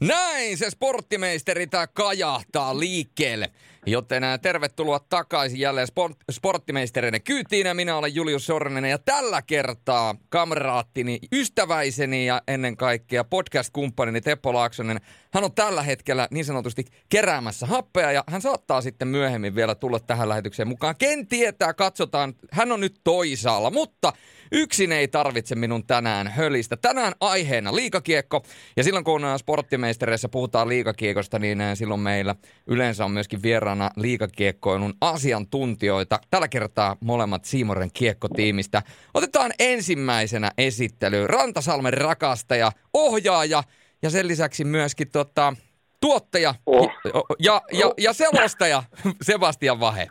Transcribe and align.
Näin 0.00 0.58
se 0.58 0.70
sporttimeisteri 0.70 1.66
tää 1.66 1.86
kajahtaa 1.86 2.78
liikkeelle. 2.78 3.50
Joten 3.86 4.22
tervetuloa 4.42 5.00
takaisin 5.08 5.60
jälleen 5.60 5.86
sport, 5.86 6.16
sporttimeistereiden 6.30 7.22
kyytiin. 7.22 7.76
Minä 7.76 7.96
olen 7.96 8.14
Julius 8.14 8.46
Sornen 8.46 8.84
ja 8.84 8.98
tällä 8.98 9.42
kertaa 9.42 10.14
kameraattini, 10.28 11.18
ystäväiseni 11.32 12.26
ja 12.26 12.42
ennen 12.48 12.76
kaikkea 12.76 13.24
podcast-kumppanini 13.24 14.20
Teppo 14.20 14.54
Laaksonen. 14.54 15.00
Hän 15.36 15.44
on 15.44 15.54
tällä 15.54 15.82
hetkellä 15.82 16.28
niin 16.30 16.44
sanotusti 16.44 16.84
keräämässä 17.08 17.66
happea 17.66 18.12
ja 18.12 18.24
hän 18.28 18.42
saattaa 18.42 18.80
sitten 18.80 19.08
myöhemmin 19.08 19.54
vielä 19.54 19.74
tulla 19.74 20.00
tähän 20.00 20.28
lähetykseen 20.28 20.68
mukaan. 20.68 20.94
Ken 20.98 21.26
tietää, 21.26 21.74
katsotaan. 21.74 22.34
Hän 22.52 22.72
on 22.72 22.80
nyt 22.80 23.00
toisaalla, 23.04 23.70
mutta 23.70 24.12
yksin 24.52 24.92
ei 24.92 25.08
tarvitse 25.08 25.54
minun 25.54 25.86
tänään 25.86 26.28
hölistä. 26.28 26.76
Tänään 26.76 27.12
aiheena 27.20 27.74
liikakiekko 27.74 28.42
ja 28.76 28.84
silloin 28.84 29.04
kun 29.04 29.22
sporttimeistereissä 29.38 30.28
puhutaan 30.28 30.68
liikakiekosta, 30.68 31.38
niin 31.38 31.58
silloin 31.74 32.00
meillä 32.00 32.34
yleensä 32.66 33.04
on 33.04 33.10
myöskin 33.10 33.42
vieraan 33.42 33.76
mukana 33.76 33.90
liikakiekkoilun 33.96 34.94
asiantuntijoita. 35.00 36.20
Tällä 36.30 36.48
kertaa 36.48 36.96
molemmat 37.00 37.44
Siimoren 37.44 37.90
kiekkotiimistä. 37.94 38.82
Otetaan 39.14 39.52
ensimmäisenä 39.58 40.50
esittely 40.58 41.26
Rantasalmen 41.26 41.94
rakastaja, 41.94 42.72
ohjaaja 42.94 43.62
ja 44.02 44.10
sen 44.10 44.28
lisäksi 44.28 44.64
myöskin 44.64 45.10
tota, 45.10 45.52
tuottaja 46.00 46.54
oh. 46.66 46.90
ja, 47.38 47.62
ja, 47.72 47.92
ja 47.98 48.12
selostaja 48.12 48.82
Sebastian 49.22 49.80
Vahe. 49.80 50.06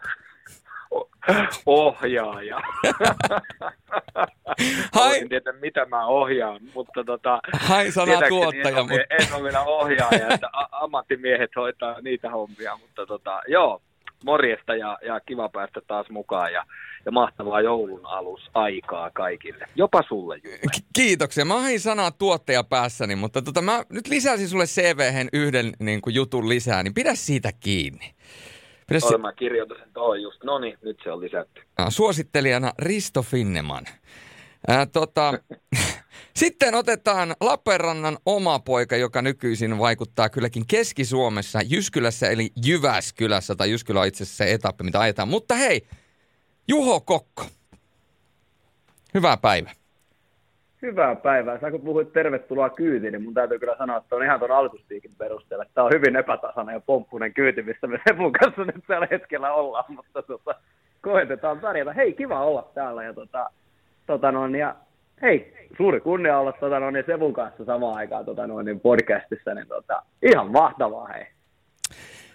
Ohjaaja. 1.66 2.58
Hai. 4.96 5.20
En 5.20 5.30
tiedä, 5.30 5.52
mitä 5.52 5.86
mä 5.86 6.06
ohjaan, 6.06 6.62
mutta 6.74 7.04
tota... 7.04 7.40
Hai 7.54 7.92
sana 7.92 8.28
tuottaja. 8.30 8.80
En, 8.80 8.86
mutta... 8.86 9.16
en 9.20 9.34
ole 9.34 9.44
vielä 9.44 9.62
ohjaaja, 9.62 10.28
että 10.34 10.50
ammattimiehet 10.72 11.52
hoitaa 11.56 12.02
niitä 12.02 12.30
hommia, 12.30 12.78
mutta 12.78 13.06
tota, 13.06 13.42
joo, 13.48 13.82
morjesta 14.26 14.76
ja, 14.76 14.98
ja 15.06 15.20
kiva 15.20 15.50
päästä 15.50 15.82
taas 15.88 16.10
mukaan 16.10 16.54
ja, 16.54 16.64
ja 17.06 17.12
mahtavaa 17.12 17.62
joulun 17.62 18.06
alus 18.06 18.50
aikaa 18.54 19.10
kaikille. 19.14 19.66
Jopa 19.76 20.04
sulle, 20.08 20.40
K- 20.40 20.86
Kiitoksia. 20.96 21.46
Mä 21.46 21.62
hain 21.62 21.80
sanaa 21.80 22.12
tuottaja 22.12 22.64
päässäni, 22.64 23.16
mutta 23.16 23.42
tota, 23.42 23.62
mä 23.62 23.84
nyt 23.90 24.08
lisäsin 24.08 24.50
sulle 24.50 24.66
cv 24.66 25.28
yhden 25.34 25.74
niin 25.80 26.02
kuin, 26.02 26.16
jutun 26.16 26.50
lisää, 26.50 26.84
niin 26.84 26.94
pidä 26.94 27.16
siitä 27.16 27.52
kiinni. 27.60 28.16
Pidä 28.88 29.00
si- 29.00 29.18
mä 29.18 29.34
kirjoitin 29.34 29.78
sen 29.78 29.94
tuohon 29.94 30.22
just. 30.22 30.44
No 30.44 30.60
niin, 30.60 30.78
nyt 30.82 30.98
se 31.04 31.12
on 31.12 31.22
lisätty. 31.22 31.62
Suosittelijana 31.90 32.72
Risto 32.80 33.22
Finneman. 33.22 33.86
Ää, 34.68 34.86
tota, 34.86 35.34
sitten 36.36 36.76
otetaan 36.76 37.34
Lappeenrannan 37.42 38.18
oma 38.26 38.60
poika, 38.60 38.96
joka 38.96 39.22
nykyisin 39.22 39.78
vaikuttaa 39.80 40.30
kylläkin 40.30 40.64
Keski-Suomessa, 40.68 41.60
Jyskylässä 41.66 42.30
eli 42.30 42.50
Jyväskylässä, 42.66 43.56
tai 43.56 43.72
Jyskylä 43.72 44.00
on 44.00 44.08
itse 44.08 44.24
asiassa 44.24 44.44
se 44.44 44.54
etappi, 44.54 44.84
mitä 44.84 45.00
ajetaan. 45.00 45.28
Mutta 45.28 45.56
hei, 45.56 45.88
Juho 46.68 47.02
Kokko, 47.02 47.46
hyvää 49.14 49.38
päivää. 49.38 49.74
Hyvää 50.82 51.16
päivää. 51.16 51.60
Sä 51.60 51.72
kun 51.72 51.82
puhuit 51.82 52.14
tervetuloa 52.14 52.70
kyytiin, 52.70 53.12
niin 53.12 53.24
mun 53.24 53.34
täytyy 53.34 53.60
kyllä 53.60 53.76
sanoa, 53.78 53.98
että 53.98 54.16
on 54.16 54.24
ihan 54.24 54.40
tuon 54.40 54.52
alkustiikin 54.52 55.16
perusteella. 55.18 55.66
Tämä 55.74 55.86
on 55.86 55.94
hyvin 55.94 56.16
epätasainen 56.16 56.74
ja 56.74 56.80
pomppunen 56.80 57.34
kyyti, 57.34 57.62
missä 57.64 57.88
me 57.88 58.00
Sepun 58.08 58.32
kanssa 58.32 58.66
nyt 58.66 58.86
tällä 58.88 59.08
hetkellä 59.12 59.54
ollaan, 59.54 59.86
mutta 59.96 60.22
tota, 60.22 60.56
koetetaan 61.02 61.60
pärjätä. 61.60 61.94
Hei, 61.94 62.14
kiva 62.14 62.46
olla 62.46 62.72
täällä 62.74 63.04
ja 63.04 63.14
tota, 63.14 63.50
tota 64.08 64.32
noin, 64.32 64.56
ja 64.56 64.76
hei, 65.22 65.54
suuri 65.78 66.00
kunnia 66.00 66.40
olla 66.40 66.52
tota 66.52 66.80
noin, 66.80 66.94
niin 66.94 67.06
Sevun 67.06 67.34
kanssa 67.34 67.66
samaan 67.66 67.98
aikaan 67.98 68.26
tota 68.26 68.48
noin, 68.48 68.66
niin 68.66 68.80
podcastissa, 68.80 69.54
niin 69.54 69.68
tota, 69.68 70.04
ihan 70.24 70.52
mahtavaa 70.52 71.08
hei. 71.08 71.26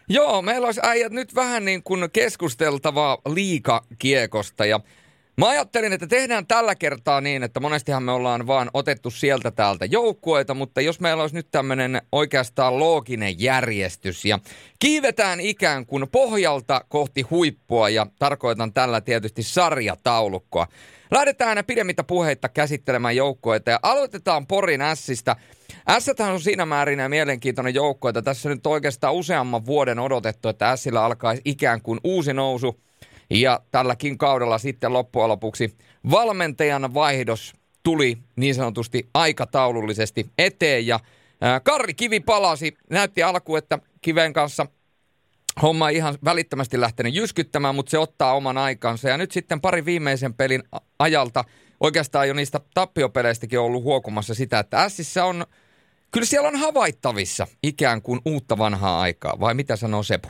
Joo, 0.09 0.43
meillä 0.43 0.67
olisi 0.67 0.81
äijät 0.85 1.13
nyt 1.13 1.35
vähän 1.35 1.65
niin 1.65 1.83
kuin 1.83 2.11
keskusteltavaa 2.13 3.19
liikakiekosta 3.35 4.67
ja 4.67 4.81
Mä 5.41 5.49
ajattelin, 5.49 5.93
että 5.93 6.07
tehdään 6.07 6.47
tällä 6.47 6.75
kertaa 6.75 7.21
niin, 7.21 7.43
että 7.43 7.61
monestihan 7.61 8.03
me 8.03 8.13
ollaan 8.13 8.47
vaan 8.47 8.71
otettu 8.75 9.11
sieltä 9.11 9.51
täältä 9.51 9.85
joukkueita, 9.85 10.55
mutta 10.55 10.81
jos 10.81 11.01
meillä 11.01 11.23
olisi 11.23 11.37
nyt 11.37 11.49
tämmöinen 11.51 12.03
oikeastaan 12.13 12.79
looginen 12.79 13.41
järjestys 13.41 14.25
ja 14.25 14.39
kiivetään 14.79 15.41
ikään 15.41 15.87
kuin 15.87 16.09
pohjalta 16.13 16.85
kohti 16.89 17.23
huippua 17.23 17.89
ja 17.89 18.07
tarkoitan 18.19 18.73
tällä 18.73 19.01
tietysti 19.01 19.43
sarjataulukkoa. 19.43 20.67
Lähdetään 21.11 21.65
pidemmittä 21.67 22.05
puheitta 22.05 22.49
käsittelemään 22.49 23.17
joukkueita 23.17 23.71
ja 23.71 23.79
aloitetaan 23.83 24.47
Porin 24.47 24.83
Ässistä. 24.83 25.37
Ässäthän 25.89 26.33
on 26.33 26.41
siinä 26.41 26.67
määrin 26.67 26.99
mielenkiintoinen 27.09 27.75
joukko, 27.75 28.09
että 28.09 28.23
tässä 28.23 28.49
nyt 28.49 28.67
oikeastaan 28.67 29.15
useamman 29.15 29.67
vuoden 29.67 29.99
odotettu, 29.99 30.49
että 30.49 30.71
Ässillä 30.71 31.05
alkaisi 31.05 31.43
ikään 31.45 31.83
kuin 31.83 32.01
uusi 32.05 32.33
nousu– 32.33 32.81
ja 33.31 33.61
tälläkin 33.71 34.19
kaudella 34.19 34.59
sitten 34.59 34.93
loppujen 34.93 35.29
lopuksi 35.29 35.77
valmentajan 36.11 36.95
vaihdos 36.95 37.55
tuli 37.83 38.19
niin 38.37 38.55
sanotusti 38.55 39.09
aikataulullisesti 39.15 40.27
eteen 40.39 40.87
ja 40.87 41.01
Karri 41.63 41.95
Kivi 41.95 42.21
palasi, 42.21 42.77
näytti 42.91 43.23
alku, 43.23 43.57
että 43.57 43.79
Kiven 44.03 44.33
kanssa 44.33 44.67
homma 45.63 45.89
ei 45.89 45.97
ihan 45.97 46.19
välittömästi 46.25 46.81
lähtenyt 46.81 47.15
jyskyttämään, 47.15 47.75
mutta 47.75 47.91
se 47.91 47.99
ottaa 47.99 48.35
oman 48.35 48.59
aikansa. 48.59 49.09
Ja 49.09 49.17
nyt 49.17 49.33
sitten 49.33 49.61
pari 49.61 49.85
viimeisen 49.85 50.35
pelin 50.35 50.63
ajalta, 50.99 51.45
oikeastaan 51.81 52.29
jo 52.29 52.35
niistä 52.35 52.61
tappiopeleistäkin 52.75 53.59
on 53.59 53.65
ollut 53.65 53.83
huokumassa 53.83 54.35
sitä, 54.35 54.59
että 54.59 54.89
Sissä 54.89 55.25
on, 55.25 55.47
kyllä 56.11 56.27
siellä 56.27 56.49
on 56.49 56.57
havaittavissa 56.57 57.47
ikään 57.63 58.03
kuin 58.03 58.21
uutta 58.25 58.59
vanhaa 58.59 59.01
aikaa, 59.01 59.41
vai 59.41 59.55
mitä 59.55 59.77
sanoo 59.77 60.03
Sepu? 60.03 60.29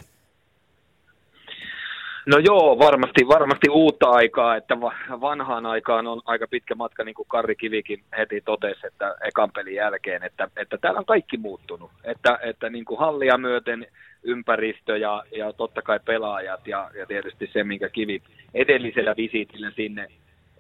No 2.31 2.39
joo, 2.39 2.79
varmasti, 2.79 3.29
varmasti 3.29 3.71
uutta 3.71 4.11
aikaa, 4.11 4.57
että 4.57 4.81
vanhaan 5.21 5.67
aikaan 5.67 6.07
on 6.07 6.21
aika 6.25 6.47
pitkä 6.47 6.75
matka, 6.75 7.05
niin 7.05 7.15
kuin 7.15 7.29
Karri 7.29 7.57
Kivikin 7.57 8.03
heti 8.19 8.41
totesi, 8.41 8.87
että 8.87 9.17
ekan 9.29 9.51
pelin 9.51 9.75
jälkeen, 9.75 10.23
että, 10.23 10.49
että 10.57 10.79
täällä 10.79 10.99
on 10.99 11.07
kaikki 11.07 11.37
muuttunut, 11.37 11.91
että, 12.05 12.39
että 12.43 12.71
niin 12.71 12.85
kuin 12.85 13.01
hallia 13.01 13.39
myöten 13.39 13.87
ympäristö 14.23 14.97
ja, 14.97 15.23
ja 15.37 15.53
totta 15.53 15.83
kai 15.83 16.01
pelaajat 16.05 16.67
ja, 16.67 16.91
ja 16.99 17.07
tietysti 17.07 17.51
se, 17.53 17.65
minkä 17.65 17.89
Kivi 17.89 18.23
edellisellä 18.55 19.15
visitillä 19.17 19.71
sinne, 19.71 20.09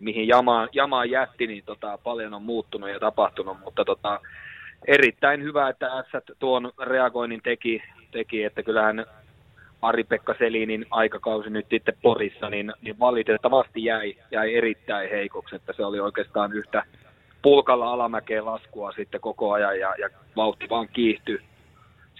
mihin 0.00 0.28
Jamaan, 0.28 0.68
Jamaan 0.72 1.10
jätti, 1.10 1.46
niin 1.46 1.64
tota, 1.66 1.98
paljon 2.04 2.34
on 2.34 2.42
muuttunut 2.42 2.90
ja 2.90 3.00
tapahtunut, 3.00 3.58
mutta 3.64 3.84
tota, 3.84 4.20
erittäin 4.86 5.42
hyvä, 5.42 5.68
että 5.68 5.98
Ässät 5.98 6.24
tuon 6.38 6.72
reagoinnin 6.82 7.42
teki, 7.42 7.82
teki 8.10 8.44
että 8.44 8.62
kyllähän 8.62 9.06
Ari-Pekka 9.82 10.34
Selinin 10.38 10.86
aikakausi 10.90 11.50
nyt 11.50 11.66
sitten 11.70 11.94
Porissa, 12.02 12.50
niin, 12.50 12.72
niin 12.82 12.98
valitettavasti 12.98 13.84
jäi, 13.84 14.16
jäi 14.30 14.54
erittäin 14.54 15.10
heikoksi, 15.10 15.56
että 15.56 15.72
se 15.72 15.84
oli 15.84 16.00
oikeastaan 16.00 16.52
yhtä 16.52 16.82
pulkalla 17.42 17.92
alamäkeen 17.92 18.46
laskua 18.46 18.92
sitten 18.92 19.20
koko 19.20 19.52
ajan 19.52 19.78
ja, 19.78 19.94
ja 19.98 20.10
vauhti 20.36 20.68
vaan 20.68 20.88
kiihtyi. 20.88 21.40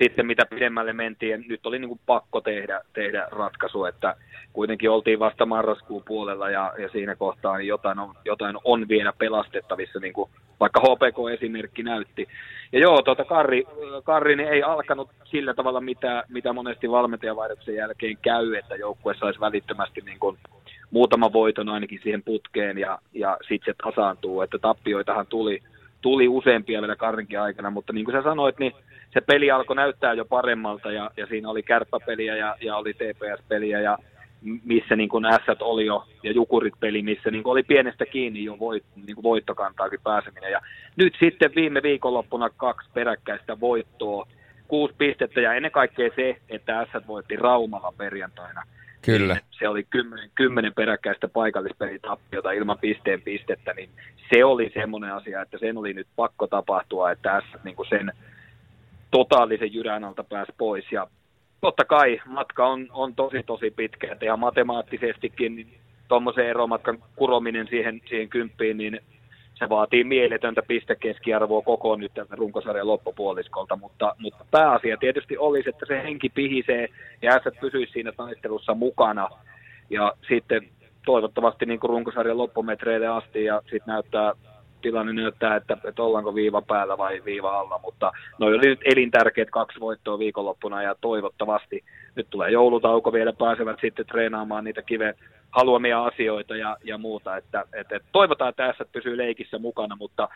Sitten 0.03 0.27
mitä 0.27 0.47
pidemmälle 0.47 0.93
mentiin, 0.93 1.44
nyt 1.49 1.66
oli 1.66 1.78
niin 1.78 1.88
kuin 1.88 2.00
pakko 2.06 2.41
tehdä, 2.41 2.81
tehdä 2.93 3.28
ratkaisu, 3.31 3.84
että 3.84 4.16
kuitenkin 4.53 4.91
oltiin 4.91 5.19
vasta 5.19 5.47
marraskuun 5.47 6.03
puolella 6.06 6.50
ja, 6.50 6.72
ja 6.78 6.88
siinä 6.88 7.16
kohtaa 7.16 7.59
niin 7.59 7.69
jotain, 7.69 7.99
on, 7.99 8.15
jotain 8.25 8.56
on 8.65 8.89
vielä 8.89 9.12
pelastettavissa, 9.19 9.99
niin 9.99 10.12
kuin 10.12 10.31
vaikka 10.60 10.81
HPK-esimerkki 10.81 11.83
näytti. 11.83 12.28
Ja 12.72 12.81
joo, 12.81 13.03
tuota 13.03 13.25
Karri, 13.25 13.65
Karri 14.05 14.37
niin 14.37 14.49
ei 14.49 14.62
alkanut 14.62 15.10
sillä 15.25 15.55
tavalla, 15.55 15.81
mitä, 15.81 16.25
mitä 16.28 16.53
monesti 16.53 16.91
valmentajavaihdoksen 16.91 17.75
jälkeen 17.75 18.16
käy, 18.22 18.55
että 18.55 18.77
joukkue 18.77 19.15
saisi 19.15 19.41
välittömästi 19.41 20.00
niin 20.00 20.19
kuin 20.19 20.39
muutama 20.91 21.33
voiton 21.33 21.69
ainakin 21.69 22.00
siihen 22.03 22.22
putkeen 22.22 22.78
ja, 22.78 22.98
ja 23.13 23.39
sitten 23.48 23.75
se 23.75 23.83
tasaantuu, 23.84 24.42
että 24.42 24.59
tappioitahan 24.59 25.27
tuli, 25.27 25.63
tuli 26.01 26.29
useampia 26.29 26.81
vielä 26.81 26.97
Karrinkin 26.97 27.41
aikana, 27.41 27.71
mutta 27.71 27.93
niin 27.93 28.05
kuin 28.05 28.17
sä 28.17 28.23
sanoit, 28.23 28.59
niin 28.59 28.73
se 29.13 29.21
peli 29.21 29.51
alkoi 29.51 29.77
näyttää 29.77 30.13
jo 30.13 30.25
paremmalta 30.25 30.93
ja, 30.93 31.11
ja 31.17 31.27
siinä 31.27 31.49
oli 31.49 31.63
kärppäpeliä 31.63 32.37
ja, 32.37 32.57
ja 32.61 32.77
oli 32.77 32.95
TPS-peliä 32.95 33.81
ja 33.81 33.99
missä 34.65 34.97
niin 34.97 35.09
kuin 35.09 35.25
Ässät 35.25 35.63
oli 35.63 35.87
jo, 35.87 36.05
ja 36.23 36.33
Jukurit 36.33 36.75
peli, 36.81 37.03
missä 37.03 37.31
niin 37.31 37.43
kuin 37.43 37.53
oli 37.53 37.63
pienestä 37.63 38.07
kiinni 38.07 38.45
jo 38.45 38.59
voit, 38.59 38.85
niin 39.07 39.15
kuin 39.15 39.23
voittokantaakin 39.23 40.01
pääseminen. 40.05 40.53
Ja 40.53 40.61
nyt 40.97 41.17
sitten 41.21 41.55
viime 41.55 41.83
viikonloppuna 41.83 42.51
kaksi 42.51 42.91
peräkkäistä 42.95 43.61
voittoa, 43.61 44.27
kuusi 44.69 44.95
pistettä, 44.99 45.41
ja 45.41 45.55
ennen 45.55 45.71
kaikkea 45.71 46.11
se, 46.17 46.37
että 46.49 46.81
Ässät 46.81 47.07
voitti 47.07 47.37
Raumalla 47.37 47.93
perjantaina. 47.99 48.63
Kyllä. 49.03 49.35
Niin 49.35 49.45
se 49.51 49.69
oli 49.69 49.85
kymmenen, 49.91 50.31
kymmenen 50.35 50.75
peräkkäistä 50.75 51.29
paikallispelitappiota 51.29 52.53
ilman 52.53 52.79
pisteen 52.79 53.23
pistettä, 53.23 53.75
niin 53.75 53.91
se 54.35 54.45
oli 54.45 54.71
semmoinen 54.75 55.15
asia, 55.15 55.43
että 55.43 55.59
sen 55.59 55.77
oli 55.77 55.93
nyt 55.93 56.07
pakko 56.17 56.47
tapahtua, 56.47 57.11
että 57.11 57.37
Ässät 57.37 57.65
niin 57.65 57.77
sen 57.89 58.13
totaalisen 59.11 59.75
jyrän 59.75 60.05
alta 60.05 60.25
pääsi 60.25 60.53
pois. 60.59 60.93
Ja 60.93 61.07
totta 61.61 61.85
kai 61.85 62.21
matka 62.27 62.67
on, 62.67 62.87
on 62.91 63.15
tosi 63.15 63.43
tosi 63.43 63.71
pitkä, 63.71 64.13
että 64.13 64.25
ja 64.25 64.37
matemaattisestikin 64.37 65.57
niin 65.57 65.79
tuommoisen 66.09 66.47
eromatkan 66.47 66.99
kurominen 67.17 67.67
siihen, 67.69 68.01
siihen 68.09 68.29
kymppiin, 68.29 68.77
niin 68.77 69.01
se 69.60 69.68
vaatii 69.68 70.04
mieletöntä 70.04 70.62
pistekeskiarvoa 70.68 71.62
koko 71.62 71.97
nyt 71.97 72.15
tältä 72.15 72.36
runkosarjan 72.36 72.86
loppupuoliskolta, 72.86 73.77
mutta, 73.77 74.15
mutta 74.18 74.45
pääasia 74.51 74.97
tietysti 74.97 75.39
olisi, 75.39 75.68
että 75.68 75.86
se 75.86 76.03
henki 76.03 76.28
pihisee 76.28 76.89
ja 77.22 77.34
ässät 77.34 77.54
pysyisi 77.60 77.92
siinä 77.92 78.12
taistelussa 78.12 78.74
mukana. 78.74 79.28
Ja 79.91 80.12
sitten 80.28 80.68
toivottavasti 81.07 81.66
niin 81.66 81.80
kuin 81.80 81.89
runkosarjan 81.91 82.39
loppumetreille 82.39 83.07
asti 83.07 83.45
ja 83.45 83.62
sitten 83.62 83.92
näyttää 83.95 84.33
tilanne 84.83 85.12
näyttää, 85.12 85.57
että, 85.57 85.77
että 85.89 86.03
ollaanko 86.03 86.34
viiva 86.34 86.63
päällä 86.63 86.98
vai 86.98 87.22
viiva 87.24 87.60
alla, 87.60 87.80
mutta 87.83 88.13
ne 88.39 88.47
oli 88.47 88.59
nyt 88.59 88.80
elintärkeät 88.84 89.51
kaksi 89.51 89.80
voittoa 89.80 90.18
viikonloppuna 90.18 90.83
ja 90.83 90.95
toivottavasti 91.01 91.84
nyt 92.15 92.27
tulee 92.30 92.51
joulutauko 92.51 93.13
vielä 93.13 93.33
pääsevät 93.33 93.77
sitten 93.80 94.06
treenaamaan 94.06 94.65
niitä 94.65 94.83
kive 94.83 95.15
haluamia 95.51 96.05
asioita 96.05 96.57
ja, 96.57 96.77
ja 96.85 96.99
muuta, 96.99 97.37
että, 97.37 97.65
että, 97.73 97.97
että 97.97 98.09
toivotaan, 98.13 98.51
että 98.51 98.67
tässä 98.67 98.85
pysyy 98.93 99.17
leikissä 99.17 99.59
mukana, 99.59 99.97
mutta 99.97 100.29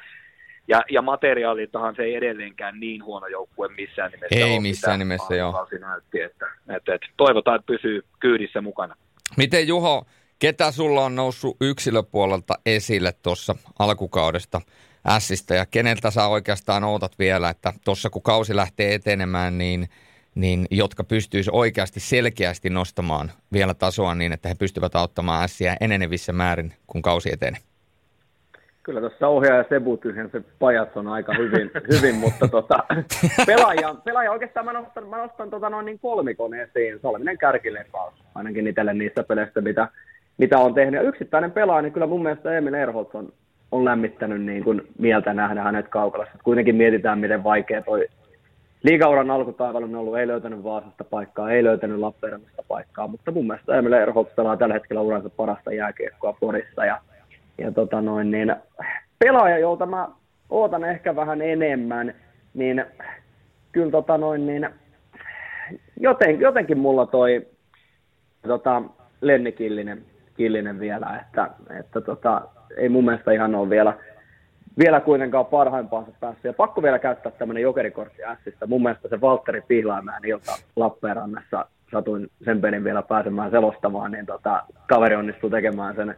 ja, 0.68 0.82
ja 0.90 1.02
materiaaliltahan 1.02 1.94
se 1.96 2.02
ei 2.02 2.14
edelleenkään 2.14 2.80
niin 2.80 3.04
huono 3.04 3.26
joukkue 3.26 3.68
missään 3.68 4.10
nimessä 4.10 4.36
Ei 4.36 4.42
ole, 4.42 4.60
missään 4.60 4.98
nimessä, 4.98 5.34
joo. 5.34 5.68
Näytti, 5.80 6.20
että, 6.20 6.46
että, 6.76 6.94
että 6.94 7.06
toivotaan, 7.16 7.56
että 7.56 7.66
pysyy 7.66 8.04
kyydissä 8.20 8.60
mukana. 8.60 8.96
Miten 9.36 9.68
Juho, 9.68 10.04
Ketä 10.38 10.70
sulla 10.70 11.04
on 11.04 11.14
noussut 11.14 11.56
yksilöpuolelta 11.60 12.54
esille 12.66 13.12
tuossa 13.22 13.54
alkukaudesta 13.78 14.60
Ässistä 15.06 15.54
ja 15.54 15.66
keneltä 15.66 16.10
sä 16.10 16.26
oikeastaan 16.26 16.84
ootat 16.84 17.18
vielä, 17.18 17.50
että 17.50 17.72
tuossa 17.84 18.10
kun 18.10 18.22
kausi 18.22 18.56
lähtee 18.56 18.94
etenemään, 18.94 19.58
niin, 19.58 19.88
niin 20.34 20.66
jotka 20.70 21.04
pystyisi 21.04 21.50
oikeasti 21.52 22.00
selkeästi 22.00 22.70
nostamaan 22.70 23.30
vielä 23.52 23.74
tasoa 23.74 24.14
niin, 24.14 24.32
että 24.32 24.48
he 24.48 24.54
pystyvät 24.58 24.96
auttamaan 24.96 25.44
Ässiä 25.44 25.76
enenevissä 25.80 26.32
määrin, 26.32 26.72
kun 26.86 27.02
kausi 27.02 27.32
etenee? 27.32 27.60
Kyllä 28.82 29.00
tuossa 29.00 29.28
ohjaaja 29.28 29.64
Sebu 29.68 30.00
se 30.32 30.40
pajat 30.58 30.96
on 30.96 31.08
aika 31.08 31.34
hyvin, 31.34 31.70
hyvin 31.92 32.14
mutta 32.14 32.48
tota, 32.48 32.84
pelaaja, 33.46 33.94
pelaaja, 34.04 34.32
oikeastaan 34.32 34.66
mä 34.66 34.72
nostan, 34.72 35.08
mä 35.08 35.16
nostan 35.16 35.50
tota 35.50 35.70
noin 35.70 35.86
niin 35.86 35.98
kolmikon 35.98 36.54
esiin. 36.54 37.00
Salminen 37.02 37.38
kärkilepaus, 37.38 38.14
ainakin 38.34 38.66
itselle 38.66 38.94
niistä 38.94 39.22
peleistä, 39.22 39.60
mitä, 39.60 39.88
mitä 40.38 40.58
on 40.58 40.74
tehnyt. 40.74 40.94
Ja 40.94 41.08
yksittäinen 41.08 41.50
pelaaja, 41.52 41.82
niin 41.82 41.92
kyllä 41.92 42.06
mun 42.06 42.22
mielestä 42.22 42.56
Emil 42.56 42.74
Erholz 42.74 43.14
on, 43.14 43.32
on 43.72 43.84
lämmittänyt 43.84 44.42
niin 44.42 44.64
kuin 44.64 44.82
mieltä 44.98 45.34
nähdä 45.34 45.62
hänet 45.62 45.88
kaukalassa. 45.88 46.38
Kuitenkin 46.44 46.76
mietitään, 46.76 47.18
miten 47.18 47.44
vaikea 47.44 47.82
toi 47.82 48.08
liigauran 48.84 49.30
alkutaivalla 49.30 49.86
on 49.86 49.94
ollut. 49.94 50.18
Ei 50.18 50.26
löytänyt 50.26 50.64
Vaasasta 50.64 51.04
paikkaa, 51.04 51.50
ei 51.50 51.64
löytänyt 51.64 51.98
Lappeenrannasta 51.98 52.62
paikkaa, 52.68 53.08
mutta 53.08 53.30
mun 53.30 53.46
mielestä 53.46 53.76
Emil 53.76 53.92
Erholz 53.92 54.28
pelaa 54.36 54.56
tällä 54.56 54.74
hetkellä 54.74 55.00
uransa 55.00 55.30
parasta 55.30 55.72
jääkiekkoa 55.72 56.36
Porissa. 56.40 56.84
Ja, 56.84 57.00
ja 57.58 57.72
tota 57.72 58.00
noin, 58.00 58.30
niin 58.30 58.56
pelaaja, 59.18 59.58
jolta 59.58 59.86
mä 59.86 60.08
ootan 60.50 60.84
ehkä 60.84 61.16
vähän 61.16 61.42
enemmän, 61.42 62.14
niin 62.54 62.84
kyllä 63.72 63.90
tota 63.90 64.18
noin, 64.18 64.46
niin 64.46 64.68
joten, 66.00 66.40
jotenkin 66.40 66.78
mulla 66.78 67.06
toi 67.06 67.46
tota, 68.46 68.82
Lenni 69.20 69.52
Killinen 69.52 70.02
Killinen 70.36 70.80
vielä, 70.80 71.20
että, 71.22 71.50
että 71.80 72.00
tota, 72.00 72.42
ei 72.76 72.88
mun 72.88 73.04
mielestä 73.04 73.32
ihan 73.32 73.54
ole 73.54 73.70
vielä, 73.70 73.94
vielä 74.78 75.00
kuitenkaan 75.00 75.46
parhaimpaansa 75.46 76.12
päässyt. 76.20 76.44
Ja 76.44 76.52
pakko 76.52 76.82
vielä 76.82 76.98
käyttää 76.98 77.32
tämmöinen 77.32 77.62
jokerikortti 77.62 78.22
Sistä. 78.44 78.66
Mun 78.66 78.82
mielestä 78.82 79.08
se 79.08 79.20
Valtteri 79.20 79.60
Pihlaimään 79.60 80.24
ilta 80.24 80.52
Lappeenrannassa 80.76 81.66
satuin 81.92 82.30
sen 82.44 82.60
pelin 82.60 82.84
vielä 82.84 83.02
pääsemään 83.02 83.50
selostamaan, 83.50 84.12
niin 84.12 84.26
tota, 84.26 84.62
kaveri 84.88 85.16
onnistui 85.16 85.50
tekemään 85.50 85.96
sen 85.96 86.14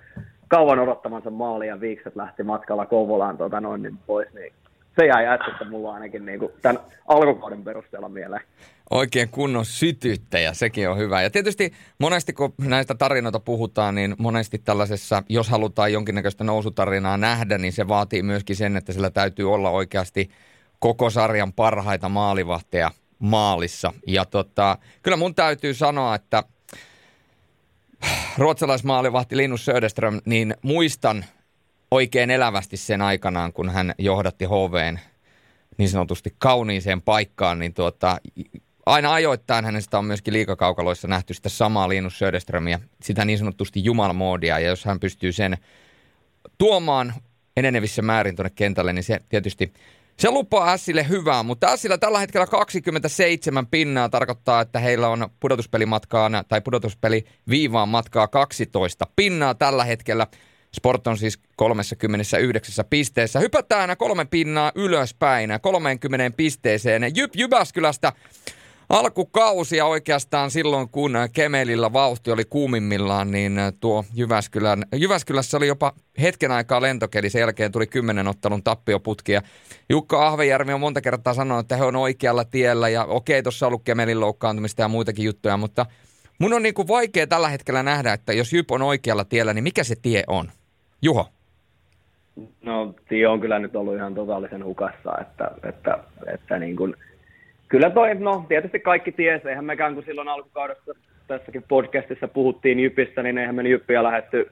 kauan 0.49 0.79
odottamansa 0.79 1.31
maali 1.31 1.67
ja 1.67 1.81
viikset 1.81 2.17
lähti 2.17 2.43
matkalla 2.43 2.87
Kouvolaan 2.87 3.37
tota 3.37 3.61
noin 3.61 3.83
niin 3.83 3.99
pois, 4.07 4.35
niin 4.35 4.53
se 4.99 5.07
jäi 5.07 5.27
äskestä 5.27 5.65
mulla 5.65 5.95
ainakin 5.95 6.27
niin 6.27 6.39
kuin 6.39 6.53
tämän 6.63 6.83
alkukauden 7.09 7.65
perusteella 7.65 8.09
mieleen. 8.09 8.43
Oikein 8.91 9.29
kunnon 9.29 9.65
sytyttäjä, 9.65 10.55
sekin 10.55 10.91
on 10.91 10.99
hyvä. 10.99 11.23
Ja 11.23 11.31
tietysti 11.31 11.73
monesti 11.99 12.33
kun 12.33 12.55
näistä 12.59 12.95
tarinoita 12.95 13.41
puhutaan, 13.41 13.95
niin 13.95 14.15
monesti 14.19 14.59
tällaisessa, 14.59 15.23
jos 15.29 15.49
halutaan 15.49 15.93
jonkinnäköistä 15.93 16.45
nousutarinaa 16.45 17.17
nähdä, 17.17 17.59
niin 17.59 17.73
se 17.73 17.89
vaatii 17.89 18.23
myöskin 18.23 18.57
sen, 18.57 18.77
että 18.77 18.93
sillä 18.93 19.11
täytyy 19.11 19.53
olla 19.53 19.71
oikeasti 19.71 20.31
koko 20.79 21.11
sarjan 21.11 21.53
parhaita 21.53 22.09
maalivahteja 22.09 22.91
maalissa. 23.19 23.93
Ja 24.07 24.25
tota, 24.25 24.79
kyllä 25.03 25.17
mun 25.17 25.35
täytyy 25.35 25.75
sanoa, 25.75 26.15
että 26.15 26.43
ruotsalaismaalivahti 28.39 29.37
Linus 29.37 29.65
Söderström, 29.65 30.21
niin 30.25 30.55
muistan 30.63 31.25
oikein 31.91 32.31
elävästi 32.31 32.77
sen 32.77 33.03
aikanaan, 33.03 33.53
kun 33.53 33.71
hän 33.71 33.95
johdatti 33.99 34.45
HVn 34.45 34.99
niin 35.79 35.89
sanotusti 35.89 36.35
kauniiseen 36.39 37.03
paikkaan, 37.03 37.59
niin 37.59 37.75
tuota, 37.75 38.19
aina 38.87 39.15
ajoittain 39.15 39.65
hänestä 39.65 39.99
on 39.99 40.05
myöskin 40.05 40.35
liikakaukaloissa 40.35 41.09
nähty 41.09 41.35
sitä 41.35 41.49
samaa 41.49 41.89
Linus 41.89 42.19
Söderströmiä, 42.19 42.81
sitä 43.03 43.25
niin 43.25 43.39
sanotusti 43.39 43.85
jumalmoodia, 43.85 44.59
ja 44.59 44.69
jos 44.69 44.85
hän 44.85 45.01
pystyy 45.01 45.33
sen 45.33 45.57
tuomaan 46.59 47.15
enenevissä 47.57 48.03
määrin 48.03 48.37
tuonne 48.37 48.53
kentälle, 48.55 48.93
niin 48.93 49.05
se 49.05 49.19
tietysti 49.29 49.73
se 50.19 50.31
lupaa 50.31 50.73
Ässille 50.73 51.09
hyvää, 51.09 51.43
mutta 51.43 51.67
Ässillä 51.67 51.99
tällä 51.99 52.19
hetkellä 52.19 52.47
27 52.47 53.67
pinnaa 53.67 54.09
tarkoittaa, 54.09 54.61
että 54.61 54.79
heillä 54.79 55.09
on 55.09 55.29
pudotuspelimatkaan 55.41 56.33
tai 56.49 56.61
pudotuspeli 56.61 57.25
viivaan 57.49 57.89
matkaa 57.89 58.29
12 58.29 59.07
pinnaa 59.17 59.55
tällä 59.55 59.85
hetkellä. 59.85 60.27
Sport 60.73 61.07
on 61.07 61.19
siis 61.19 61.39
39 61.57 62.85
pisteessä. 62.91 63.41
Hypätään 63.41 63.97
kolme 63.97 64.25
pinnaa 64.25 64.73
ylöspäin 64.75 65.51
30 65.63 66.37
pisteeseen. 66.37 67.17
Jyp 67.17 67.37
Jyväskylästä 67.37 68.13
alkukausia 68.89 69.87
oikeastaan 69.87 70.51
silloin, 70.51 70.89
kun 70.89 71.13
Kemelillä 71.33 71.93
vauhti 71.93 72.31
oli 72.31 72.45
kuumimmillaan, 72.45 73.31
niin 73.31 73.59
tuo 73.81 74.05
Jyväskylän, 74.15 74.85
Jyväskylässä 74.95 75.57
oli 75.57 75.67
jopa 75.67 75.93
hetken 76.21 76.51
aikaa 76.51 76.83
lentokeli. 76.83 77.31
Sen 77.31 77.41
jälkeen 77.41 77.73
tuli 77.73 77.87
kymmenen 77.87 78.29
ottelun 78.29 78.63
tappioputki. 78.63 79.33
Ja 79.33 79.43
Jukka 79.89 80.27
Ahvejärvi 80.27 80.73
on 80.73 80.81
monta 80.81 81.01
kertaa 81.01 81.35
sanonut, 81.35 81.65
että 81.65 81.77
he 81.77 81.85
on 81.85 81.97
oikealla 81.97 82.45
tiellä. 82.45 82.89
Ja 82.89 83.05
okei, 83.05 83.43
tuossa 83.43 83.67
on 83.67 83.69
ollut 83.69 83.85
Kemelin 83.85 84.21
loukkaantumista 84.21 84.83
ja 84.83 84.89
muitakin 84.89 85.25
juttuja, 85.25 85.57
mutta 85.57 85.87
mun 86.39 86.53
on 86.53 86.63
niin 86.63 86.75
kuin 86.75 86.89
vaikea 86.89 87.27
tällä 87.27 87.49
hetkellä 87.49 87.83
nähdä, 87.83 88.13
että 88.13 88.33
jos 88.33 88.53
Jyp 88.53 88.71
on 88.71 88.83
oikealla 88.83 89.25
tiellä, 89.25 89.55
niin 89.55 89.65
mikä 89.65 89.85
se 89.85 89.95
tie 90.03 90.25
on? 90.27 90.51
Juho. 91.03 91.29
No, 92.63 92.95
tie 93.09 93.29
on 93.29 93.41
kyllä 93.41 93.59
nyt 93.59 93.77
ollut 93.77 93.95
ihan 93.95 94.15
totaalisen 94.15 94.65
hukassa, 94.65 95.19
että, 95.21 95.51
että, 95.69 95.99
että 96.35 96.59
niin 96.59 96.77
kuin, 96.77 96.97
kyllä 97.69 97.91
toi, 97.91 98.15
no 98.15 98.45
tietysti 98.49 98.81
kaikki 98.81 99.13
ties, 99.13 99.47
eihän 99.47 99.65
mekään 99.65 99.95
kun 99.95 100.05
silloin 100.05 100.29
alkukaudessa 100.29 100.95
tässäkin 101.27 101.65
podcastissa 101.69 102.29
puhuttiin 102.29 102.81
Jypistä, 102.81 103.23
niin 103.23 103.39
eihän 103.39 103.55
me 103.55 103.63
Jyppiä 103.63 104.03
lähetty 104.03 104.51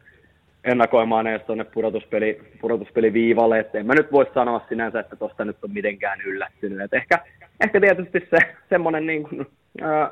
ennakoimaan 0.65 1.27
edes 1.27 1.43
tuonne 1.43 1.65
pudotuspeli, 1.65 2.41
pudotuspeliviivalle, 2.61 3.59
että 3.59 3.79
en 3.79 3.87
mä 3.87 3.95
nyt 3.95 4.13
voi 4.13 4.27
sanoa 4.35 4.67
sinänsä, 4.69 5.01
että 5.01 5.17
tuosta 5.17 5.45
nyt 5.45 5.65
on 5.65 5.73
mitenkään 5.73 6.21
yllättynyt. 6.21 6.81
Et 6.81 6.95
ehkä, 6.95 7.19
ehkä 7.61 7.81
tietysti 7.81 8.29
se 8.31 8.39
semmoinen 8.69 9.07
niin 9.07 9.23
kuin, 9.23 9.47
ää, 9.81 10.11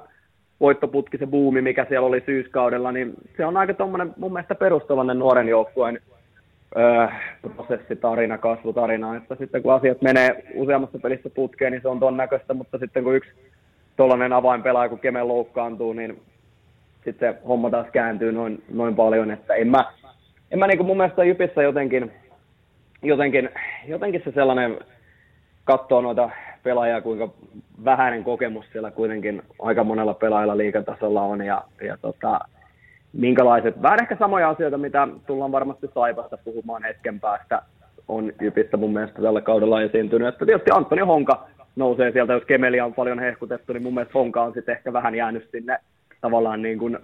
voittoputki, 0.61 1.18
se 1.18 1.26
buumi, 1.26 1.62
mikä 1.62 1.87
siellä 1.88 2.06
oli 2.06 2.23
syyskaudella, 2.26 2.92
niin 2.92 3.14
se 3.37 3.47
on 3.47 3.56
aika 3.56 3.75
tuommoinen 3.75 4.14
mun 4.16 4.32
mielestä 4.32 4.54
perustavainen 4.54 5.18
nuoren 5.18 5.49
joukkueen 5.49 6.00
öö, 6.76 7.07
prosessitarina, 7.57 8.38
kasvutarina, 8.38 9.17
että 9.17 9.35
sitten 9.35 9.62
kun 9.62 9.73
asiat 9.73 10.02
menee 10.02 10.45
useammassa 10.55 10.99
pelissä 10.99 11.31
putkeen, 11.31 11.73
niin 11.73 11.83
se 11.83 11.88
on 11.88 12.00
tuon 12.00 12.17
näköistä, 12.17 12.55
mutta 12.55 12.79
sitten 12.79 13.05
kun 13.05 13.17
yksi 13.17 13.31
tuollainen 13.97 14.33
avainpelaaja, 14.33 14.88
kun 14.88 14.99
Keme 14.99 15.23
loukkaantuu, 15.23 15.93
niin 15.93 16.23
sitten 17.05 17.38
homma 17.49 17.71
taas 17.71 17.87
kääntyy 17.93 18.33
noin, 18.33 18.62
noin 18.73 18.97
paljon, 18.97 19.31
että 19.31 19.55
en 19.55 19.69
mä, 19.69 19.93
en 20.50 20.59
mä 20.59 20.67
niin 20.67 20.87
mun 20.87 20.97
mielestä 20.97 21.25
Jypissä 21.25 21.62
jotenkin, 21.62 22.12
jotenkin, 23.02 23.50
jotenkin 23.87 24.23
se 24.25 24.33
sellainen 24.33 24.79
katsoo 25.64 26.00
noita 26.00 26.31
pelaajia, 26.62 27.00
kuinka 27.00 27.29
vähäinen 27.85 28.25
kokemus 28.25 28.67
siellä 28.73 28.91
kuitenkin 28.91 29.43
aika 29.59 29.85
monella 29.85 30.14
pelaajalla 30.14 30.57
liikatasolla 30.57 31.23
on. 31.23 31.45
Ja, 31.45 31.64
ja 31.83 31.97
tota, 31.97 32.41
minkälaiset, 33.12 33.83
vähän 33.83 34.00
ehkä 34.02 34.16
samoja 34.19 34.49
asioita, 34.49 34.78
mitä 34.78 35.09
tullaan 35.26 35.52
varmasti 35.52 35.87
Saipasta 35.95 36.37
puhumaan 36.37 36.83
hetken 36.83 37.21
päästä, 37.21 37.62
on 38.09 38.33
Jypistä 38.40 38.76
mun 38.76 38.92
mielestä 38.92 39.23
tällä 39.23 39.40
kaudella 39.40 39.83
esiintynyt. 39.83 40.28
Että 40.28 40.47
tietysti 40.47 40.71
Antoni 40.75 41.02
Honka 41.02 41.49
nousee 41.76 42.12
sieltä, 42.12 42.33
jos 42.33 42.45
Kemelia 42.45 42.85
on 42.85 42.95
paljon 42.95 43.19
hehkutettu, 43.19 43.73
niin 43.73 43.83
mun 43.83 43.95
mielestä 43.95 44.19
Honka 44.19 44.42
on 44.42 44.52
sitten 44.54 44.76
ehkä 44.76 44.92
vähän 44.92 45.14
jäänyt 45.14 45.49
sinne 45.50 45.78
tavallaan 46.21 46.62
niin 46.62 46.78
kuin 46.78 46.99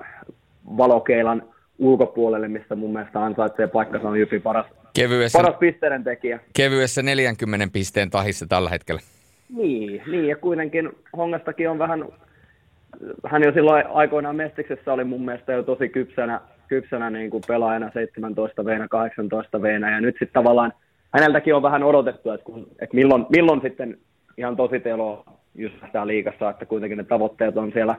valokeilan 0.77 1.43
ulkopuolelle, 1.79 2.49
missä 2.49 2.77
mun 2.77 2.93
mielestä 2.93 3.25
ansaitsee 3.25 3.67
paikkansa 3.67 4.09
on 4.09 4.19
Jypi 4.19 4.41
paras, 4.41 4.67
kevyessä, 4.95 5.39
paras 5.39 5.59
pisteiden 5.59 6.05
tekijä. 6.05 6.41
Kevyessä 6.57 7.03
40 7.03 7.69
pisteen 7.73 8.11
tahissa 8.11 8.47
tällä 8.49 8.71
hetkellä. 8.71 9.01
Niin, 9.57 10.03
niin 10.07 10.27
ja 10.27 10.37
kuitenkin 10.37 10.91
Hongastakin 11.17 11.71
on 11.71 11.79
vähän 11.79 12.05
hän 13.27 13.43
jo 13.43 13.53
silloin 13.53 13.85
aikoinaan 13.87 14.37
Mestiksessä 14.37 14.93
oli 14.93 15.05
mun 15.05 15.25
mielestä 15.25 15.53
jo 15.53 15.63
tosi 15.63 15.89
kypsänä, 15.89 16.41
kypsänä 16.69 17.11
niin 17.11 17.31
kuin 17.31 17.43
pelaajana 17.47 17.91
17 17.91 18.65
veenä, 18.65 18.89
18 18.89 19.63
veenä. 19.63 19.91
Ja 19.91 20.01
nyt 20.01 20.15
sitten 20.15 20.43
tavallaan 20.43 20.73
häneltäkin 21.15 21.55
on 21.55 21.63
vähän 21.63 21.83
odotettu, 21.83 22.31
että, 22.31 22.45
kun, 22.45 22.67
että 22.79 22.97
milloin, 22.97 23.27
milloin 23.29 23.61
sitten 23.61 23.99
ihan 24.37 24.57
tositelo 24.57 25.25
just 25.55 25.75
tämä 25.93 26.07
liikassa, 26.07 26.51
että 26.51 26.67
kuitenkin 26.67 26.99
ne 26.99 27.05
tavoitteet 27.05 27.57
on 27.57 27.73
siellä 27.73 27.95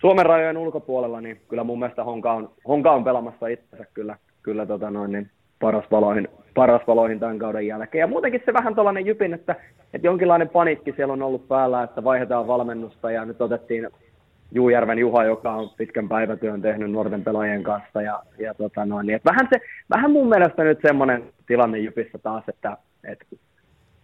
Suomen 0.00 0.26
rajojen 0.26 0.56
ulkopuolella, 0.56 1.20
niin 1.20 1.40
kyllä 1.48 1.64
mun 1.64 1.78
mielestä 1.78 2.04
Honka 2.04 2.32
on, 2.32 2.50
Honka 2.68 2.92
on 2.92 3.04
pelamassa 3.04 3.46
itsensä 3.46 3.84
kyllä, 3.94 4.16
kyllä 4.42 4.66
tota 4.66 4.90
noin, 4.90 5.12
niin 5.12 5.30
paras 5.62 5.84
valoihin, 5.90 6.28
paras 6.54 6.82
valoihin 6.86 7.20
tämän 7.20 7.38
kauden 7.38 7.66
jälkeen. 7.66 8.00
Ja 8.00 8.06
muutenkin 8.06 8.42
se 8.44 8.52
vähän 8.52 8.74
tällainen 8.74 9.06
jypin, 9.06 9.34
että, 9.34 9.56
että 9.94 10.06
jonkinlainen 10.06 10.48
panikki 10.48 10.92
siellä 10.96 11.12
on 11.12 11.22
ollut 11.22 11.48
päällä, 11.48 11.82
että 11.82 12.04
vaihdetaan 12.04 12.46
valmennusta 12.46 13.10
ja 13.10 13.24
nyt 13.24 13.40
otettiin 13.40 13.88
Juujärven 14.54 14.98
Juha, 14.98 15.24
joka 15.24 15.50
on 15.52 15.70
pitkän 15.76 16.08
päivätyön 16.08 16.62
tehnyt 16.62 16.90
nuorten 16.90 17.24
pelaajien 17.24 17.62
kanssa. 17.62 18.02
Ja, 18.02 18.22
ja 18.38 18.54
tota 18.54 18.84
noin, 18.84 19.06
niin, 19.06 19.20
vähän, 19.24 19.48
se, 19.52 19.60
vähän 19.90 20.10
mun 20.10 20.28
mielestä 20.28 20.64
nyt 20.64 20.78
semmoinen 20.86 21.22
tilanne 21.46 21.78
Jypissä 21.78 22.18
taas, 22.18 22.44
että, 22.48 22.76
että 23.04 23.24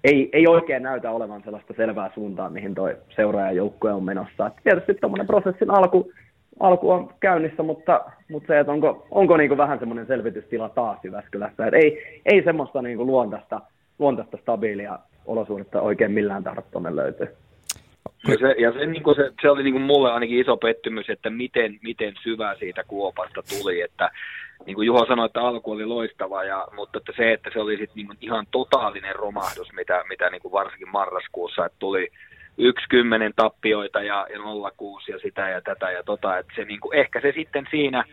ei, 0.05 0.29
ei 0.33 0.47
oikein 0.47 0.83
näytä 0.83 1.11
olevan 1.11 1.43
sellaista 1.45 1.75
selvää 1.77 2.11
suuntaa, 2.15 2.51
mihin 2.51 2.75
toi 2.75 2.97
seuraajajoukkue 3.17 3.93
on 3.93 4.05
menossa. 4.05 4.47
Et 4.47 4.53
tietysti 4.65 4.95
tuommoinen 4.95 5.27
prosessin 5.27 5.71
alku, 5.71 6.13
alku 6.61 6.91
on 6.91 7.15
käynnissä, 7.21 7.63
mutta, 7.63 8.05
mutta 8.31 8.47
se, 8.47 8.61
että 8.61 8.73
onko, 8.73 9.07
onko 9.11 9.37
niin 9.37 9.49
kuin 9.49 9.59
vähän 9.59 9.79
semmoinen 9.79 10.07
selvitystila 10.07 10.69
taas 10.69 10.99
Jyväskylässä. 11.05 11.67
Et 11.67 11.75
ei, 11.75 12.21
ei 12.25 12.43
semmoista 12.45 12.83
niin 12.83 12.97
kuin 12.97 13.07
luontaista, 13.07 13.61
luontaista 13.99 14.37
stabiilia 14.37 14.99
olosuhdetta 15.27 15.81
oikein 15.81 16.13
millään 16.13 16.45
tuonne 16.71 16.97
löytyy. 16.97 17.29
Ja 18.29 18.39
se, 18.41 18.55
ja 18.59 18.73
se, 18.73 18.87
niin 18.87 19.03
se, 19.17 19.33
se 19.43 19.51
oli 19.51 19.63
niin 19.63 19.75
kuin 19.75 19.83
mulle 19.83 20.13
ainakin 20.13 20.41
iso 20.41 20.57
pettymys, 20.57 21.11
että 21.11 21.31
miten, 21.31 21.79
miten 21.83 22.15
syvä 22.23 22.55
siitä 22.59 22.85
kuopasta 22.89 23.43
tuli, 23.43 23.81
että 23.81 24.11
niin 24.67 24.75
kuin 24.75 24.87
Juho 24.87 25.07
sanoi, 25.07 25.27
että 25.27 25.41
alku 25.41 25.73
oli 25.73 25.85
loistava, 25.85 26.45
ja, 26.45 26.69
mutta 26.77 26.99
että 26.99 27.13
se, 27.17 27.33
että 27.33 27.51
se 27.53 27.61
oli 27.61 27.77
sit 27.77 27.91
niin 27.95 28.09
ihan 28.21 28.47
totaalinen 28.51 29.17
romahdus, 29.17 29.73
mitä, 29.73 30.05
mitä 30.09 30.31
niin 30.31 30.43
kuin 30.43 30.53
varsinkin 30.53 30.89
marraskuussa, 30.93 31.67
että 31.67 31.77
tuli 31.79 32.09
yksi 32.59 32.87
kymmenen 32.89 33.33
tappioita 33.37 34.03
ja, 34.03 34.27
ja 34.33 34.39
06 34.77 35.13
ja 35.13 35.19
sitä 35.19 35.49
ja 35.49 35.61
tätä 35.61 35.91
ja 35.91 36.03
tota, 36.03 36.39
että 36.39 36.53
se 36.57 36.65
niin 36.65 36.81
kuin, 36.81 36.99
ehkä 36.99 37.21
se 37.21 37.33
sitten 37.33 37.67
siinä 37.71 38.05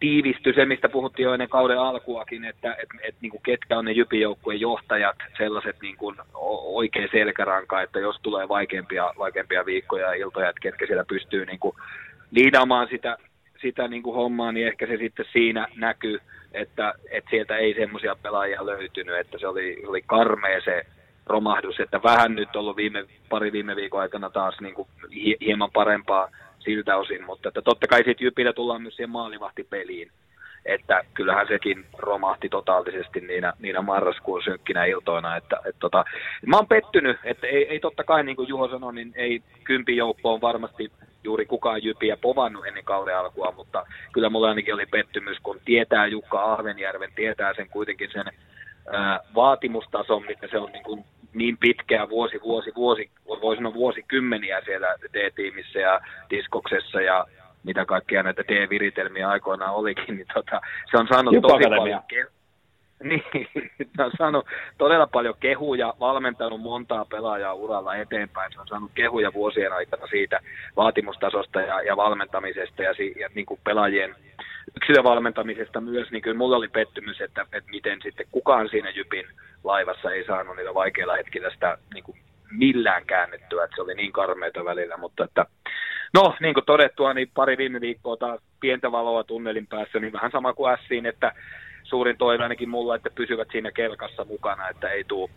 tiivistyi 0.00 0.54
se, 0.54 0.64
mistä 0.64 0.88
puhuttiin 0.88 1.24
jo 1.24 1.32
ennen 1.32 1.48
kauden 1.48 1.78
alkuakin, 1.78 2.44
että 2.44 2.74
et, 2.74 2.88
et, 3.02 3.14
niin 3.20 3.30
kuin 3.30 3.42
ketkä 3.42 3.78
on 3.78 3.84
ne 3.84 3.92
jypijoukkueen 3.92 4.60
johtajat, 4.60 5.16
sellaiset 5.38 5.76
niin 5.82 5.96
kuin 5.96 6.16
oikein 6.64 7.08
selkäranka, 7.12 7.82
että 7.82 8.00
jos 8.00 8.16
tulee 8.22 8.48
vaikeampia, 8.48 9.12
vaikeampia 9.18 9.66
viikkoja 9.66 10.06
ja 10.06 10.14
iltoja, 10.14 10.48
että 10.48 10.60
ketkä 10.60 10.86
siellä 10.86 11.04
pystyy 11.04 11.46
niin 11.46 11.58
kuin 11.58 11.76
liidaamaan 12.30 12.88
sitä, 12.90 13.16
sitä 13.60 13.88
niin 13.88 14.02
kuin 14.02 14.16
hommaa, 14.16 14.52
niin 14.52 14.66
ehkä 14.66 14.86
se 14.86 14.96
sitten 14.96 15.26
siinä 15.32 15.68
näkyy, 15.76 16.18
että, 16.54 16.94
että 17.10 17.30
sieltä 17.30 17.56
ei 17.56 17.74
semmoisia 17.74 18.16
pelaajia 18.22 18.66
löytynyt, 18.66 19.18
että 19.18 19.38
se 19.38 19.46
oli, 19.46 19.82
oli 19.86 20.02
karmea 20.06 20.60
se 20.64 20.86
romahdus, 21.26 21.80
että 21.80 22.02
vähän 22.02 22.34
nyt 22.34 22.56
ollut 22.56 22.76
viime, 22.76 23.04
pari 23.28 23.52
viime 23.52 23.76
viikon 23.76 24.00
aikana 24.00 24.30
taas 24.30 24.60
niin 24.60 24.74
kuin 24.74 24.88
hieman 25.40 25.70
parempaa 25.70 26.28
siltä 26.58 26.96
osin, 26.96 27.24
mutta 27.26 27.48
että 27.48 27.62
totta 27.62 27.86
kai 27.86 27.98
sitten 27.98 28.24
Jypillä 28.24 28.52
tullaan 28.52 28.82
myös 28.82 28.96
siihen 28.96 29.10
maalivahtipeliin, 29.10 30.10
että 30.64 31.04
kyllähän 31.14 31.48
sekin 31.48 31.84
romahti 31.98 32.48
totaalisesti 32.48 33.20
niinä, 33.20 33.52
niinä 33.58 33.82
marraskuun 33.82 34.42
synkkinä 34.42 34.84
iltoina. 34.84 35.36
Että, 35.36 35.56
että 35.56 35.80
tota, 35.80 36.04
mä 36.46 36.56
oon 36.56 36.68
pettynyt, 36.68 37.16
että 37.24 37.46
ei, 37.46 37.68
ei 37.68 37.80
totta 37.80 38.04
kai 38.04 38.24
niin 38.24 38.36
kuin 38.36 38.48
Juho 38.48 38.68
sanoi, 38.68 38.94
niin 38.94 39.12
ei 39.14 39.42
kympi 39.64 39.96
joukko 39.96 40.34
on 40.34 40.40
varmasti 40.40 40.92
juuri 41.24 41.46
kukaan 41.46 41.84
Jypiä 41.84 42.16
povannut 42.16 42.66
ennen 42.66 42.84
kauden 42.84 43.18
alkua, 43.18 43.52
mutta 43.56 43.86
kyllä 44.12 44.30
mulla 44.30 44.48
ainakin 44.48 44.74
oli 44.74 44.86
pettymys, 44.86 45.38
kun 45.42 45.60
tietää 45.64 46.06
Jukka 46.06 46.52
Ahvenjärven, 46.52 47.12
tietää 47.14 47.54
sen 47.54 47.68
kuitenkin 47.68 48.10
sen 48.12 48.24
ää, 48.90 49.20
vaatimustason, 49.34 50.26
mitä 50.26 50.48
se 50.50 50.58
on 50.58 50.72
niin 50.72 50.84
kuin 50.84 51.04
niin 51.34 51.58
pitkään, 51.58 52.08
vuosi, 52.08 52.40
vuosi, 52.42 52.72
vuosi, 52.76 53.10
voi 53.26 53.56
sanoa 53.56 53.74
vuosikymmeniä 53.74 54.62
siellä 54.64 54.94
D-tiimissä 55.12 55.78
ja 55.78 56.00
diskoksessa 56.30 57.00
ja 57.00 57.26
mitä 57.64 57.84
kaikkia 57.84 58.22
näitä 58.22 58.42
D-viritelmiä 58.48 59.28
aikoinaan 59.28 59.74
olikin, 59.74 60.16
niin 60.16 60.26
tota, 60.34 60.60
se 60.90 60.96
on 60.96 61.08
saanut 61.08 61.34
Jupa 61.34 61.48
tosi 61.48 61.64
paljon, 61.78 62.02
ke- 62.12 62.30
niin, 63.08 63.48
se 63.96 64.02
on 64.02 64.12
saanut 64.18 64.46
todella 64.78 65.06
paljon 65.06 65.34
kehuja, 65.40 65.94
valmentanut 66.00 66.60
montaa 66.60 67.04
pelaajaa 67.04 67.54
uralla 67.54 67.96
eteenpäin. 67.96 68.52
Se 68.52 68.60
on 68.60 68.68
saanut 68.68 68.90
kehuja 68.94 69.32
vuosien 69.32 69.72
aikana 69.72 70.06
siitä 70.06 70.40
vaatimustasosta 70.76 71.60
ja, 71.60 71.82
ja 71.82 71.96
valmentamisesta 71.96 72.82
ja, 72.82 72.94
si, 72.94 73.14
ja 73.20 73.28
niin 73.34 73.46
kuin 73.46 73.60
pelaajien 73.64 74.14
yksilövalmentamisesta 74.76 75.80
myös, 75.80 76.10
niin 76.10 76.22
kyllä 76.22 76.38
mulla 76.38 76.56
oli 76.56 76.68
pettymys, 76.68 77.20
että, 77.20 77.42
että 77.42 77.70
miten 77.70 77.98
sitten 78.02 78.26
kukaan 78.30 78.68
siinä 78.68 78.90
Jypin 78.90 79.26
laivassa 79.64 80.10
ei 80.10 80.24
saanut 80.26 80.56
niillä 80.56 80.74
vaikeilla 80.74 81.16
hetkillä 81.16 81.50
sitä 81.50 81.78
niin 81.94 82.04
kuin 82.04 82.18
millään 82.50 83.06
käännettyä, 83.06 83.64
että 83.64 83.76
se 83.76 83.82
oli 83.82 83.94
niin 83.94 84.12
karmeita 84.12 84.64
välillä, 84.64 84.96
mutta 84.96 85.24
että 85.24 85.46
no 86.14 86.34
niin 86.40 86.54
kuin 86.54 86.66
todettua, 86.66 87.14
niin 87.14 87.30
pari 87.34 87.56
viime 87.58 87.80
viikkoa 87.80 88.16
taas 88.16 88.40
pientä 88.60 88.92
valoa 88.92 89.24
tunnelin 89.24 89.66
päässä, 89.66 89.98
niin 89.98 90.12
vähän 90.12 90.30
sama 90.30 90.52
kuin 90.52 90.72
Ässiin, 90.72 91.06
että 91.06 91.32
suurin 91.82 92.18
toive 92.18 92.42
ainakin 92.42 92.68
mulla, 92.68 92.96
että 92.96 93.10
pysyvät 93.14 93.48
siinä 93.52 93.72
kelkassa 93.72 94.24
mukana, 94.24 94.68
että 94.68 94.88
ei 94.88 95.04
tule 95.04 95.30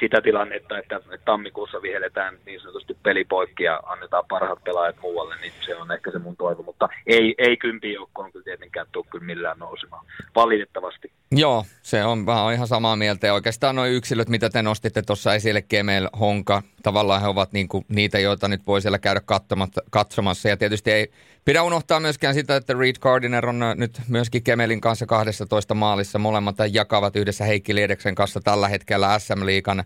sitä 0.00 0.20
tilannetta, 0.20 0.78
että 0.78 1.00
tammikuussa 1.24 1.82
viheletään 1.82 2.38
niin 2.46 2.60
sanotusti 2.60 2.96
pelipoikki 3.02 3.64
ja 3.64 3.80
annetaan 3.86 4.24
parhaat 4.28 4.64
pelaajat 4.64 4.96
muualle, 5.02 5.36
niin 5.40 5.52
se 5.66 5.76
on 5.76 5.92
ehkä 5.92 6.10
se 6.10 6.18
mun 6.18 6.36
toivo, 6.36 6.62
mutta 6.62 6.88
ei, 7.06 7.34
ei 7.38 7.56
kympi 7.56 7.92
joukkoon 7.92 8.32
kyllä 8.32 8.44
tietenkään 8.44 8.86
tule 8.92 9.04
kyllä 9.10 9.24
millään 9.24 9.58
nousemaan, 9.58 10.06
valitettavasti. 10.34 11.12
Joo, 11.32 11.64
se 11.82 12.04
on 12.04 12.26
vähän 12.26 12.54
ihan 12.54 12.66
samaa 12.66 12.96
mieltä. 12.96 13.26
Ja 13.26 13.34
oikeastaan 13.34 13.76
nuo 13.76 13.86
yksilöt, 13.86 14.28
mitä 14.28 14.50
te 14.50 14.62
nostitte 14.62 15.02
tuossa 15.02 15.34
esille, 15.34 15.62
Kemel, 15.62 16.08
Honka, 16.20 16.62
tavallaan 16.82 17.20
he 17.20 17.28
ovat 17.28 17.52
niinku 17.52 17.84
niitä, 17.88 18.18
joita 18.18 18.48
nyt 18.48 18.66
voi 18.66 18.82
siellä 18.82 18.98
käydä 18.98 19.20
katsomassa. 19.90 20.48
Ja 20.48 20.56
tietysti 20.56 20.90
ei 20.92 21.10
pidä 21.44 21.62
unohtaa 21.62 22.00
myöskään 22.00 22.34
sitä, 22.34 22.56
että 22.56 22.74
Reed 22.74 22.96
Gardiner 23.00 23.46
on 23.46 23.60
nyt 23.74 24.00
myöskin 24.08 24.42
Kemelin 24.42 24.80
kanssa 24.80 25.06
12 25.06 25.74
maalissa, 25.74 26.18
molemmat 26.18 26.56
jakavat 26.72 27.16
yhdessä 27.16 27.44
Heikki 27.44 27.74
Liedeksen 27.74 28.14
kanssa 28.14 28.40
tällä 28.40 28.68
hetkellä 28.68 29.18
SM-liikan 29.18 29.84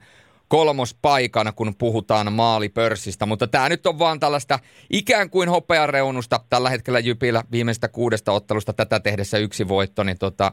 kolmospaikan, 0.53 1.53
kun 1.57 1.75
puhutaan 1.79 2.33
maalipörssistä. 2.33 3.27
Mutta 3.27 3.47
tämä 3.47 3.69
nyt 3.69 3.87
on 3.87 3.99
vaan 3.99 4.21
tällaista 4.21 4.59
ikään 4.91 5.31
kuin 5.31 5.49
hopeareunusta. 5.49 6.41
Tällä 6.51 6.71
hetkellä 6.71 6.99
Jypillä 6.99 7.45
viimeistä 7.53 7.89
kuudesta 7.89 8.33
ottelusta 8.33 8.73
tätä 8.73 9.01
tehdessä 9.01 9.39
yksi 9.39 9.69
voitto, 9.69 10.05
niin 10.05 10.19
tota, 10.19 10.53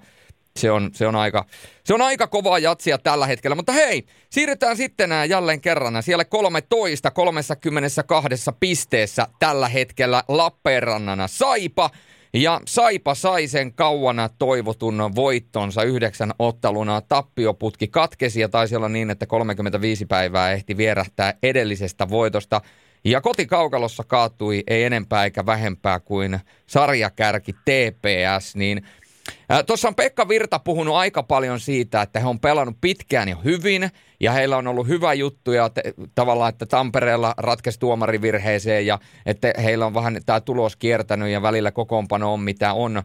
se 0.58 0.72
on, 0.72 0.90
se 0.94 1.08
on, 1.08 1.16
aika, 1.16 1.46
se 1.84 1.94
on 1.94 2.02
aika 2.02 2.28
kovaa 2.28 2.60
jatsia 2.60 2.98
tällä 2.98 3.28
hetkellä. 3.28 3.56
Mutta 3.56 3.72
hei, 3.72 4.06
siirrytään 4.30 4.78
sitten 4.78 5.10
jälleen 5.30 5.62
kerran. 5.62 6.04
Siellä 6.04 6.26
13, 6.26 7.12
32 7.12 8.52
pisteessä 8.60 9.28
tällä 9.40 9.70
hetkellä 9.70 10.24
Lappeenrannana 10.28 11.28
Saipa. 11.28 11.90
Ja 12.34 12.62
Saipa 12.68 13.16
sai 13.16 13.48
sen 13.48 13.74
kauana 13.74 14.30
toivotun 14.30 15.12
voittonsa 15.16 15.84
yhdeksän 15.84 16.32
otteluna. 16.40 17.02
Tappioputki 17.02 17.88
katkesi 17.88 18.42
ja 18.42 18.50
taisi 18.50 18.76
olla 18.76 18.90
niin, 18.90 19.10
että 19.10 19.26
35 19.26 20.06
päivää 20.06 20.52
ehti 20.52 20.78
vierähtää 20.78 21.34
edellisestä 21.44 22.10
voitosta. 22.10 22.62
Ja 23.04 23.22
kotikaukalossa 23.22 24.04
kaatui 24.04 24.64
ei 24.68 24.84
enempää 24.84 25.24
eikä 25.24 25.46
vähempää 25.46 26.00
kuin 26.00 26.40
sarjakärki 26.68 27.54
TPS, 27.54 28.56
niin– 28.56 28.82
Tuossa 29.68 29.88
on 29.88 29.96
Pekka 29.96 30.28
Virta 30.28 30.60
puhunut 30.60 30.96
aika 30.96 31.24
paljon 31.24 31.60
siitä, 31.60 32.02
että 32.02 32.20
he 32.20 32.28
on 32.28 32.40
pelannut 32.40 32.78
pitkään 32.82 33.30
ja 33.30 33.36
hyvin 33.46 33.90
ja 34.20 34.32
heillä 34.32 34.58
on 34.58 34.68
ollut 34.68 34.88
hyvä 34.88 35.14
juttu 35.14 35.52
ja 35.52 35.70
te, 35.70 35.82
tavallaan, 36.16 36.50
että 36.50 36.66
Tampereella 36.66 37.34
ratkesi 37.38 37.80
tuomarivirheeseen 37.80 38.86
ja 38.86 39.00
että 39.26 39.54
heillä 39.64 39.86
on 39.86 39.94
vähän 39.94 40.22
tämä 40.26 40.42
tulos 40.42 40.76
kiertänyt 40.76 41.30
ja 41.30 41.42
välillä 41.42 41.72
kokoonpano 41.72 42.34
on 42.34 42.40
mitä 42.40 42.74
on 42.74 43.04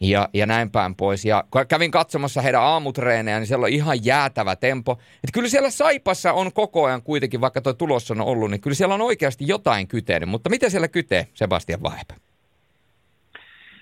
ja, 0.00 0.28
ja 0.32 0.46
näin 0.46 0.70
päin 0.70 0.94
pois. 0.94 1.24
Ja 1.24 1.44
kävin 1.68 1.90
katsomassa 1.90 2.42
heidän 2.42 2.62
aamutreenejä, 2.62 3.38
niin 3.38 3.46
siellä 3.46 3.64
on 3.64 3.72
ihan 3.72 4.04
jäätävä 4.04 4.56
tempo. 4.56 4.92
Että 4.92 5.32
kyllä 5.32 5.48
siellä 5.48 5.70
Saipassa 5.70 6.32
on 6.32 6.52
koko 6.52 6.84
ajan 6.84 7.02
kuitenkin, 7.02 7.40
vaikka 7.40 7.60
tuo 7.60 7.72
tulos 7.72 8.10
on 8.10 8.20
ollut, 8.20 8.50
niin 8.50 8.60
kyllä 8.60 8.74
siellä 8.74 8.94
on 8.94 9.00
oikeasti 9.00 9.44
jotain 9.48 9.88
kytenyt. 9.88 10.28
Mutta 10.28 10.50
miten 10.50 10.70
siellä 10.70 10.88
kytee, 10.88 11.26
Sebastian 11.34 11.82
Vahepe? 11.82 12.27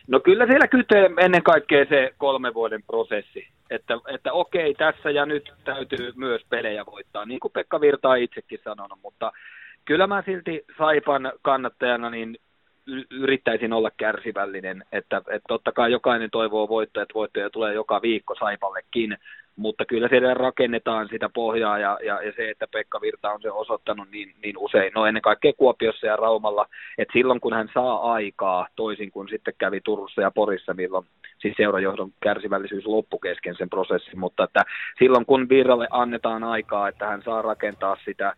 No 0.08 0.20
kyllä 0.20 0.46
siellä 0.46 0.68
kytee 0.68 1.10
ennen 1.18 1.42
kaikkea 1.42 1.86
se 1.88 2.14
kolme 2.18 2.54
vuoden 2.54 2.82
prosessi, 2.82 3.48
että, 3.70 3.94
että 4.08 4.32
okei, 4.32 4.74
tässä 4.74 5.10
ja 5.10 5.26
nyt 5.26 5.52
täytyy 5.64 6.12
myös 6.16 6.42
pelejä 6.50 6.86
voittaa, 6.86 7.24
niin 7.24 7.40
kuin 7.40 7.52
Pekka 7.52 7.80
Virta 7.80 8.08
on 8.08 8.18
itsekin 8.18 8.60
sanonut, 8.64 8.98
mutta 9.02 9.32
kyllä 9.84 10.06
mä 10.06 10.22
silti 10.26 10.64
Saipan 10.78 11.32
kannattajana 11.42 12.10
niin 12.10 12.36
yrittäisin 13.10 13.72
olla 13.72 13.90
kärsivällinen, 13.96 14.84
että, 14.92 15.16
että 15.16 15.48
totta 15.48 15.72
kai 15.72 15.92
jokainen 15.92 16.30
toivoo 16.30 16.68
voittoja, 16.68 17.02
että 17.02 17.14
voittoja 17.14 17.50
tulee 17.50 17.74
joka 17.74 18.02
viikko 18.02 18.34
Saipallekin, 18.34 19.18
mutta 19.56 19.84
kyllä 19.84 20.08
siellä 20.08 20.34
rakennetaan 20.34 21.08
sitä 21.08 21.28
pohjaa 21.28 21.78
ja, 21.78 21.98
ja, 22.04 22.22
ja 22.22 22.32
se, 22.36 22.50
että 22.50 22.66
Pekka 22.72 23.00
Virta 23.00 23.32
on 23.32 23.42
se 23.42 23.50
osoittanut 23.50 24.10
niin, 24.10 24.34
niin 24.42 24.58
usein, 24.58 24.92
no 24.94 25.06
ennen 25.06 25.22
kaikkea 25.22 25.52
Kuopiossa 25.56 26.06
ja 26.06 26.16
Raumalla, 26.16 26.66
että 26.98 27.12
silloin 27.12 27.40
kun 27.40 27.52
hän 27.52 27.68
saa 27.74 28.12
aikaa, 28.12 28.66
toisin 28.76 29.10
kuin 29.10 29.28
sitten 29.28 29.54
kävi 29.58 29.80
Turussa 29.80 30.22
ja 30.22 30.30
Porissa, 30.30 30.74
milloin 30.74 31.06
siis 31.38 31.54
seurajohdon 31.56 32.12
kärsivällisyys 32.22 32.86
loppu 32.86 33.18
kesken 33.18 33.56
sen 33.58 33.70
prosessin, 33.70 34.18
mutta 34.18 34.44
että 34.44 34.62
silloin 34.98 35.26
kun 35.26 35.48
Virralle 35.48 35.86
annetaan 35.90 36.44
aikaa, 36.44 36.88
että 36.88 37.06
hän 37.06 37.22
saa 37.22 37.42
rakentaa 37.42 37.96
sitä 38.04 38.32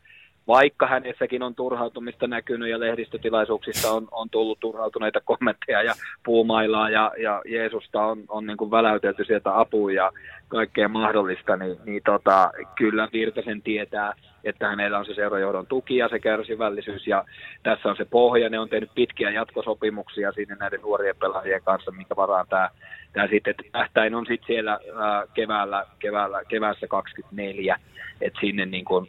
vaikka 0.49 0.87
hänessäkin 0.87 1.43
on 1.43 1.55
turhautumista 1.55 2.27
näkynyt 2.27 2.71
ja 2.71 2.81
lehdistötilaisuuksissa 2.81 3.93
on, 3.93 4.09
on 4.11 4.31
tullut 4.31 4.61
turhautuneita 4.61 5.21
kommentteja 5.25 5.83
ja 5.83 5.95
puumailaa 6.25 6.91
ja, 6.91 7.13
ja 7.23 7.43
Jeesusta 7.45 8.03
on, 8.03 8.25
on 8.29 8.47
niin 8.47 8.57
kuin 8.57 8.71
väläytelty 8.71 9.25
sieltä 9.25 9.61
apua 9.61 9.93
ja 9.93 10.13
kaikkea 10.49 10.89
mahdollista, 10.89 11.57
niin, 11.57 11.77
niin 11.85 12.03
tota, 12.05 12.51
kyllä 12.77 13.09
Virtasen 13.13 13.63
tietää, 13.63 14.15
että 14.45 14.69
hänellä 14.69 14.99
on 14.99 15.07
se 15.07 15.15
seurajohdon 15.15 15.67
tuki 15.67 15.97
ja 15.97 16.09
se 16.09 16.19
kärsivällisyys 16.19 17.07
ja 17.07 17.25
tässä 17.63 17.89
on 17.89 17.97
se 17.97 18.05
pohja. 18.05 18.49
Ne 18.49 18.59
on 18.59 18.69
tehnyt 18.69 18.91
pitkiä 18.95 19.31
jatkosopimuksia 19.31 20.33
sinne 20.33 20.57
näiden 20.61 20.81
nuorien 20.81 21.17
pelaajien 21.17 21.63
kanssa, 21.65 21.91
minkä 21.91 22.17
varaan 22.17 22.47
tämä, 22.49 22.71
tämä 23.13 23.29
sitten, 23.29 23.55
tähtäin 23.73 24.15
on 24.15 24.27
sitten 24.27 24.47
siellä 24.47 24.81
ää, 24.97 25.25
keväällä, 25.35 25.87
keväällä, 25.99 26.43
keväässä 26.49 26.87
24, 26.87 27.77
että 28.21 28.41
sinne 28.41 28.67
niin 28.67 28.85
kuin 28.85 29.09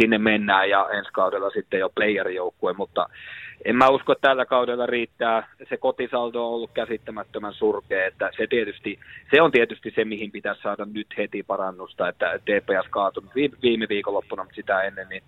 sinne 0.00 0.18
mennään 0.18 0.70
ja 0.70 0.88
ensi 0.92 1.10
kaudella 1.12 1.50
sitten 1.50 1.80
jo 1.80 1.90
playerijoukkue, 1.94 2.72
mutta 2.72 3.08
en 3.64 3.76
mä 3.76 3.88
usko, 3.88 4.12
että 4.12 4.28
tällä 4.28 4.46
kaudella 4.46 4.86
riittää. 4.86 5.48
Se 5.68 5.76
kotisaldo 5.76 6.46
on 6.46 6.54
ollut 6.54 6.70
käsittämättömän 6.74 7.54
surkea, 7.54 8.06
että 8.06 8.30
se, 8.36 8.46
tietysti, 8.46 8.98
se 9.34 9.42
on 9.42 9.50
tietysti 9.50 9.92
se, 9.94 10.04
mihin 10.04 10.30
pitäisi 10.32 10.62
saada 10.62 10.84
nyt 10.84 11.06
heti 11.16 11.42
parannusta, 11.42 12.08
että 12.08 12.38
TPS 12.38 12.88
kaatunut 12.90 13.34
viime 13.62 13.86
viikonloppuna, 13.88 14.42
mutta 14.44 14.56
sitä 14.56 14.82
ennen, 14.82 15.08
niin 15.08 15.22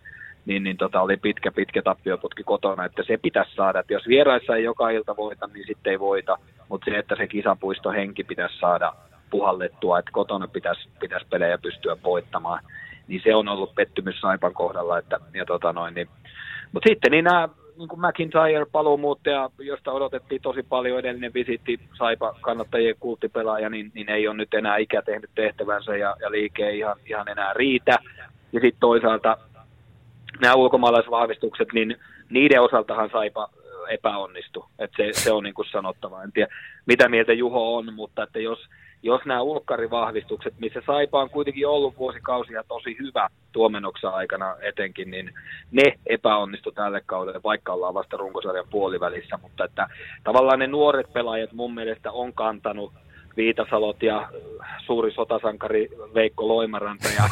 niin, 0.45 0.63
niin 0.65 0.77
tota, 0.77 1.01
oli 1.01 1.17
pitkä, 1.17 1.53
pitkä 1.53 1.83
tappioputki 1.83 2.43
kotona, 2.43 2.85
että 2.85 3.03
se 3.07 3.17
pitäisi 3.17 3.55
saada, 3.55 3.81
että 3.81 3.93
jos 3.93 4.09
vieraissa 4.09 4.57
ei 4.57 4.65
joka 4.65 4.91
ilta 4.91 5.17
voita, 5.17 5.47
niin 5.47 5.67
sitten 5.67 5.91
ei 5.91 5.99
voita, 5.99 6.39
mutta 6.69 6.91
se, 6.91 6.99
että 6.99 7.17
se 7.17 7.27
kisapuisto 7.27 7.91
henki 7.91 8.25
pitäisi 8.25 8.59
saada 8.59 8.93
puhallettua, 9.31 9.99
että 9.99 10.11
kotona 10.13 10.49
pitäisi, 10.49 10.89
pitäisi 11.01 11.27
pelejä 11.31 11.59
pystyä 11.59 11.97
voittamaan 12.05 12.65
niin 13.11 13.21
se 13.25 13.35
on 13.35 13.49
ollut 13.49 13.75
pettymys 13.75 14.21
Saipan 14.21 14.55
kohdalla. 14.55 14.99
Että, 14.99 15.21
ja 15.35 15.47
tota 15.47 15.73
noin, 15.73 15.95
niin. 15.95 16.09
Mutta 16.73 16.89
sitten 16.89 17.11
niin 17.13 17.25
nämä 17.25 17.49
niin 17.79 17.89
kuin 17.89 18.01
McIntyre 18.01 18.67
paluumuuttaja, 18.73 19.51
josta 19.59 19.93
odotettiin 19.93 20.43
tosi 20.43 20.63
paljon 20.63 20.99
edellinen 20.99 21.35
visitti 21.35 21.81
Saipa 21.99 22.35
kannattajien 22.41 22.97
kulttipelaaja, 23.01 23.69
niin, 23.69 23.91
niin 23.95 24.11
ei 24.11 24.29
ole 24.29 24.37
nyt 24.37 24.55
enää 24.55 24.77
ikä 24.77 25.03
tehnyt 25.03 25.31
tehtävänsä 25.35 25.97
ja, 25.97 26.17
ja 26.21 26.31
liike 26.31 26.69
ei 26.69 26.79
ihan, 26.79 26.97
ihan 27.07 27.29
enää 27.29 27.53
riitä. 27.55 27.99
Ja 28.53 28.61
sitten 28.61 28.81
toisaalta 28.81 29.37
nämä 30.41 30.55
ulkomaalaisvahvistukset, 30.55 31.69
niin 31.73 31.97
niiden 32.31 32.63
osaltahan 32.63 33.11
Saipa 33.13 33.49
epäonnistu. 33.89 34.65
Et 34.79 34.91
se, 34.97 35.09
se 35.13 35.33
on 35.33 35.45
niin 35.45 35.55
kuin 35.55 35.69
sanottava. 35.69 36.23
En 36.23 36.33
tiedä, 36.33 36.55
mitä 36.87 37.09
mieltä 37.09 37.33
Juho 37.33 37.77
on, 37.77 37.95
mutta 37.95 38.23
että 38.23 38.39
jos, 38.39 38.59
jos 39.03 39.25
nämä 39.25 39.43
ulkkarivahvistukset, 39.43 40.55
missä 40.59 40.83
Saipa 40.87 41.23
on 41.23 41.31
kuitenkin 41.31 41.69
ollut 41.69 41.99
vuosikausia 41.99 42.65
tosi 42.69 42.97
hyvä 42.99 43.29
tuomenoksen 43.53 44.11
aikana 44.11 44.57
etenkin, 44.63 45.11
niin 45.11 45.31
ne 45.73 45.83
epäonnistu 46.07 46.73
tälle 46.73 47.03
kaudelle, 47.07 47.41
vaikka 47.45 47.73
ollaan 47.73 47.95
vasta 47.95 48.17
runkosarjan 48.17 48.69
puolivälissä, 48.71 49.39
mutta 49.43 49.65
että 49.65 49.89
tavallaan 50.25 50.59
ne 50.59 50.67
nuoret 50.67 51.13
pelaajat 51.13 51.53
mun 51.53 51.75
mielestä 51.75 52.13
on 52.13 52.33
kantanut 52.33 52.93
Viitasalot 53.37 54.03
ja 54.03 54.29
suuri 54.87 55.13
sotasankari 55.13 55.89
Veikko 56.15 56.49
Loimaranta 56.49 57.09
ja 57.09 57.23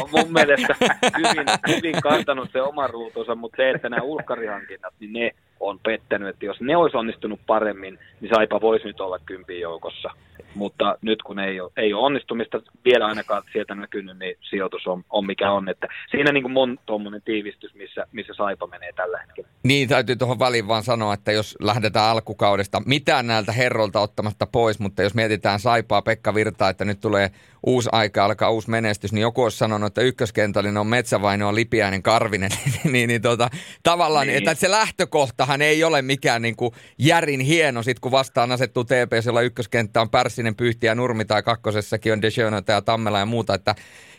on 0.00 0.08
mun 0.10 0.32
mielestä 0.32 0.74
hyvin, 1.18 1.46
hyvin 1.68 2.02
kantanut 2.02 2.48
se 2.52 2.62
oman 2.62 2.90
ruutunsa, 2.90 3.34
mutta 3.34 3.56
se, 3.56 3.70
että 3.70 3.88
nämä 3.88 4.02
ulkkarihankinnat, 4.02 4.94
niin 5.00 5.12
ne 5.12 5.30
on 5.60 5.78
pettänyt, 5.78 6.28
että 6.28 6.46
jos 6.46 6.60
ne 6.60 6.76
olisi 6.76 6.96
onnistunut 6.96 7.40
paremmin, 7.46 7.98
niin 8.20 8.30
Saipa 8.34 8.60
voisi 8.60 8.86
nyt 8.86 9.00
olla 9.00 9.18
kympin 9.26 9.60
joukossa. 9.60 10.10
Mutta 10.54 10.98
nyt 11.02 11.22
kun 11.22 11.38
ei 11.38 11.60
ole, 11.60 11.72
ei 11.76 11.94
ole 11.94 12.04
onnistumista 12.04 12.62
vielä 12.84 13.06
ainakaan 13.06 13.42
sieltä 13.52 13.74
näkynyt, 13.74 14.18
niin 14.18 14.36
sijoitus 14.50 14.86
on, 14.86 15.04
on 15.10 15.26
mikä 15.26 15.52
on. 15.52 15.68
Että 15.68 15.88
siinä 16.10 16.32
niin 16.32 16.42
kuin 16.42 16.52
mun 16.52 16.78
tuommoinen 16.86 17.22
tiivistys, 17.24 17.74
missä, 17.74 18.06
missä 18.12 18.34
Saipa 18.34 18.66
menee 18.66 18.92
tällä 18.92 19.18
hetkellä. 19.18 19.48
Niin, 19.62 19.88
täytyy 19.88 20.16
tuohon 20.16 20.38
väliin 20.38 20.68
vaan 20.68 20.82
sanoa, 20.82 21.14
että 21.14 21.32
jos 21.32 21.56
lähdetään 21.60 22.10
alkukaudesta 22.10 22.82
mitään 22.86 23.26
näiltä 23.26 23.52
herrolta 23.52 24.00
ottamasta 24.00 24.46
pois, 24.46 24.78
mutta 24.78 25.02
jos 25.02 25.14
mietitään 25.14 25.60
Saipaa 25.60 26.02
Pekka 26.02 26.34
Virtaa, 26.34 26.68
että 26.68 26.84
nyt 26.84 27.00
tulee 27.00 27.30
uusi 27.66 27.88
aika, 27.92 28.24
alkaa 28.24 28.50
uusi 28.50 28.70
menestys, 28.70 29.12
niin 29.12 29.22
joku 29.22 29.42
olisi 29.42 29.58
sanonut, 29.58 29.86
että 29.86 30.00
ykköskentällinen 30.00 30.76
on 30.76 30.86
Metsävaino, 30.86 31.48
on 31.48 31.54
Lipiäinen, 31.54 32.02
Karvinen, 32.02 32.50
niin, 32.84 33.08
niin 33.08 33.22
tota, 33.22 33.50
tavallaan, 33.82 34.26
niin. 34.26 34.36
että 34.36 34.54
se 34.54 34.70
lähtökohtahan 34.70 35.62
ei 35.62 35.84
ole 35.84 36.02
mikään 36.02 36.42
niin 36.42 36.56
kuin 36.56 36.72
järin 36.98 37.40
hieno, 37.40 37.82
sit 37.82 38.00
kun 38.00 38.12
vastaan 38.12 38.52
asettuu 38.52 38.84
TPS, 38.84 39.26
jolla 39.26 39.40
ykköskenttä 39.40 40.00
on 40.00 40.10
Pärssinen, 40.10 40.56
Pyyhti 40.56 40.86
ja 40.86 40.94
Nurmi, 40.94 41.24
tai 41.24 41.42
kakkosessakin 41.42 42.12
on 42.12 42.22
Deschonota 42.22 42.72
ja 42.72 42.82
Tammela 42.82 43.18
ja 43.18 43.26
muuta, 43.26 43.54
että 43.54 43.74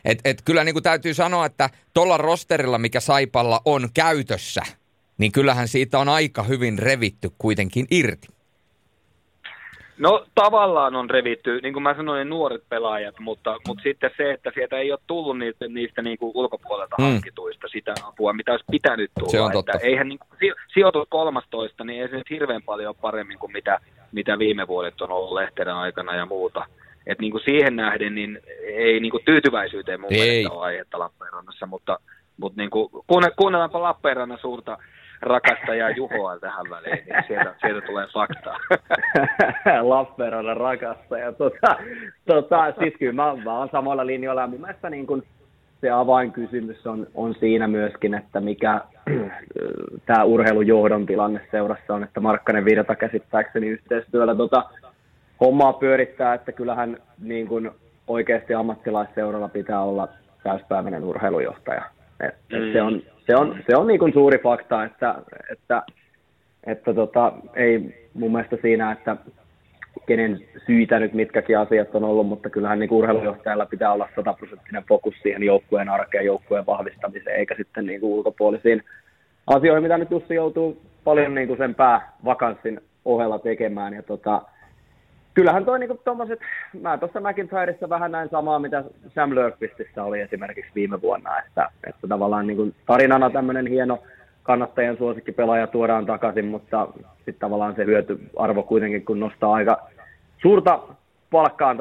et, 0.06 0.20
et 0.26 0.42
kyllä 0.46 0.64
niin 0.64 0.76
kuin 0.76 0.84
täytyy 0.84 1.14
sanoa, 1.14 1.46
että 1.46 1.70
tuolla 1.94 2.18
rosterilla, 2.18 2.78
mikä 2.78 3.00
Saipalla 3.00 3.62
on 3.66 3.90
käytössä, 3.94 4.62
niin 5.18 5.32
kyllähän 5.32 5.68
siitä 5.68 6.00
on 6.00 6.10
aika 6.10 6.44
hyvin 6.44 6.80
revitty 6.80 7.32
kuitenkin 7.38 7.88
irti. 7.92 8.37
No 9.98 10.26
tavallaan 10.36 10.96
on 10.96 11.10
revitty, 11.10 11.60
niin 11.62 11.74
kuin 11.74 11.84
mä 11.84 11.96
sanoin, 11.96 12.30
nuoret 12.30 12.64
pelaajat, 12.70 13.20
mutta, 13.20 13.58
mutta 13.68 13.84
sitten 13.84 14.12
se, 14.18 14.32
että 14.32 14.52
sieltä 14.54 14.78
ei 14.78 14.92
ole 14.92 15.00
tullut 15.08 15.38
niistä, 15.38 15.68
niistä 15.68 16.02
niin 16.02 16.18
kuin 16.18 16.32
ulkopuolelta 16.36 16.96
mm. 17.00 17.04
hankituista 17.04 17.68
sitä 17.68 17.94
apua, 18.04 18.34
mitä 18.34 18.52
olisi 18.52 18.66
pitänyt 18.72 19.12
tulla. 19.20 19.32
Se 19.32 19.42
on 19.42 19.52
totta. 19.52 19.72
Että 19.76 19.88
eihän 19.88 20.08
niin 20.08 20.20
kuin, 20.20 20.54
sijoitus 20.74 21.08
kolmastoista, 21.10 21.84
niin 21.84 22.02
ei 22.02 22.10
se 22.10 22.16
nyt 22.16 22.30
hirveän 22.30 22.64
paljon 22.64 22.96
paremmin 23.02 23.40
kuin 23.40 23.52
mitä, 23.52 23.80
mitä 24.12 24.40
viime 24.40 24.68
vuodet 24.68 25.02
on 25.02 25.12
ollut 25.12 25.34
Lehterän 25.34 25.78
aikana 25.78 26.16
ja 26.16 26.26
muuta. 26.26 26.66
Et 27.08 27.20
niin 27.20 27.32
kuin 27.32 27.44
siihen 27.46 27.76
nähden 27.76 28.16
niin 28.16 28.40
ei 28.64 29.00
niin 29.00 29.12
kuin 29.12 29.26
tyytyväisyyteen 29.26 30.02
mun 30.02 30.14
ei. 30.14 30.20
mielestä 30.20 30.54
ole 30.54 30.66
aihetta 30.66 31.00
Lappeenrannassa, 31.00 31.66
mutta, 31.66 32.00
mutta 32.38 32.62
niin 32.62 32.70
kuin, 32.70 32.90
kuunnellaanpa 33.38 33.82
Lappeenrannan 33.82 34.40
suurta 34.42 34.78
rakastaja 35.22 35.90
Juhoa 35.90 36.40
tähän 36.40 36.66
väliin, 36.70 37.06
niin 37.06 37.24
sieltä, 37.28 37.56
sieltä 37.62 37.88
tulee 37.88 38.08
faktaa. 38.14 38.58
Lappeenrannan 39.82 40.58
rakastaja. 40.58 41.32
Tota, 41.32 41.78
tota, 42.26 42.74
siis 42.80 42.94
kyllä 43.00 43.14
mä, 43.14 43.32
olen 43.32 43.70
samoilla 43.72 44.06
linjoilla. 44.06 44.48
Mun 44.48 44.62
mielestä 44.62 44.90
niin 44.90 45.08
kun 45.08 45.24
se 45.82 45.90
avainkysymys 45.90 46.88
on, 46.88 47.08
on 47.16 47.36
siinä 47.40 47.68
myöskin, 47.68 48.14
että 48.14 48.40
mikä 48.40 48.82
tämä 50.06 50.24
urheilujohdon 50.24 51.06
tilanne 51.06 51.42
seurassa 51.52 51.94
on, 51.94 52.04
että 52.04 52.20
Markkanen 52.20 52.66
Virta 52.66 52.96
käsittääkseni 52.96 53.68
yhteistyöllä 53.68 54.36
tota, 54.36 54.64
hommaa 55.42 55.74
pyörittää, 55.74 56.34
että 56.34 56.52
kyllähän 56.52 56.98
niin 57.22 57.48
kun 57.48 57.72
oikeasti 58.08 58.54
ammattilaisseuralla 58.54 59.50
pitää 59.50 59.82
olla 59.82 60.08
täyspäiväinen 60.44 61.04
urheilujohtaja. 61.04 61.84
Et, 62.20 62.36
et 62.52 62.64
mm. 62.64 62.74
Se 62.74 62.82
on, 62.82 63.02
se 63.28 63.36
on, 63.36 63.56
se 63.70 63.76
on 63.78 63.88
niin 63.88 64.00
kuin 64.00 64.14
suuri 64.14 64.38
fakta, 64.38 64.84
että, 64.84 65.16
että, 65.52 65.84
että 66.64 66.94
tota, 66.94 67.34
ei 67.56 68.08
mun 68.14 68.32
mielestä 68.32 68.58
siinä, 68.62 68.92
että 68.92 69.18
kenen 70.06 70.40
syitä 70.66 71.00
nyt 71.00 71.14
mitkäkin 71.14 71.60
asiat 71.60 71.96
on 71.96 72.04
ollut, 72.04 72.28
mutta 72.28 72.50
kyllähän 72.50 72.80
niin 72.80 72.94
urheilujohtajalla 72.94 73.66
pitää 73.66 73.94
olla 73.94 74.10
sataprosenttinen 74.16 74.84
fokus 74.84 75.16
siihen 75.22 75.44
joukkueen 75.44 75.90
arkeen, 75.90 76.26
joukkueen 76.26 76.66
vahvistamiseen, 76.66 77.36
eikä 77.36 77.56
sitten 77.58 77.86
niin 77.86 78.00
kuin 78.00 78.14
ulkopuolisiin 78.14 78.84
asioihin, 79.48 79.84
mitä 79.84 79.98
nyt 79.98 80.12
Jussi 80.12 80.36
joutuu 80.36 80.82
paljon 81.04 81.36
niin 81.36 81.48
kuin 81.48 81.58
sen 81.58 81.76
päävakanssin 81.76 82.82
ohella 83.06 83.40
tekemään. 83.40 83.94
Ja 83.94 84.04
tota, 84.04 84.42
kyllähän 85.38 85.66
toi 85.66 85.80
niinku 85.80 86.02
tommoset, 86.04 86.40
mä 86.82 86.98
tuossa 86.98 87.20
McIntyressa 87.20 87.90
vähän 87.90 88.12
näin 88.12 88.30
samaa, 88.30 88.60
mitä 88.60 88.84
Sam 89.16 89.36
Löfqvistissa 89.36 90.04
oli 90.04 90.22
esimerkiksi 90.22 90.72
viime 90.76 91.02
vuonna, 91.02 91.40
että, 91.40 91.70
että 91.88 92.08
tavallaan 92.08 92.48
niinku 92.48 92.72
tarinana 92.86 93.30
tämmöinen 93.30 93.68
hieno 93.68 94.04
kannattajien 94.44 94.98
suosikkipelaaja 94.98 95.68
tuodaan 95.68 96.06
takaisin, 96.06 96.46
mutta 96.46 96.88
sitten 97.16 97.40
tavallaan 97.40 97.76
se 97.76 97.86
hyötyarvo 97.86 98.64
kuitenkin, 98.64 99.06
kun 99.06 99.20
nostaa 99.20 99.54
aika 99.54 99.88
suurta 100.42 100.80
palkkaan 101.32 101.78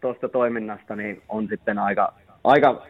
tuosta 0.00 0.28
toiminnasta, 0.28 0.96
niin 0.96 1.22
on 1.28 1.48
sitten 1.48 1.78
aika, 1.78 2.12
aika 2.44 2.82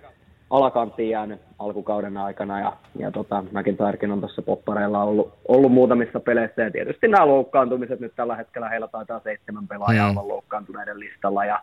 alakanttiin 0.51 1.11
jäänyt 1.11 1.41
alkukauden 1.59 2.17
aikana 2.17 2.61
ja, 2.61 2.73
ja 2.99 3.11
tota, 3.11 3.45
McIntyrkin 3.53 4.13
on 4.13 4.21
tuossa 4.21 4.43
poppareilla 4.43 5.03
ollut, 5.03 5.35
ollut 5.49 5.73
muutamissa 5.73 6.21
peleissä 6.21 6.63
ja 6.63 6.71
tietysti 6.71 7.09
nämä 7.09 7.27
loukkaantumiset 7.27 8.01
nyt 8.01 8.13
tällä 8.17 8.37
hetkellä 8.37 8.69
heillä 8.69 8.89
taitaa 8.89 9.21
seitsemän 9.25 9.69
pelaajaa 9.69 10.13
mm. 10.13 10.17
olla 10.17 10.29
loukkaantuneiden 10.29 11.01
listalla 11.01 11.45
ja, 11.45 11.61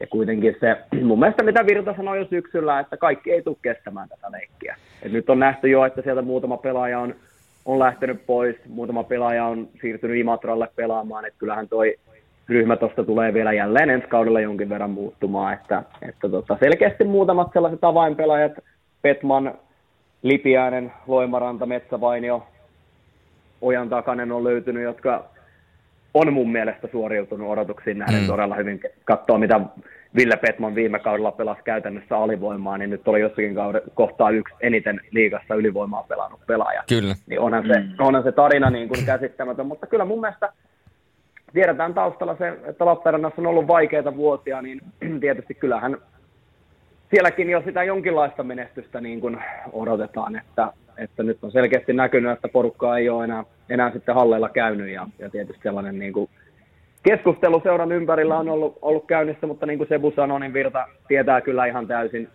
ja 0.00 0.06
kuitenkin 0.06 0.56
se, 0.60 0.76
mun 1.02 1.18
mielestä 1.18 1.42
mitä 1.42 1.66
Virta 1.66 1.94
sanoi 1.96 2.18
jo 2.18 2.24
syksyllä, 2.24 2.80
että 2.80 2.96
kaikki 2.96 3.32
ei 3.32 3.42
tule 3.42 3.56
kestämään 3.62 4.08
tätä 4.08 4.32
leikkiä. 4.32 4.76
Et 5.02 5.12
nyt 5.12 5.30
on 5.30 5.38
nähty 5.38 5.68
jo, 5.68 5.84
että 5.84 6.02
sieltä 6.02 6.22
muutama 6.22 6.56
pelaaja 6.56 6.98
on, 6.98 7.14
on 7.64 7.78
lähtenyt 7.78 8.26
pois, 8.26 8.56
muutama 8.68 9.04
pelaaja 9.04 9.44
on 9.44 9.68
siirtynyt 9.80 10.20
Imatralle 10.20 10.68
pelaamaan, 10.76 11.24
että 11.24 11.38
kyllähän 11.38 11.68
toi 11.68 11.96
ryhmä 12.50 12.76
tuosta 12.76 13.04
tulee 13.04 13.34
vielä 13.34 13.52
jälleen 13.52 13.90
ensi 13.90 14.08
kaudella 14.08 14.40
jonkin 14.40 14.68
verran 14.68 14.90
muuttumaan, 14.90 15.54
että, 15.54 15.82
että 16.02 16.28
tota, 16.28 16.56
selkeästi 16.60 17.04
muutamat 17.04 17.48
sellaiset 17.52 17.84
avainpelaajat, 17.84 18.52
Petman, 19.02 19.54
Lipiäinen, 20.22 20.92
Loimaranta, 21.06 21.66
Metsävainio, 21.66 22.46
Ojan 23.60 23.88
Takanen 23.88 24.32
on 24.32 24.44
löytynyt, 24.44 24.82
jotka 24.82 25.24
on 26.14 26.32
mun 26.32 26.52
mielestä 26.52 26.88
suoriutunut 26.92 27.50
odotuksiin 27.50 27.98
nähden 27.98 28.20
mm. 28.20 28.26
todella 28.26 28.54
hyvin. 28.54 28.80
Katsoa, 29.04 29.38
mitä 29.38 29.60
Ville 30.16 30.36
Petman 30.36 30.74
viime 30.74 30.98
kaudella 30.98 31.32
pelasi 31.32 31.62
käytännössä 31.64 32.16
alivoimaa, 32.18 32.78
niin 32.78 32.90
nyt 32.90 33.08
oli 33.08 33.20
jossakin 33.20 33.54
kauden, 33.54 33.82
kohtaa 33.94 34.30
yksi 34.30 34.54
eniten 34.60 35.00
liigassa 35.10 35.54
ylivoimaa 35.54 36.02
pelannut 36.02 36.40
pelaaja. 36.46 36.82
Kyllä. 36.88 37.14
Niin 37.26 37.40
onhan, 37.40 37.66
se, 37.66 37.80
mm. 37.80 37.94
onhan 37.98 38.22
se 38.22 38.32
tarina 38.32 38.70
niin 38.70 38.88
kuin 38.88 39.06
käsittämätön, 39.06 39.66
mutta 39.66 39.86
kyllä 39.86 40.04
mun 40.04 40.20
mielestä 40.20 40.52
tiedetään 41.52 41.94
taustalla 41.94 42.36
se, 42.36 42.58
että 42.64 42.84
Lappeenrannassa 42.84 43.42
on 43.42 43.46
ollut 43.46 43.68
vaikeita 43.68 44.16
vuosia, 44.16 44.62
niin 44.62 44.80
tietysti 45.20 45.54
kyllähän 45.54 45.96
sielläkin 47.10 47.50
jo 47.50 47.62
sitä 47.64 47.84
jonkinlaista 47.84 48.42
menestystä 48.42 49.00
niin 49.00 49.20
kuin 49.20 49.38
odotetaan, 49.72 50.36
että, 50.36 50.72
että 50.96 51.22
nyt 51.22 51.38
on 51.42 51.52
selkeästi 51.52 51.92
näkynyt, 51.92 52.32
että 52.32 52.48
porukkaa 52.48 52.98
ei 52.98 53.08
ole 53.08 53.24
enää, 53.24 53.44
enää 53.68 53.92
sitten 53.92 54.14
halleilla 54.14 54.48
käynyt 54.48 54.88
ja, 54.88 55.06
ja 55.18 55.30
tietysti 55.30 55.62
sellainen 55.62 55.98
niin 55.98 56.12
kuin 56.12 56.30
keskustelu 57.02 57.60
seuran 57.62 57.92
ympärillä 57.92 58.38
on 58.38 58.48
ollut, 58.48 58.78
ollut 58.82 59.06
käynnissä, 59.06 59.46
mutta 59.46 59.66
niin 59.66 59.78
kuin 59.78 59.88
Sebu 59.88 60.12
sanoi, 60.16 60.40
niin 60.40 60.52
Virta 60.52 60.86
tietää 61.08 61.40
kyllä 61.40 61.66
ihan 61.66 61.86
täysin, 61.86 62.28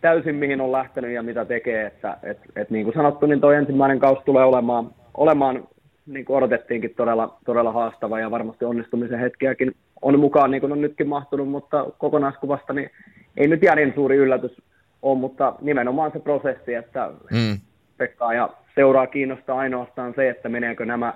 täysin 0.00 0.34
mihin 0.34 0.60
on 0.60 0.72
lähtenyt 0.72 1.10
ja 1.10 1.22
mitä 1.22 1.44
tekee, 1.44 1.86
että 1.86 2.16
et, 2.22 2.38
et 2.56 2.70
niin 2.70 2.84
kuin 2.84 2.94
sanottu, 2.94 3.26
niin 3.26 3.40
tuo 3.40 3.52
ensimmäinen 3.52 3.98
kausi 3.98 4.22
tulee 4.24 4.44
olemaan, 4.44 4.90
olemaan 5.14 5.68
niin 6.06 6.24
kuin 6.24 6.36
odotettiinkin 6.36 6.94
todella, 6.96 7.36
todella 7.44 7.72
haastava 7.72 8.20
ja 8.20 8.30
varmasti 8.30 8.64
onnistumisen 8.64 9.18
hetkiäkin 9.18 9.74
on 10.02 10.20
mukaan, 10.20 10.50
niin 10.50 10.60
kuin 10.60 10.72
on 10.72 10.80
nytkin 10.80 11.08
mahtunut, 11.08 11.48
mutta 11.48 11.86
kokonaiskuvasta 11.98 12.72
niin 12.72 12.90
ei 13.36 13.48
nyt 13.48 13.60
niin 13.74 13.92
suuri 13.94 14.16
yllätys 14.16 14.62
ole, 15.02 15.18
mutta 15.18 15.54
nimenomaan 15.60 16.12
se 16.12 16.18
prosessi, 16.18 16.74
että 16.74 17.10
mm. 17.30 17.58
Pekkaa 17.96 18.34
ja 18.34 18.50
seuraa 18.74 19.06
kiinnostaa 19.06 19.58
ainoastaan 19.58 20.14
se, 20.16 20.28
että 20.28 20.48
meneekö 20.48 20.84
nämä 20.84 21.14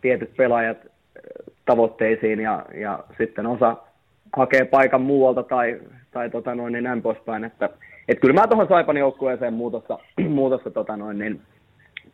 tietyt 0.00 0.36
pelaajat 0.36 0.78
tavoitteisiin 1.64 2.40
ja, 2.40 2.64
ja 2.74 3.04
sitten 3.18 3.46
osa 3.46 3.76
hakee 4.36 4.64
paikan 4.64 5.02
muualta 5.02 5.42
tai, 5.42 5.80
tai 6.10 6.30
tota 6.30 6.54
noin, 6.54 6.72
niin 6.72 6.84
näin 6.84 7.02
poispäin. 7.02 7.44
Että, 7.44 7.70
et 8.08 8.20
kyllä 8.20 8.34
mä 8.34 8.46
tuohon 8.46 8.68
Saipan 8.68 8.96
joukkueeseen 8.96 9.54
muutosta, 9.54 9.98
muutosta 10.28 10.70
tota 10.70 10.96
noin, 10.96 11.18
niin 11.18 11.40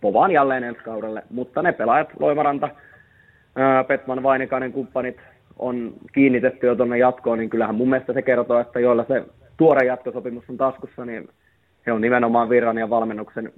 povaan 0.05 0.31
jälleen 0.31 0.65
ensi 0.65 0.81
kaudelle, 0.81 1.23
mutta 1.31 1.63
ne 1.63 1.73
pelaajat, 1.73 2.09
Loimaranta, 2.19 2.69
Petman, 3.89 4.23
Vainikainen, 4.23 4.73
kumppanit 4.73 5.17
on 5.59 5.93
kiinnitetty 6.13 6.67
jo 6.67 6.75
tuonne 6.75 6.99
jatkoon, 6.99 7.39
niin 7.39 7.51
kyllähän 7.51 7.75
mun 7.75 7.89
mielestä 7.89 8.13
se 8.13 8.23
kertoo, 8.23 8.61
että 8.61 8.81
joilla 8.81 9.05
se 9.09 9.25
tuore 9.57 9.87
jatkosopimus 9.87 10.45
on 10.49 10.57
taskussa, 10.57 11.05
niin 11.05 11.29
he 11.87 11.93
on 11.93 12.01
nimenomaan 12.01 12.49
virran 12.49 12.79
ja 12.79 12.91
valmennuksen 12.91 13.53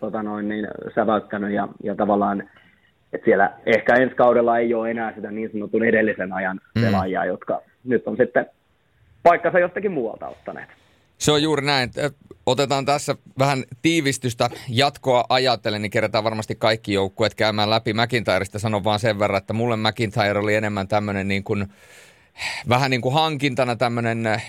tota 0.00 0.22
noin, 0.22 0.48
niin, 0.48 0.68
säväyttänyt 0.94 1.50
ja, 1.50 1.68
ja 1.82 1.94
tavallaan 1.94 2.42
että 3.12 3.24
siellä 3.24 3.52
ehkä 3.66 3.94
ensi 3.94 4.14
kaudella 4.14 4.58
ei 4.58 4.74
ole 4.74 4.90
enää 4.90 5.12
sitä 5.14 5.30
niin 5.30 5.52
sanotun 5.52 5.84
edellisen 5.84 6.32
ajan 6.32 6.60
mm. 6.74 6.82
pelaajia, 6.82 7.20
mm. 7.20 7.26
jotka 7.26 7.62
nyt 7.84 8.06
on 8.06 8.16
sitten 8.16 8.46
paikkansa 9.22 9.58
jostakin 9.58 9.92
muualta 9.92 10.28
ottaneet. 10.28 10.68
Se 11.18 11.32
on 11.32 11.42
juuri 11.42 11.66
näin. 11.66 11.90
Otetaan 12.46 12.84
tässä 12.84 13.16
vähän 13.38 13.64
tiivistystä 13.82 14.50
jatkoa 14.68 15.24
ajatellen, 15.28 15.82
niin 15.82 15.90
kerätään 15.90 16.24
varmasti 16.24 16.54
kaikki 16.54 16.92
joukkueet 16.92 17.34
käymään 17.34 17.70
läpi 17.70 17.92
McIntyresta. 17.92 18.58
Sanon 18.58 18.84
vaan 18.84 19.00
sen 19.00 19.18
verran, 19.18 19.38
että 19.38 19.52
mulle 19.52 19.76
McIntyre 19.76 20.38
oli 20.38 20.54
enemmän 20.54 20.88
tämmöinen 20.88 21.28
niin 21.28 21.44
kuin, 21.44 21.66
vähän 22.68 22.90
niin 22.90 23.00
kuin 23.00 23.14
hankintana 23.14 23.76
tämmöinen 23.76 24.42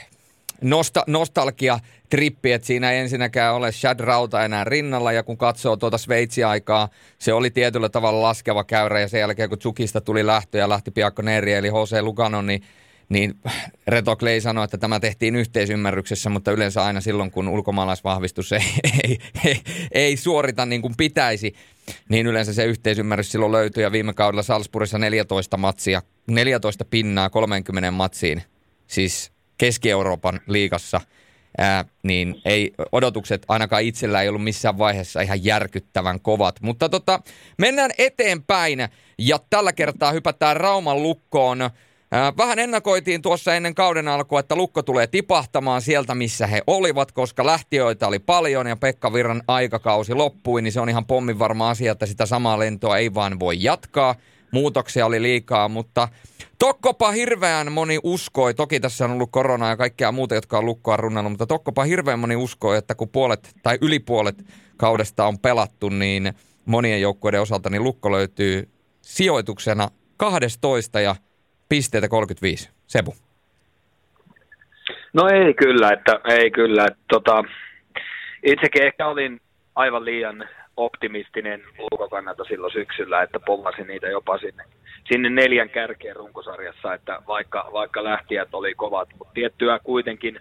nosta, 0.62 1.04
nostalgia-trippi, 1.08 2.52
että 2.52 2.68
siinä 2.68 2.92
ei 2.92 3.00
ensinnäkään 3.00 3.56
ole 3.56 3.72
Shad 3.72 4.00
Rauta 4.00 4.46
enää 4.46 4.64
rinnalla, 4.64 5.12
ja 5.12 5.24
kun 5.24 5.38
katsoo 5.38 5.78
tuota 5.78 5.98
Sveitsi-aikaa, 5.98 6.90
se 7.20 7.34
oli 7.34 7.52
tietyllä 7.52 7.90
tavalla 7.90 8.22
laskeva 8.22 8.64
käyrä, 8.64 9.00
ja 9.00 9.08
sen 9.08 9.20
jälkeen 9.20 9.50
kun 9.50 9.60
Tsukista 9.60 10.02
tuli 10.02 10.26
lähtö 10.26 10.58
ja 10.58 10.70
lähti 10.70 10.92
Piakko 10.92 11.22
Neri, 11.22 11.54
eli 11.54 11.68
Jose 11.68 12.02
Lugano, 12.02 12.42
niin 12.42 12.62
niin 13.10 13.40
Reto 13.88 14.16
Clay 14.16 14.42
sanoi, 14.42 14.64
että 14.64 14.78
tämä 14.78 15.00
tehtiin 15.00 15.36
yhteisymmärryksessä, 15.36 16.30
mutta 16.30 16.52
yleensä 16.52 16.84
aina 16.84 17.02
silloin, 17.02 17.32
kun 17.32 17.48
ulkomaalaisvahvistus 17.48 18.52
ei, 18.52 18.62
ei, 19.04 19.18
ei, 19.46 19.62
ei 19.92 20.18
suorita 20.18 20.66
niin 20.66 20.82
kuin 20.82 20.94
pitäisi, 20.98 21.56
niin 22.10 22.28
yleensä 22.28 22.54
se 22.54 22.66
yhteisymmärrys 22.66 23.32
silloin 23.32 23.52
löytyi. 23.52 23.84
Ja 23.84 23.92
viime 23.92 24.14
kaudella 24.14 24.44
Salzburgissa 24.44 24.98
14 24.98 25.58
matsia, 25.58 26.02
14 26.28 26.86
pinnaa 26.86 27.30
30 27.30 27.92
matsiin. 27.92 28.44
Siis 28.88 29.32
Keski-Euroopan 29.58 30.40
liigassa, 30.48 31.02
ää, 31.58 31.86
niin 32.04 32.42
ei, 32.46 32.74
odotukset 32.92 33.46
ainakaan 33.48 33.84
itsellä 33.84 34.22
ei 34.22 34.30
ollut 34.30 34.44
missään 34.44 34.78
vaiheessa 34.78 35.22
ihan 35.22 35.44
järkyttävän 35.44 36.20
kovat. 36.20 36.62
Mutta 36.62 36.90
tota, 36.90 37.20
mennään 37.58 37.92
eteenpäin 37.98 38.80
ja 39.18 39.40
tällä 39.50 39.74
kertaa 39.74 40.12
hypätään 40.12 40.58
Rauman 40.58 41.04
lukkoon. 41.04 41.70
Vähän 42.38 42.60
ennakoitiin 42.60 43.22
tuossa 43.22 43.56
ennen 43.56 43.76
kauden 43.76 44.08
alkua, 44.08 44.40
että 44.40 44.56
Lukko 44.56 44.84
tulee 44.84 45.08
tipahtamaan 45.08 45.82
sieltä, 45.82 46.16
missä 46.16 46.48
he 46.48 46.62
olivat, 46.68 47.12
koska 47.12 47.46
lähtiöitä 47.46 48.08
oli 48.08 48.20
paljon 48.20 48.68
ja 48.68 48.76
Pekka 48.76 49.14
Virran 49.14 49.42
aikakausi 49.48 50.14
loppui, 50.14 50.62
niin 50.62 50.72
se 50.72 50.80
on 50.80 50.90
ihan 50.90 51.06
pommin 51.06 51.40
varma 51.40 51.70
asia, 51.70 51.92
että 51.92 52.06
sitä 52.06 52.26
samaa 52.26 52.60
lentoa 52.60 52.98
ei 52.98 53.14
vaan 53.14 53.40
voi 53.40 53.64
jatkaa. 53.64 54.16
Muutoksia 54.52 55.06
oli 55.06 55.22
liikaa, 55.22 55.70
mutta 55.70 56.08
Tokkopa 56.60 57.12
hirveän 57.12 57.72
moni 57.72 58.00
uskoi, 58.04 58.54
toki 58.54 58.80
tässä 58.80 59.06
on 59.06 59.12
ollut 59.12 59.32
korona 59.32 59.70
ja 59.70 59.78
kaikkea 59.78 60.12
muuta, 60.12 60.36
jotka 60.36 60.58
on 60.58 60.66
lukkoa 60.66 60.98
runnannut, 60.98 61.32
mutta 61.32 61.48
tokkopa 61.48 61.84
hirveän 61.84 62.20
moni 62.20 62.36
uskoi, 62.36 62.78
että 62.78 62.96
kun 62.96 63.10
puolet 63.10 63.56
tai 63.64 63.78
yli 63.82 64.00
puolet 64.00 64.46
kaudesta 64.78 65.26
on 65.26 65.40
pelattu, 65.40 65.90
niin 65.90 66.34
monien 66.66 67.02
joukkueiden 67.02 67.42
osalta 67.42 67.70
niin 67.70 67.84
lukko 67.84 68.12
löytyy 68.12 68.70
sijoituksena 69.02 69.90
12 70.18 71.00
ja 71.00 71.16
pisteitä 71.70 72.08
35. 72.08 72.70
Sebu. 72.88 73.16
No 75.14 75.28
ei 75.28 75.54
kyllä, 75.54 75.92
että 75.92 76.20
ei 76.26 76.52
kyllä. 76.52 76.86
Että, 76.86 77.00
tota, 77.08 77.44
itsekin 78.44 78.84
ehkä 78.84 79.08
olin 79.08 79.42
aivan 79.76 80.06
liian 80.06 80.50
optimistinen 80.78 81.64
ulkokannalta 81.80 82.44
silloin 82.44 82.74
syksyllä, 82.74 83.22
että 83.22 83.40
pomasin 83.40 83.88
niitä 83.88 84.08
jopa 84.08 84.38
sinne, 84.38 84.64
sinne 85.12 85.30
neljän 85.30 85.70
kärkeen 85.70 86.16
runkosarjassa, 86.16 86.94
että 86.94 87.22
vaikka, 87.28 87.70
vaikka 87.74 88.04
lähtijät 88.04 88.50
oli 88.54 88.74
kovat, 88.74 89.10
mutta 89.18 89.34
tiettyä 89.34 89.80
kuitenkin 89.80 90.40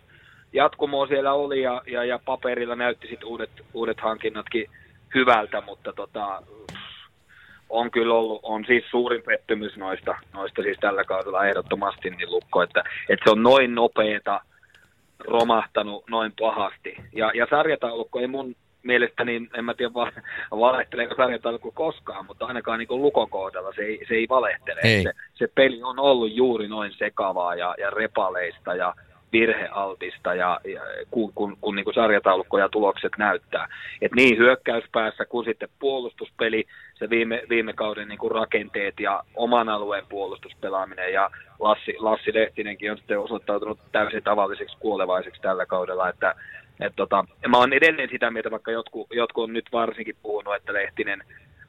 jatkumoa 0.53 1.07
siellä 1.07 1.33
oli 1.33 1.63
ja, 1.63 1.83
ja, 1.87 2.05
ja 2.05 2.21
paperilla 2.25 2.77
näytti 2.77 3.09
sitten 3.09 3.29
uudet, 3.29 3.51
uudet 3.75 4.01
hankinnatkin 4.01 4.71
hyvältä, 5.15 5.61
mutta 5.61 5.93
tota, 5.93 6.43
on 7.69 7.91
kyllä 7.91 8.15
ollut, 8.15 8.41
on 8.43 8.65
siis 8.67 8.85
suurin 8.91 9.23
pettymys 9.23 9.77
noista, 9.77 10.15
noista 10.33 10.63
siis 10.63 10.79
tällä 10.81 11.05
kaudella 11.05 11.47
ehdottomasti 11.47 12.11
niin 12.11 12.31
lukko, 12.31 12.63
että, 12.63 12.85
että 13.09 13.25
se 13.25 13.31
on 13.31 13.43
noin 13.43 13.75
nopeeta 13.75 14.41
romahtanut 15.19 16.05
noin 16.11 16.33
pahasti. 16.41 16.97
Ja, 17.13 17.31
ja 17.35 17.47
sarjataulukko 17.51 18.21
ei 18.21 18.27
mun 18.27 18.57
mielestäni, 18.83 19.33
niin 19.33 19.51
en 19.55 19.65
mä 19.65 19.75
tiedä 19.75 19.95
va- 19.95 20.13
valehteleeko 20.51 21.15
sarjataulukko 21.15 21.71
koskaan, 21.71 22.27
mutta 22.27 22.47
ainakaan 22.47 22.79
niin 22.79 22.89
Lukon 22.91 23.31
kohdalla 23.31 23.73
se 23.77 23.83
ei, 23.83 24.05
se 24.09 24.15
ei 24.15 24.27
valehtele. 24.29 24.81
Ei. 24.85 25.03
Se, 25.03 25.13
se, 25.35 25.49
peli 25.55 25.83
on 25.83 25.99
ollut 25.99 26.33
juuri 26.33 26.69
noin 26.69 26.93
sekavaa 26.99 27.55
ja, 27.55 27.75
ja 27.79 27.91
repaleista 27.91 28.75
ja 28.75 28.95
virhealtista 29.33 30.35
ja, 30.35 30.61
ja 30.65 30.81
kun, 31.11 31.33
kun, 31.35 31.57
kun 31.61 31.77
niin 31.77 31.85
kuin 31.85 31.95
sarjataulukko 31.95 32.59
ja 32.59 32.69
tulokset 32.69 33.13
näyttää. 33.19 33.69
Et 34.03 34.13
niin 34.13 34.39
hyökkäyspäässä 34.39 35.25
kuin 35.25 35.45
sitten 35.45 35.69
puolustuspeli, 35.79 36.65
se 36.95 37.11
viime, 37.11 37.43
viime 37.49 37.73
kauden 37.73 38.09
niin 38.09 38.19
kuin 38.19 38.31
rakenteet 38.31 39.01
ja 39.01 39.23
oman 39.35 39.69
alueen 39.69 40.05
puolustuspelaaminen 40.09 41.13
ja 41.13 41.31
Lassi, 41.59 41.95
Lassi 41.99 42.35
Lehtinenkin 42.35 42.91
on 42.91 42.99
sitten 42.99 43.21
osoittautunut 43.21 43.79
täysin 43.93 44.23
tavalliseksi 44.23 44.77
kuolevaiseksi 44.81 45.43
tällä 45.43 45.67
kaudella, 45.67 46.09
että 46.09 46.35
et 46.81 46.93
tota, 46.97 47.25
mä 47.49 47.59
oon 47.59 47.73
edelleen 47.73 48.09
sitä 48.09 48.31
mieltä, 48.31 48.51
vaikka 48.51 48.71
jotkut, 48.71 49.07
jotkut 49.11 49.45
on 49.45 49.53
nyt 49.53 49.67
varsinkin 49.73 50.17
puhunut, 50.23 50.55
että 50.55 50.73
Lehtinen 50.73 51.23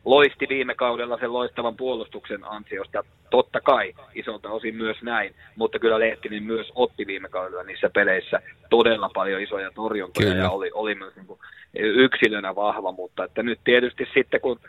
loisti 0.08 0.46
viime 0.50 0.76
kaudella 0.76 1.18
sen 1.18 1.34
loistavan 1.34 1.76
puolustuksen 1.76 2.44
ansiosta. 2.44 3.04
Totta 3.30 3.62
kai 3.62 3.94
isolta 4.16 4.50
osin 4.50 4.76
myös 4.76 4.98
näin, 5.02 5.36
mutta 5.56 5.80
kyllä 5.80 6.00
Lehtinen 6.00 6.44
myös 6.44 6.72
otti 6.76 7.08
viime 7.08 7.30
kaudella 7.30 7.64
niissä 7.64 7.90
peleissä 7.90 8.40
todella 8.70 9.10
paljon 9.14 9.42
isoja 9.42 9.72
torjuntoja 9.72 10.28
kyllä. 10.28 10.44
ja 10.44 10.50
oli, 10.50 10.72
oli 10.74 10.96
myös 10.96 11.16
niin 11.16 11.28
kuin 11.28 11.40
yksilönä 11.74 12.56
vahva, 12.56 12.92
mutta 12.92 13.24
että 13.24 13.44
nyt 13.44 13.60
tietysti 13.64 14.08
sitten 14.14 14.42
kun 14.42 14.60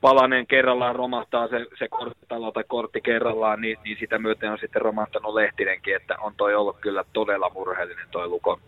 palanen 0.00 0.46
kerrallaan 0.46 0.96
romahtaa 0.96 1.48
se, 1.48 1.66
se 1.78 1.88
korttitalo 1.88 2.52
tai 2.52 2.64
kortti 2.68 3.00
kerrallaan, 3.00 3.60
niin, 3.60 3.78
niin 3.84 3.96
sitä 4.00 4.18
myöten 4.18 4.52
on 4.52 4.58
sitten 4.58 4.82
romahtanut 4.82 5.34
Lehtinenkin, 5.34 5.96
että 5.96 6.16
on 6.20 6.32
toi 6.36 6.54
ollut 6.54 6.76
kyllä 6.80 7.04
todella 7.12 7.50
murheellinen 7.54 8.08
toi 8.10 8.28
Lukon, 8.28 8.60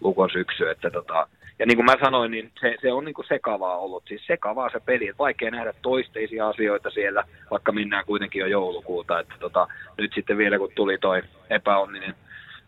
Lukon 0.00 0.30
syksy, 0.30 0.70
että 0.70 0.90
tota, 0.90 1.28
ja 1.58 1.66
niin 1.66 1.76
kuin 1.76 1.86
mä 1.86 1.94
sanoin, 2.00 2.30
niin 2.30 2.52
se, 2.60 2.76
se 2.82 2.92
on 2.92 3.04
niin 3.04 3.14
kuin 3.14 3.26
sekavaa 3.28 3.76
ollut. 3.76 4.04
Siis 4.08 4.26
sekavaa 4.26 4.70
se 4.70 4.80
peli. 4.80 5.08
Että 5.08 5.18
vaikea 5.18 5.50
nähdä 5.50 5.72
toisteisia 5.82 6.48
asioita 6.48 6.90
siellä, 6.90 7.24
vaikka 7.50 7.72
mennään 7.72 8.04
kuitenkin 8.04 8.40
jo 8.40 8.46
joulukuuta. 8.46 9.20
Että 9.20 9.34
tota, 9.40 9.68
nyt 9.98 10.12
sitten 10.14 10.38
vielä 10.38 10.58
kun 10.58 10.72
tuli 10.74 10.98
toi 10.98 11.22
epäonninen 11.50 12.14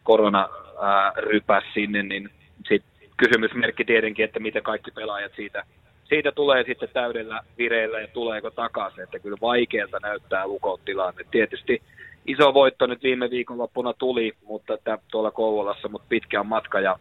koronarypäs 0.03 1.64
sinne, 1.74 2.03
niin 2.03 2.31
sit 2.68 2.85
kysymysmerkki 3.16 3.85
tietenkin, 3.85 4.24
että 4.24 4.40
miten 4.40 4.62
kaikki 4.62 4.90
pelaajat 4.90 5.33
siitä, 5.37 5.64
siitä 6.05 6.33
tulee 6.33 6.64
sitten 6.64 6.88
täydellä 6.92 7.40
vireellä 7.59 8.01
ja 8.01 8.09
tuleeko 8.09 8.51
takaisin. 8.51 9.05
Että 9.05 9.18
kyllä 9.18 9.37
vaikealta 9.40 9.98
näyttää 10.03 10.46
lukot 10.46 10.85
tilanne. 10.85 11.24
Tietysti 11.31 11.83
iso 12.27 12.55
voitto 12.55 12.87
nyt 12.87 13.03
viime 13.03 13.31
viikonloppuna 13.31 13.92
tuli, 13.92 14.33
mutta 14.44 14.74
että 14.74 14.98
tuolla 15.11 15.31
Kouvolassa, 15.31 15.88
mutta 15.88 16.07
pitkä 16.09 16.40
on 16.40 16.46
matka 16.46 16.81
ja 16.81 16.98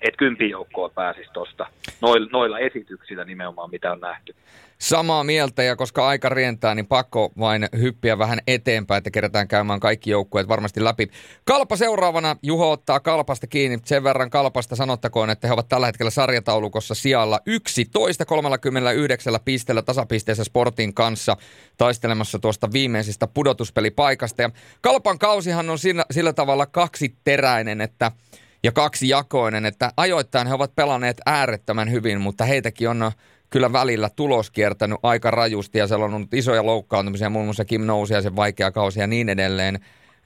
että 0.00 0.18
kympin 0.18 0.50
joukkoon 0.50 0.90
pääsisi 0.90 1.30
tuosta 1.32 1.66
noilla, 2.00 2.28
noilla 2.32 2.58
esityksillä 2.58 3.24
nimenomaan, 3.24 3.70
mitä 3.70 3.92
on 3.92 4.00
nähty. 4.00 4.34
Samaa 4.78 5.24
mieltä 5.24 5.62
ja 5.62 5.76
koska 5.76 6.08
aika 6.08 6.28
rientää, 6.28 6.74
niin 6.74 6.86
pakko 6.86 7.32
vain 7.38 7.68
hyppiä 7.80 8.18
vähän 8.18 8.38
eteenpäin, 8.46 8.98
että 8.98 9.10
kerätään 9.10 9.48
käymään 9.48 9.80
kaikki 9.80 10.10
joukkueet 10.10 10.48
varmasti 10.48 10.84
läpi. 10.84 11.08
Kalpa 11.44 11.76
seuraavana, 11.76 12.36
Juho 12.42 12.70
ottaa 12.70 13.00
Kalpasta 13.00 13.46
kiinni. 13.46 13.78
Sen 13.84 14.04
verran 14.04 14.30
Kalpasta 14.30 14.76
sanottakoon, 14.76 15.30
että 15.30 15.46
he 15.46 15.52
ovat 15.52 15.68
tällä 15.68 15.86
hetkellä 15.86 16.10
sarjataulukossa 16.10 16.94
sijalla 16.94 17.40
11 17.46 18.24
39 18.24 19.34
pisteellä 19.44 19.82
tasapisteessä 19.82 20.44
Sportin 20.44 20.94
kanssa 20.94 21.36
taistelemassa 21.76 22.38
tuosta 22.38 22.72
viimeisestä 22.72 23.26
pudotuspelipaikasta. 23.26 24.42
Ja 24.42 24.50
Kalpan 24.80 25.18
kausihan 25.18 25.70
on 25.70 25.78
sillä, 25.78 26.04
sillä 26.10 26.32
tavalla 26.32 26.66
kaksiteräinen, 26.66 27.80
että 27.80 28.12
ja 28.62 28.72
kaksi 28.72 29.08
jakoinen, 29.08 29.66
että 29.66 29.92
ajoittain 29.96 30.46
he 30.46 30.54
ovat 30.54 30.74
pelanneet 30.74 31.20
äärettömän 31.26 31.90
hyvin, 31.90 32.20
mutta 32.20 32.44
heitäkin 32.44 32.88
on 32.88 33.12
kyllä 33.50 33.72
välillä 33.72 34.10
tulos 34.16 34.50
kiertänyt 34.50 34.98
aika 35.02 35.30
rajusti 35.30 35.78
ja 35.78 35.86
siellä 35.86 36.04
on 36.04 36.14
ollut 36.14 36.34
isoja 36.34 36.66
loukkaantumisia, 36.66 37.30
muun 37.30 37.44
muassa 37.44 37.64
Kim 37.64 37.82
sen 38.22 38.36
vaikea 38.36 38.70
kausi 38.70 39.00
ja 39.00 39.06
niin 39.06 39.28
edelleen. 39.28 39.80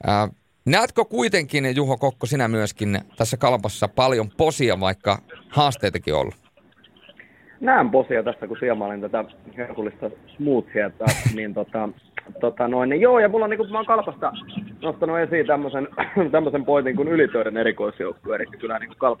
Ää, 0.07 0.27
näetkö 0.65 1.05
kuitenkin, 1.05 1.75
Juho 1.75 1.97
Kokko, 1.97 2.25
sinä 2.25 2.47
myöskin 2.47 3.01
tässä 3.17 3.37
kalpassa 3.37 3.87
paljon 3.87 4.31
posia, 4.37 4.79
vaikka 4.79 5.21
haasteitakin 5.49 6.13
ollut? 6.13 6.50
Näen 7.61 7.89
posia 7.89 8.23
tässä, 8.23 8.47
kun 8.47 8.57
siemailin 8.59 9.01
tätä 9.01 9.25
herkullista 9.57 10.09
smoothia, 10.35 10.91
niin 11.35 11.53
tota, 11.53 11.89
tota 12.39 12.67
noin, 12.67 12.89
niin 12.89 13.01
joo, 13.01 13.19
ja 13.19 13.29
mulla 13.29 13.45
on 13.45 13.49
niin 13.49 13.57
kuin, 13.57 13.71
mä 13.71 13.77
oon 13.77 13.85
kalpasta 13.85 14.33
nostanut 14.81 15.19
esiin 15.19 15.47
tämmöisen, 15.47 15.87
tämmöisen 16.31 16.65
pointin 16.65 16.95
kuin 16.95 17.07
ylitöiden 17.07 17.57
erikoisjoukkue, 17.57 18.35
eli 18.35 18.45
kyllä 18.45 18.79
niin 18.79 18.87
kuin 18.87 18.97
kalp, 18.97 19.19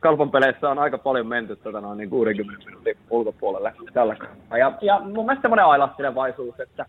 kalpan 0.00 0.30
peleissä 0.30 0.70
on 0.70 0.78
aika 0.78 0.98
paljon 0.98 1.26
menty 1.26 1.56
tota 1.56 1.80
noin, 1.80 1.98
niin 1.98 2.10
60 2.10 2.64
minuutin 2.66 2.96
ulkopuolelle 3.10 3.72
tällä 3.92 4.14
kertaa. 4.14 4.58
Ja, 4.58 4.72
ja 4.80 5.00
mun 5.00 5.26
mielestä 5.26 5.42
semmoinen 5.42 5.66
ailahtelevaisuus, 5.66 6.60
että 6.60 6.86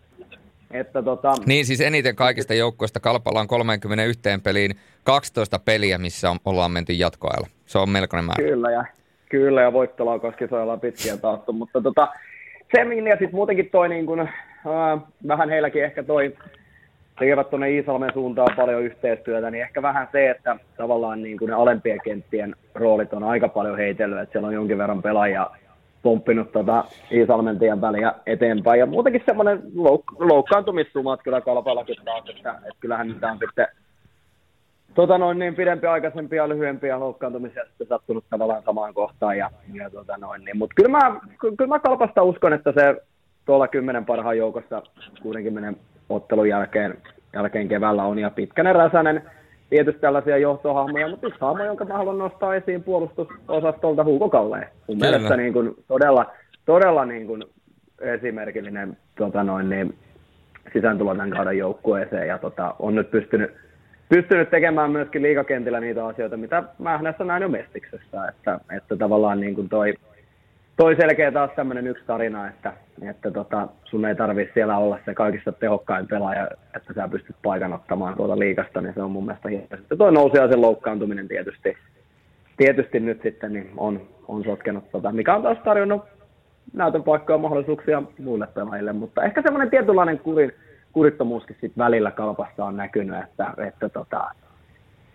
että 0.70 1.02
tota... 1.02 1.32
Niin 1.46 1.66
siis 1.66 1.80
eniten 1.80 2.16
kaikista 2.16 2.54
joukkoista 2.54 3.00
Kalpalla 3.00 3.40
on 3.40 3.48
31 3.48 4.20
peliin 4.42 4.70
12 5.04 5.58
peliä, 5.58 5.98
missä 5.98 6.30
on, 6.30 6.38
ollaan 6.44 6.70
menty 6.70 6.92
jatkoajalla. 6.92 7.48
Se 7.66 7.78
on 7.78 7.90
melkoinen 7.90 8.24
määrä. 8.24 8.48
Kyllä 8.48 8.70
ja, 8.70 8.84
kyllä, 9.32 9.62
ja 9.62 9.72
voittolaukaskisoilla 9.72 10.72
on 10.72 10.80
pitkiä 10.80 11.16
taattu, 11.16 11.52
mutta 11.52 11.80
tota, 11.80 12.08
se 12.74 12.80
ja 13.08 13.16
sitten 13.16 13.34
muutenkin 13.34 13.70
toi 13.70 13.88
niin 13.88 14.06
kun, 14.06 14.20
äh, 14.20 14.28
vähän 15.28 15.48
heilläkin 15.48 15.84
ehkä 15.84 16.02
toi 16.02 16.36
tekevät 17.18 17.50
tuonne 17.50 17.70
Iisalmen 17.70 18.12
suuntaan 18.14 18.56
paljon 18.56 18.82
yhteistyötä, 18.82 19.50
niin 19.50 19.62
ehkä 19.62 19.82
vähän 19.82 20.08
se, 20.12 20.30
että 20.30 20.56
tavallaan 20.76 21.22
niin 21.22 21.38
kuin 21.38 21.48
ne 21.48 21.54
alempien 21.54 22.00
kenttien 22.04 22.56
roolit 22.74 23.12
on 23.12 23.24
aika 23.24 23.48
paljon 23.48 23.76
heitellyt, 23.76 24.18
että 24.18 24.32
siellä 24.32 24.48
on 24.48 24.54
jonkin 24.54 24.78
verran 24.78 25.02
pelaajia 25.02 25.50
pomppinut 26.02 26.52
tuota 26.52 26.84
Iisalmen 27.12 27.58
tien 27.58 27.80
väliä 27.80 28.14
eteenpäin. 28.26 28.80
Ja 28.80 28.86
muutenkin 28.86 29.22
semmoinen 29.26 29.58
louk- 29.58 30.16
loukkaantumissumat 30.18 31.22
kyllä 31.22 31.40
kalpallakin 31.40 31.96
taas, 32.04 32.28
että, 32.36 32.50
että 32.50 32.80
kyllähän 32.80 33.08
niitä 33.08 33.30
on 33.30 33.38
sitten 33.38 33.66
tota 34.94 35.18
noin, 35.18 35.38
niin 35.38 35.54
pidempiaikaisempia 35.54 36.42
ja 36.42 36.48
lyhyempiä 36.48 37.00
loukkaantumisia 37.00 37.64
sitten 37.64 37.86
sattunut 37.86 38.24
tavallaan 38.30 38.62
samaan 38.62 38.94
kohtaan. 38.94 39.38
Ja, 39.38 39.50
ja 39.72 39.90
tota 39.90 40.16
noin, 40.18 40.44
niin. 40.44 40.56
Mutta 40.56 40.74
kyllä 40.74 40.88
mä, 40.88 41.20
kyllä 41.40 41.66
mä 41.66 41.78
kalpasta 41.78 42.22
uskon, 42.22 42.52
että 42.52 42.72
se 42.72 43.02
tuolla 43.44 43.68
kymmenen 43.68 44.04
parhaan 44.04 44.38
joukossa 44.38 44.82
60 45.22 45.80
ottelun 46.08 46.48
jälkeen, 46.48 46.98
jälkeen 47.32 47.68
keväällä 47.68 48.04
on. 48.04 48.18
Ja 48.18 48.30
Pitkänen 48.30 48.74
Räsänen, 48.74 49.22
tietysti 49.70 50.00
tällaisia 50.00 50.38
johtohahmoja, 50.38 51.08
mutta 51.08 51.26
yksi 51.26 51.40
hahmo, 51.40 51.64
jonka 51.64 51.84
mä 51.84 51.96
haluan 51.96 52.18
nostaa 52.18 52.54
esiin 52.54 52.82
puolustusosastolta, 52.82 54.04
Hugo 54.04 54.28
Kalleen. 54.28 54.68
Mun 54.88 54.98
Kyllä. 54.98 55.10
mielestä 55.10 55.36
niin 55.36 55.52
kuin, 55.52 55.74
todella, 55.88 56.26
todella 56.64 57.04
niin 57.04 57.26
kuin 57.26 57.44
esimerkillinen 58.00 58.96
tota 59.18 59.44
noin, 59.44 59.70
niin, 59.70 59.94
sisääntulo 60.72 61.14
tämän 61.14 61.30
kauden 61.30 61.58
joukkueeseen 61.58 62.28
ja 62.28 62.38
tota, 62.38 62.74
on 62.78 62.94
nyt 62.94 63.10
pystynyt, 63.10 63.50
pystynyt 64.08 64.50
tekemään 64.50 64.90
myöskin 64.90 65.22
liikakentillä 65.22 65.80
niitä 65.80 66.06
asioita, 66.06 66.36
mitä 66.36 66.62
mä 66.78 66.98
näissä 67.02 67.24
näin 67.24 67.42
jo 67.42 67.48
Mestiksessä, 67.48 68.28
että, 68.28 68.60
että 68.76 68.96
tavallaan 68.96 69.40
niin 69.40 69.54
kuin 69.54 69.68
toi 69.68 69.94
toi 70.76 70.96
selkeä 70.96 71.32
taas 71.32 71.50
tämmöinen 71.56 71.86
yksi 71.86 72.04
tarina, 72.06 72.48
että, 72.48 72.72
että 73.10 73.30
tota, 73.30 73.68
sun 73.84 74.04
ei 74.04 74.14
tarvitse 74.14 74.54
siellä 74.54 74.78
olla 74.78 74.98
se 75.04 75.14
kaikista 75.14 75.52
tehokkain 75.52 76.08
pelaaja, 76.08 76.48
että 76.76 76.94
sä 76.94 77.08
pystyt 77.08 77.36
paikan 77.42 77.72
ottamaan 77.72 78.16
tuolta 78.16 78.38
liikasta, 78.38 78.80
niin 78.80 78.94
se 78.94 79.02
on 79.02 79.10
mun 79.10 79.24
mielestä 79.26 79.48
hieno. 79.48 79.76
Sitten 79.76 79.98
toi 79.98 80.12
sen 80.50 80.60
loukkaantuminen 80.62 81.28
tietysti, 81.28 81.76
tietysti 82.56 83.00
nyt 83.00 83.22
sitten 83.22 83.52
niin 83.52 83.70
on, 83.76 84.00
on 84.28 84.44
sotkenut, 84.44 84.90
tota, 84.90 85.12
mikä 85.12 85.34
on 85.34 85.42
taas 85.42 85.58
tarjonnut 85.64 86.04
näytön 86.72 87.02
paikkoja 87.02 87.38
mahdollisuuksia 87.38 88.02
muille 88.18 88.48
pelaajille, 88.54 88.92
mutta 88.92 89.22
ehkä 89.24 89.42
semmoinen 89.42 89.70
tietynlainen 89.70 90.18
kurin, 90.18 90.52
kurittomuuskin 90.92 91.56
sitten 91.60 91.84
välillä 91.84 92.10
kalpassa 92.10 92.64
on 92.64 92.76
näkynyt, 92.76 93.24
että, 93.24 93.54
että 93.68 93.88
tota, 93.88 94.30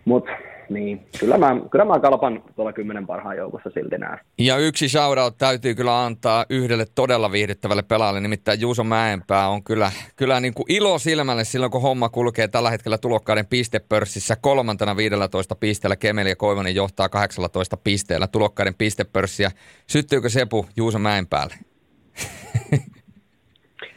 mutta 0.04 0.30
niin, 0.68 1.06
kyllä 1.20 1.38
mä, 1.38 1.56
kyllä 1.70 1.84
mä 1.84 2.00
kalpan 2.00 2.42
tuolla 2.56 2.72
kymmenen 2.72 3.06
parhaan 3.06 3.36
joukossa 3.36 3.70
silti 3.74 3.98
näen. 3.98 4.18
Ja 4.38 4.56
yksi 4.56 4.88
shoutout 4.88 5.38
täytyy 5.38 5.74
kyllä 5.74 6.04
antaa 6.04 6.46
yhdelle 6.50 6.86
todella 6.94 7.32
viihdyttävälle 7.32 7.82
pelaajalle, 7.82 8.20
nimittäin 8.20 8.60
Juuso 8.60 8.84
Mäenpää 8.84 9.48
on 9.48 9.64
kyllä, 9.64 9.92
kyllä 10.16 10.40
niin 10.40 10.54
kuin 10.54 10.66
ilo 10.68 10.98
silmälle 10.98 11.44
silloin, 11.44 11.72
kun 11.72 11.82
homma 11.82 12.08
kulkee 12.08 12.48
tällä 12.48 12.70
hetkellä 12.70 12.98
tulokkaiden 12.98 13.46
pistepörssissä 13.46 14.36
kolmantena 14.36 14.96
15 14.96 15.54
pisteellä. 15.54 15.96
Kemeli 15.96 16.28
ja 16.28 16.36
Koivonen 16.36 16.74
johtaa 16.74 17.08
18 17.08 17.76
pisteellä 17.76 18.26
tulokkaiden 18.26 18.74
pistepörssiä. 18.74 19.50
Syttyykö 19.86 20.28
Sepu 20.28 20.66
Juuso 20.76 20.98
Mäenpäälle? 20.98 21.54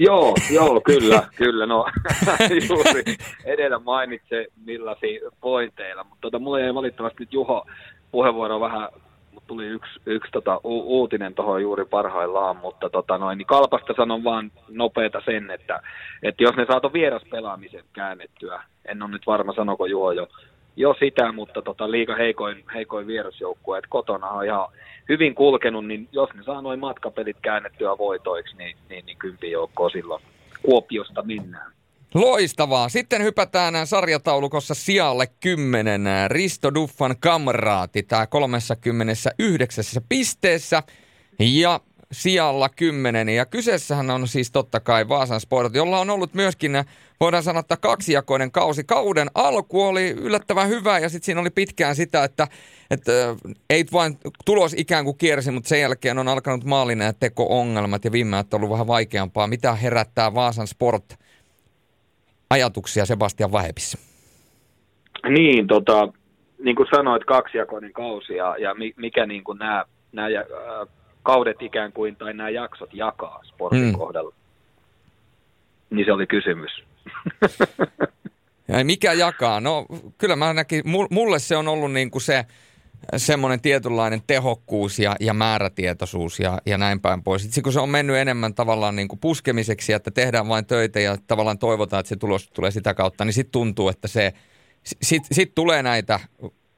Joo, 0.03 0.33
joo, 0.53 0.81
kyllä, 0.91 1.27
kyllä. 1.35 1.65
No, 1.65 1.85
juuri 2.69 3.15
edellä 3.45 3.79
mainitse 3.79 4.47
millaisia 4.65 5.31
pointeilla, 5.41 6.03
mutta 6.03 6.21
tota, 6.21 6.39
mulla 6.39 6.59
ei 6.59 6.73
valitettavasti 6.73 7.19
nyt 7.19 7.33
Juho 7.33 7.65
puheenvuoro 8.11 8.59
vähän, 8.59 8.89
mutta 9.31 9.47
tuli 9.47 9.65
yksi, 9.65 9.99
yksi 10.05 10.31
tota, 10.31 10.57
u- 10.63 10.99
uutinen 10.99 11.33
tuohon 11.33 11.61
juuri 11.61 11.85
parhaillaan, 11.85 12.57
mutta 12.57 12.89
tota, 12.89 13.17
noin, 13.17 13.37
niin 13.37 13.45
Kalpasta 13.45 13.93
sanon 13.97 14.23
vaan 14.23 14.51
nopeeta 14.69 15.21
sen, 15.25 15.51
että, 15.51 15.79
että 16.23 16.43
jos 16.43 16.55
ne 16.55 16.65
saatu 16.65 16.93
vieraspelaamisen 16.93 17.83
käännettyä, 17.93 18.63
en 18.85 19.03
ole 19.03 19.11
nyt 19.11 19.27
varma 19.27 19.53
sanoko 19.53 19.85
Juho 19.85 20.11
jo, 20.11 20.27
jo 20.75 20.95
sitä, 20.99 21.31
mutta 21.31 21.61
tota, 21.61 21.91
liika 21.91 22.15
heikoin, 22.15 22.63
heikoin 22.73 23.07
vierasjoukkue, 23.07 23.77
että 23.77 23.87
kotona 23.89 24.29
on 24.29 24.45
ihan 24.45 24.67
hyvin 25.09 25.35
kulkenut, 25.35 25.87
niin 25.87 26.07
jos 26.11 26.29
ne 26.33 26.43
saa 26.43 26.61
noin 26.61 26.79
matkapelit 26.79 27.37
käännettyä 27.41 27.97
voitoiksi, 27.97 28.57
niin, 28.57 28.77
niin, 28.89 29.05
niin 29.05 29.17
kympi 29.17 29.51
joukkoa 29.51 29.89
silloin 29.89 30.23
Kuopiosta 30.61 31.23
mennään. 31.23 31.71
Loistavaa. 32.13 32.89
Sitten 32.89 33.23
hypätään 33.23 33.87
sarjataulukossa 33.87 34.73
sijalle 34.73 35.27
10. 35.39 36.01
Risto 36.27 36.73
Duffan 36.73 37.15
kamraati, 37.19 38.03
tämä 38.03 38.27
39 38.27 39.83
pisteessä. 40.09 40.83
Ja 41.39 41.79
sijalla 42.11 42.69
10. 42.69 43.29
Ja 43.29 43.45
kyseessähän 43.45 44.09
on 44.09 44.27
siis 44.27 44.51
totta 44.51 44.79
kai 44.79 45.07
Vaasan 45.07 45.39
Sport, 45.39 45.75
jolla 45.75 45.99
on 45.99 46.09
ollut 46.09 46.33
myöskin, 46.33 46.71
voidaan 47.21 47.43
sanoa, 47.43 47.59
että 47.59 47.77
kaksijakoinen 47.77 48.51
kausi. 48.51 48.83
Kauden 48.83 49.27
alku 49.35 49.83
oli 49.83 50.09
yllättävän 50.09 50.69
hyvä 50.69 50.99
ja 50.99 51.09
sitten 51.09 51.25
siinä 51.25 51.41
oli 51.41 51.49
pitkään 51.49 51.95
sitä, 51.95 52.23
että, 52.23 52.47
että 52.91 53.11
ei 53.69 53.85
vain 53.93 54.17
tulos 54.45 54.73
ikään 54.77 55.05
kuin 55.05 55.17
kiersi, 55.17 55.51
mutta 55.51 55.69
sen 55.69 55.81
jälkeen 55.81 56.19
on 56.19 56.27
alkanut 56.27 56.63
maalinen 56.63 57.05
ja 57.05 57.13
teko-ongelmat 57.13 58.05
ja 58.05 58.11
viime 58.11 58.37
on 58.37 58.43
ollut 58.53 58.69
vähän 58.69 58.87
vaikeampaa. 58.87 59.47
Mitä 59.47 59.73
herättää 59.73 60.33
Vaasan 60.33 60.67
Sport 60.67 61.03
ajatuksia 62.49 63.05
Sebastian 63.05 63.51
Vahepissa? 63.51 63.97
Niin, 65.29 65.67
tota, 65.67 66.13
niin 66.63 66.75
kuin 66.75 66.87
sanoit, 66.95 67.23
kaksijakoinen 67.25 67.93
kausi 67.93 68.33
ja, 68.33 68.55
ja 68.57 68.75
mikä 68.95 69.25
niin 69.25 69.43
kuin 69.43 69.57
nämä, 69.57 69.85
nämä 70.11 70.27
äh, 70.27 70.87
kaudet 71.23 71.61
ikään 71.61 71.93
kuin, 71.93 72.15
tai 72.15 72.33
nämä 72.33 72.49
jaksot 72.49 72.93
jakaa 72.93 73.41
sportin 73.43 73.85
mm. 73.85 73.97
kohdalla? 73.97 74.35
Niin 75.89 76.05
se 76.05 76.11
oli 76.11 76.27
kysymys. 76.27 76.90
Ja 78.67 78.85
mikä 78.85 79.13
jakaa? 79.13 79.61
No 79.61 79.85
kyllä 80.17 80.35
mä 80.35 80.53
näkin, 80.53 80.83
mulle 81.09 81.39
se 81.39 81.57
on 81.57 81.67
ollut 81.67 81.91
niin 81.91 82.11
kuin 82.11 82.21
se 82.21 82.45
semmoinen 83.17 83.61
tietynlainen 83.61 84.21
tehokkuus 84.27 84.99
ja, 84.99 85.15
ja 85.19 85.33
määrätietoisuus 85.33 86.39
ja, 86.39 86.61
ja 86.65 86.77
näin 86.77 87.01
päin 87.01 87.23
pois. 87.23 87.41
Sitten 87.41 87.63
kun 87.63 87.73
se 87.73 87.79
on 87.79 87.89
mennyt 87.89 88.15
enemmän 88.15 88.53
tavallaan 88.53 88.95
niin 88.95 89.07
kuin 89.07 89.19
puskemiseksi, 89.19 89.93
että 89.93 90.11
tehdään 90.11 90.47
vain 90.47 90.65
töitä 90.65 90.99
ja 90.99 91.17
tavallaan 91.27 91.59
toivotaan, 91.59 91.99
että 91.99 92.09
se 92.09 92.15
tulos 92.15 92.49
tulee 92.53 92.71
sitä 92.71 92.93
kautta, 92.93 93.25
niin 93.25 93.33
sitten 93.33 93.51
tuntuu, 93.51 93.89
että 93.89 94.07
se, 94.07 94.33
sitten 94.83 95.35
sit 95.35 95.55
tulee 95.55 95.83
näitä 95.83 96.19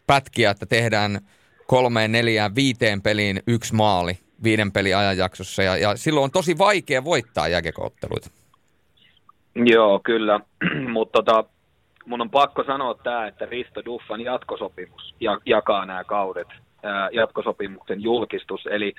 pätkiä, 0.07 0.51
että 0.51 0.65
tehdään 0.65 1.21
kolmeen, 1.67 2.11
neljään, 2.11 2.55
viiteen 2.55 3.01
peliin 3.01 3.43
yksi 3.47 3.75
maali 3.75 4.17
viiden 4.43 4.71
pelin 4.71 4.97
ajanjaksossa 4.97 5.63
ja, 5.63 5.77
ja 5.77 5.97
silloin 5.97 6.23
on 6.23 6.31
tosi 6.31 6.57
vaikea 6.57 7.03
voittaa 7.03 7.47
jääkekootteluita. 7.47 8.29
Joo, 9.55 9.99
kyllä, 10.03 10.39
mutta 10.93 11.23
tota, 11.23 11.49
mun 12.05 12.21
on 12.21 12.29
pakko 12.29 12.63
sanoa 12.63 12.95
tämä, 13.03 13.27
että 13.27 13.45
Risto 13.45 13.85
Duffan 13.85 14.21
jatkosopimus 14.21 15.15
ja, 15.19 15.39
jakaa 15.45 15.85
nämä 15.85 16.03
kaudet, 16.03 16.47
ää, 16.83 17.09
jatkosopimuksen 17.11 18.03
julkistus, 18.03 18.67
eli 18.71 18.93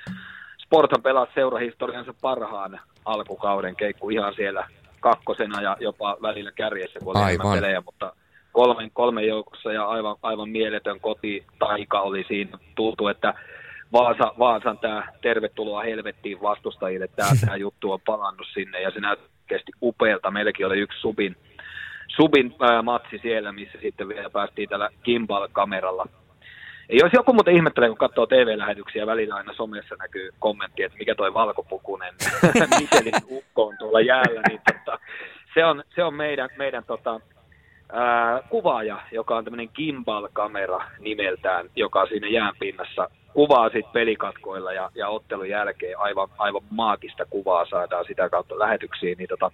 Sporthan 0.65 1.01
pelasi 1.01 1.31
seurahistoriansa 1.35 2.13
parhaan 2.21 2.79
alkukauden 3.05 3.75
keikku 3.75 4.09
ihan 4.09 4.33
siellä 4.35 4.67
kakkosena 4.99 5.61
ja 5.61 5.77
jopa 5.79 6.17
välillä 6.21 6.51
kärjessä, 6.51 6.99
kun 6.99 7.17
oli 7.17 7.55
pelejä, 7.55 7.81
mutta 7.85 8.13
kolmen, 8.51 8.91
kolmen 8.93 9.27
joukossa 9.27 9.73
ja 9.73 9.87
aivan, 9.87 10.15
aivan 10.21 10.49
mieletön 10.49 10.99
kotitaika 10.99 12.01
oli 12.01 12.25
siinä. 12.27 12.57
Tuntuu, 12.75 13.07
että 13.07 13.33
Vaasa, 13.93 14.33
Vaasan 14.39 14.77
tämä 14.77 15.07
tervetuloa 15.21 15.83
helvettiin 15.83 16.41
vastustajille, 16.41 17.07
tämä, 17.07 17.29
tämä 17.41 17.55
juttu 17.65 17.91
on 17.91 17.99
palannut 18.05 18.47
sinne 18.53 18.81
ja 18.81 18.91
se 18.91 18.99
näytti 19.53 19.71
upealta. 19.81 20.31
Meilläkin 20.31 20.65
oli 20.65 20.79
yksi 20.79 20.99
subin, 20.99 21.35
subin 22.07 22.55
ää, 22.61 22.81
matsi 22.81 23.19
siellä, 23.21 23.51
missä 23.51 23.77
sitten 23.81 24.07
vielä 24.07 24.29
päästiin 24.29 24.69
tällä 24.69 24.89
gimbal-kameralla. 25.03 26.05
Ja 26.89 26.95
jos 27.01 27.13
joku 27.13 27.33
muuten 27.33 27.55
ihmettelee, 27.55 27.89
kun 27.89 27.97
katsoo 27.97 28.25
TV-lähetyksiä, 28.25 29.05
välillä 29.05 29.35
aina 29.35 29.53
somessa 29.53 29.95
näkyy 29.99 30.29
kommentti, 30.39 30.83
että 30.83 30.97
mikä 30.97 31.15
toi 31.15 31.33
valkopukunen 31.33 32.13
Michelin 32.79 33.13
ukko 33.29 33.67
on 33.67 33.77
tuolla 33.79 34.01
jäällä, 34.01 34.41
niin 34.49 34.61
tota, 34.73 34.99
se, 35.53 35.65
on, 35.65 35.83
se 35.95 36.03
on 36.03 36.13
meidän, 36.13 36.49
meidän 36.57 36.83
tota, 36.83 37.19
ää, 37.95 38.41
kuvaaja, 38.49 39.01
joka 39.11 39.37
on 39.37 39.43
tämmöinen 39.43 39.69
gimbal-kamera 39.75 40.85
nimeltään, 40.99 41.69
joka 41.75 42.05
siinä 42.05 42.27
jäänpinnassa 42.27 43.09
kuvaa 43.33 43.69
sitten 43.69 43.93
pelikatkoilla 43.93 44.73
ja, 44.73 44.91
ja 44.95 45.09
ottelun 45.09 45.49
jälkeen 45.49 45.99
aivan, 45.99 46.29
aivan 46.37 46.61
maagista 46.69 47.25
kuvaa 47.29 47.65
saadaan 47.65 48.05
sitä 48.05 48.29
kautta 48.29 48.59
lähetyksiin, 48.59 49.17
niin 49.17 49.27
tota, 49.27 49.51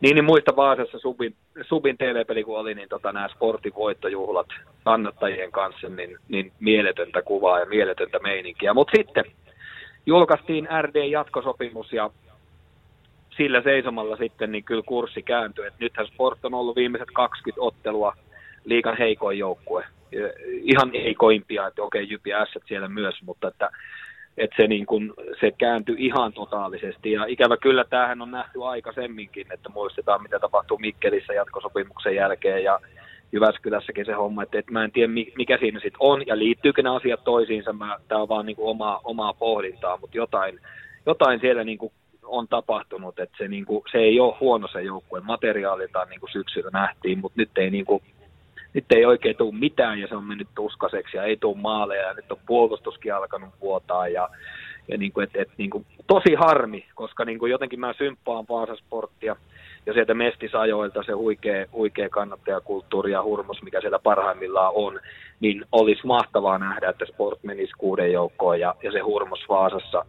niin, 0.00 0.14
niin 0.14 0.24
muista 0.24 0.56
Vaasassa 0.56 0.98
Subin, 0.98 1.34
Subin 1.62 1.98
TV-peli 1.98 2.44
kun 2.44 2.58
oli, 2.58 2.74
niin 2.74 2.88
tota, 2.88 3.12
nämä 3.12 3.28
sportin 3.28 3.74
voittojuhlat 3.74 4.46
kannattajien 4.84 5.52
kanssa, 5.52 5.88
niin, 5.88 6.18
niin 6.28 6.52
mieletöntä 6.60 7.22
kuvaa 7.22 7.60
ja 7.60 7.66
mieletöntä 7.66 8.18
meininkiä. 8.18 8.74
Mutta 8.74 8.96
sitten 8.96 9.24
julkaistiin 10.06 10.68
RD-jatkosopimus 10.82 11.92
ja 11.92 12.10
sillä 13.36 13.62
seisomalla 13.62 14.16
sitten 14.16 14.52
niin 14.52 14.64
kyllä 14.64 14.82
kurssi 14.86 15.22
kääntyi. 15.22 15.66
Et 15.66 15.74
nythän 15.78 16.06
Sport 16.06 16.44
on 16.44 16.54
ollut 16.54 16.76
viimeiset 16.76 17.08
20 17.12 17.62
ottelua 17.62 18.16
liikan 18.64 18.96
heikoin 18.98 19.38
joukkue. 19.38 19.84
Ihan 20.46 20.90
heikoimpia, 20.92 21.66
että 21.66 21.82
okei, 21.82 22.10
Jypi 22.10 22.34
Ässät 22.34 22.62
siellä 22.66 22.88
myös, 22.88 23.14
mutta 23.22 23.48
että, 23.48 23.70
että 24.38 24.56
se, 24.56 24.66
niin 24.66 24.86
kun, 24.86 25.14
se 25.40 25.50
kääntyi 25.58 25.96
ihan 25.98 26.32
totaalisesti. 26.32 27.12
Ja 27.12 27.24
ikävä 27.24 27.56
kyllä 27.56 27.84
tämähän 27.84 28.22
on 28.22 28.30
nähty 28.30 28.64
aikaisemminkin, 28.64 29.46
että 29.52 29.68
muistetaan 29.68 30.22
mitä 30.22 30.38
tapahtuu 30.38 30.78
Mikkelissä 30.78 31.32
jatkosopimuksen 31.32 32.14
jälkeen 32.14 32.64
ja 32.64 32.80
Jyväskylässäkin 33.32 34.06
se 34.06 34.12
homma, 34.12 34.42
että, 34.42 34.58
että 34.58 34.72
mä 34.72 34.84
en 34.84 34.92
tiedä 34.92 35.12
mikä 35.38 35.58
siinä 35.58 35.80
sitten 35.80 35.96
on 36.00 36.26
ja 36.26 36.38
liittyykö 36.38 36.82
ne 36.82 36.90
asiat 36.90 37.24
toisiinsa. 37.24 37.74
Tämä 38.08 38.22
on 38.22 38.28
vaan 38.28 38.46
niin 38.46 38.56
kuin 38.56 38.68
omaa, 38.68 39.00
omaa 39.04 39.34
pohdintaa, 39.34 39.96
mutta 39.96 40.16
jotain, 40.16 40.60
jotain 41.06 41.40
siellä 41.40 41.64
niin 41.64 41.78
kuin 41.78 41.92
on 42.26 42.48
tapahtunut, 42.48 43.18
että 43.18 43.36
se, 43.38 43.48
niin 43.48 43.64
kuin, 43.64 43.82
se 43.92 43.98
ei 43.98 44.20
ole 44.20 44.36
huono 44.40 44.68
se 44.68 44.82
joukkue. 44.82 45.20
Materiaaliltaan 45.20 46.08
niin 46.08 46.20
kuin 46.20 46.32
syksyllä 46.32 46.70
nähtiin, 46.72 47.18
mutta 47.18 47.40
nyt 47.40 47.50
ei, 47.58 47.70
niin 47.70 47.84
kuin, 47.84 48.02
nyt 48.74 48.84
ei 48.90 49.06
oikein 49.06 49.36
tule 49.36 49.54
mitään 49.54 50.00
ja 50.00 50.08
se 50.08 50.16
on 50.16 50.24
mennyt 50.24 50.48
tuskaseksi 50.54 51.16
ja 51.16 51.22
ei 51.22 51.36
tule 51.36 51.56
maaleja 51.58 52.06
ja 52.06 52.14
nyt 52.14 52.32
on 52.32 52.38
puolustuskin 52.46 53.14
alkanut 53.14 53.50
vuotaa 53.60 54.08
ja, 54.08 54.28
ja 54.88 54.98
niin 54.98 55.12
kuin, 55.12 55.24
et, 55.24 55.30
et, 55.34 55.48
niin 55.58 55.70
kuin, 55.70 55.86
tosi 56.06 56.34
harmi, 56.34 56.86
koska 56.94 57.24
niin 57.24 57.38
kuin 57.38 57.50
jotenkin 57.50 57.80
mä 57.80 57.94
symppaan 57.98 58.44
Vaasasporttia 58.48 59.36
ja 59.86 59.92
sieltä 59.92 60.14
mestisajoilta 60.14 61.02
se 61.02 61.12
huikea, 61.12 61.66
huikea 61.72 62.08
kannattajakulttuuri 62.08 63.12
ja 63.12 63.22
hurmos, 63.22 63.62
mikä 63.62 63.80
siellä 63.80 63.98
parhaimmillaan 63.98 64.72
on, 64.74 65.00
niin 65.40 65.64
olisi 65.72 66.06
mahtavaa 66.06 66.58
nähdä, 66.58 66.88
että 66.88 67.06
sport 67.06 67.38
menisi 67.42 67.72
kuuden 67.78 68.12
joukkoon 68.12 68.60
ja, 68.60 68.74
ja 68.82 68.92
se 68.92 69.00
hurmos 69.00 69.40
Vaasassa 69.48 70.04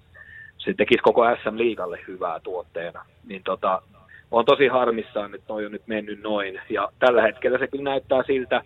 se 0.68 0.74
tekisi 0.74 1.02
koko 1.02 1.22
SM-liigalle 1.36 2.00
hyvää 2.08 2.40
tuotteena. 2.40 3.06
Niin 3.28 3.44
tota, 3.44 3.82
on 4.32 4.46
tosi 4.46 4.68
harmissaan, 4.68 5.36
että 5.36 5.48
toi 5.48 5.66
on 5.66 5.72
nyt 5.72 5.88
mennyt 5.88 6.24
noin. 6.24 6.62
Ja 6.70 6.90
tällä 7.00 7.22
hetkellä 7.22 7.58
se 7.58 7.68
kyllä 7.68 7.84
näyttää 7.84 8.24
siltä, 8.28 8.62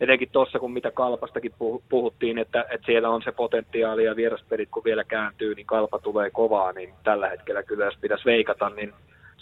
etenkin 0.00 0.28
tuossa 0.32 0.58
kun 0.58 0.72
mitä 0.72 0.90
Kalpastakin 0.90 1.54
puhuttiin, 1.88 2.38
että, 2.38 2.64
että 2.70 2.86
siellä 2.86 3.10
on 3.10 3.22
se 3.22 3.32
potentiaali 3.32 4.04
ja 4.04 4.16
vieraspelit 4.16 4.68
kun 4.70 4.84
vielä 4.84 5.04
kääntyy, 5.04 5.54
niin 5.54 5.66
Kalpa 5.66 5.98
tulee 5.98 6.30
kovaa, 6.30 6.72
niin 6.72 6.94
tällä 7.04 7.28
hetkellä 7.28 7.62
kyllä 7.62 7.84
jos 7.84 7.98
pitäisi 8.00 8.24
veikata, 8.24 8.70
niin 8.70 8.92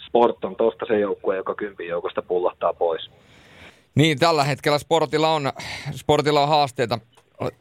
Sport 0.07 0.45
on 0.45 0.55
tuosta 0.55 0.85
se 0.85 0.99
joukkue, 0.99 1.35
joka 1.35 1.55
kympin 1.55 1.87
joukosta 1.87 2.21
pullahtaa 2.21 2.73
pois. 2.73 3.09
Niin, 3.95 4.19
tällä 4.19 4.43
hetkellä 4.43 4.77
sportilla 4.77 5.29
on, 5.29 5.51
sportilla 5.91 6.41
on 6.41 6.49
haasteita 6.49 6.99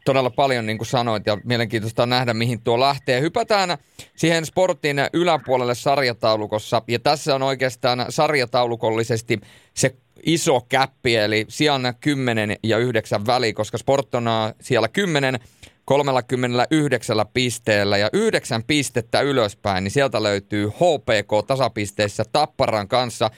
todella 0.05 0.31
paljon, 0.31 0.67
niin 0.67 0.79
kuin 0.79 0.89
sanoit, 0.89 1.27
ja 1.27 1.39
mielenkiintoista 1.45 2.07
nähdä, 2.07 2.35
mihin 2.35 2.63
tuo 2.63 2.81
lähtee. 2.81 3.21
Hypätään 3.21 3.79
siihen 4.17 4.47
sportin 4.47 4.97
yläpuolelle 5.13 5.75
sarjataulukossa, 5.75 6.83
ja 6.89 6.99
tässä 6.99 7.35
on 7.35 7.43
oikeastaan 7.43 8.07
sarjataulukollisesti 8.09 9.41
se 9.75 9.95
iso 10.23 10.61
käppi, 10.69 11.17
eli 11.17 11.47
sijan 11.49 11.95
10 12.01 12.57
ja 12.63 12.79
9 12.79 13.27
väli, 13.27 13.53
koska 13.53 13.79
sport 13.79 14.15
on 14.15 14.25
siellä 14.61 14.89
10 14.89 15.39
39 15.85 17.17
pisteellä 17.35 17.99
ja 17.99 18.11
9 18.13 18.65
pistettä 18.65 19.21
ylöspäin, 19.21 19.85
niin 19.85 19.93
sieltä 19.93 20.23
löytyy 20.23 20.69
HPK 20.69 21.47
tasapisteissä 21.47 22.25
Tapparan 22.33 22.89
kanssa. 22.89 23.31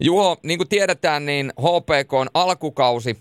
Juho, 0.00 0.36
niin 0.42 0.58
kuin 0.58 0.68
tiedetään, 0.68 1.26
niin 1.26 1.52
HPK 1.60 2.12
on 2.12 2.28
alkukausi 2.34 3.16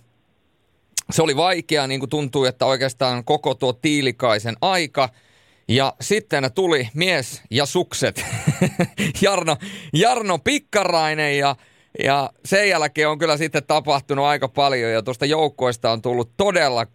se 1.12 1.22
oli 1.22 1.36
vaikea, 1.36 1.88
niin 1.88 2.00
kuin 2.00 2.10
tuntuu, 2.10 2.45
että 2.45 2.65
oikeastaan 2.65 3.24
koko 3.24 3.56
tuo 3.56 3.74
Tiilikaisen 3.74 4.56
aika. 4.62 5.10
Ja 5.67 5.93
sitten 6.02 6.52
tuli 6.56 6.89
mies 6.93 7.41
ja 7.52 7.65
sukset, 7.65 8.26
Jarno, 9.22 9.58
Jarno 9.93 10.39
Pikkarainen 10.39 11.38
ja, 11.38 11.56
ja 12.04 12.30
sen 12.45 12.69
jälkeen 12.69 13.10
on 13.10 13.19
kyllä 13.19 13.38
sitten 13.38 13.63
tapahtunut 13.63 14.26
aika 14.26 14.48
paljon 14.48 14.91
ja 14.91 15.02
tuosta 15.02 15.26
joukkoista 15.26 15.91
on 15.91 16.02
tullut 16.02 16.32
todella 16.38 16.88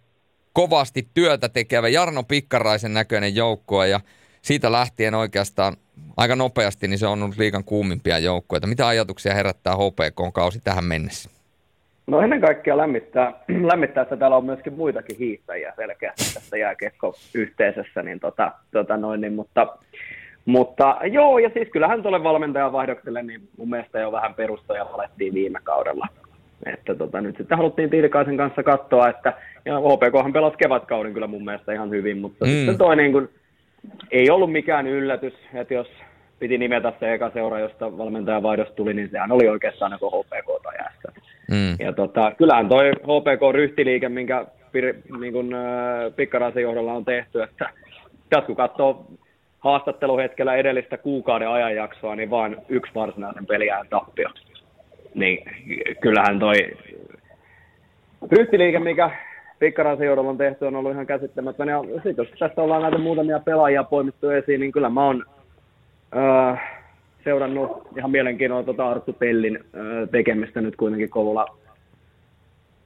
kovasti 0.53 1.09
työtä 1.13 1.49
tekevä 1.49 1.89
Jarno 1.89 2.23
Pikkaraisen 2.23 2.93
näköinen 2.93 3.35
joukko 3.35 3.83
ja 3.83 3.99
siitä 4.41 4.71
lähtien 4.71 5.15
oikeastaan 5.15 5.77
aika 6.17 6.35
nopeasti 6.35 6.87
niin 6.87 6.99
se 6.99 7.07
on 7.07 7.23
ollut 7.23 7.37
liikan 7.37 7.63
kuumimpia 7.63 8.19
joukkoja. 8.19 8.67
Mitä 8.67 8.87
ajatuksia 8.87 9.33
herättää 9.33 9.75
HPK-kausi 9.75 10.59
tähän 10.63 10.83
mennessä? 10.83 11.34
No 12.07 12.21
ennen 12.21 12.41
kaikkea 12.41 12.77
lämmittää, 12.77 13.33
lämmittää 13.71 14.01
että 14.01 14.17
täällä 14.17 14.37
on 14.37 14.45
myöskin 14.45 14.73
muitakin 14.73 15.17
hiihtäjiä 15.17 15.73
selkeästi 15.75 16.33
tässä 16.33 16.57
jääkiekko-yhteisössä, 16.57 18.03
niin 18.03 18.19
tota, 18.19 18.51
tota 18.71 18.97
noin, 18.97 19.21
niin, 19.21 19.33
mutta, 19.33 19.77
mutta 20.45 20.97
joo, 21.11 21.39
ja 21.39 21.49
siis 21.53 21.69
kyllähän 21.69 22.01
tuolle 22.01 22.23
valmentajan 22.23 22.71
vaihdokselle, 22.71 23.23
niin 23.23 23.41
mun 23.57 23.69
mielestä 23.69 23.99
jo 23.99 24.11
vähän 24.11 24.33
perustoja 24.33 24.85
valettiin 24.91 25.33
viime 25.33 25.59
kaudella. 25.63 26.07
Että 26.65 26.95
tota, 26.95 27.21
nyt 27.21 27.37
sitten 27.37 27.57
haluttiin 27.57 27.89
Tiilikaisen 27.89 28.37
kanssa 28.37 28.63
katsoa, 28.63 29.09
että 29.09 29.33
ja 29.65 29.77
OPKhan 29.77 30.33
pelasi 30.33 30.57
kevätkauden 30.57 31.13
kyllä 31.13 31.27
mun 31.27 31.45
mielestä 31.45 31.73
ihan 31.73 31.89
hyvin, 31.89 32.17
mutta 32.17 32.45
mm. 32.45 32.51
sitten 32.51 32.77
toi 32.77 32.95
niin 32.95 33.11
kuin, 33.11 33.29
ei 34.11 34.29
ollut 34.29 34.51
mikään 34.51 34.87
yllätys, 34.87 35.33
että 35.53 35.73
jos 35.73 35.87
piti 36.39 36.57
nimetä 36.57 36.93
se 36.99 37.13
eka 37.13 37.31
seura, 37.33 37.59
josta 37.59 37.97
valmentajan 37.97 38.43
vaihdos 38.43 38.71
tuli, 38.75 38.93
niin 38.93 39.09
sehän 39.09 39.31
oli 39.31 39.49
oikeastaan 39.49 39.91
niin 39.91 40.11
HPK 40.11 40.63
tai 40.63 40.75
Mm. 41.51 41.75
Ja 41.79 41.93
tota, 41.93 42.31
kyllähän 42.37 42.69
toi 42.69 42.91
HPK-ryhtiliike, 42.91 44.09
minkä 44.09 44.45
niin 45.19 45.33
kun, 45.33 45.53
äh, 45.53 46.15
Pikkaraisen 46.15 46.63
johdolla 46.63 46.93
on 46.93 47.05
tehty, 47.05 47.43
että 47.43 47.69
tässä 48.29 48.45
kun 48.45 48.55
katsoo 48.55 49.05
haastatteluhetkellä 49.59 50.55
edellistä 50.55 50.97
kuukauden 50.97 51.49
ajanjaksoa, 51.49 52.15
niin 52.15 52.29
vain 52.29 52.57
yksi 52.69 52.91
varsinaisen 52.95 53.45
peliään 53.45 53.87
tappio. 53.89 54.29
Niin 55.13 55.45
kyllähän 56.01 56.39
toi 56.39 56.55
ryhtiliike, 58.31 58.79
mikä 58.79 59.09
Pikkaraisen 59.59 60.07
johdolla 60.07 60.29
on 60.29 60.37
tehty, 60.37 60.65
on 60.65 60.75
ollut 60.75 60.91
ihan 60.91 61.07
käsittämätön. 61.07 61.67
Ja 61.67 61.81
sitten 61.93 62.15
jos 62.17 62.27
tästä 62.39 62.61
ollaan 62.61 62.81
näitä 62.81 62.97
muutamia 62.97 63.39
pelaajia 63.39 63.83
poimittu 63.83 64.29
esiin, 64.29 64.59
niin 64.59 64.71
kyllä 64.71 64.89
mä 64.89 65.05
oon 65.05 65.25
äh, 66.17 66.74
seurannut 67.25 67.87
ihan 67.97 68.11
mielenkiinnolla 68.11 68.63
tuota 68.63 68.89
Arttu 68.89 69.13
Pellin 69.13 69.59
tekemistä 70.11 70.61
nyt 70.61 70.75
kuitenkin 70.75 71.09
Kouvola, 71.09 71.45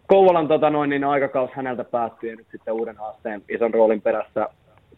Kouvolan 0.08 0.48
tota 0.48 0.70
noin, 0.70 0.90
niin 0.90 1.04
aikakaus 1.04 1.52
häneltä 1.54 1.84
päättyi 1.84 2.30
ja 2.30 2.36
nyt 2.36 2.48
sitten 2.52 2.74
uuden 2.74 2.98
haasteen 2.98 3.42
ison 3.50 3.74
roolin 3.74 4.02
perässä 4.02 4.50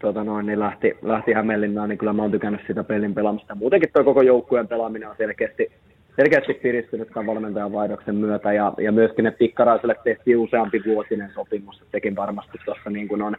tota 0.02 0.24
noin, 0.24 0.46
niin 0.46 0.60
lähti, 0.60 0.98
lähti 1.02 1.34
Hämeenlinnaan, 1.34 1.90
niin 1.90 1.98
kyllä 1.98 2.14
mä 2.14 2.22
oon 2.22 2.32
tykännyt 2.32 2.62
sitä 2.68 2.84
pelin 2.84 3.14
pelaamista. 3.14 3.56
Muutenkin 3.56 3.90
tuo 3.94 4.04
koko 4.04 4.22
joukkueen 4.22 4.68
pelaaminen 4.68 5.10
on 5.10 5.16
selkeästi, 5.18 5.72
selkeästi 6.16 6.54
piristynyt 6.54 7.10
tämän 7.10 7.28
valmentajan 7.28 7.72
vaihdoksen 7.72 8.16
myötä 8.16 8.54
ja, 8.54 8.74
ja 8.78 8.92
myöskin 8.92 9.26
ne 9.26 9.32
pikkaraiselle 9.32 9.96
tehtiin 10.04 10.38
useampi 10.38 10.82
vuotinen 10.86 11.32
sopimus, 11.34 11.76
että 11.76 11.92
tekin 11.92 12.16
varmasti 12.16 12.58
tuossa 12.66 12.90
niin 12.90 13.08
kuin 13.08 13.22
on, 13.22 13.36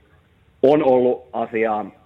on 0.62 0.84
ollut 0.84 1.28
asiaa, 1.32 2.01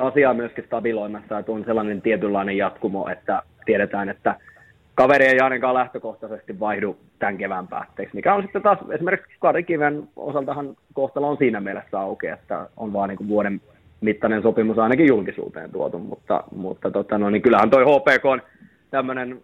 asiaa 0.00 0.34
myöskin 0.34 0.64
stabiloimassa, 0.64 1.38
että 1.38 1.52
on 1.52 1.64
sellainen 1.64 2.02
tietynlainen 2.02 2.56
jatkumo, 2.56 3.08
että 3.08 3.42
tiedetään, 3.64 4.08
että 4.08 4.34
kaveri 4.94 5.26
ei 5.26 5.40
ainakaan 5.40 5.74
lähtökohtaisesti 5.74 6.60
vaihdu 6.60 6.96
tämän 7.18 7.38
kevään 7.38 7.68
päätteeksi, 7.68 8.16
mikä 8.16 8.34
on 8.34 8.42
sitten 8.42 8.62
taas 8.62 8.78
esimerkiksi 8.90 9.36
Kari 9.40 9.62
Kiven 9.62 10.08
osaltahan 10.16 10.76
kohtalo 10.92 11.28
on 11.28 11.36
siinä 11.36 11.60
mielessä 11.60 12.00
auki, 12.00 12.26
että 12.26 12.68
on 12.76 12.92
vaan 12.92 13.08
niin 13.08 13.28
vuoden 13.28 13.60
mittainen 14.00 14.42
sopimus 14.42 14.78
ainakin 14.78 15.06
julkisuuteen 15.06 15.70
tuotu, 15.72 15.98
mutta, 15.98 16.44
mutta 16.56 16.90
tota, 16.90 17.18
no, 17.18 17.30
niin 17.30 17.42
kyllähän 17.42 17.70
toi 17.70 17.84
HPK 17.84 18.24
on 18.24 18.42
tämmöinen 18.90 19.42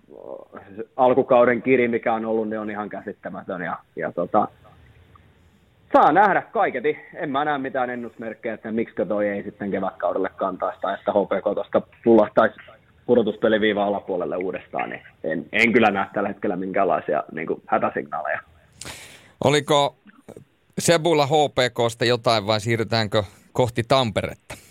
alkukauden 0.97 1.63
kiri, 1.63 1.89
mikä 1.89 2.15
on 2.15 2.25
ollut, 2.25 2.49
niin 2.49 2.61
on 2.61 2.71
ihan 2.71 2.89
käsittämätön 2.89 3.63
ja, 3.63 3.77
ja 3.97 4.13
tota, 4.13 4.49
saa 5.97 6.13
nähdä 6.13 6.43
kaiketi. 6.43 6.99
En 7.15 7.31
mä 7.31 7.45
näe 7.45 7.59
mitään 7.59 7.91
ennusmerkkejä, 7.91 8.55
että 8.55 8.73
miksi 8.73 8.95
toi 9.09 9.29
ei 9.29 9.43
sitten 9.43 9.71
kevätkaudelle 9.71 10.31
kantaisi 10.37 10.81
tai 10.81 10.95
että 10.95 11.13
HPK 11.13 11.55
tuosta 11.55 11.83
pullahtaisi 12.05 12.57
pudotuspeliviiva 13.07 13.85
alapuolelle 13.85 14.37
uudestaan, 14.37 14.91
niin 14.91 15.03
en, 15.25 15.47
en 15.53 15.73
kyllä 15.73 15.91
näe 15.91 16.07
tällä 16.15 16.29
hetkellä 16.29 16.57
minkäänlaisia 16.57 17.25
niin 17.33 17.47
kuin 17.47 17.63
hätäsignaaleja. 17.67 18.41
Oliko 19.45 19.97
Sebulla 20.79 21.27
HPKsta 21.27 22.05
jotain 22.05 22.47
vai 22.47 22.61
siirrytäänkö 22.61 23.23
kohti 23.53 23.83
Tamperetta? 23.89 24.66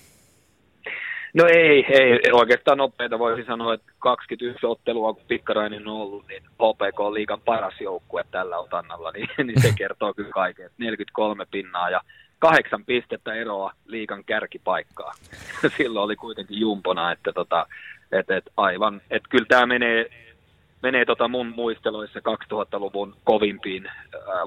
No 1.36 1.46
ei, 1.48 1.86
ei. 1.90 2.20
Oikeastaan 2.32 2.78
nopeita 2.78 3.20
voisi 3.20 3.46
sanoa, 3.46 3.74
että 3.74 3.92
21 4.00 4.66
ottelua, 4.66 5.14
kun 5.14 5.24
Pikkarainen 5.28 5.88
on 5.88 5.96
ollut, 5.96 6.28
niin 6.28 6.44
HPK 6.44 7.00
on 7.00 7.14
liikan 7.14 7.42
paras 7.42 7.82
joukkue 7.82 8.24
tällä 8.32 8.58
otannalla, 8.58 9.12
niin, 9.12 9.30
niin 9.48 9.62
se 9.62 9.74
kertoo 9.78 10.14
kyllä 10.14 10.30
kaiken. 10.30 10.70
43 10.78 11.46
pinnaa 11.52 11.90
ja 11.90 12.02
kahdeksan 12.40 12.86
pistettä 12.86 13.34
eroa 13.34 13.74
liikan 13.86 14.24
kärkipaikkaa. 14.24 15.14
Silloin 15.78 16.04
oli 16.04 16.16
kuitenkin 16.16 16.60
jumpona, 16.60 17.12
että 17.12 17.34
tota, 17.34 17.66
et, 18.12 18.30
et 18.30 18.46
aivan, 18.58 19.02
että 19.12 19.30
kyllä 19.30 19.46
tämä 19.50 19.66
menee, 19.66 20.06
menee 20.84 21.06
tota 21.06 21.28
mun 21.28 21.48
muisteloissa 21.48 22.20
2000-luvun 22.20 23.16
kovimpiin 23.24 23.88
äh, 23.88 23.94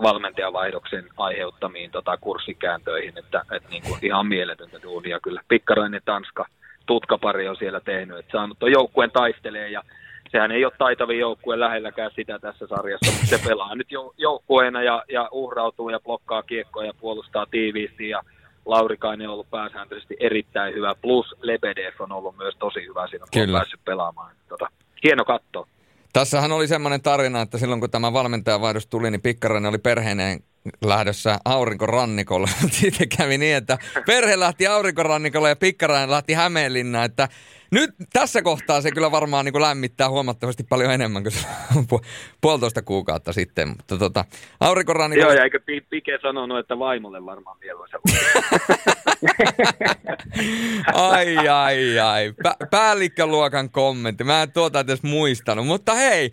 valmentajavaihdoksen 0.03 1.05
aiheuttamiin 1.17 1.91
tota 1.91 2.17
kurssikääntöihin, 2.17 3.19
että 3.19 3.45
et 3.53 3.69
niinku 3.71 3.99
ihan 4.03 4.27
mieletöntä 4.27 4.83
duunia 4.83 5.21
kyllä. 5.21 5.41
Pikkarainen 5.49 6.03
Tanska, 6.05 6.47
tutkapari 6.89 7.49
on 7.49 7.57
siellä 7.57 7.81
tehnyt, 7.81 8.19
että 8.19 8.33
saanut 8.33 8.59
tuon 8.59 8.73
joukkueen 8.73 9.11
taistelee 9.11 9.69
ja 9.71 9.83
sehän 10.33 10.53
ei 10.53 10.65
ole 10.65 10.73
taitavin 10.79 11.19
joukkue 11.19 11.61
lähelläkään 11.61 12.11
sitä 12.17 12.39
tässä 12.39 12.67
sarjassa, 12.67 13.13
mutta 13.13 13.27
se 13.27 13.39
pelaa 13.49 13.75
nyt 13.75 13.89
joukkueena 14.17 14.83
ja, 14.83 15.05
ja 15.13 15.29
uhrautuu 15.33 15.91
ja 15.91 16.01
blokkaa 16.01 16.43
kiekkoja 16.43 16.87
ja 16.87 16.95
puolustaa 17.01 17.47
tiiviisti 17.47 18.09
ja 18.09 18.23
Laurikainen 18.67 19.29
on 19.29 19.33
ollut 19.33 19.51
pääsääntöisesti 19.51 20.17
erittäin 20.21 20.75
hyvä, 20.75 20.95
plus 21.03 21.35
Lebedev 21.43 21.95
on 21.99 22.13
ollut 22.13 22.37
myös 22.37 22.55
tosi 22.59 22.87
hyvä 22.87 23.07
siinä, 23.07 23.25
kun 23.25 23.41
Kyllä. 23.43 23.59
on 23.59 23.61
päässyt 23.61 23.81
pelaamaan. 23.85 24.35
Tota, 24.49 24.69
hieno 25.05 25.25
katto. 25.25 25.69
Tässähän 26.13 26.53
oli 26.53 26.67
semmoinen 26.67 27.03
tarina, 27.03 27.41
että 27.41 27.59
silloin 27.59 27.81
kun 27.81 27.91
tämä 27.91 28.13
valmentajavaihdos 28.13 28.87
tuli, 28.87 29.11
niin 29.11 29.23
Pikkarainen 29.23 29.69
oli 29.69 29.79
perheineen 29.79 30.41
lähdössä 30.85 31.39
aurinkorannikolle. 31.45 32.49
Siitä 32.71 33.05
kävi 33.17 33.39
niin, 33.39 33.57
että 33.57 33.79
perhe 34.07 34.39
lähti 34.39 34.67
aurinkorannikolle 34.67 35.49
ja 35.49 35.57
Pikkarainen 35.57 36.11
lähti 36.11 36.33
Hämeenlinnaan, 36.33 37.05
että 37.05 37.29
nyt 37.71 37.91
tässä 38.13 38.43
kohtaa 38.43 38.81
se 38.81 38.91
kyllä 38.91 39.11
varmaan 39.11 39.45
niin 39.45 39.53
kuin 39.53 39.63
lämmittää 39.63 40.11
huomattavasti 40.11 40.65
paljon 40.65 40.93
enemmän 40.93 41.23
kuin 41.23 41.35
pu- 41.93 42.05
puolitoista 42.41 42.83
kuukautta 42.83 43.33
sitten. 43.33 43.69
Mutta 43.69 43.99
tota, 43.99 44.25
aurinkorannikolle... 44.61 45.33
Joo, 45.33 45.39
ja 45.39 45.45
eikö 45.45 45.61
Pike 45.91 46.19
sanonut, 46.23 46.59
että 46.59 46.79
vaimolle 46.79 47.25
varmaan 47.25 47.59
mieluisa 47.61 47.99
Ai, 50.95 51.49
ai, 51.49 51.99
ai. 51.99 52.35
Pä- 52.49 52.67
päällikköluokan 52.71 53.71
kommentti. 53.71 54.25
Mä 54.25 54.43
en 54.43 54.53
tuota 54.53 54.81
edes 54.81 55.03
muistanut, 55.03 55.67
mutta 55.67 55.95
hei, 55.95 56.33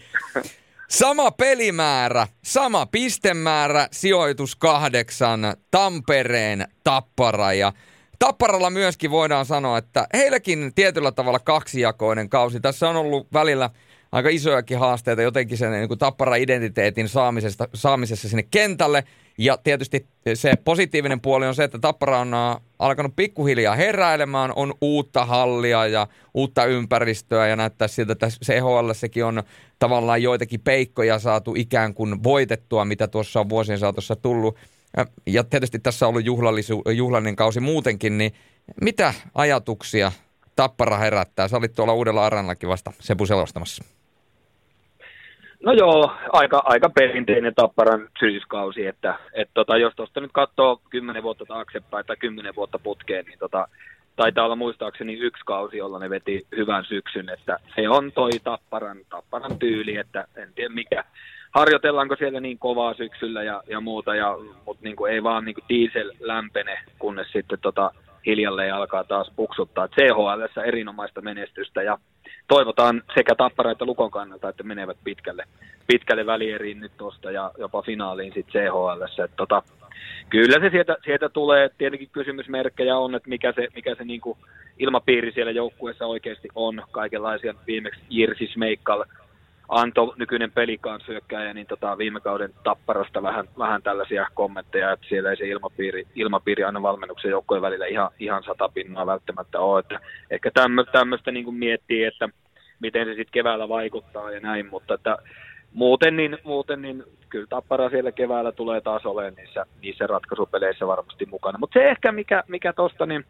Sama 0.90 1.32
pelimäärä, 1.32 2.28
sama 2.44 2.86
pistemäärä, 2.86 3.88
sijoitus 3.92 4.56
kahdeksan, 4.56 5.40
Tampereen 5.72 6.68
tappara 6.84 7.54
ja 7.54 7.74
Tapparalla 8.20 8.70
myöskin 8.70 9.12
voidaan 9.12 9.46
sanoa, 9.46 9.78
että 9.78 10.08
heilläkin 10.14 10.72
tietyllä 10.76 11.12
tavalla 11.12 11.40
kaksijakoinen 11.40 12.30
kausi. 12.30 12.60
Tässä 12.60 12.90
on 12.90 12.96
ollut 12.96 13.34
välillä 13.34 13.70
aika 14.12 14.30
isojakin 14.30 14.80
haasteita 14.80 15.22
jotenkin 15.22 15.58
sen 15.58 15.72
niin 15.72 16.00
Tappara-identiteetin 16.00 17.10
saamisesta, 17.10 17.68
saamisessa 17.74 18.30
sinne 18.30 18.44
kentälle. 18.44 19.04
Ja 19.38 19.58
tietysti 19.64 20.08
se 20.34 20.54
positiivinen 20.64 21.22
puoli 21.22 21.48
on 21.48 21.56
se, 21.56 21.64
että 21.64 21.80
Tappara 21.80 22.20
on 22.20 22.32
alkanut 22.80 23.16
pikkuhiljaa 23.16 23.76
heräilemään, 23.76 24.54
on 24.56 24.74
uutta 24.82 25.26
hallia 25.26 25.88
ja 25.88 26.08
uutta 26.34 26.66
ympäristöä 26.66 27.48
ja 27.48 27.56
näyttää 27.56 27.88
siltä, 27.88 28.14
että 28.14 28.28
CHL 28.46 28.92
sekin 28.94 29.26
on 29.26 29.44
tavallaan 29.80 30.22
joitakin 30.24 30.60
peikkoja 30.60 31.20
saatu 31.20 31.54
ikään 31.58 31.94
kuin 31.94 32.24
voitettua, 32.24 32.86
mitä 32.86 33.08
tuossa 33.08 33.40
on 33.40 33.50
vuosien 33.50 33.80
saatossa 33.80 34.16
tullut. 34.16 34.58
Ja 35.26 35.44
tietysti 35.44 35.80
tässä 35.80 36.08
on 36.08 36.10
ollut 36.10 36.26
juhlallinen 36.96 37.36
kausi 37.36 37.60
muutenkin, 37.60 38.18
niin 38.18 38.34
mitä 38.82 39.14
ajatuksia 39.34 40.12
Tappara 40.56 40.98
herättää? 40.98 41.48
Sä 41.48 41.58
olit 41.58 41.74
tuolla 41.74 41.94
Uudella 41.94 42.26
Aranlakin 42.26 42.70
vasta 42.70 42.92
Sepu 43.00 43.26
selostamassa. 43.26 43.84
No 45.66 45.74
joo, 45.74 46.12
aika, 46.30 46.62
aika 46.66 46.90
perinteinen 46.90 47.56
Tapparan 47.56 48.08
syyskausi, 48.20 48.86
että 48.86 49.20
et 49.34 49.50
tota, 49.54 49.78
jos 49.78 49.94
tuosta 49.96 50.22
nyt 50.22 50.32
katsoo 50.34 50.82
kymmenen 50.90 51.24
vuotta 51.24 51.46
taaksepäin 51.46 52.06
tai 52.06 52.18
kymmenen 52.18 52.56
vuotta 52.56 52.80
putkeen, 52.80 53.26
niin 53.26 53.40
tota, 53.40 53.68
taitaa 54.16 54.46
olla 54.46 54.56
muistaakseni 54.56 55.14
yksi 55.14 55.44
kausi, 55.46 55.78
jolla 55.78 56.00
ne 56.00 56.10
veti 56.10 56.48
hyvän 56.56 56.86
syksyn, 56.86 57.30
että 57.30 57.60
se 57.76 57.90
on 57.90 58.12
toi 58.12 58.30
Tapparan, 58.44 58.98
Tapparan 59.10 59.60
tyyli, 59.60 59.98
että 59.98 60.28
en 60.36 60.54
tiedä 60.56 60.74
mikä, 60.74 61.04
harjoitellaanko 61.52 62.16
siellä 62.16 62.40
niin 62.40 62.60
kovaa 62.60 62.94
syksyllä 62.94 63.44
ja, 63.44 63.64
ja 63.68 63.82
muuta, 63.82 64.16
ja, 64.16 64.38
mutta 64.66 64.84
niin 64.84 64.96
ei 65.10 65.24
vaan 65.24 65.46
niin 65.46 65.56
kuin 65.56 65.66
diesel 65.70 66.12
lämpene, 66.20 66.80
kunnes 67.00 67.32
sitten 67.32 67.60
tota, 67.62 67.92
hiljalleen 68.26 68.76
alkaa 68.76 69.04
taas 69.04 69.32
puksuttaa. 69.36 69.88
CHL 69.88 70.60
erinomaista 70.66 71.22
menestystä 71.22 71.82
ja 71.82 71.98
toivotaan 72.48 73.04
sekä 73.16 73.36
Tappara 73.36 73.72
että 73.72 73.86
Lukon 73.86 74.12
kannalta, 74.12 74.50
että 74.50 74.64
menevät 74.64 74.98
pitkälle, 75.04 75.44
pitkälle 75.88 76.26
välieriin 76.26 76.80
nyt 76.80 76.92
tuosta 76.98 77.32
ja 77.32 77.52
jopa 77.58 77.82
finaaliin 77.82 78.34
sitten 78.34 78.64
CHL. 78.64 79.26
Tota, 79.36 79.64
kyllä 80.30 80.60
se 80.62 80.70
sieltä, 80.70 80.98
sieltä 81.06 81.30
tulee. 81.30 81.70
Tietenkin 81.78 82.10
kysymysmerkkejä 82.12 82.98
on, 82.98 83.16
että 83.16 83.30
mikä 83.30 83.54
se, 83.56 83.68
mikä 83.76 83.96
se 83.96 84.04
niin 84.04 84.22
kuin 84.22 84.38
ilmapiiri 84.80 85.32
siellä 85.32 85.52
joukkueessa 85.52 86.06
oikeasti 86.06 86.48
on. 86.56 86.84
Kaikenlaisia 86.92 87.54
viimeksi 87.68 88.02
Jirsi 88.10 88.48
Smeikkal 88.54 89.06
antoi 89.70 90.14
nykyinen 90.18 90.52
pelikanssyökkäjä, 90.52 91.54
niin 91.54 91.68
tota, 91.68 91.98
viime 91.98 92.20
kauden 92.20 92.54
tapparasta 92.64 93.24
vähän, 93.24 93.48
vähän 93.58 93.82
tällaisia 93.82 94.28
kommentteja, 94.34 94.92
että 94.92 95.06
siellä 95.10 95.30
ei 95.30 95.38
se 95.38 95.48
ilmapiiri, 95.48 96.08
ilmapiiri 96.16 96.64
aina 96.64 96.82
valmennuksen 96.82 97.32
joukkojen 97.32 97.62
välillä 97.62 97.86
ihan, 97.86 98.12
ihan 98.20 98.44
sata 98.44 98.70
pinnaa 98.70 99.06
välttämättä 99.06 99.60
ole. 99.60 99.80
Että 99.80 100.00
ehkä 100.32 100.52
tämmöistä 100.92 101.32
niin 101.32 101.54
miettii, 101.54 102.04
että 102.04 102.30
miten 102.80 103.06
se 103.06 103.10
sitten 103.10 103.32
keväällä 103.32 103.70
vaikuttaa 103.70 104.32
ja 104.32 104.40
näin, 104.40 104.66
mutta 104.70 104.94
että 104.94 105.18
muuten 105.74 106.18
niin, 106.18 106.38
muuten 106.44 106.82
niin 106.82 107.04
kyllä 107.30 107.48
Tappara 107.50 107.90
siellä 107.90 108.12
keväällä 108.12 108.52
tulee 108.52 108.82
taas 108.82 109.06
olemaan 109.06 109.34
niissä, 109.34 109.66
niissä 109.82 110.08
ratkaisupeleissä 110.08 110.88
varmasti 110.88 111.26
mukana. 111.26 111.58
Mutta 111.58 111.80
se 111.80 111.90
ehkä 111.90 112.12
mikä, 112.12 112.44
mikä 112.48 112.74
tuosta, 112.74 113.06
niin, 113.06 113.26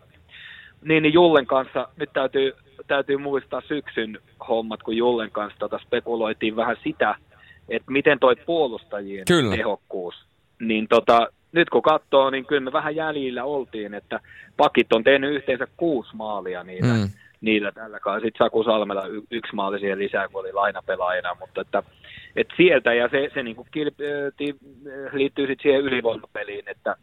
niin, 0.86 1.04
niin 1.04 1.14
Jullen 1.14 1.46
kanssa 1.46 1.88
nyt 1.98 2.10
täytyy 2.14 2.54
täytyy 2.88 3.18
muistaa 3.18 3.62
syksyn 3.62 4.20
hommat, 4.48 4.84
kun 4.84 4.98
Jullen 4.98 5.32
kanssa 5.32 5.60
tota 5.60 5.80
spekuloitiin 5.86 6.56
vähän 6.56 6.78
sitä, 6.84 7.16
että 7.70 7.92
miten 7.92 8.20
toi 8.20 8.36
puolustajien 8.36 9.26
kyllä. 9.28 9.56
tehokkuus, 9.56 10.16
niin 10.60 10.88
tota, 10.88 11.28
nyt 11.52 11.70
kun 11.70 11.82
katsoo, 11.82 12.30
niin 12.30 12.46
kyllä 12.46 12.62
me 12.62 12.72
vähän 12.72 12.96
jäljillä 12.96 13.44
oltiin, 13.44 13.94
että 13.94 14.20
pakit 14.58 14.94
on 14.94 15.04
tehnyt 15.04 15.34
yhteensä 15.34 15.68
kuusi 15.78 16.16
maalia 16.16 16.64
niillä, 16.64 16.94
mm. 16.94 17.10
niillä 17.42 17.72
tällä 17.72 18.00
kai. 18.00 18.22
Sitten 18.22 18.46
Saku 18.46 18.64
Salmela 18.64 19.08
y- 19.08 19.22
yksi 19.32 19.56
maali 19.56 19.80
siihen 19.80 20.00
lisää, 20.00 20.28
kun 20.28 20.42
oli 20.42 20.54
lainapelaajana, 20.54 21.38
mutta 21.40 21.62
että, 21.62 21.84
että 22.36 22.54
sieltä 22.58 22.94
ja 22.94 23.10
se, 23.10 23.30
se 23.34 23.44
niin 23.44 23.56
kuin 23.56 23.68
kilp- 23.78 25.14
liittyy 25.14 25.48
sitten 25.48 25.64
siihen 25.64 25.82
ylivoimapeliin, 25.82 26.70
että 26.70 26.96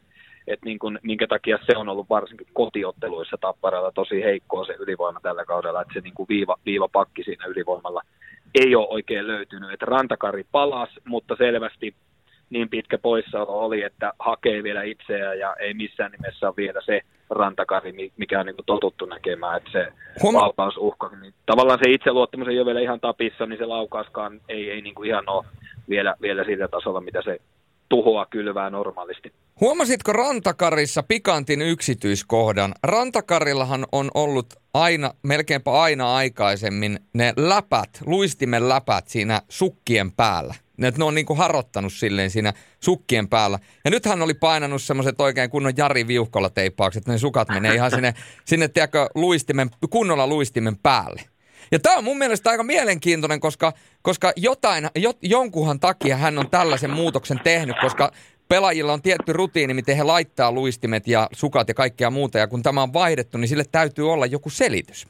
että 0.46 0.66
niin 0.66 0.78
kuin, 0.78 0.98
minkä 1.02 1.26
takia 1.26 1.58
se 1.66 1.76
on 1.76 1.88
ollut 1.88 2.10
varsinkin 2.10 2.46
kotiotteluissa 2.52 3.36
tapparalla 3.40 3.92
tosi 3.92 4.22
heikkoa 4.22 4.64
se 4.64 4.76
ylivoima 4.78 5.20
tällä 5.20 5.44
kaudella, 5.44 5.82
että 5.82 5.94
se 5.94 6.00
niin 6.00 6.14
kuin 6.14 6.28
viiva, 6.28 6.56
viiva 6.66 6.88
pakki 6.88 7.24
siinä 7.24 7.46
ylivoimalla 7.46 8.02
ei 8.54 8.76
ole 8.76 8.88
oikein 8.88 9.26
löytynyt. 9.26 9.72
Että 9.72 9.86
Rantakari 9.86 10.44
palas, 10.52 10.90
mutta 11.04 11.36
selvästi 11.36 11.94
niin 12.50 12.68
pitkä 12.68 12.98
poissaolo 12.98 13.52
oli, 13.52 13.82
että 13.82 14.12
hakee 14.18 14.62
vielä 14.62 14.82
itseään 14.82 15.38
ja 15.38 15.56
ei 15.56 15.74
missään 15.74 16.12
nimessä 16.12 16.46
ole 16.46 16.56
vielä 16.56 16.80
se 16.84 17.00
rantakari, 17.30 18.12
mikä 18.16 18.40
on 18.40 18.46
niin 18.46 18.56
kuin 18.56 18.66
totuttu 18.66 19.06
näkemään, 19.06 19.56
että 19.56 19.70
se 19.72 19.92
Huom- 20.22 20.34
laukausuhka, 20.34 21.10
niin 21.20 21.34
tavallaan 21.46 21.78
se 21.84 21.90
itseluottamus 21.90 22.48
ei 22.48 22.58
ole 22.58 22.66
vielä 22.66 22.80
ihan 22.80 23.00
tapissa, 23.00 23.46
niin 23.46 23.58
se 23.58 23.66
laukauskaan 23.66 24.40
ei, 24.48 24.70
ei 24.70 24.82
niin 24.82 24.94
kuin 24.94 25.08
ihan 25.08 25.28
ole 25.28 25.44
vielä, 25.88 26.14
vielä 26.22 26.44
sillä 26.44 26.68
tasolla, 26.68 27.00
mitä 27.00 27.22
se 27.22 27.38
tuhoa 27.92 28.26
kylvää 28.26 28.70
normaalisti. 28.70 29.32
Huomasitko 29.60 30.12
Rantakarissa 30.12 31.02
pikantin 31.02 31.62
yksityiskohdan? 31.62 32.74
Rantakarillahan 32.82 33.86
on 33.92 34.10
ollut 34.14 34.46
aina, 34.74 35.14
melkeinpä 35.22 35.72
aina 35.72 36.14
aikaisemmin 36.14 36.98
ne 37.14 37.32
läpät, 37.36 37.90
luistimen 38.06 38.68
läpät 38.68 39.08
siinä 39.08 39.42
sukkien 39.48 40.12
päällä. 40.12 40.54
Ne, 40.76 40.92
ne 40.98 41.04
on 41.04 41.14
niin 41.14 41.26
kuin 41.26 41.38
harottanut 41.38 41.92
silleen 41.92 42.30
siinä 42.30 42.52
sukkien 42.80 43.28
päällä. 43.28 43.58
Ja 43.84 43.90
nyt 43.90 44.06
hän 44.06 44.22
oli 44.22 44.34
painanut 44.34 44.82
semmoiset 44.82 45.20
oikein 45.20 45.50
kunnon 45.50 45.72
Jari 45.76 46.06
Viuhkolla 46.06 46.50
teippaukset, 46.50 47.06
ne 47.06 47.18
sukat 47.18 47.48
menee 47.48 47.74
ihan 47.74 47.90
sinne, 47.90 48.14
sinne 48.44 48.68
tiedätkö, 48.68 49.06
luistimen, 49.14 49.70
kunnolla 49.90 50.26
luistimen 50.26 50.76
päälle. 50.76 51.22
Ja 51.72 51.78
tämä 51.78 51.96
on 51.96 52.04
mun 52.04 52.18
mielestä 52.18 52.50
aika 52.50 52.62
mielenkiintoinen, 52.62 53.40
koska, 53.40 53.72
koska 54.02 54.32
jotain, 54.36 54.88
jo, 54.96 55.12
jonkunhan 55.22 55.80
takia 55.80 56.16
hän 56.16 56.38
on 56.38 56.50
tällaisen 56.50 56.90
muutoksen 56.90 57.40
tehnyt, 57.44 57.76
koska 57.80 58.12
pelaajilla 58.48 58.92
on 58.92 59.02
tietty 59.02 59.32
rutiini, 59.32 59.74
miten 59.74 59.96
he 59.96 60.02
laittaa 60.02 60.52
luistimet 60.52 61.08
ja 61.08 61.28
sukat 61.32 61.68
ja 61.68 61.74
kaikkea 61.74 62.10
muuta. 62.10 62.38
Ja 62.38 62.46
kun 62.46 62.62
tämä 62.62 62.82
on 62.82 62.92
vaihdettu, 62.92 63.38
niin 63.38 63.48
sille 63.48 63.64
täytyy 63.72 64.12
olla 64.12 64.26
joku 64.26 64.50
selitys. 64.50 65.06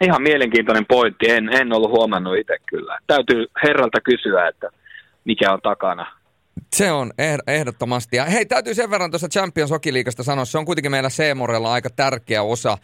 Ihan 0.00 0.22
mielenkiintoinen 0.22 0.86
pointti. 0.86 1.30
En, 1.30 1.48
en 1.48 1.72
ollut 1.72 1.90
huomannut 1.90 2.38
itse 2.38 2.56
kyllä. 2.66 2.98
Täytyy 3.06 3.46
herralta 3.62 4.00
kysyä, 4.00 4.48
että 4.48 4.68
mikä 5.24 5.52
on 5.52 5.60
takana. 5.62 6.18
Se 6.72 6.92
on 6.92 7.12
ehdottomasti. 7.48 8.16
Ja 8.16 8.24
hei, 8.24 8.46
täytyy 8.46 8.74
sen 8.74 8.90
verran 8.90 9.10
tuosta 9.10 9.28
Champions 9.28 9.70
Hockey-liigasta 9.70 10.22
sanoa, 10.22 10.44
se 10.44 10.58
on 10.58 10.64
kuitenkin 10.64 10.90
meillä 10.90 11.08
Seemorella 11.08 11.72
aika 11.72 11.90
tärkeä 11.90 12.42
osa 12.42 12.78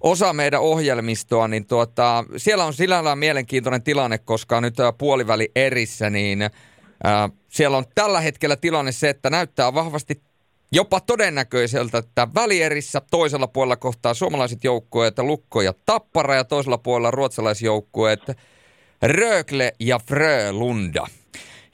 osa 0.00 0.32
meidän 0.32 0.60
ohjelmistoa, 0.60 1.48
niin 1.48 1.66
tuota, 1.66 2.24
siellä 2.36 2.64
on 2.64 2.74
sillä 2.74 3.16
mielenkiintoinen 3.16 3.82
tilanne, 3.82 4.18
koska 4.18 4.60
nyt 4.60 4.74
puoliväli 4.98 5.50
erissä, 5.56 6.10
niin 6.10 6.42
ää, 7.04 7.28
siellä 7.48 7.76
on 7.76 7.84
tällä 7.94 8.20
hetkellä 8.20 8.56
tilanne 8.56 8.92
se, 8.92 9.08
että 9.08 9.30
näyttää 9.30 9.74
vahvasti 9.74 10.22
jopa 10.72 11.00
todennäköiseltä, 11.00 11.98
että 11.98 12.28
välierissä 12.34 13.02
toisella 13.10 13.46
puolella 13.46 13.76
kohtaa 13.76 14.14
suomalaiset 14.14 14.64
joukkueet 14.64 15.18
Lukko 15.18 15.62
ja 15.62 15.74
Tappara 15.86 16.34
ja 16.34 16.44
toisella 16.44 16.78
puolella 16.78 17.10
ruotsalaisjoukkueet 17.10 18.20
Rögle 19.02 19.72
ja 19.80 19.98
Frölunda. 19.98 21.06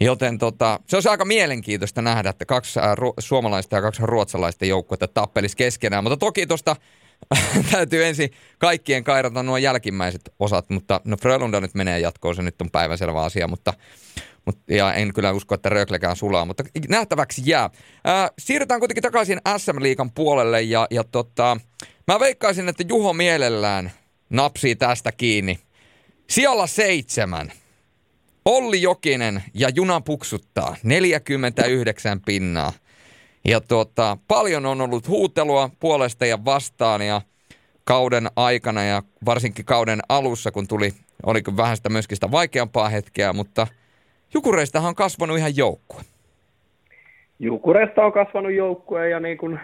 Joten 0.01 0.39
tota, 0.39 0.81
se 0.87 0.97
olisi 0.97 1.09
aika 1.09 1.25
mielenkiintoista 1.25 2.03
nähdä, 2.03 2.31
että 2.31 2.45
kaksi 2.45 2.81
ru- 2.81 3.15
suomalaista 3.19 3.77
ja 3.77 3.83
kaksi 3.83 4.03
ruotsalaista 4.05 4.65
joukkuetta 4.65 5.09
tappelis 5.09 5.57
keskenään. 5.57 6.05
Mutta 6.05 6.17
toki 6.17 6.47
tuosta 6.47 6.77
täytyy 7.73 8.05
ensin 8.05 8.31
kaikkien 8.59 9.05
kairata 9.05 9.43
nuo 9.43 9.57
jälkimmäiset 9.57 10.35
osat, 10.39 10.71
mutta 10.71 11.01
no 11.05 11.17
Frölunda 11.17 11.61
nyt 11.61 11.75
menee 11.75 12.01
jatkoon, 12.01 12.37
se 12.37 12.43
nyt 12.43 12.63
on 12.63 12.71
päiväselvä 12.71 13.23
asia, 13.23 13.49
mutta, 13.49 13.75
mutta 14.45 14.75
ja 14.75 14.95
en 14.95 15.15
kyllä 15.15 15.33
usko, 15.33 15.55
että 15.55 15.69
Röklekään 15.69 16.17
sulaa, 16.17 16.45
mutta 16.45 16.65
nähtäväksi 16.89 17.43
jää. 17.45 17.71
Ää, 18.05 18.31
siirrytään 18.39 18.81
kuitenkin 18.81 19.03
takaisin 19.03 19.41
SM-liikan 19.59 20.13
puolelle 20.13 20.63
ja, 20.63 20.87
ja 20.91 21.05
tota, 21.05 21.57
mä 22.07 22.21
veikkaisin, 22.21 22.69
että 22.69 22.85
Juho 22.89 23.13
mielellään 23.13 23.91
napsii 24.31 24.77
tästä 24.77 25.13
kiinni. 25.13 25.59
Sijalla 26.31 26.67
seitsemän. 26.67 27.53
Olli 28.45 28.83
Jokinen 28.83 29.43
ja 29.55 29.69
Juna 29.69 30.01
puksuttaa 30.01 30.77
49 30.83 32.21
pinnaa. 32.21 32.73
Ja 33.49 33.61
tuota, 33.61 34.19
paljon 34.29 34.67
on 34.67 34.81
ollut 34.81 35.09
huutelua 35.09 35.71
puolesta 35.81 36.27
ja 36.27 36.39
vastaan 36.45 37.03
ja 37.03 37.21
kauden 37.85 38.27
aikana 38.37 38.85
ja 38.85 39.03
varsinkin 39.27 39.65
kauden 39.65 39.99
alussa, 40.09 40.51
kun 40.51 40.69
tuli, 40.69 40.91
oliko 41.27 41.53
vähän 41.57 41.77
sitä 41.77 41.89
myöskin 41.89 42.17
sitä 42.17 42.31
vaikeampaa 42.31 42.89
hetkeä, 42.89 43.33
mutta 43.33 43.67
Jukureistahan 44.35 44.89
on 44.89 44.95
kasvanut 44.95 45.39
ihan 45.39 45.57
joukkue. 45.57 46.01
Jukureista 47.39 48.05
on 48.05 48.13
kasvanut 48.13 48.53
joukkue 48.53 49.09
ja 49.09 49.21
niin 49.21 49.39
kun, 49.39 49.59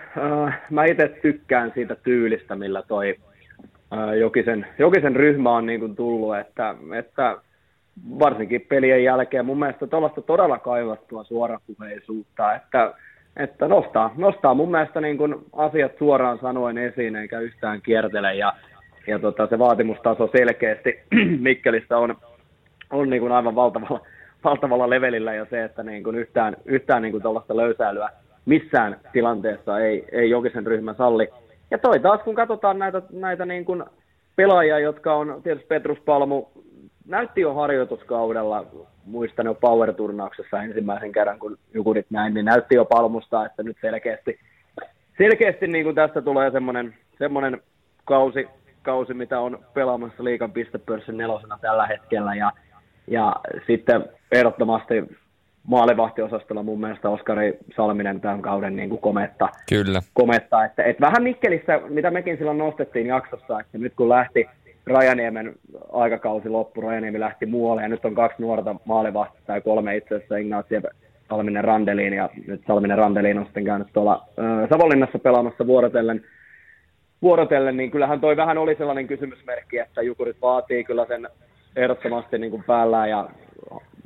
äh, 0.44 0.60
mä 0.70 0.84
itse 0.84 1.08
tykkään 1.22 1.72
siitä 1.74 1.94
tyylistä, 1.94 2.56
millä 2.56 2.82
toi 2.82 3.18
äh, 3.92 4.14
Jokisen, 4.20 4.66
Jokisen 4.78 5.16
ryhmä 5.16 5.56
on 5.56 5.66
niin 5.66 5.80
kun 5.80 5.96
tullut, 5.96 6.36
että, 6.36 6.74
että 6.98 7.36
varsinkin 8.18 8.60
pelien 8.60 9.04
jälkeen 9.04 9.46
mun 9.46 9.58
mielestä 9.58 9.86
tuollaista 9.86 10.22
todella 10.22 10.58
kaivattua 10.58 11.24
suorapuheisuutta, 11.24 12.54
että 12.54 12.94
että 13.36 13.68
nostaa, 13.68 14.14
nostaa 14.16 14.54
mun 14.54 14.70
mielestä 14.70 15.00
niin 15.00 15.18
kuin 15.18 15.34
asiat 15.52 15.92
suoraan 15.98 16.38
sanoen 16.38 16.78
esiin 16.78 17.16
eikä 17.16 17.40
yhtään 17.40 17.82
kiertele 17.82 18.34
ja, 18.34 18.52
ja 19.06 19.18
tota, 19.18 19.46
se 19.46 19.58
vaatimustaso 19.58 20.30
selkeästi 20.36 21.00
Mikkelistä 21.38 21.98
on, 21.98 22.16
on 22.90 23.10
niin 23.10 23.20
kuin 23.20 23.32
aivan 23.32 23.54
valtavalla, 23.54 24.00
valtavalla 24.44 24.90
levelillä 24.90 25.34
ja 25.34 25.46
se, 25.50 25.64
että 25.64 25.82
niin 25.82 26.04
kuin 26.04 26.16
yhtään, 26.16 26.56
yhtään 26.64 27.02
niin 27.02 27.12
kuin 27.12 27.24
löysäilyä 27.48 28.08
missään 28.46 29.00
tilanteessa 29.12 29.78
ei, 29.78 30.04
ei 30.12 30.30
Jokisen 30.30 30.66
ryhmä 30.66 30.94
salli. 30.94 31.28
Ja 31.70 31.78
toi 31.78 32.00
taas, 32.00 32.20
kun 32.20 32.34
katsotaan 32.34 32.78
näitä, 32.78 33.02
näitä 33.12 33.46
niin 33.46 33.64
kuin 33.64 33.84
pelaajia, 34.36 34.78
jotka 34.78 35.14
on 35.14 35.40
tietysti 35.42 35.68
Petrus 35.68 35.98
Palmu, 36.00 36.44
näytti 37.06 37.40
jo 37.40 37.54
harjoituskaudella 37.54 38.66
muistan 39.04 39.46
jo 39.46 39.54
Power-turnauksessa 39.54 40.62
ensimmäisen 40.62 41.12
kerran, 41.12 41.38
kun 41.38 41.58
Jukurit 41.74 42.06
näin, 42.10 42.34
niin 42.34 42.44
näytti 42.44 42.74
jo 42.74 42.84
palmusta, 42.84 43.46
että 43.46 43.62
nyt 43.62 43.76
selkeästi, 43.80 44.38
selkeästi 45.18 45.66
niin 45.66 45.84
kuin 45.84 45.94
tästä 45.94 46.22
tulee 46.22 46.50
semmoinen, 46.50 46.94
semmoinen 47.18 47.62
kausi, 48.04 48.48
kausi, 48.82 49.14
mitä 49.14 49.40
on 49.40 49.58
pelaamassa 49.74 50.24
liikan 50.24 50.52
pistepörssin 50.52 51.16
nelosena 51.16 51.58
tällä 51.60 51.86
hetkellä. 51.86 52.34
Ja, 52.34 52.52
ja 53.06 53.36
sitten 53.66 54.04
ehdottomasti 54.32 54.94
maalivahtiosastolla 55.62 56.62
mun 56.62 56.80
mielestä 56.80 57.08
Oskari 57.10 57.58
Salminen 57.76 58.20
tämän 58.20 58.42
kauden 58.42 58.76
niin 58.76 58.88
kuin 58.88 59.00
kometta. 59.00 59.48
Kyllä. 59.68 60.00
kometta 60.12 60.64
että, 60.64 60.82
että 60.82 61.00
vähän 61.00 61.22
Mikkelissä, 61.22 61.80
mitä 61.88 62.10
mekin 62.10 62.36
silloin 62.36 62.58
nostettiin 62.58 63.06
jaksossa, 63.06 63.60
että 63.60 63.78
nyt 63.78 63.94
kun 63.96 64.08
lähti 64.08 64.48
Rajaniemen 64.86 65.54
aikakausi 65.92 66.48
loppu, 66.48 66.80
Rajaniemi 66.80 67.20
lähti 67.20 67.46
muualle 67.46 67.82
ja 67.82 67.88
nyt 67.88 68.04
on 68.04 68.14
kaksi 68.14 68.42
nuorta 68.42 68.76
maalivahtia 68.84 69.42
tai 69.46 69.60
kolme 69.60 69.96
itse 69.96 70.14
asiassa 70.14 70.36
Ignacio 70.36 70.80
Salminen 71.28 71.64
Randelin 71.64 72.12
ja 72.12 72.28
nyt 72.46 72.62
Salminen 72.66 72.98
Randelin 72.98 73.38
on 73.38 73.44
sitten 73.44 73.64
käynyt 73.64 73.88
tuolla 73.92 74.24
Savonlinnassa 74.70 75.18
pelaamassa 75.18 75.66
vuorotellen, 75.66 76.24
vuorotellen, 77.22 77.76
niin 77.76 77.90
kyllähän 77.90 78.20
toi 78.20 78.36
vähän 78.36 78.58
oli 78.58 78.74
sellainen 78.74 79.06
kysymysmerkki, 79.06 79.78
että 79.78 80.02
Jukurit 80.02 80.36
vaatii 80.42 80.84
kyllä 80.84 81.06
sen 81.06 81.28
ehdottomasti 81.76 82.38
niin 82.38 82.50
kuin 82.50 82.64
päällään 82.64 83.10
ja, 83.10 83.28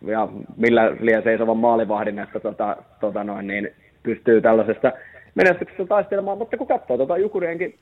ja 0.06 0.28
millä 0.56 0.96
liian 1.00 1.22
seisovan 1.22 1.56
maalivahdin, 1.56 2.18
että 2.18 2.40
tota, 2.40 2.76
tota 3.00 3.24
noin, 3.24 3.46
niin 3.46 3.72
pystyy 4.02 4.40
tällaisesta 4.40 4.92
menestyksestä 5.34 5.86
taistelemaan, 5.86 6.38
mutta 6.38 6.56
kun 6.56 6.66
katsoo 6.66 6.98
tota 6.98 7.18
Jukurienkin 7.18 7.74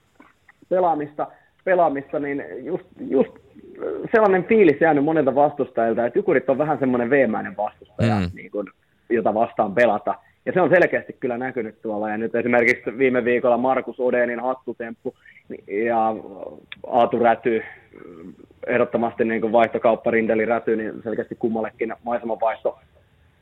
pelaamista, 0.68 1.26
pelaamista, 1.64 2.18
niin 2.18 2.44
just, 2.62 2.84
just 3.08 3.32
sellainen 4.12 4.44
fiilis 4.44 4.80
jäänyt 4.80 5.04
monilta 5.04 5.34
vastustajilta, 5.34 6.06
että 6.06 6.18
Jukurit 6.18 6.50
on 6.50 6.58
vähän 6.58 6.78
semmoinen 6.78 7.10
veemäinen 7.10 7.56
vastustaja, 7.56 8.20
mm. 8.20 8.30
niin 8.34 8.50
kuin, 8.50 8.66
jota 9.10 9.34
vastaan 9.34 9.74
pelata. 9.74 10.14
Ja 10.46 10.52
se 10.52 10.60
on 10.60 10.70
selkeästi 10.70 11.16
kyllä 11.20 11.38
näkynyt 11.38 11.82
tuolla. 11.82 12.10
Ja 12.10 12.18
nyt 12.18 12.34
esimerkiksi 12.34 12.98
viime 12.98 13.24
viikolla 13.24 13.56
Markus 13.56 14.00
Odenin 14.00 14.40
hattutemppu 14.40 15.14
ja 15.86 16.14
Aatu 16.86 17.18
Räty, 17.18 17.62
ehdottomasti 18.66 19.24
niin 19.24 19.40
kuin 19.40 19.52
vaihtokauppa 19.52 20.10
Rindeli 20.10 20.44
Räty, 20.44 20.76
niin 20.76 20.92
selkeästi 21.02 21.34
kummallekin 21.34 21.94
maisemanvaihto 22.02 22.78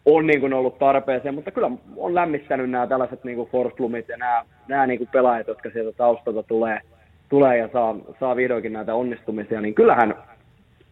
on 0.04 0.26
niin 0.26 0.40
kuin 0.40 0.52
ollut 0.52 0.78
tarpeeseen, 0.78 1.34
mutta 1.34 1.50
kyllä 1.50 1.70
on 1.96 2.14
lämmittänyt 2.14 2.70
nämä 2.70 2.86
tällaiset 2.86 3.24
niin 3.24 3.36
kuin 3.36 3.50
Forsblomit 3.50 4.08
ja 4.08 4.16
nämä, 4.16 4.44
nämä 4.68 4.86
niin 4.86 4.98
kuin 4.98 5.08
pelaajat, 5.12 5.46
jotka 5.46 5.70
sieltä 5.70 5.96
taustalta 5.96 6.42
tulee– 6.42 6.80
tulee 7.32 7.58
ja 7.58 7.68
saa, 7.72 7.96
saa 8.20 8.36
vihdoinkin 8.36 8.72
näitä 8.72 8.94
onnistumisia, 8.94 9.60
niin 9.60 9.74
kyllähän 9.74 10.14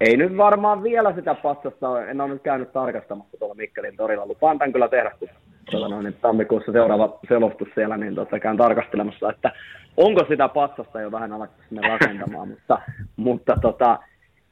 ei 0.01 0.16
nyt 0.16 0.36
varmaan 0.36 0.82
vielä 0.82 1.14
sitä 1.14 1.34
patsasta, 1.34 2.07
en 2.07 2.20
ole 2.20 2.28
nyt 2.28 2.43
käynyt 2.43 2.72
tarkastamassa 2.72 3.38
tuolla 3.38 3.55
Mikkelin 3.55 3.97
torilla. 3.97 4.26
Lupaan 4.26 4.59
tämän 4.59 4.72
kyllä 4.72 4.88
tehdä, 4.88 5.11
kun 5.18 5.28
tuolla 5.70 5.88
noin, 5.88 6.05
niin 6.05 6.16
tammikuussa 6.22 6.72
seuraava 6.72 7.18
selostus 7.28 7.68
siellä, 7.74 7.97
niin 7.97 8.14
tota, 8.14 8.41
käyn 8.41 8.57
tarkastelemassa, 8.57 9.30
että 9.30 9.53
onko 9.97 10.24
sitä 10.28 10.49
patsasta 10.49 11.01
jo 11.01 11.12
vähän 11.12 11.32
alettu 11.32 11.62
sinne 11.68 11.88
rakentamaan, 11.88 12.49
mutta, 12.55 12.78
mutta, 13.16 13.57
tota, 13.62 13.99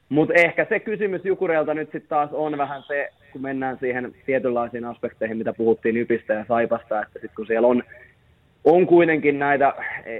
mutta 0.09 0.33
ehkä 0.33 0.65
se 0.69 0.79
kysymys 0.79 1.25
Jukureelta 1.25 1.73
nyt 1.73 1.91
sitten 1.91 2.09
taas 2.09 2.29
on 2.33 2.57
vähän 2.57 2.83
se, 2.87 3.09
kun 3.31 3.41
mennään 3.41 3.77
siihen 3.79 4.15
tietynlaisiin 4.25 4.85
aspekteihin, 4.85 5.37
mitä 5.37 5.53
puhuttiin 5.53 5.97
Ypistä 5.97 6.33
ja 6.33 6.45
Saipasta, 6.47 7.01
että 7.01 7.13
sitten 7.13 7.35
kun 7.35 7.47
siellä 7.47 7.67
on, 7.67 7.83
on 8.63 8.87
kuitenkin 8.87 9.39
näitä, 9.39 9.73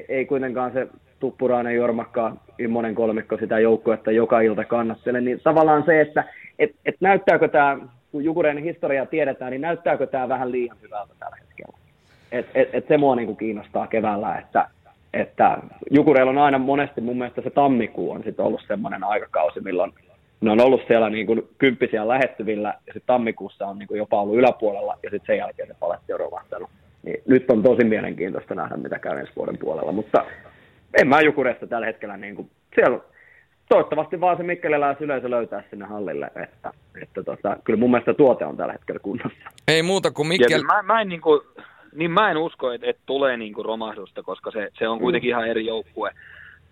ei 0.09 0.25
kuitenkaan 0.25 0.71
se 0.71 0.87
Tuppurainen, 1.19 1.75
Jormakka, 1.75 2.35
kolmikko 2.95 3.37
sitä 3.37 3.59
joukkuetta 3.59 4.11
joka 4.11 4.41
ilta 4.41 4.65
kannattele, 4.65 5.21
niin 5.21 5.39
tavallaan 5.43 5.83
se, 5.85 6.01
että 6.01 6.23
et, 6.59 6.71
et 6.85 6.95
näyttääkö 6.99 7.47
tämä 7.47 7.77
kun 8.11 8.23
Jukureen 8.23 8.57
historiaa 8.57 9.05
tiedetään, 9.05 9.51
niin 9.51 9.61
näyttääkö 9.61 10.07
tämä 10.07 10.29
vähän 10.29 10.51
liian 10.51 10.77
hyvältä 10.81 11.13
tällä 11.19 11.37
hetkellä? 11.41 11.77
Et, 12.31 12.47
et, 12.55 12.69
et 12.73 12.87
se 12.87 12.97
mua 12.97 13.15
niin 13.15 13.25
kuin 13.25 13.37
kiinnostaa 13.37 13.87
keväällä, 13.87 14.37
että, 14.37 14.67
että 15.13 15.57
Jukureilla 15.91 16.31
on 16.31 16.37
aina 16.37 16.57
monesti 16.57 17.01
mun 17.01 17.17
mielestä 17.17 17.41
se 17.41 17.49
tammikuu 17.49 18.11
on 18.11 18.23
sitten 18.23 18.45
ollut 18.45 18.61
semmoinen 18.67 19.03
aikakausi, 19.03 19.61
milloin 19.61 19.93
ne 20.41 20.51
on 20.51 20.61
ollut 20.61 20.81
siellä 20.87 21.09
niin 21.09 21.25
kuin 21.25 21.47
kymppisiä 21.57 22.07
lähettyvillä 22.07 22.69
ja 22.69 22.93
sitten 22.93 23.07
tammikuussa 23.07 23.67
on 23.67 23.79
niin 23.79 23.87
kuin 23.87 23.97
jopa 23.97 24.21
ollut 24.21 24.37
yläpuolella 24.37 24.97
ja 25.03 25.09
sitten 25.09 25.27
sen 25.27 25.37
jälkeen 25.37 25.67
se 25.67 25.75
paletti 25.79 26.13
on. 26.13 26.67
Niin 27.03 27.23
nyt 27.27 27.51
on 27.51 27.63
tosi 27.63 27.83
mielenkiintoista 27.83 28.55
nähdä, 28.55 28.77
mitä 28.77 28.99
käy 28.99 29.19
ensi 29.19 29.31
vuoden 29.35 29.57
puolella, 29.57 29.91
mutta 29.91 30.25
en 31.01 31.07
mä 31.07 31.21
Jukureesta 31.21 31.67
tällä 31.67 31.87
hetkellä, 31.87 32.17
niin 32.17 32.35
kuin, 32.35 32.49
siellä 32.75 32.99
toivottavasti 33.69 34.21
vaan 34.21 34.37
se 34.37 34.43
Mikkelilais 34.43 34.97
yleisö 35.01 35.29
löytää 35.29 35.63
sinne 35.69 35.85
hallille, 35.85 36.31
että, 36.43 36.71
että 37.01 37.23
tota, 37.23 37.57
kyllä 37.63 37.79
mun 37.79 37.91
mielestä 37.91 38.13
tuote 38.13 38.45
on 38.45 38.57
tällä 38.57 38.73
hetkellä 38.73 38.99
kunnossa. 38.99 39.49
Ei 39.67 39.83
muuta 39.83 40.11
kuin 40.11 40.27
Mikkel... 40.27 40.63
mä, 40.63 40.83
mä, 40.83 41.01
en, 41.01 41.09
niin 41.09 41.21
kuin, 41.21 41.41
niin 41.95 42.11
mä 42.11 42.31
en 42.31 42.37
usko, 42.37 42.71
että, 42.71 42.87
että 42.89 43.01
tulee 43.05 43.37
niin 43.37 43.53
kuin 43.53 43.65
romahdusta, 43.65 44.23
koska 44.23 44.51
se, 44.51 44.69
se 44.79 44.87
on 44.87 44.99
kuitenkin 44.99 45.29
ihan 45.29 45.47
eri 45.47 45.65
joukkue. 45.65 46.11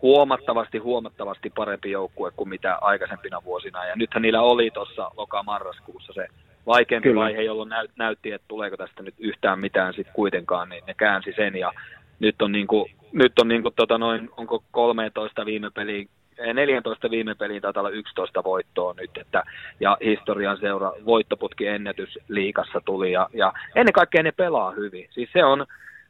Huomattavasti, 0.02 0.78
huomattavasti 0.78 1.50
parempi 1.50 1.92
joukkue 1.92 2.32
kuin 2.36 2.50
mitä 2.50 2.78
aikaisempina 2.82 3.44
vuosina. 3.46 3.86
Ja 3.86 3.96
nythän 3.96 4.22
niillä 4.22 4.42
oli 4.42 4.72
tuossa 4.72 5.12
loka-marraskuussa 5.18 6.14
se 6.14 6.28
vaikeampi 6.68 7.10
Kyllä. 7.10 7.22
vaihe, 7.22 7.42
jolloin 7.42 7.70
näyt, 7.70 7.92
näytti, 7.96 8.32
että 8.32 8.46
tuleeko 8.48 8.78
tästä 8.78 9.04
nyt 9.04 9.16
yhtään 9.20 9.60
mitään 9.60 9.94
sitten 9.94 10.14
kuitenkaan, 10.14 10.70
niin 10.70 10.84
ne 10.88 10.94
käänsi 10.94 11.34
sen. 11.36 11.56
Ja 11.56 11.72
nyt 12.20 12.42
on, 12.42 12.52
niin 12.52 12.68
kuin, 12.68 12.92
nyt 13.12 13.40
on 13.40 13.48
niin 13.48 13.62
kuin, 13.62 13.74
tota 13.76 13.98
noin, 13.98 14.30
onko 14.38 14.64
13 14.72 15.46
viime 15.46 15.70
peliin 15.70 16.10
14 16.54 17.12
viime 17.12 17.36
peliin 17.36 17.62
taitaa 17.62 17.82
olla 17.82 17.90
11 17.90 18.44
voittoa 18.44 18.94
nyt, 18.98 19.18
että, 19.18 19.44
ja 19.80 19.98
historian 20.04 20.58
seura 20.58 20.92
voittoputki 21.06 21.68
ennätys 21.68 22.20
liikassa 22.28 22.82
tuli, 22.86 23.12
ja, 23.12 23.30
ja 23.34 23.54
ennen 23.76 23.94
kaikkea 23.94 24.24
ne 24.24 24.32
pelaa 24.32 24.72
hyvin. 24.72 25.08
Siis 25.12 25.30
se 25.34 25.46
on, 25.46 25.66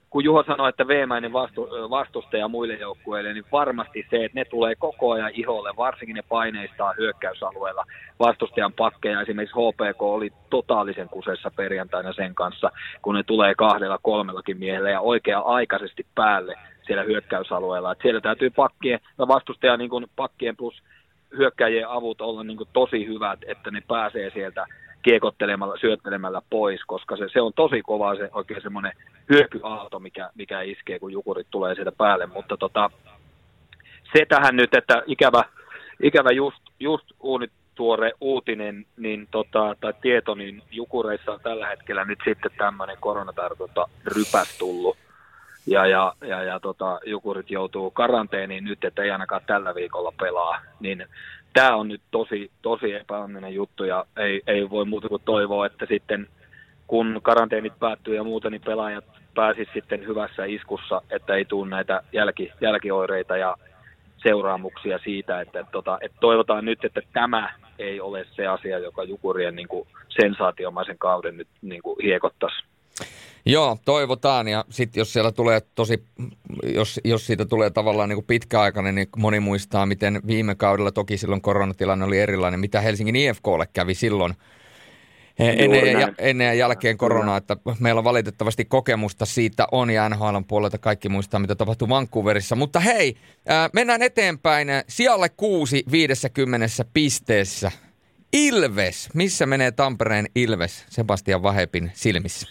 kun 0.10 0.24
Juho 0.24 0.44
sanoi, 0.44 0.70
että 0.70 0.88
veemäinen 0.88 1.34
vastu, 1.34 1.68
vastustaja 1.90 2.48
muille 2.48 2.74
joukkueille, 2.74 3.34
niin 3.34 3.46
varmasti 3.52 4.06
se, 4.10 4.26
että 4.26 4.40
ne 4.40 4.46
tulee 4.46 4.76
koko 4.76 5.12
ajan 5.12 5.32
iholle, 5.34 5.74
varsinkin 5.78 6.16
ne 6.16 6.22
paineistaa 6.30 6.94
hyökkäysalueella 6.98 7.86
vastustajan 8.20 8.74
pakkeja. 8.74 9.22
Esimerkiksi 9.22 9.56
HPK 9.56 10.02
oli 10.02 10.30
totaalisen 10.50 11.10
kusessa 11.10 11.52
perjantaina 11.56 12.14
sen 12.14 12.36
kanssa, 12.36 12.72
kun 13.02 13.16
ne 13.16 13.24
tulee 13.24 13.56
kahdella 13.56 14.00
kolmellakin 14.02 14.58
miehellä 14.58 14.90
ja 14.90 15.02
oikea-aikaisesti 15.02 16.06
päälle 16.16 16.56
siellä 16.86 17.04
hyökkäysalueella. 17.04 17.92
Et 17.92 18.00
siellä 18.02 18.22
täytyy 18.22 18.50
pakkien, 18.50 19.00
vastustaja 19.18 19.78
niin 19.78 19.90
kuin 19.90 20.06
pakkien 20.16 20.58
plus 20.58 20.84
hyökkäjien 21.38 21.90
avut 21.90 22.22
olla 22.22 22.44
niin 22.44 22.58
tosi 22.74 23.08
hyvät, 23.08 23.40
että 23.48 23.72
ne 23.72 23.82
pääsee 23.88 24.30
sieltä 24.30 24.66
kiekottelemalla, 25.02 25.78
syöttelemällä 25.78 26.42
pois, 26.50 26.82
koska 26.88 27.18
se, 27.18 27.30
se 27.34 27.42
on 27.42 27.54
tosi 27.54 27.82
kova 27.82 28.16
se 28.16 28.30
oikein 28.34 28.62
semmoinen 28.62 28.92
hyökyaalto, 29.30 30.00
mikä, 30.00 30.30
mikä 30.36 30.62
iskee, 30.62 31.00
kun 31.00 31.12
jukurit 31.12 31.48
tulee 31.52 31.76
sieltä 31.76 31.92
päälle. 31.98 32.26
Mutta 32.26 32.58
tota, 32.58 32.90
se 34.14 34.26
tähän 34.26 34.56
nyt, 34.56 34.74
että 34.74 35.04
ikävä, 35.06 35.44
ikävä 36.04 36.32
just, 36.32 36.62
just 36.80 37.06
uunit, 37.20 37.52
tuore 37.76 38.12
uutinen 38.22 38.86
niin 38.98 39.28
tota, 39.32 39.76
tai 39.82 39.94
tieto, 40.02 40.36
niin 40.36 40.64
Jukureissa 40.72 41.32
on 41.32 41.40
tällä 41.44 41.68
hetkellä 41.68 42.06
nyt 42.06 42.20
sitten 42.26 42.52
tämmöinen 42.58 42.98
koronatartunta 43.00 43.86
rypäs 44.06 44.58
tullut 44.58 44.98
ja, 45.68 45.86
ja, 45.86 46.14
ja, 46.22 46.44
ja 46.44 46.60
tota, 46.60 47.00
Jukurit 47.06 47.52
joutuu 47.52 47.92
karanteeniin 47.92 48.64
nyt, 48.64 48.84
että 48.84 49.04
ei 49.04 49.12
ainakaan 49.12 49.42
tällä 49.48 49.76
viikolla 49.76 50.14
pelaa, 50.20 50.62
niin 50.80 51.06
tämä 51.54 51.76
on 51.76 51.88
nyt 51.88 52.02
tosi, 52.12 52.52
tosi 52.62 52.94
epäonninen 52.94 53.54
juttu 53.54 53.84
ja 53.84 54.06
ei, 54.18 54.42
ei 54.48 54.70
voi 54.70 54.86
muuta 54.86 55.10
kuin 55.10 55.22
toivoa, 55.26 55.66
että 55.66 55.86
sitten 55.86 56.28
kun 56.88 57.20
karanteenit 57.24 57.80
päättyy 57.80 58.16
ja 58.16 58.24
muuta, 58.24 58.50
niin 58.50 58.62
pelaajat 58.62 59.06
pääsisivät 59.36 59.74
sitten 59.74 60.08
hyvässä 60.08 60.46
iskussa, 60.46 61.02
että 61.10 61.36
ei 61.36 61.46
tule 61.46 61.70
näitä 61.70 62.02
jälki, 62.14 62.52
jälkioireita 62.62 63.38
ja 63.38 63.58
seuraamuksia 64.18 65.00
siitä, 65.04 65.42
että, 65.42 65.60
että, 65.60 65.78
että, 65.78 65.98
että 66.02 66.18
toivotaan 66.20 66.66
nyt, 66.66 66.86
että 66.86 67.02
tämä 67.14 67.54
ei 67.80 68.02
ole 68.02 68.26
se 68.32 68.48
asia, 68.48 68.80
joka 68.80 69.04
Jukurien 69.04 69.56
niin 69.56 69.68
kuin 69.68 69.88
sensaatiomaisen 70.10 70.98
kauden 70.98 71.38
nyt 71.38 71.48
niin 71.62 71.82
kuin 71.82 71.96
hiekottaisi. 72.04 72.64
Joo, 73.48 73.78
toivotaan. 73.86 74.48
Ja 74.48 74.66
sitten 74.70 75.02
jos 75.02 75.14
siellä 75.14 75.32
tulee 75.32 75.62
tosi, 75.76 76.04
jos, 76.64 77.00
jos 77.04 77.28
siitä 77.28 77.46
tulee 77.46 77.70
tavallaan 77.70 78.10
niin 78.10 78.18
kuin 78.18 78.26
pitkäaikainen, 78.26 78.96
niin 78.96 79.10
moni 79.18 79.40
muistaa, 79.40 79.86
miten 79.86 80.22
viime 80.28 80.56
kaudella, 80.56 80.92
toki 80.92 81.18
silloin 81.18 81.42
koronatilanne 81.42 82.06
oli 82.06 82.20
erilainen, 82.20 82.60
mitä 82.60 82.82
Helsingin 82.82 83.16
IFKlle 83.16 83.68
kävi 83.74 83.94
silloin 83.94 84.34
ennen 85.40 86.00
ja, 86.00 86.14
ennen 86.18 86.48
ja 86.48 86.54
jälkeen 86.54 86.98
koronaa, 86.98 87.38
että 87.38 87.58
meillä 87.80 88.00
on 88.00 88.04
valitettavasti 88.04 88.66
kokemusta 88.66 89.26
siitä 89.26 89.68
on 89.72 89.90
ja 89.90 90.10
NHL 90.10 90.38
puolelta 90.48 90.78
kaikki 90.78 91.10
muistaa, 91.10 91.40
mitä 91.40 91.56
tapahtui 91.56 91.90
Vancouverissa. 91.90 92.56
Mutta 92.56 92.80
hei, 92.80 93.16
mennään 93.74 94.02
eteenpäin. 94.02 94.68
Sijalle 94.88 95.30
kuusi 95.30 95.84
50 95.92 96.68
pisteessä. 96.94 97.72
Ilves, 98.34 99.10
missä 99.14 99.46
menee 99.46 99.72
Tampereen 99.72 100.26
Ilves 100.36 100.86
Sebastian 100.90 101.44
Vahepin 101.44 101.92
silmissä? 101.94 102.48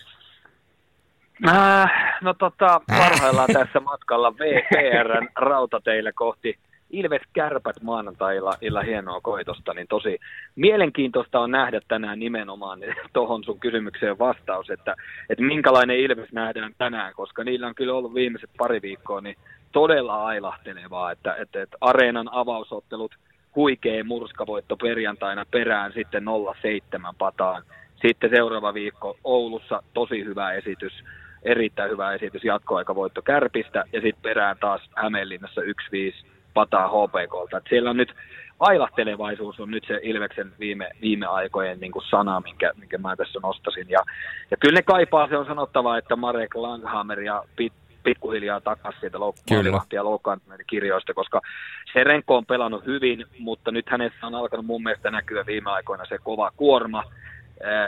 Äh, 1.48 1.90
no 2.22 2.34
tota, 2.34 2.80
parhaillaan 2.86 3.48
tässä 3.52 3.80
matkalla 3.80 4.34
VPRn 4.34 5.28
rautateille 5.36 6.12
kohti 6.12 6.58
Ilves 6.90 7.22
Kärpät 7.32 7.82
maanantailla 7.82 8.54
illa 8.60 8.82
hienoa 8.82 9.20
koitosta, 9.20 9.74
niin 9.74 9.86
tosi 9.88 10.18
mielenkiintoista 10.56 11.40
on 11.40 11.50
nähdä 11.50 11.80
tänään 11.88 12.18
nimenomaan 12.18 12.80
tuohon 13.12 13.44
sun 13.44 13.60
kysymykseen 13.60 14.18
vastaus, 14.18 14.70
että, 14.70 14.94
että 15.30 15.44
minkälainen 15.44 15.96
Ilves 15.96 16.32
nähdään 16.32 16.74
tänään, 16.78 17.14
koska 17.14 17.44
niillä 17.44 17.66
on 17.66 17.74
kyllä 17.74 17.94
ollut 17.94 18.14
viimeiset 18.14 18.50
pari 18.58 18.82
viikkoa 18.82 19.20
niin 19.20 19.36
todella 19.72 20.26
ailahtelevaa, 20.26 21.12
että, 21.12 21.34
että, 21.34 21.62
että 21.62 21.76
areenan 21.80 22.28
avausottelut 22.32 23.14
huikea 23.56 24.04
murskavoitto 24.04 24.76
perjantaina 24.76 25.44
perään 25.50 25.92
sitten 25.92 26.24
0-7 26.24 27.14
pataan. 27.18 27.62
Sitten 28.06 28.30
seuraava 28.30 28.74
viikko 28.74 29.16
Oulussa 29.24 29.82
tosi 29.94 30.24
hyvä 30.24 30.52
esitys 30.52 30.92
erittäin 31.46 31.90
hyvä 31.90 32.14
esitys 32.14 32.44
jatkoaikavoitto 32.44 33.22
Kärpistä 33.22 33.84
ja 33.92 34.00
sitten 34.00 34.22
perään 34.22 34.56
taas 34.60 34.80
Hämeenlinnassa 34.96 35.60
1-5 35.60 36.26
pataa 36.54 36.88
HPKlta. 36.88 37.56
Et 37.56 37.64
siellä 37.68 37.90
on 37.90 37.96
nyt 37.96 38.14
ailahtelevaisuus 38.60 39.60
on 39.60 39.70
nyt 39.70 39.84
se 39.86 40.00
Ilveksen 40.02 40.52
viime, 40.58 40.90
viime 41.00 41.26
aikojen 41.26 41.80
niin 41.80 41.92
kuin 41.92 42.04
sana, 42.10 42.40
minkä, 42.40 42.72
minkä 42.76 42.98
mä 42.98 43.16
tässä 43.16 43.38
nostasin. 43.42 43.86
Ja, 43.88 44.00
ja 44.50 44.56
kyllä 44.60 44.74
ne 44.74 44.82
kaipaa, 44.82 45.28
se 45.28 45.36
on 45.36 45.46
sanottava, 45.46 45.98
että 45.98 46.16
Marek 46.16 46.54
Langhammer 46.54 47.20
ja 47.20 47.42
Pit, 47.56 47.72
pikkuhiljaa 48.02 48.60
takaisin 48.60 49.00
sieltä 49.00 49.20
loukkaantuneista 49.20 49.94
ja 49.94 50.04
loukkaantuneiden 50.04 50.66
kirjoista, 50.66 51.14
koska 51.14 51.40
Serenko 51.92 52.36
on 52.36 52.46
pelannut 52.46 52.86
hyvin, 52.86 53.26
mutta 53.38 53.70
nyt 53.70 53.88
hänessä 53.88 54.26
on 54.26 54.34
alkanut 54.34 54.66
mun 54.66 54.82
mielestä 54.82 55.10
näkyä 55.10 55.46
viime 55.46 55.70
aikoina 55.70 56.04
se 56.04 56.18
kova 56.18 56.50
kuorma, 56.56 57.04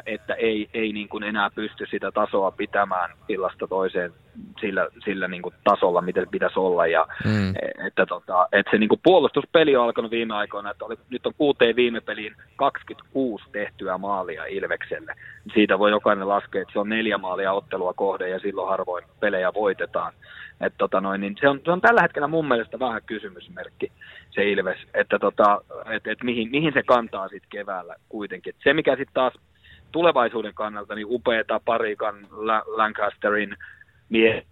että 0.07 0.35
ei, 0.35 0.69
ei 0.75 0.93
niin 0.93 1.09
kuin 1.09 1.25
enää 1.25 1.51
pysty 1.51 1.87
sitä 1.91 2.13
tasoa 2.13 2.51
pitämään 2.51 3.11
illasta 3.29 3.67
toiseen 3.67 4.13
sillä, 4.61 4.89
sillä 5.05 5.29
niin 5.29 5.43
kuin 5.43 5.55
tasolla, 5.65 6.01
miten 6.01 6.29
pitäisi 6.31 6.59
olla. 6.59 6.87
Ja, 6.87 7.07
mm. 7.25 7.55
että, 7.87 8.07
tota, 8.07 8.49
että 8.53 8.71
se 8.71 8.79
niin 8.79 8.89
kuin 8.89 9.01
puolustuspeli 9.03 9.77
on 9.77 9.85
alkanut 9.85 10.11
viime 10.11 10.35
aikoina, 10.35 10.71
että 10.71 10.85
oli, 10.85 10.97
nyt 11.11 11.27
on 11.27 11.35
kuuteen 11.39 11.77
viime 11.77 12.01
peliin 12.01 12.37
26 12.57 13.45
tehtyä 13.53 13.99
maalia 13.99 14.45
Ilvekselle. 14.45 15.15
Siitä 15.55 15.79
voi 15.79 15.91
jokainen 15.91 16.29
laskea, 16.29 16.63
että 16.63 16.73
se 16.73 16.79
on 16.79 16.89
neljä 16.89 17.19
maalia 17.19 17.53
ottelua 17.53 17.93
kohde 17.95 18.29
ja 18.29 18.39
silloin 18.39 18.69
harvoin 18.69 19.05
pelejä 19.21 19.55
voitetaan. 19.55 20.13
Et 20.61 20.75
tota 20.79 21.01
noin, 21.01 21.21
niin 21.21 21.37
se, 21.41 21.49
on, 21.49 21.61
se 21.65 21.71
on 21.71 21.81
tällä 21.81 22.03
hetkellä 22.03 22.29
mun 22.29 22.49
mielestä 22.49 22.79
vähän 22.79 23.03
kysymysmerkki 23.07 23.93
se 24.31 24.51
Ilves, 24.51 24.79
että 24.95 25.19
tota, 25.19 25.61
et, 25.91 26.07
et 26.07 26.23
mihin, 26.23 26.51
mihin 26.51 26.73
se 26.73 26.83
kantaa 26.83 27.29
sitten 27.29 27.51
keväällä 27.51 27.95
kuitenkin. 28.09 28.55
Et 28.55 28.61
se 28.65 28.75
mikä 28.75 28.91
sitten 28.91 29.15
taas 29.15 29.33
tulevaisuuden 29.93 30.55
kannalta 30.55 30.95
niin 30.95 31.07
upeata 31.11 31.61
parikan 31.65 32.27
Lancasterin 32.67 33.57
mie 34.09 34.47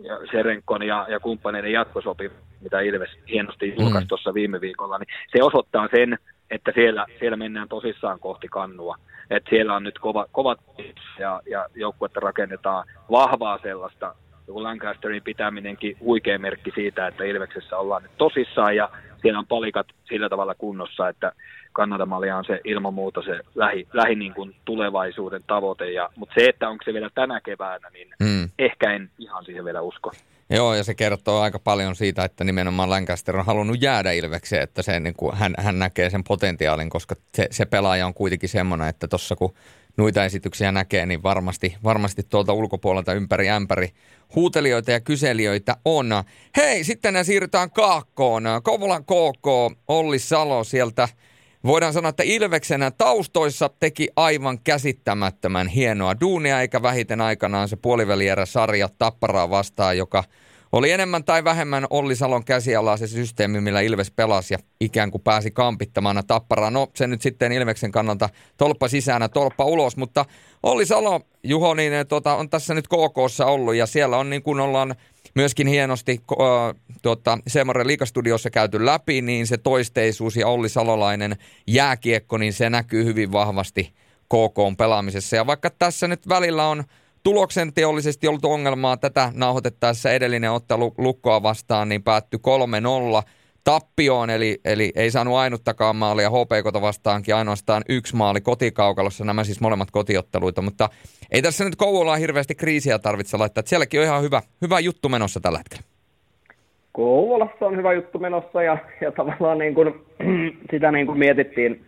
ja 0.00 0.18
Serenkon 0.30 0.82
ja, 0.82 1.06
ja 1.08 1.20
kumppaneiden 1.20 1.72
jatkosopi, 1.72 2.30
mitä 2.60 2.80
Ilves 2.80 3.10
hienosti 3.28 3.66
mm. 3.66 3.74
julkaisi 3.78 4.04
mm. 4.04 4.08
tuossa 4.08 4.34
viime 4.34 4.60
viikolla, 4.60 4.98
niin 4.98 5.08
se 5.32 5.42
osoittaa 5.42 5.88
sen, 5.90 6.18
että 6.50 6.72
siellä, 6.74 7.06
siellä 7.18 7.36
mennään 7.36 7.68
tosissaan 7.68 8.20
kohti 8.20 8.48
kannua. 8.48 8.96
Että 9.30 9.50
siellä 9.50 9.76
on 9.76 9.82
nyt 9.82 9.98
kova, 9.98 10.26
kovat 10.32 10.60
ja, 11.18 11.40
ja 11.50 11.66
joukkuetta 11.74 12.20
rakennetaan 12.20 12.86
vahvaa 13.10 13.58
sellaista, 13.62 14.14
joku 14.50 14.62
Lancasterin 14.62 15.22
pitäminenkin 15.22 15.96
huikea 16.00 16.38
merkki 16.38 16.70
siitä, 16.74 17.06
että 17.06 17.24
Ilveksessä 17.24 17.78
ollaan 17.78 18.02
nyt 18.02 18.12
tosissaan 18.18 18.76
ja 18.76 18.88
siellä 19.22 19.38
on 19.38 19.46
palikat 19.46 19.86
sillä 20.08 20.28
tavalla 20.28 20.54
kunnossa, 20.54 21.08
että 21.08 21.32
Kanadamallia 21.72 22.36
on 22.36 22.44
se 22.44 22.60
ilman 22.64 22.94
muuta 22.94 23.22
se 23.22 23.40
lähi, 23.54 23.88
lähi 23.92 24.14
niin 24.14 24.34
kuin 24.34 24.56
tulevaisuuden 24.64 25.42
tavoite. 25.46 25.90
Ja, 25.90 26.08
mutta 26.16 26.34
se, 26.38 26.48
että 26.48 26.68
onko 26.68 26.84
se 26.84 26.92
vielä 26.92 27.10
tänä 27.14 27.40
keväänä, 27.40 27.90
niin 27.90 28.08
mm. 28.20 28.48
ehkä 28.58 28.92
en 28.92 29.10
ihan 29.18 29.44
siihen 29.44 29.64
vielä 29.64 29.80
usko. 29.80 30.12
Joo, 30.50 30.74
ja 30.74 30.84
se 30.84 30.94
kertoo 30.94 31.40
aika 31.40 31.58
paljon 31.58 31.96
siitä, 31.96 32.24
että 32.24 32.44
nimenomaan 32.44 32.90
Lancaster 32.90 33.36
on 33.36 33.46
halunnut 33.46 33.82
jäädä 33.82 34.12
Ilvekseen, 34.12 34.62
että 34.62 34.82
se, 34.82 35.00
niin 35.00 35.14
kuin, 35.16 35.36
hän, 35.36 35.54
hän 35.58 35.78
näkee 35.78 36.10
sen 36.10 36.24
potentiaalin, 36.24 36.90
koska 36.90 37.14
se, 37.34 37.46
se 37.50 37.66
pelaaja 37.66 38.06
on 38.06 38.14
kuitenkin 38.14 38.48
semmoinen, 38.48 38.88
että 38.88 39.08
tuossa 39.08 39.36
kun 39.36 39.54
noita 39.96 40.24
esityksiä 40.24 40.72
näkee, 40.72 41.06
niin 41.06 41.22
varmasti, 41.22 41.76
varmasti 41.84 42.22
tuolta 42.22 42.52
ulkopuolelta 42.52 43.12
ympäri 43.12 43.50
ämpäri 43.50 43.88
huutelijoita 44.34 44.90
ja 44.90 45.00
kyselijöitä 45.00 45.76
on. 45.84 46.10
Hei, 46.56 46.84
sitten 46.84 47.24
siirrytään 47.24 47.70
Kaakkoon. 47.70 48.44
Kouvolan 48.62 49.04
KK, 49.04 49.76
Olli 49.88 50.18
Salo 50.18 50.64
sieltä 50.64 51.08
Voidaan 51.64 51.92
sanoa, 51.92 52.08
että 52.08 52.22
Ilveksenä 52.22 52.90
taustoissa 52.90 53.70
teki 53.80 54.08
aivan 54.16 54.58
käsittämättömän 54.60 55.68
hienoa 55.68 56.20
duunia, 56.20 56.60
eikä 56.60 56.82
vähiten 56.82 57.20
aikanaan 57.20 57.68
se 57.68 57.76
puolivälierä-sarja 57.76 58.88
Tapparaa 58.98 59.50
vastaan, 59.50 59.98
joka 59.98 60.24
oli 60.72 60.90
enemmän 60.90 61.24
tai 61.24 61.44
vähemmän 61.44 61.86
Olli 61.90 62.16
Salon 62.16 62.44
käsialaa 62.44 62.96
se 62.96 63.06
systeemi, 63.06 63.60
millä 63.60 63.80
Ilves 63.80 64.10
pelasi 64.10 64.54
ja 64.54 64.58
ikään 64.80 65.10
kuin 65.10 65.22
pääsi 65.22 65.50
kampittamaan 65.50 66.22
Tapparaa. 66.26 66.70
No 66.70 66.88
se 66.94 67.06
nyt 67.06 67.22
sitten 67.22 67.52
Ilveksen 67.52 67.92
kannalta 67.92 68.28
tolppa 68.56 68.88
sisään 68.88 69.30
tolppa 69.32 69.64
ulos, 69.64 69.96
mutta 69.96 70.24
Olli 70.62 70.86
Salo, 70.86 71.20
Juho, 71.42 71.74
niin 71.74 71.92
tuota, 72.08 72.34
on 72.34 72.50
tässä 72.50 72.74
nyt 72.74 72.88
KKssa 72.88 73.46
ollut 73.46 73.74
ja 73.74 73.86
siellä 73.86 74.16
on 74.16 74.30
niin 74.30 74.42
kuin 74.42 74.60
ollaan 74.60 74.94
myöskin 75.34 75.66
hienosti 75.66 76.20
äh, 76.32 76.80
tuota, 77.02 77.38
Seemoren 77.46 77.86
liikastudiossa 77.86 78.50
käyty 78.50 78.86
läpi, 78.86 79.22
niin 79.22 79.46
se 79.46 79.58
toisteisuus 79.58 80.36
ja 80.36 80.48
Olli 80.48 80.68
Salolainen 80.68 81.36
jääkiekko, 81.66 82.38
niin 82.38 82.52
se 82.52 82.70
näkyy 82.70 83.04
hyvin 83.04 83.32
vahvasti 83.32 83.92
KK 84.24 84.78
pelaamisessa. 84.78 85.36
Ja 85.36 85.46
vaikka 85.46 85.70
tässä 85.70 86.08
nyt 86.08 86.28
välillä 86.28 86.66
on 86.66 86.84
tuloksen 87.22 87.72
teollisesti 87.72 88.28
ollut 88.28 88.44
ongelmaa 88.44 88.96
tätä 88.96 89.32
nauhoitettaessa 89.34 90.12
edellinen 90.12 90.52
ottelu 90.52 90.94
lukkoa 90.98 91.42
vastaan, 91.42 91.88
niin 91.88 92.02
päättyi 92.02 92.40
3-0 93.22 93.22
tappioon, 93.64 94.30
eli, 94.30 94.60
eli 94.64 94.92
ei 94.96 95.10
saanut 95.10 95.34
ainuttakaan 95.34 95.96
maalia 95.96 96.30
HPKta 96.30 96.80
vastaankin, 96.80 97.34
ainoastaan 97.34 97.82
yksi 97.88 98.16
maali 98.16 98.40
kotikaukalossa, 98.40 99.24
nämä 99.24 99.44
siis 99.44 99.60
molemmat 99.60 99.90
kotiotteluita, 99.90 100.62
mutta 100.62 100.88
ei 101.30 101.42
tässä 101.42 101.64
nyt 101.64 101.76
Kouvolaan 101.76 102.18
hirveästi 102.18 102.54
kriisiä 102.54 102.98
tarvitse 102.98 103.36
laittaa, 103.36 103.60
että 103.60 103.68
sielläkin 103.68 104.00
on 104.00 104.06
ihan 104.06 104.22
hyvä, 104.22 104.42
hyvä 104.62 104.80
juttu 104.80 105.08
menossa 105.08 105.40
tällä 105.40 105.58
hetkellä. 105.58 105.84
Kouvolassa 106.92 107.66
on 107.66 107.76
hyvä 107.76 107.92
juttu 107.92 108.18
menossa 108.18 108.62
ja, 108.62 108.78
ja 109.00 109.12
tavallaan 109.12 109.58
niin 109.58 109.74
kuin, 109.74 109.94
sitä 110.70 110.92
niin 110.92 111.06
kuin 111.06 111.18
mietittiin, 111.18 111.86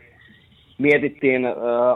mietittiin 0.79 1.47
äh, 1.47 1.53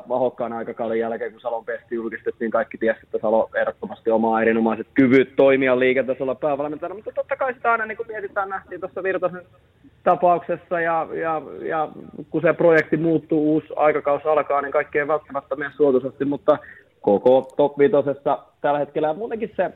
vahokkaan 0.09 0.53
aikakauden 0.53 0.99
jälkeen, 0.99 1.33
kun 1.33 1.41
Salon 1.41 1.65
pesti 1.65 1.95
julkistettiin, 1.95 2.51
kaikki 2.51 2.79
tiesi, 2.79 3.01
että 3.03 3.19
Salo 3.23 3.51
ehdottomasti 3.55 4.11
omaa 4.11 4.43
erinomaiset 4.43 4.87
kyvyt 4.95 5.37
toimia 5.37 5.79
liiketasolla 5.79 6.35
päävalmentajana, 6.35 6.95
mutta 6.95 7.13
totta 7.15 7.37
kai 7.37 7.55
sitä 7.55 7.73
aina 7.73 7.87
niin 7.87 7.97
kuin 7.97 8.07
mietitään, 8.07 8.49
nähtiin 8.49 8.81
tuossa 8.81 9.03
Virtasen 9.03 9.43
tapauksessa 10.05 10.81
ja, 10.81 11.09
ja, 11.13 11.43
ja, 11.63 11.89
kun 12.31 12.43
se 12.43 12.53
projekti 12.53 12.97
muuttuu, 12.97 13.53
uusi 13.53 13.67
aikakaus 13.77 14.27
alkaa, 14.27 14.63
niin 14.63 14.73
kaikki 14.73 14.99
ei 14.99 15.09
välttämättä 15.09 15.57
mene 15.57 15.71
suotuisasti, 15.77 16.25
mutta 16.25 16.59
koko 17.01 17.53
top 17.57 17.79
5 17.79 17.93
tällä 18.61 18.79
hetkellä. 18.79 19.09
Ja 19.09 19.15
muutenkin 19.15 19.53
se, 19.57 19.71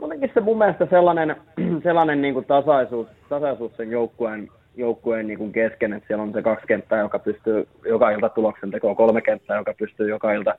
muutenkin 0.00 0.30
se 0.34 0.40
mun 0.40 0.58
mielestä 0.58 0.86
sellainen, 0.90 1.36
sellainen 1.82 2.22
niin 2.22 2.34
kuin 2.34 2.46
tasaisuus, 2.46 3.08
tasaisuus 3.28 3.76
sen 3.76 3.90
joukkueen, 3.90 4.48
joukkueen 4.78 5.26
niin 5.26 5.38
kuin 5.38 5.52
kesken, 5.52 5.92
että 5.92 6.06
siellä 6.06 6.22
on 6.22 6.32
se 6.32 6.42
kaksi 6.42 6.66
kenttää, 6.66 6.98
joka 6.98 7.18
pystyy 7.18 7.66
joka 7.84 8.10
ilta 8.10 8.28
tuloksen 8.28 8.70
tekoon, 8.70 8.96
kolme 8.96 9.20
kenttää, 9.20 9.56
joka 9.56 9.74
pystyy 9.78 10.08
joka 10.08 10.32
ilta 10.32 10.54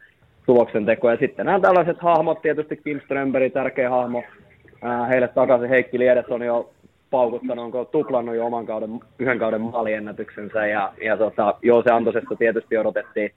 tuloksen 0.45 0.85
tekoon. 0.85 1.13
Ja 1.13 1.19
sitten 1.19 1.45
nämä 1.45 1.59
tällaiset 1.59 1.97
hahmot, 1.99 2.41
tietysti 2.41 2.77
Kim 2.77 3.01
Strömberg, 3.05 3.53
tärkeä 3.53 3.89
hahmo, 3.89 4.23
heille 5.09 5.27
takaisin 5.27 5.69
Heikki 5.69 5.99
Liedet 5.99 6.29
on 6.29 6.41
jo 6.41 6.69
paukuttanut, 7.09 7.65
onko 7.65 7.85
tuplannut 7.85 8.35
jo 8.35 8.45
oman 8.45 8.65
kauden, 8.65 8.99
yhden 9.19 9.39
kauden 9.39 9.61
maaliennätyksensä. 9.61 10.67
Ja, 10.67 10.93
ja 11.03 11.17
tota, 11.17 11.55
joo, 11.61 11.83
se 11.83 11.91
Antosesta 11.91 12.35
tietysti 12.35 12.77
odotettiin, 12.77 13.31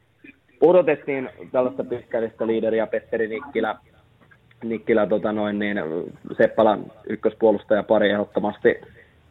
odotettiin 0.60 1.28
tällaista 1.52 1.84
pitkällistä 1.84 2.46
liideriä 2.46 2.86
Petteri 2.86 3.28
Nikkilä, 3.28 3.76
Nikkilä 4.64 5.06
tota 5.06 5.32
noin, 5.32 5.58
niin 5.58 5.80
Seppalan 6.36 6.84
ykköspuolustaja 7.08 7.82
pari 7.82 8.10
ehdottomasti, 8.10 8.80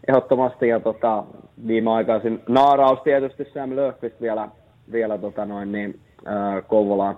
ehdottomasti 0.08 0.68
ja 0.68 0.80
tota, 0.80 1.24
viimeaikaisin 1.68 2.44
naaraus 2.50 3.00
tietysti 3.04 3.46
Sam 3.54 3.76
Löfqvist 3.76 4.22
vielä, 4.22 4.50
vielä 4.92 5.18
tota 5.18 5.46
noin, 5.46 5.72
niin, 5.72 6.00
ää, 6.26 6.62
Kouvolaan. 6.62 7.18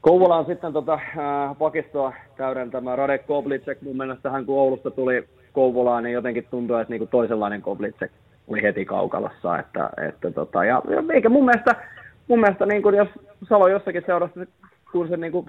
Kouvolaan 0.00 0.46
sitten 0.46 0.72
tota, 0.72 0.98
ää, 1.18 1.54
pakistoa 1.58 2.12
täydentämään 2.36 2.98
Radek 2.98 3.26
Koblicek. 3.26 3.82
Mun 3.82 3.96
mielestä 3.96 4.30
hän 4.30 4.46
kun 4.46 4.58
Oulusta 4.58 4.90
tuli 4.90 5.28
Kouvolaan, 5.52 6.04
niin 6.04 6.14
jotenkin 6.14 6.46
tuntui, 6.50 6.80
että 6.80 6.92
niinku 6.92 7.06
toisenlainen 7.06 7.62
Koblicek 7.62 8.12
oli 8.48 8.62
heti 8.62 8.84
kaukalossa. 8.84 9.58
Että, 9.58 9.90
että 10.08 10.30
tota, 10.30 10.64
ja, 10.64 10.82
eikä 11.14 11.28
mun 11.28 11.44
mielestä 11.44 11.74
mun 12.28 12.40
mielestä 12.40 12.66
niin 12.66 12.82
kuin 12.82 12.96
jos 12.96 13.08
Salo 13.48 13.68
jossakin 13.68 14.02
seurassa, 14.06 14.40
kun 14.92 15.08
se 15.08 15.16
niin 15.16 15.32
kuin 15.32 15.46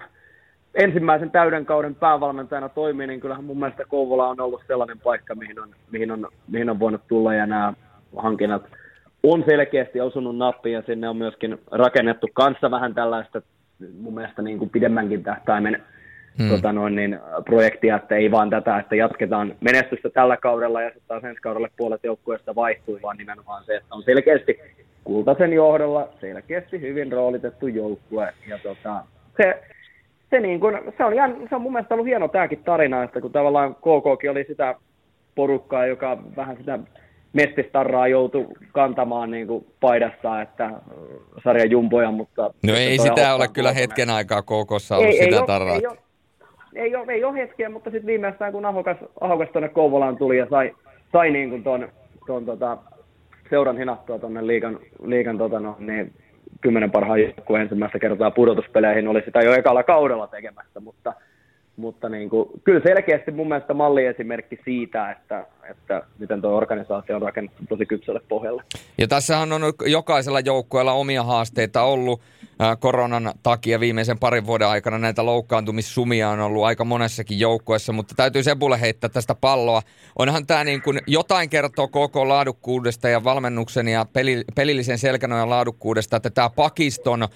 ensimmäisen 0.76 1.32
täyden 1.32 1.66
kauden 1.66 1.96
päävalmentajana 1.96 2.70
toimii, 2.70 3.08
niin 3.08 3.20
kyllähän 3.20 3.44
mun 3.44 3.60
mielestä 3.60 3.86
Kouvola 3.86 4.28
on 4.28 4.42
ollut 4.42 4.62
sellainen 4.68 5.00
paikka, 5.00 5.36
mihin 5.36 5.60
on, 5.60 5.70
mihin 5.92 6.12
on, 6.12 6.28
mihin 6.48 6.70
on 6.70 6.80
voinut 6.80 7.08
tulla 7.08 7.34
ja 7.34 7.46
nämä 7.46 7.74
hankinnat 8.18 8.64
on 9.24 9.44
selkeästi 9.48 10.02
osunut 10.02 10.38
nappiin 10.38 10.74
ja 10.74 10.84
sinne 10.86 11.10
on 11.10 11.18
myöskin 11.18 11.58
rakennettu 11.72 12.28
kanssa 12.34 12.72
vähän 12.72 12.94
tällaista 12.94 13.42
mun 14.00 14.14
mielestä 14.14 14.42
niin 14.42 14.60
kuin 14.60 14.70
pidemmänkin 14.70 15.24
tähtäimen 15.24 15.84
hmm. 16.40 16.50
tota 16.50 16.74
noin, 16.74 16.96
niin, 16.96 17.20
projektia, 17.46 17.96
että 17.96 18.16
ei 18.16 18.32
vaan 18.32 18.50
tätä, 18.50 18.78
että 18.78 18.96
jatketaan 18.96 19.56
menestystä 19.60 20.10
tällä 20.10 20.38
kaudella 20.38 20.82
ja 20.82 20.90
sitten 20.90 21.08
taas 21.08 21.24
ensi 21.24 21.42
kaudelle 21.42 21.70
puolet 21.78 22.04
joukkueesta 22.04 22.56
vaihtuu, 22.56 23.00
vaan 23.04 23.18
nimenomaan 23.18 23.64
se, 23.66 23.76
että 23.76 23.96
on 23.96 24.04
selkeästi 24.04 24.60
Kultasen 25.04 25.54
johdolla 25.54 26.10
selkeästi 26.20 26.82
hyvin 26.82 27.12
roolitettu 27.12 27.68
joukkue. 27.68 28.34
Ja 28.48 28.58
tota, 28.58 29.04
se, 29.38 29.64
se, 30.32 30.40
niin 30.40 30.60
kun, 30.60 30.80
se, 30.98 31.04
on 31.04 31.14
ihan, 31.14 31.36
se 31.50 31.56
on 31.56 31.62
mun 31.62 31.72
mielestä 31.72 31.94
ollut 31.94 32.08
hieno 32.08 32.28
tämäkin 32.28 32.64
tarina, 32.64 33.04
että 33.04 33.22
kun 33.22 33.32
tavallaan 33.32 33.76
KKkin 33.76 34.32
oli 34.32 34.46
sitä 34.48 34.76
porukkaa, 35.36 35.86
joka 35.86 36.18
vähän 36.36 36.58
sitä 36.58 36.80
mestistarraa 37.34 38.08
joutui 38.08 38.48
kantamaan 38.72 39.32
niin 39.32 39.48
kuin 39.48 39.66
paidassa, 39.80 40.42
että 40.42 40.72
sarja 41.44 41.66
jumpoja, 41.66 42.12
mutta... 42.12 42.54
No 42.64 42.74
ei 42.74 42.98
sitä 42.98 43.36
ole 43.36 43.48
kyllä 43.48 43.74
hetken 43.74 44.10
aikaa 44.10 44.42
KKssa 44.42 44.98
ollut 44.98 45.14
ei, 45.14 45.24
sitä 45.24 45.36
ei 45.36 45.48
tarraa. 45.48 45.76
Ei, 45.76 45.82
ei, 46.76 46.96
ole, 46.96 47.14
ei 47.14 47.24
ole 47.24 47.38
hetkeä, 47.38 47.70
mutta 47.70 47.90
sitten 47.90 48.08
viimeistään 48.08 48.52
kun 48.52 48.66
Ahokas, 48.66 48.98
Ahokas 49.22 49.50
tuonne 49.50 49.70
Kouvolaan 49.70 50.18
tuli 50.18 50.38
ja 50.38 50.48
sai, 50.50 50.76
sai 51.12 51.32
niin 51.32 51.50
kuin 51.50 51.64
ton, 51.64 51.90
ton 52.28 52.46
tota, 52.46 52.78
seuran 53.50 53.78
hinattua 53.78 54.20
tuonne 54.20 54.48
liikan, 54.48 54.80
liikan 55.04 55.38
tota 55.38 55.60
no, 55.60 55.76
niin 55.80 56.14
kymmenen 56.62 56.92
parhaan 56.92 57.22
joukkueen 57.22 57.62
ensimmäistä 57.62 58.00
kertaa 58.00 58.32
pudotuspeleihin 58.32 59.08
oli 59.08 59.22
sitä 59.26 59.42
jo 59.42 59.54
ekalla 59.54 59.84
kaudella 59.84 60.28
tekemässä, 60.28 60.80
mutta, 60.80 61.14
mutta 61.76 62.10
niin 62.10 62.30
kuin, 62.30 62.50
kyllä 62.64 62.82
selkeästi 62.84 63.32
mun 63.32 63.48
mielestä 63.48 63.74
malliesimerkki 63.74 64.60
siitä, 64.66 65.12
että, 65.12 65.46
että 65.72 66.04
miten 66.20 66.42
tuo 66.42 66.58
organisaatio 66.58 67.16
on 67.16 67.22
rakennettu 67.22 67.64
tosi 67.70 67.86
kypsälle 67.86 68.22
pohjalle. 68.30 68.64
Ja 68.98 69.08
tässähän 69.08 69.54
on 69.54 69.62
jokaisella 69.86 70.40
joukkueella 70.40 70.94
omia 70.94 71.24
haasteita 71.24 71.82
ollut 71.82 72.22
koronan 72.80 73.34
takia 73.44 73.80
viimeisen 73.80 74.20
parin 74.20 74.46
vuoden 74.46 74.68
aikana 74.68 74.98
näitä 74.98 75.26
loukkaantumissumia 75.26 76.30
on 76.30 76.40
ollut 76.40 76.64
aika 76.64 76.86
monessakin 76.86 77.40
joukkueessa, 77.40 77.94
mutta 77.94 78.16
täytyy 78.16 78.44
Sebulle 78.44 78.82
heittää 78.82 79.10
tästä 79.10 79.36
palloa. 79.36 79.82
Onhan 80.16 80.48
tämä 80.48 80.64
niin 80.64 80.82
kuin 80.82 81.02
jotain 81.08 81.50
kertoo 81.50 81.88
koko 81.88 82.28
laadukkuudesta 82.28 83.10
ja 83.10 83.24
valmennuksen 83.24 83.88
ja 83.88 84.06
pelillisen 84.56 84.98
selkänojan 84.98 85.50
laadukkuudesta, 85.50 86.18
että 86.18 86.30
tämä 86.30 86.50
pakiston 86.50 87.28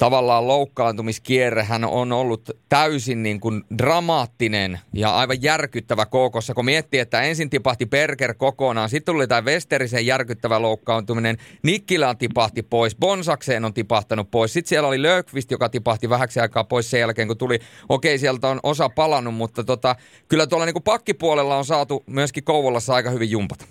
tavallaan 0.00 0.48
loukkaantumiskierrehän 0.48 1.84
on 1.84 2.12
ollut 2.12 2.50
täysin 2.68 3.22
niin 3.22 3.40
kuin 3.40 3.62
dramaattinen 3.78 4.78
ja 4.94 5.16
aivan 5.16 5.42
järkyttävä 5.42 6.06
kookossa, 6.06 6.54
kun 6.54 6.64
miettii, 6.64 7.00
että 7.00 7.22
ensin 7.22 7.50
tipahti 7.50 7.86
Berger 7.86 8.34
kokonaan, 8.34 8.88
sitten 8.88 9.14
tuli 9.14 9.26
tämä 9.26 9.44
Westerisen 9.44 10.06
järkyttävä 10.06 10.62
loukkaantuminen, 10.62 11.36
Nikkilän 11.62 12.18
tipahti 12.18 12.62
pois, 12.62 12.96
Bonsakseen 12.96 13.64
on 13.64 13.74
tipahtanut 13.74 14.30
pois, 14.30 14.52
sitten 14.52 14.68
siellä 14.68 14.88
oli 14.88 15.02
Löökvist, 15.02 15.50
joka 15.50 15.68
tipahti 15.68 16.10
vähäksi 16.10 16.40
aikaa 16.40 16.64
pois 16.64 16.90
sen 16.90 17.00
jälkeen, 17.00 17.28
kun 17.28 17.38
tuli, 17.38 17.58
okei, 17.88 18.18
sieltä 18.18 18.48
on 18.48 18.60
osa 18.62 18.88
palannut, 18.88 19.34
mutta 19.34 19.64
tota, 19.64 19.96
kyllä 20.28 20.46
tuolla 20.46 20.66
niin 20.66 20.74
kuin 20.74 20.82
pakkipuolella 20.82 21.56
on 21.56 21.64
saatu 21.64 22.04
myöskin 22.06 22.44
Kouvolassa 22.44 22.94
aika 22.94 23.10
hyvin 23.10 23.30
jumpata. 23.30 23.64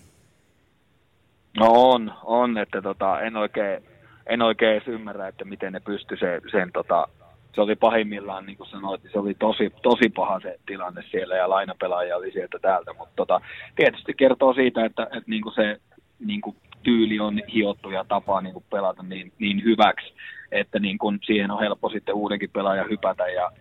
No 1.57 1.65
on, 1.71 2.13
on, 2.23 2.57
että 2.57 2.81
tota, 2.81 3.21
en 3.21 3.37
oikein 3.37 3.83
en 4.29 4.41
oikein 4.41 4.71
edes 4.71 4.87
ymmärrä, 4.87 5.27
että 5.27 5.45
miten 5.45 5.73
ne 5.73 5.79
pysty 5.79 6.17
se, 6.17 6.41
sen 6.51 6.71
tota, 6.71 7.07
se 7.55 7.61
oli 7.61 7.75
pahimmillaan, 7.75 8.45
niin 8.45 8.57
kuin 8.57 8.69
sanoit, 8.69 9.01
se 9.11 9.19
oli 9.19 9.33
tosi, 9.33 9.73
tosi 9.81 10.09
paha 10.09 10.39
se 10.39 10.59
tilanne 10.65 11.03
siellä 11.11 11.35
ja 11.35 11.49
lainapelaaja 11.49 12.17
oli 12.17 12.31
sieltä 12.31 12.59
täältä, 12.61 12.93
mutta 12.93 13.13
tota, 13.15 13.41
tietysti 13.75 14.13
kertoo 14.13 14.53
siitä, 14.53 14.85
että, 14.85 15.03
että 15.03 15.23
niin 15.29 15.41
kuin 15.41 15.55
se 15.55 15.79
niin 16.19 16.41
kuin 16.41 16.55
tyyli 16.83 17.19
on 17.19 17.41
hiottu 17.53 17.89
ja 17.89 18.05
tapa 18.07 18.41
niin 18.41 18.53
kuin 18.53 18.65
pelata 18.69 19.03
niin, 19.03 19.31
niin 19.39 19.63
hyväksi, 19.63 20.13
että 20.51 20.79
niin 20.79 20.97
kuin 20.97 21.19
siihen 21.25 21.51
on 21.51 21.59
helppo 21.59 21.89
sitten 21.89 22.15
uudenkin 22.15 22.49
pelaajan 22.49 22.89
hypätä 22.89 23.27
ja 23.27 23.51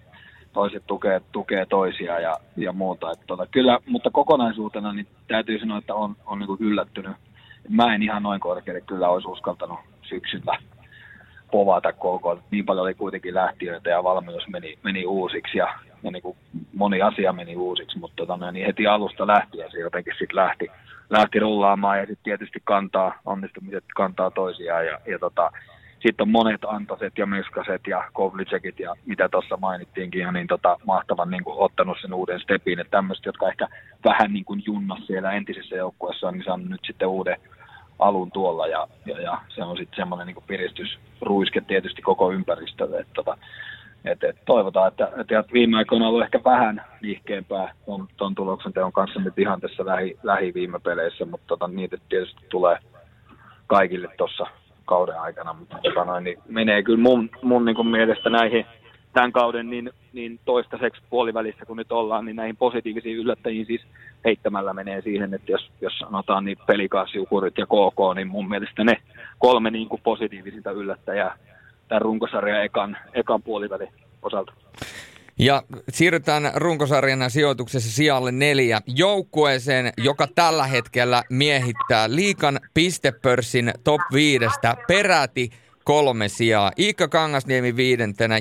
toiset 0.53 0.83
tukee, 0.87 1.21
tukee 1.33 1.67
toisia 1.67 2.21
ja, 2.21 2.37
ja 2.57 2.73
muuta. 2.73 3.11
Että 3.11 3.25
tota, 3.27 3.47
kyllä, 3.47 3.79
mutta 3.87 4.11
kokonaisuutena 4.11 4.93
niin 4.93 5.07
täytyy 5.29 5.59
sanoa, 5.59 5.79
että 5.79 5.95
on, 5.95 6.17
on 6.27 6.39
niin 6.39 6.47
kuin 6.47 6.61
yllättynyt. 6.61 7.17
Mä 7.69 7.95
en 7.95 8.03
ihan 8.03 8.23
noin 8.23 8.41
korkealle 8.41 8.81
kyllä 8.81 9.09
olisi 9.09 9.29
uskaltanut 9.29 9.79
syksyllä 10.09 10.59
povata 11.51 11.93
koko. 11.93 12.39
Niin 12.51 12.67
paljon 12.67 12.85
oli 12.85 12.95
kuitenkin 12.95 13.35
lähtiöitä 13.35 13.91
ja 13.91 14.05
valmennus 14.05 14.49
meni, 14.49 14.79
meni 14.83 15.07
uusiksi 15.07 15.59
ja, 15.59 15.75
ja 16.03 16.11
niin 16.11 16.23
kuin 16.23 16.37
moni 16.75 17.03
asia 17.03 17.33
meni 17.33 17.57
uusiksi, 17.57 17.99
mutta 17.99 18.27
tota, 18.27 18.53
niin 18.53 18.67
heti 18.67 18.87
alusta 18.87 19.27
lähtien 19.27 19.71
se 19.71 19.79
jotenkin 19.79 20.15
sitten 20.19 20.37
lähti, 20.37 20.67
lähti 21.11 21.39
rullaamaan 21.39 21.99
ja 21.99 22.07
sitten 22.07 22.25
tietysti 22.25 22.59
kantaa, 22.65 23.21
onnistumiset 23.25 23.85
kantaa 23.97 24.31
toisiaan 24.31 24.87
ja, 24.87 24.99
ja 25.07 25.19
tota, 25.19 25.51
sitten 26.03 26.25
on 26.25 26.31
monet 26.31 26.65
Antaset 26.67 27.19
ja 27.19 27.27
Myskaset 27.27 27.87
ja 27.87 28.05
Kovlicekit 28.13 28.81
ja 28.81 28.95
mitä 29.07 29.29
tuossa 29.29 29.57
mainittiinkin 29.57 30.21
ja 30.21 30.33
niin 30.33 30.47
tota, 30.47 30.77
mahtavan 30.87 31.31
niin 31.31 31.45
kuin, 31.45 31.59
ottanut 31.59 31.97
sen 32.01 32.15
uuden 32.15 32.41
stepin, 32.41 32.81
että 32.81 32.91
tämmöiset, 32.91 33.27
jotka 33.27 33.49
ehkä 33.49 33.69
vähän 34.05 34.33
niin 34.33 34.45
kuin 34.45 34.63
junnas 34.67 35.07
siellä 35.07 35.33
entisessä 35.33 35.77
joukkueessa, 35.77 36.31
niin 36.31 36.45
saanut 36.45 36.69
nyt 36.69 36.81
sitten 36.87 37.09
uuden 37.09 37.37
alun 37.99 38.31
tuolla 38.31 38.67
ja, 38.67 38.89
ja, 39.07 39.21
ja 39.21 39.39
se 39.49 39.63
on 39.65 39.77
sitten 39.77 39.97
semmoinen 39.97 40.27
niin 40.27 40.45
piristysruiske 40.47 41.61
tietysti 41.61 42.03
koko 42.03 42.33
ympäristölle, 42.33 42.99
että 42.99 43.13
tota, 43.15 43.39
et, 44.05 44.25
et 44.25 44.37
toivotaan, 44.47 44.89
että, 44.89 45.09
että 45.17 45.53
viime 45.53 45.77
aikoina 45.77 46.05
on 46.05 46.09
ollut 46.09 46.25
ehkä 46.25 46.41
vähän 46.45 46.85
liikkeempää 47.01 47.73
tuon, 47.85 48.09
tuon 48.17 48.35
tuloksen 48.35 48.73
teon 48.73 48.93
kanssa 48.93 49.21
nyt 49.21 49.39
ihan 49.39 49.61
tässä 49.61 49.87
lähi, 49.87 50.19
peleissä, 50.81 51.25
mutta 51.25 51.47
tota, 51.47 51.69
niitä 51.69 51.97
tietysti 52.09 52.41
tulee 52.49 52.79
kaikille 53.67 54.09
tuossa 54.17 54.47
kauden 54.85 55.21
aikana, 55.21 55.53
mutta 55.53 55.79
tota 55.83 56.05
noin, 56.05 56.25
niin 56.25 56.39
menee 56.49 56.83
kyllä 56.83 57.03
mun, 57.03 57.31
mun 57.43 57.65
niin 57.65 57.87
mielestä 57.87 58.31
näihin 58.31 58.67
tämän 59.13 59.33
kauden 59.33 59.71
niin, 59.71 59.91
niin 60.13 60.41
toistaiseksi 60.45 61.03
puolivälissä, 61.11 61.67
kun 61.67 61.77
nyt 61.77 61.93
ollaan, 61.93 62.25
niin 62.25 62.37
näihin 62.37 62.57
positiivisiin 62.57 63.17
yllättäjiin 63.17 63.67
siis 63.67 63.81
heittämällä 64.25 64.73
menee 64.73 65.03
siihen, 65.03 65.35
että 65.35 65.53
jos, 65.53 65.71
jos 65.81 65.99
sanotaan 65.99 66.45
niin 66.45 66.59
pelikaasiukurit 66.67 67.59
ja 67.59 67.67
KK, 67.67 68.15
niin 68.15 68.29
mun 68.29 68.49
mielestä 68.49 68.85
ne 68.85 68.97
kolme 69.39 69.71
niin 69.71 69.89
kuin 69.89 70.03
positiivisinta 70.05 70.71
yllättäjää 70.71 71.39
tämän 71.89 72.03
runkosarjan 72.03 72.65
ekan, 72.65 72.97
ekan 73.15 73.43
puolivälin 73.43 73.89
osalta. 74.23 74.53
Ja 75.39 75.63
siirrytään 75.89 76.51
runkosarjan 76.55 77.31
sijoituksessa 77.31 77.93
sijalle 77.93 78.33
neljä 78.33 78.81
joukkueeseen, 78.87 79.93
joka 79.99 80.27
tällä 80.35 80.67
hetkellä 80.67 81.23
miehittää 81.31 82.15
liikan 82.15 82.61
pistepörssin 82.75 83.73
top 83.85 84.01
viidestä 84.13 84.77
peräti 84.89 85.51
kolme 85.89 86.29
sijaa. 86.29 86.73
Iikka 86.79 87.09
Kangasniemi 87.09 87.77
viidentenä, 87.77 88.39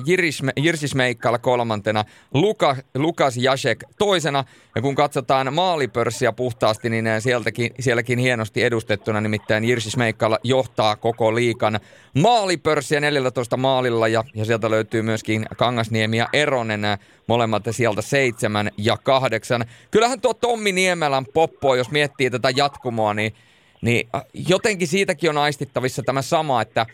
Jirsi 0.57 0.87
Smeikkala 0.87 1.39
kolmantena, 1.39 2.05
Luka, 2.33 2.75
Lukas 2.95 3.37
Jasek 3.37 3.83
toisena. 3.97 4.43
Ja 4.75 4.81
kun 4.81 4.95
katsotaan 4.95 5.53
maalipörssiä 5.53 6.31
puhtaasti, 6.31 6.89
niin 6.89 7.05
sieltäkin, 7.19 7.71
sielläkin 7.79 8.19
hienosti 8.19 8.63
edustettuna, 8.63 9.21
nimittäin 9.21 9.63
Jirsi 9.63 9.91
Smeikkala 9.91 10.39
johtaa 10.43 10.95
koko 10.95 11.35
liikan 11.35 11.79
maalipörssiä 12.21 12.99
14 12.99 13.57
maalilla 13.57 14.07
ja, 14.07 14.23
ja 14.35 14.45
sieltä 14.45 14.71
löytyy 14.71 15.01
myöskin 15.01 15.45
Kangasniemi 15.57 16.17
ja 16.17 16.27
Eronen 16.33 16.81
molemmat 17.27 17.63
sieltä 17.71 18.01
seitsemän 18.01 18.71
ja 18.77 18.97
kahdeksan. 18.97 19.65
Kyllähän 19.91 20.21
tuo 20.21 20.33
Tommi 20.33 20.71
Niemelän 20.71 21.25
poppo, 21.33 21.75
jos 21.75 21.91
miettii 21.91 22.29
tätä 22.29 22.49
jatkumoa, 22.55 23.13
niin, 23.13 23.33
niin 23.81 24.09
jotenkin 24.33 24.87
siitäkin 24.87 25.29
on 25.29 25.37
aistittavissa 25.37 26.03
tämä 26.05 26.21
sama, 26.21 26.61
että 26.61 26.85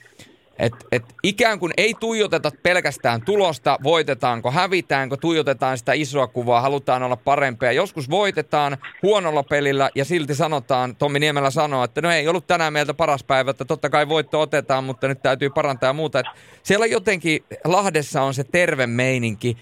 et, 0.59 0.73
et 0.91 1.03
ikään 1.23 1.59
kuin 1.59 1.73
ei 1.77 1.93
tuijoteta 1.99 2.51
pelkästään 2.63 3.21
tulosta, 3.21 3.79
voitetaanko, 3.83 4.51
hävitäänkö, 4.51 5.17
tuijotetaan 5.17 5.77
sitä 5.77 5.93
isoa 5.93 6.27
kuvaa, 6.27 6.61
halutaan 6.61 7.03
olla 7.03 7.15
parempia. 7.15 7.71
Joskus 7.71 8.09
voitetaan 8.09 8.77
huonolla 9.03 9.43
pelillä 9.43 9.89
ja 9.95 10.05
silti 10.05 10.35
sanotaan, 10.35 10.95
Tommi 10.95 11.19
Niemelä 11.19 11.49
sanoo, 11.49 11.83
että 11.83 12.01
no 12.01 12.11
ei 12.11 12.27
ollut 12.27 12.47
tänään 12.47 12.73
meiltä 12.73 12.93
paras 12.93 13.23
päivä, 13.23 13.51
että 13.51 13.65
totta 13.65 13.89
kai 13.89 14.09
voitto 14.09 14.41
otetaan, 14.41 14.83
mutta 14.83 15.07
nyt 15.07 15.21
täytyy 15.23 15.49
parantaa 15.49 15.89
ja 15.89 15.93
muuta. 15.93 16.19
Et 16.19 16.25
siellä 16.63 16.85
jotenkin 16.85 17.43
Lahdessa 17.63 18.21
on 18.21 18.33
se 18.33 18.43
terve 18.43 18.87
meininki 18.87 19.57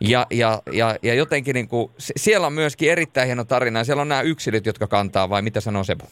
ja, 0.00 0.26
ja, 0.30 0.62
ja, 0.72 0.96
ja 1.02 1.14
jotenkin 1.14 1.54
niin 1.54 1.68
kuin, 1.68 1.90
siellä 1.98 2.46
on 2.46 2.52
myöskin 2.52 2.90
erittäin 2.90 3.26
hieno 3.26 3.44
tarina 3.44 3.84
siellä 3.84 4.00
on 4.00 4.08
nämä 4.08 4.20
yksilöt, 4.20 4.66
jotka 4.66 4.86
kantaa 4.86 5.30
vai 5.30 5.42
mitä 5.42 5.60
sanoo 5.60 5.84
Sebu? 5.84 6.04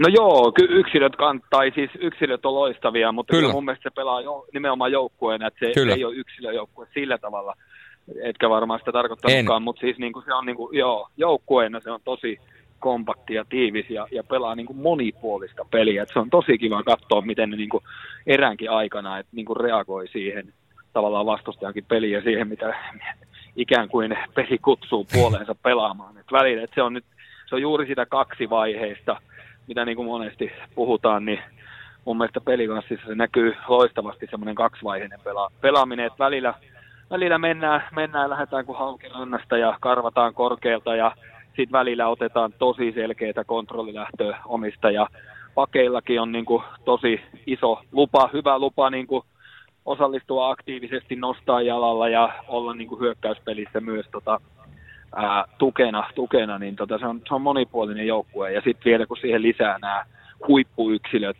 No 0.00 0.08
joo, 0.08 0.52
ky- 0.52 0.68
yksilöt 0.70 1.16
kantaa, 1.16 1.62
siis 1.74 1.90
yksilöt 2.00 2.46
on 2.46 2.54
loistavia, 2.54 3.12
mutta 3.12 3.36
kyllä. 3.36 3.52
mun 3.52 3.64
mielestä 3.64 3.90
se 3.90 3.94
pelaa 3.94 4.20
jo, 4.20 4.46
nimenomaan 4.52 4.92
joukkueena, 4.92 5.46
että 5.46 5.66
se 5.66 5.72
kyllä. 5.74 5.94
ei 5.94 6.04
ole 6.04 6.14
yksilöjoukkue 6.14 6.86
sillä 6.94 7.18
tavalla, 7.18 7.54
etkä 8.22 8.50
varmaan 8.50 8.80
sitä 8.80 8.92
tarkoittanutkaan, 8.92 9.62
mutta 9.62 9.80
siis 9.80 9.98
niin 9.98 10.12
kuin 10.12 10.24
se 10.24 10.34
on 10.34 10.46
niin 10.46 10.56
kuin, 10.56 10.78
joo, 10.78 11.08
joukkueena 11.16 11.80
se 11.80 11.90
on 11.90 12.00
tosi 12.04 12.38
kompakti 12.78 13.34
ja 13.34 13.44
tiivis 13.48 13.90
ja, 13.90 14.06
ja 14.10 14.24
pelaa 14.24 14.54
niin 14.54 14.66
kuin 14.66 14.76
monipuolista 14.76 15.66
peliä. 15.70 16.02
Et 16.02 16.08
se 16.12 16.18
on 16.18 16.30
tosi 16.30 16.58
kiva 16.58 16.82
katsoa, 16.82 17.20
miten 17.20 17.50
ne 17.50 17.56
niin 17.56 17.68
kuin 17.68 17.84
eräänkin 18.26 18.70
aikana 18.70 19.18
et 19.18 19.26
niin 19.32 19.46
kuin 19.46 19.56
reagoi 19.56 20.08
siihen 20.08 20.52
tavallaan 20.92 21.26
vastustajankin 21.26 21.84
peliä 21.88 22.18
ja 22.18 22.24
siihen, 22.24 22.48
mitä 22.48 22.74
ikään 23.56 23.88
kuin 23.88 24.18
peli 24.34 24.58
kutsuu 24.58 25.06
puoleensa 25.12 25.54
pelaamaan. 25.54 26.18
Et 26.18 26.32
välillä, 26.32 26.62
et 26.62 26.70
se 26.74 26.82
on 26.82 26.92
nyt 26.92 27.04
se 27.50 27.54
on 27.54 27.62
juuri 27.62 27.86
sitä 27.86 28.06
kaksi 28.06 28.50
vaiheista, 28.50 29.20
mitä 29.68 29.84
niin 29.84 29.96
kuin 29.96 30.06
monesti 30.06 30.52
puhutaan, 30.74 31.24
niin 31.24 31.38
mun 32.04 32.16
mielestä 32.16 32.40
pelikanssissa 32.40 33.06
se 33.06 33.14
näkyy 33.14 33.56
loistavasti 33.68 34.26
semmoinen 34.30 34.54
kaksivaiheinen 34.54 35.20
pela- 35.20 35.52
pelaaminen, 35.60 36.06
että 36.06 36.24
välillä, 36.24 36.54
välillä 37.10 37.38
mennään, 37.38 37.82
mennään 37.94 38.30
lähdetään 38.30 38.66
kuin 38.66 38.78
haukirannasta 38.78 39.56
ja 39.56 39.76
karvataan 39.80 40.34
korkealta 40.34 40.96
ja 40.96 41.12
sitten 41.46 41.72
välillä 41.72 42.08
otetaan 42.08 42.52
tosi 42.58 42.92
selkeitä 42.92 43.44
kontrollilähtöä 43.44 44.38
omista 44.46 44.90
ja 44.90 45.06
pakeillakin 45.54 46.20
on 46.20 46.32
niin 46.32 46.44
kuin 46.44 46.62
tosi 46.84 47.20
iso 47.46 47.82
lupa, 47.92 48.30
hyvä 48.32 48.58
lupa 48.58 48.90
niin 48.90 49.06
kuin 49.06 49.24
osallistua 49.84 50.50
aktiivisesti, 50.50 51.16
nostaa 51.16 51.62
jalalla 51.62 52.08
ja 52.08 52.32
olla 52.48 52.74
niin 52.74 52.88
kuin 52.88 53.00
hyökkäyspelissä 53.00 53.80
myös 53.80 54.06
tota, 54.12 54.40
ää, 55.16 55.44
tukena, 55.58 56.10
tukena, 56.14 56.58
niin 56.58 56.76
tota, 56.76 56.98
se, 56.98 57.06
on, 57.06 57.20
se 57.28 57.34
on 57.34 57.42
monipuolinen 57.42 58.06
joukkue. 58.06 58.52
Ja 58.52 58.60
sitten 58.60 58.84
vielä 58.84 59.06
kun 59.06 59.16
siihen 59.16 59.42
lisää 59.42 59.78
nämä 59.82 60.04
huippuyksilöt, 60.48 61.36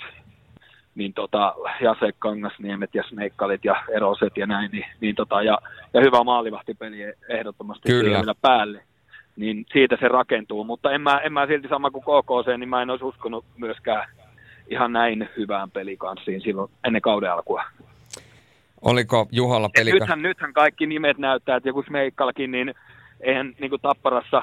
niin 0.95 1.13
tota, 1.15 1.55
Jase 1.81 2.13
Kangasniemet 2.19 2.95
ja 2.95 3.03
Sneikkalit 3.09 3.65
ja 3.65 3.83
Eroset 3.97 4.37
ja 4.37 4.47
näin, 4.47 4.71
niin, 4.71 4.87
niin 5.01 5.15
tota, 5.15 5.43
ja, 5.43 5.59
ja 5.95 6.01
hyvä 6.01 6.25
maalivahtipeli 6.25 6.99
ehdottomasti 7.29 7.89
Kyllä. 7.89 8.17
vielä 8.17 8.35
päälle, 8.43 8.83
niin 9.37 9.67
siitä 9.73 9.97
se 10.01 10.09
rakentuu. 10.09 10.65
Mutta 10.65 10.93
en 10.93 11.01
mä, 11.01 11.19
en 11.19 11.33
mä 11.33 11.47
silti 11.47 11.69
sama 11.69 11.91
kuin 11.91 12.05
KKC, 12.05 12.59
niin 12.59 12.69
mä 12.69 12.83
en 12.83 12.91
olisi 12.91 13.05
uskonut 13.05 13.45
myöskään 13.57 14.09
ihan 14.71 14.93
näin 14.93 15.29
hyvään 15.37 15.71
pelikanssiin 15.71 16.41
silloin 16.41 16.71
ennen 16.85 17.03
kauden 17.03 17.33
alkua. 17.33 17.65
Oliko 18.83 19.29
Juhalla 19.33 19.69
peli? 19.69 19.93
Nythän, 19.93 20.23
nythän 20.23 20.53
kaikki 20.53 20.87
nimet 20.87 21.19
näyttää, 21.19 21.57
että 21.57 21.69
joku 21.69 21.83
Smeikkalakin, 21.83 22.51
niin 22.51 22.75
eihän 23.21 23.55
niin 23.59 23.71
kuin 23.71 23.83
Tapparassa 23.83 24.43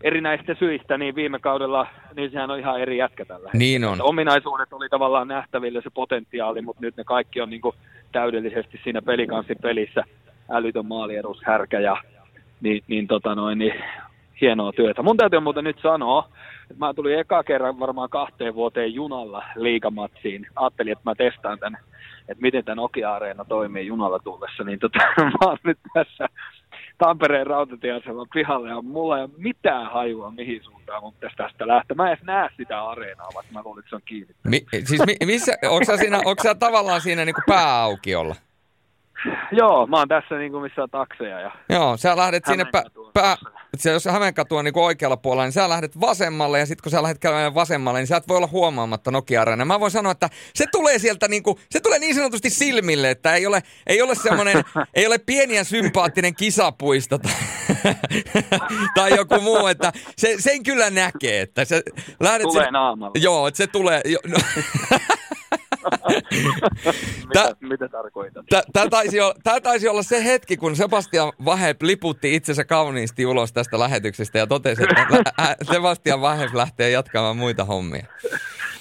erinäistä 0.00 0.54
syistä, 0.54 0.98
niin 0.98 1.14
viime 1.14 1.38
kaudella, 1.38 1.86
niin 2.16 2.30
sehän 2.30 2.50
on 2.50 2.58
ihan 2.58 2.80
eri 2.80 2.98
jätkä 2.98 3.24
tällä 3.24 3.50
Niin 3.52 3.84
on. 3.84 4.02
Ominaisuudet 4.02 4.72
oli 4.72 4.88
tavallaan 4.88 5.28
nähtävillä 5.28 5.80
se 5.80 5.90
potentiaali, 5.90 6.62
mutta 6.62 6.82
nyt 6.82 6.96
ne 6.96 7.04
kaikki 7.04 7.40
on 7.40 7.50
niin 7.50 7.60
kuin 7.60 7.76
täydellisesti 8.12 8.80
siinä 8.84 9.02
pelikanssin 9.02 9.58
pelissä. 9.62 10.04
Älytön 10.50 10.86
maalierus, 10.86 11.42
härkä 11.44 11.80
ja 11.80 11.96
niin, 12.60 12.82
niin, 12.88 13.06
tota 13.06 13.34
noin, 13.34 13.58
niin 13.58 13.74
hienoa 14.40 14.72
työtä. 14.72 15.02
Mun 15.02 15.16
täytyy 15.16 15.40
muuten 15.40 15.64
nyt 15.64 15.78
sanoa, 15.82 16.28
että 16.62 16.86
mä 16.86 16.94
tulin 16.94 17.18
eka 17.18 17.42
kerran 17.42 17.80
varmaan 17.80 18.08
kahteen 18.08 18.54
vuoteen 18.54 18.94
junalla 18.94 19.44
liikamatsiin. 19.56 20.46
Ajattelin, 20.56 20.92
että 20.92 21.10
mä 21.10 21.14
testaan 21.14 21.58
tämän, 21.58 21.80
että 22.28 22.42
miten 22.42 22.64
tämä 22.64 22.74
Nokia-areena 22.74 23.44
toimii 23.44 23.86
junalla 23.86 24.18
tullessa, 24.18 24.64
niin 24.64 24.78
tota, 24.78 24.98
mä 25.22 25.32
oon 25.40 25.58
nyt 25.64 25.78
tässä 25.94 26.28
Tampereen 26.98 27.46
rautatieaseman 27.46 28.26
pihalle 28.34 28.68
ja 28.68 28.82
mulla 28.82 29.16
ei 29.18 29.22
ole 29.24 29.30
mitään 29.36 29.90
hajua, 29.92 30.30
mihin 30.30 30.62
suuntaan 30.64 31.02
mun 31.02 31.12
pitäisi 31.14 31.36
tästä 31.36 31.66
lähteä. 31.68 31.94
Mä 31.94 32.06
en 32.06 32.12
edes 32.12 32.24
näe 32.24 32.48
sitä 32.56 32.84
areenaa, 32.84 33.28
vaikka 33.34 33.52
mä 33.52 33.62
luulen, 33.64 33.78
että 33.78 33.88
se 33.88 33.96
on 33.96 34.02
kiinni. 34.04 34.34
Mi- 34.44 34.66
siis 34.84 35.02
mi- 35.06 35.26
missä, 35.26 35.52
onko 35.68 35.84
sä, 35.84 35.96
siinä, 35.96 36.20
onko 36.24 36.42
sä 36.42 36.54
tavallaan 36.54 37.00
siinä 37.00 37.24
niin 37.24 37.34
pääaukiolla? 37.46 38.34
Joo, 39.52 39.86
mä 39.86 39.96
oon 39.96 40.08
tässä 40.08 40.34
niin 40.38 40.52
kuin 40.52 40.62
missä 40.62 40.82
on 40.82 40.90
takseja. 40.90 41.40
Ja 41.40 41.50
Joo, 41.70 41.96
sä 41.96 42.16
lähdet 42.16 42.44
sinne 42.46 42.64
pä- 42.64 43.10
pää, 43.14 43.36
se, 43.76 43.90
jos 43.90 44.04
Hämeenkatu 44.04 44.56
on 44.56 44.64
niin 44.64 44.78
oikealla 44.78 45.16
puolella, 45.16 45.44
niin 45.44 45.52
sä 45.52 45.68
lähdet 45.68 46.00
vasemmalle 46.00 46.58
ja 46.58 46.66
sitten 46.66 46.82
kun 46.82 46.90
sä 46.90 47.02
lähdet 47.02 47.18
käymään 47.18 47.54
vasemmalle, 47.54 47.98
niin 47.98 48.06
sä 48.06 48.16
et 48.16 48.28
voi 48.28 48.36
olla 48.36 48.46
huomaamatta 48.46 49.10
nokia 49.10 49.44
-arena. 49.44 49.64
Mä 49.64 49.80
voin 49.80 49.90
sanoa, 49.90 50.12
että 50.12 50.30
se 50.54 50.64
tulee 50.72 50.98
sieltä 50.98 51.28
niin 51.28 51.42
kuin, 51.42 51.56
se 51.70 51.80
tulee 51.80 51.98
niin 51.98 52.14
sanotusti 52.14 52.50
silmille, 52.50 53.10
että 53.10 53.34
ei 53.34 53.46
ole, 53.46 53.62
ei 53.86 54.02
ole 54.02 54.14
semmoinen, 54.14 54.64
ei 54.94 55.06
ole 55.06 55.18
pieni 55.18 55.56
ja 55.56 55.64
sympaattinen 55.64 56.34
kisapuisto 56.34 57.18
tai, 57.18 57.32
tai 58.96 59.16
joku 59.16 59.40
muu, 59.40 59.66
että 59.66 59.92
se, 60.16 60.34
sen 60.38 60.62
kyllä 60.62 60.90
näkee, 60.90 61.40
että 61.40 61.64
se 61.64 61.82
lähdet 62.20 62.42
Tulee 62.42 62.64
sen- 62.64 62.72
naamalla. 62.72 63.12
Joo, 63.14 63.48
että 63.48 63.58
se 63.58 63.66
tulee, 63.66 64.00
jo, 64.04 64.18
no, 64.26 64.38
mitä, 67.28 67.56
mitä 67.60 67.88
tarkoitat? 67.88 68.46
Tämä 68.72 68.88
taisi, 68.90 69.20
olla, 69.20 69.34
taisi 69.62 69.88
olla 69.88 70.02
se 70.02 70.24
hetki, 70.24 70.56
kun 70.56 70.76
Sebastian 70.76 71.32
Vahep 71.44 71.82
liputti 71.82 72.34
itsensä 72.34 72.64
kauniisti 72.64 73.26
ulos 73.26 73.52
tästä 73.52 73.78
lähetyksestä 73.78 74.38
ja 74.38 74.46
totesi, 74.46 74.82
että 74.82 75.06
lä- 75.38 75.56
Sebastian 75.72 76.20
Vahep 76.20 76.54
lähtee 76.54 76.90
jatkamaan 76.90 77.36
muita 77.36 77.64
hommia. 77.64 78.06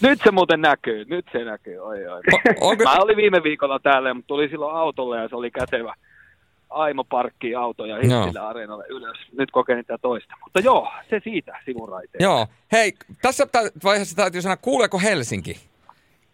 Nyt 0.01 0.19
se 0.23 0.31
muuten 0.31 0.61
näkyy, 0.61 1.05
nyt 1.05 1.25
se 1.31 1.43
näkyy, 1.43 1.77
oi 1.77 2.07
oi. 2.07 2.21
O- 2.33 2.67
onko, 2.69 2.83
Mä 2.83 2.95
olin 2.95 3.17
viime 3.17 3.43
viikolla 3.43 3.79
täällä, 3.79 4.13
mutta 4.13 4.27
tuli 4.27 4.49
silloin 4.49 4.75
autolle 4.75 5.17
ja 5.21 5.29
se 5.29 5.35
oli 5.35 5.51
kätevä. 5.51 5.93
Aimo 6.69 7.03
parkkii 7.03 7.55
autoja 7.55 7.95
Hissillä 7.95 8.47
areenalle 8.47 8.83
ylös. 8.89 9.17
Nyt 9.37 9.51
kokeilin 9.51 9.85
tätä 9.85 9.97
toista. 10.01 10.33
Mutta 10.43 10.59
joo, 10.59 10.91
se 11.09 11.21
siitä 11.23 11.59
sivuraiteen. 11.65 12.23
joo, 12.23 12.47
hei, 12.71 12.93
tässä 13.21 13.45
tä- 13.45 13.71
vaiheessa 13.83 14.15
täytyy 14.15 14.41
sanoa, 14.41 14.57
kuuleeko 14.57 14.99
Helsinki? 14.99 15.59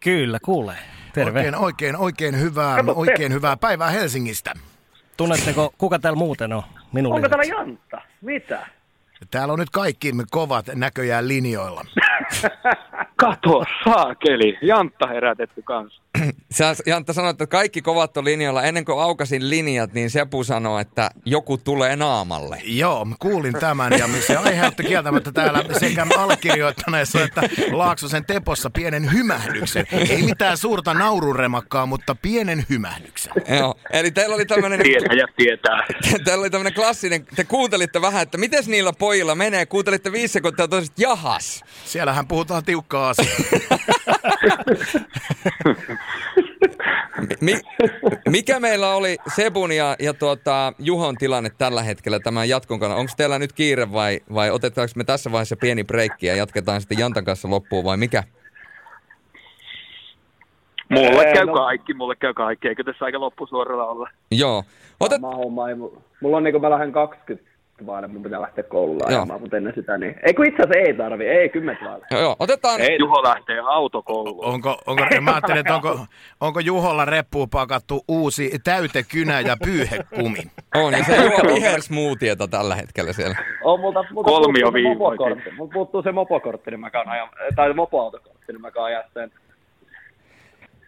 Kyllä, 0.04 0.40
kuulee. 0.46 0.78
Terve. 1.14 1.40
Oikein, 1.40 1.56
oikein, 1.56 1.96
oikein 1.98 2.40
hyvää, 2.40 2.76
Kato, 2.76 2.94
oikein 2.96 3.34
hyvää 3.34 3.58
päivää 3.58 3.90
Helsingistä. 3.90 4.54
Tunnetteko, 5.18 5.74
kuka 5.78 6.00
täällä 6.00 6.18
muuten 6.18 6.54
on? 6.54 6.64
Minun 6.94 7.14
Onko 7.14 7.30
täällä 7.30 7.42
lisäksi. 7.42 7.60
Jantta? 7.62 8.02
Mitä? 8.22 8.68
Täällä 9.32 9.54
on 9.54 9.60
nyt 9.60 9.70
kaikki 9.70 10.14
kovat 10.32 10.66
näköjään 10.76 11.28
linjoilla. 11.28 11.82
Kato, 13.16 13.64
saakeli. 13.84 14.58
Jantta 14.62 15.08
herätetty 15.08 15.62
kanssa. 15.62 16.04
Sä 16.58 16.76
Jantta 16.86 17.14
sanoit, 17.14 17.34
että 17.34 17.48
kaikki 17.48 17.82
kovat 17.82 18.18
on 18.18 18.26
linjoilla. 18.26 18.64
Ennen 18.64 18.86
kuin 18.86 19.02
aukasin 19.02 19.50
linjat, 19.50 19.94
niin 19.94 20.10
Sepu 20.10 20.44
sanoi, 20.44 20.82
että 20.82 21.10
joku 21.26 21.58
tulee 21.58 21.96
naamalle. 21.96 22.62
Joo, 22.64 23.06
mä 23.06 23.16
kuulin 23.20 23.54
tämän 23.54 23.94
ja 24.00 24.08
se 24.28 24.36
aiheutti 24.36 24.84
kieltämättä 24.84 25.32
täällä 25.32 25.64
sekä 25.80 26.08
allekirjoittaneessa 26.18 27.24
että 27.24 27.42
Laaksosen 27.72 28.26
Tepossa 28.26 28.70
pienen 28.70 29.14
hymähdyksen. 29.14 29.86
Ei 30.10 30.22
mitään 30.22 30.58
suurta 30.58 30.94
naururemakkaa, 30.94 31.86
mutta 31.86 32.16
pienen 32.22 32.66
hymähdyksen. 32.70 33.34
Joo, 33.60 33.76
eli 33.94 34.12
teillä 34.12 34.36
oli 34.36 34.46
tämmöinen... 34.46 34.80
Tietäjät 34.80 35.30
tietää. 35.38 35.86
Teillä 36.26 36.42
oli 36.42 36.50
tämmöinen 36.50 36.74
klassinen, 36.74 37.26
te 37.36 37.44
kuuntelitte 37.44 38.02
vähän, 38.02 38.22
että 38.24 38.38
miten 38.38 38.64
niillä 38.68 38.94
pojilla 38.94 39.13
menee. 39.36 39.66
Kuuntelitte 39.66 40.12
viisi 40.12 40.34
sekuntia 40.34 40.68
toiset, 40.68 41.00
jahas. 41.00 41.64
Siellähän 41.86 42.28
puhutaan 42.28 42.64
tiukkaa 42.66 43.10
asiaa. 43.10 43.28
Mi- 47.42 47.62
mikä 48.30 48.60
meillä 48.60 48.96
oli 48.96 49.18
Sebun 49.36 49.72
ja, 49.72 49.96
ja 50.00 50.14
tuota, 50.14 50.74
Juhon 50.80 51.16
tilanne 51.18 51.50
tällä 51.58 51.84
hetkellä 51.84 52.20
tämän 52.20 52.50
jatkon 52.50 52.80
kannalta? 52.80 53.00
Onko 53.00 53.12
teillä 53.18 53.40
nyt 53.40 53.54
kiire 53.54 53.92
vai, 53.92 54.20
vai 54.34 54.52
otetaanko 54.52 54.92
me 54.96 55.04
tässä 55.04 55.32
vaiheessa 55.32 55.56
pieni 55.56 55.84
breikki 55.84 56.26
ja 56.26 56.36
jatketaan 56.36 56.82
sitten 56.82 57.00
Jantan 57.00 57.26
kanssa 57.26 57.50
loppuun 57.50 57.84
vai 57.84 57.98
mikä? 57.98 58.24
Mulle 60.90 61.34
käy 61.34 61.46
no- 61.46 61.54
kaikki, 61.54 61.94
mulle 61.94 62.16
käy 62.16 62.34
kaikki. 62.34 62.68
Eikö 62.68 62.84
tässä 62.84 63.06
aika 63.06 63.20
loppusuoralla 63.20 63.86
olla? 63.86 64.10
Joo. 64.32 64.64
Otet, 65.00 65.22
homma, 65.22 65.70
ei, 65.70 65.76
mu- 65.76 66.00
mulla 66.22 66.38
on 66.38 66.44
niinku, 66.44 66.60
mä 66.60 66.70
lähden 66.70 66.92
20 66.92 67.53
vaille, 67.86 68.08
mun 68.08 68.24
pitää 68.24 68.42
lähteä 68.42 68.64
koululla 68.64 69.04
Joo. 69.10 69.20
ajamaan, 69.20 69.42
mutta 69.42 69.58
ennen 69.58 69.74
sitä 69.76 69.98
niin. 69.98 70.16
Ei 70.24 70.34
kun 70.34 70.46
itse 70.46 70.64
asiassa 70.64 70.80
ei 70.80 70.94
tarvi, 70.94 71.28
ei 71.28 71.50
10 71.50 71.86
vaille. 71.90 72.06
joo, 72.12 72.22
joo, 72.22 72.36
otetaan... 72.40 72.82
Ei, 72.82 72.98
Juho 73.00 73.24
lähtee 73.24 73.60
autokouluun. 73.60 74.46
Onko, 74.46 74.78
onko, 74.88 75.04
mä 75.22 75.32
ajattelin, 75.32 75.60
että 75.60 75.76
onko, 75.76 76.00
onko 76.42 76.60
Juholla 76.60 77.06
reppuun 77.06 77.50
pakattu 77.50 78.04
uusi 78.08 78.52
täytekynä 78.64 79.40
ja 79.40 79.58
pyyhekumi? 79.64 80.40
On, 80.76 80.94
ja 80.94 81.04
se 81.04 81.16
juo 81.16 81.56
vihersmoothieta 81.56 82.48
tällä 82.48 82.76
hetkellä 82.76 83.14
siellä. 83.14 83.36
On 83.64 83.80
multa, 83.80 84.04
multa 84.12 84.32
Kolmio 84.32 84.72
puuttuu 84.72 85.28
se. 85.44 85.52
Multa 85.52 85.74
puuttuu 85.74 86.02
se 86.02 86.12
mopokortti, 86.12 86.72
niin 86.72 86.80
mä 86.80 86.90
käyn 86.90 87.10
ajan, 87.10 87.30
tai 87.56 87.74
mopoautokortti, 87.74 88.52
niin 88.52 88.62
mä 88.62 88.72
käyn 88.72 88.86
ajaa 88.86 89.04
sen. 89.14 89.32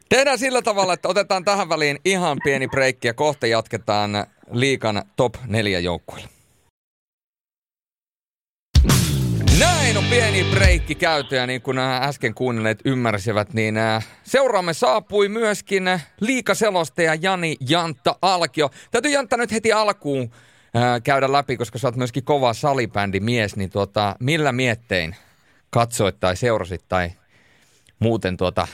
Tehdään 0.09 0.37
sillä 0.37 0.61
tavalla, 0.61 0.93
että 0.93 1.09
otetaan 1.09 1.45
tähän 1.45 1.69
väliin 1.69 1.97
ihan 2.05 2.37
pieni 2.43 2.67
breikki 2.67 3.07
ja 3.07 3.13
kohta 3.13 3.47
jatketaan 3.47 4.11
liikan 4.51 5.01
top 5.15 5.33
4 5.47 5.79
joukkueelle. 5.79 6.34
Näin 9.59 9.97
on 9.97 10.03
pieni 10.03 10.43
breikki 10.43 10.95
käyty 10.95 11.35
ja 11.35 11.47
niin 11.47 11.61
kuin 11.61 11.75
nämä 11.75 11.97
äsken 11.97 12.33
kuunnelleet 12.33 12.79
ymmärsivät, 12.85 13.53
niin 13.53 13.77
äh, 13.77 14.07
seuraamme 14.23 14.73
saapui 14.73 15.29
myöskin 15.29 15.87
äh, 15.87 16.07
liikaselostaja 16.19 17.15
Jani 17.21 17.55
Jantta 17.69 18.15
Alkio. 18.21 18.69
Täytyy 18.91 19.11
Jantta 19.11 19.37
nyt 19.37 19.51
heti 19.51 19.71
alkuun 19.71 20.31
äh, 20.75 21.01
käydä 21.03 21.31
läpi, 21.31 21.57
koska 21.57 21.77
sä 21.77 21.87
oot 21.87 21.95
myöskin 21.95 22.23
kova 22.23 22.53
salibändimies, 22.53 23.55
niin 23.55 23.69
tuota, 23.69 24.15
millä 24.19 24.51
miettein 24.51 25.15
katsoit 25.69 26.19
tai 26.19 26.35
seurasit 26.35 26.85
tai 26.89 27.11
muuten 27.99 28.37
tuota 28.37 28.67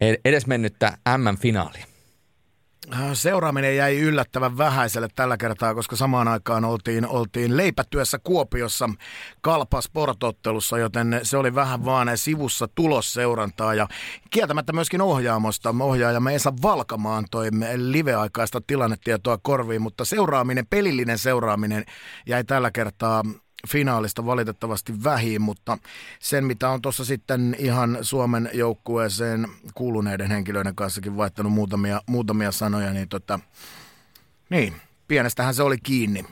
ed- 0.00 0.20
edesmennyttä 0.24 0.98
M-finaalia? 1.18 1.93
Seuraaminen 3.12 3.76
jäi 3.76 3.98
yllättävän 3.98 4.58
vähäiselle 4.58 5.08
tällä 5.14 5.36
kertaa, 5.36 5.74
koska 5.74 5.96
samaan 5.96 6.28
aikaan 6.28 6.64
oltiin, 6.64 7.06
oltiin 7.06 7.56
leipätyössä 7.56 8.18
Kuopiossa 8.18 8.90
Kalpa 9.40 9.80
sportottelussa, 9.80 10.78
joten 10.78 11.20
se 11.22 11.36
oli 11.36 11.54
vähän 11.54 11.84
vaan 11.84 12.18
sivussa 12.18 12.68
tulosseurantaa 12.74 13.74
ja 13.74 13.88
kieltämättä 14.30 14.72
myöskin 14.72 15.00
ohjaamosta. 15.00 15.74
Ohjaajamme 15.80 16.34
Esa 16.34 16.52
Valkamaan 16.62 17.24
toi 17.30 17.48
liveaikaista 17.76 18.60
tilannetietoa 18.66 19.38
korviin, 19.42 19.82
mutta 19.82 20.04
seuraaminen, 20.04 20.66
pelillinen 20.66 21.18
seuraaminen 21.18 21.84
jäi 22.26 22.44
tällä 22.44 22.70
kertaa 22.70 23.22
finaalista 23.68 24.26
valitettavasti 24.26 25.04
vähiin, 25.04 25.42
mutta 25.42 25.78
sen 26.20 26.44
mitä 26.44 26.68
on 26.68 26.82
tuossa 26.82 27.04
sitten 27.04 27.56
ihan 27.58 27.98
Suomen 28.02 28.50
joukkueeseen 28.52 29.48
kuuluneiden 29.74 30.30
henkilöiden 30.30 30.74
kanssakin 30.74 31.16
vaihtanut 31.16 31.52
muutamia, 31.52 32.00
muutamia 32.06 32.52
sanoja, 32.52 32.92
niin 32.92 33.08
tota, 33.08 33.40
niin, 34.50 34.74
pienestähän 35.08 35.54
se 35.54 35.62
oli 35.62 35.78
kiinni. 35.78 36.24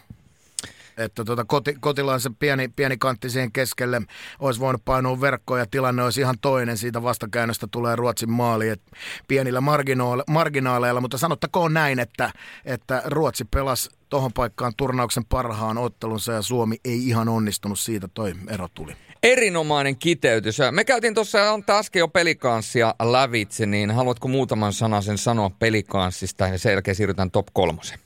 Että 0.97 1.25
tuota, 1.25 1.45
koti, 1.45 1.77
kotilaan 1.81 2.21
se 2.21 2.31
pieni, 2.39 2.69
pieni 2.69 2.97
kantti 2.97 3.31
siihen 3.31 3.53
keskelle 3.53 4.03
olisi 4.39 4.61
voinut 4.61 4.85
painua 4.85 5.21
verkkoon 5.21 5.61
ja 5.61 5.67
tilanne 5.67 6.03
olisi 6.03 6.21
ihan 6.21 6.37
toinen. 6.41 6.79
Siitä 6.79 7.03
vastakäännöstä 7.03 7.67
tulee 7.71 7.97
Ruotsin 7.97 8.31
maali 8.31 8.69
et 8.69 8.83
pienillä 9.29 9.61
marginaale- 9.61 10.25
marginaaleilla, 10.31 11.01
mutta 11.01 11.19
sanottakoon 11.19 11.75
näin, 11.75 11.99
että, 11.99 12.31
että 12.65 13.03
Ruotsi 13.05 13.45
pelasi 13.45 13.91
tuohon 14.09 14.33
paikkaan 14.33 14.73
turnauksen 14.77 15.25
parhaan 15.25 15.79
ottelunsa 15.79 16.33
ja 16.33 16.43
Suomi 16.43 16.77
ei 16.85 17.09
ihan 17.09 17.29
onnistunut 17.29 17.79
siitä, 17.79 18.09
toi 18.15 18.35
ero 18.49 18.69
tuli. 18.75 18.97
Erinomainen 19.23 19.97
kiteytys. 19.97 20.59
Me 20.71 20.85
käytiin 20.85 21.15
tuossa 21.15 21.51
Antta 21.53 21.79
äsken 21.79 22.01
jo 22.01 22.09
pelikanssia 22.09 22.95
lävitse, 23.03 23.67
niin 23.67 23.91
haluatko 23.91 24.29
muutaman 24.29 24.73
sanan 24.73 25.03
sen 25.03 25.19
sanoa 25.19 25.51
pelikanssista 25.51 26.49
ja 26.49 26.59
sen 26.59 26.73
jälkeen 26.73 26.95
siirrytään 26.95 27.31
top 27.31 27.47
kolmoseen? 27.53 28.01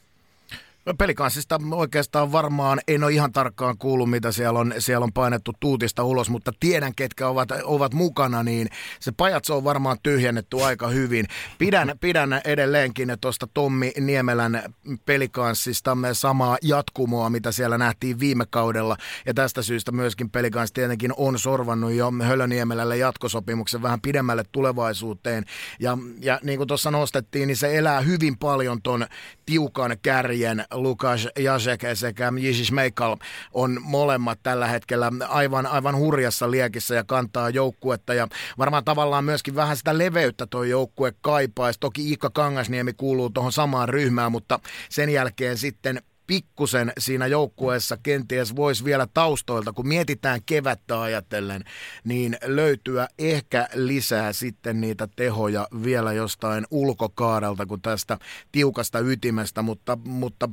Pelikanssista 0.98 1.60
oikeastaan 1.70 2.32
varmaan 2.32 2.80
en 2.88 3.04
ole 3.04 3.12
ihan 3.12 3.32
tarkkaan 3.32 3.78
kuullut, 3.78 4.10
mitä 4.10 4.32
siellä 4.32 4.58
on, 4.58 4.74
siellä 4.78 5.04
on 5.04 5.12
painettu 5.12 5.52
tuutista 5.60 6.04
ulos, 6.04 6.30
mutta 6.30 6.52
tiedän, 6.60 6.94
ketkä 6.94 7.28
ovat, 7.28 7.48
ovat 7.64 7.94
mukana, 7.94 8.42
niin 8.42 8.68
se 9.00 9.12
pajatso 9.16 9.56
on 9.56 9.64
varmaan 9.64 9.96
tyhjennetty 10.02 10.62
aika 10.62 10.88
hyvin. 10.88 11.26
Pidän, 11.58 11.92
pidän 12.00 12.40
edelleenkin 12.44 13.16
tuosta 13.20 13.46
Tommi 13.54 13.92
Niemelän 14.00 14.62
pelikanssista 15.04 15.96
samaa 16.12 16.58
jatkumoa, 16.62 17.30
mitä 17.30 17.52
siellä 17.52 17.78
nähtiin 17.78 18.20
viime 18.20 18.44
kaudella, 18.50 18.96
ja 19.26 19.34
tästä 19.34 19.62
syystä 19.62 19.92
myöskin 19.92 20.30
pelikanssi 20.30 20.74
tietenkin 20.74 21.12
on 21.16 21.38
sorvannut 21.38 21.92
jo 21.92 22.12
Hölöniemelälle 22.22 22.96
jatkosopimuksen 22.96 23.82
vähän 23.82 24.00
pidemmälle 24.00 24.44
tulevaisuuteen, 24.52 25.44
ja, 25.80 25.98
ja 26.20 26.40
niin 26.42 26.58
kuin 26.58 26.68
tuossa 26.68 26.90
nostettiin, 26.90 27.46
niin 27.46 27.56
se 27.56 27.76
elää 27.76 28.00
hyvin 28.00 28.38
paljon 28.38 28.82
ton 28.82 29.06
tiukan 29.46 29.96
kärjen 30.02 30.64
Lukas 30.76 31.28
Jasek 31.38 31.80
sekä 31.94 32.32
Jisis 32.38 32.72
Meikal 32.72 33.16
on 33.52 33.78
molemmat 33.82 34.38
tällä 34.42 34.66
hetkellä 34.66 35.12
aivan, 35.28 35.66
aivan 35.66 35.96
hurjassa 35.96 36.50
liekissä 36.50 36.94
ja 36.94 37.04
kantaa 37.04 37.50
joukkuetta 37.50 38.14
ja 38.14 38.28
varmaan 38.58 38.84
tavallaan 38.84 39.24
myöskin 39.24 39.54
vähän 39.54 39.76
sitä 39.76 39.98
leveyttä 39.98 40.46
tuo 40.46 40.64
joukkue 40.64 41.12
kaipaisi. 41.20 41.80
Toki 41.80 42.08
Iikka 42.08 42.30
Kangasniemi 42.30 42.92
kuuluu 42.92 43.30
tuohon 43.30 43.52
samaan 43.52 43.88
ryhmään, 43.88 44.32
mutta 44.32 44.60
sen 44.88 45.10
jälkeen 45.10 45.58
sitten 45.58 46.02
pikkusen 46.26 46.92
siinä 46.98 47.26
joukkueessa 47.26 47.96
kenties 48.02 48.56
voisi 48.56 48.84
vielä 48.84 49.06
taustoilta, 49.14 49.72
kun 49.72 49.88
mietitään 49.88 50.40
kevättä 50.46 51.02
ajatellen, 51.02 51.64
niin 52.04 52.36
löytyä 52.44 53.08
ehkä 53.18 53.68
lisää 53.74 54.32
sitten 54.32 54.80
niitä 54.80 55.08
tehoja 55.16 55.68
vielä 55.84 56.12
jostain 56.12 56.66
ulkokaarelta 56.70 57.66
kuin 57.66 57.82
tästä 57.82 58.18
tiukasta 58.52 58.98
ytimestä, 58.98 59.62
mutta, 59.62 59.98
mutta 60.04 60.48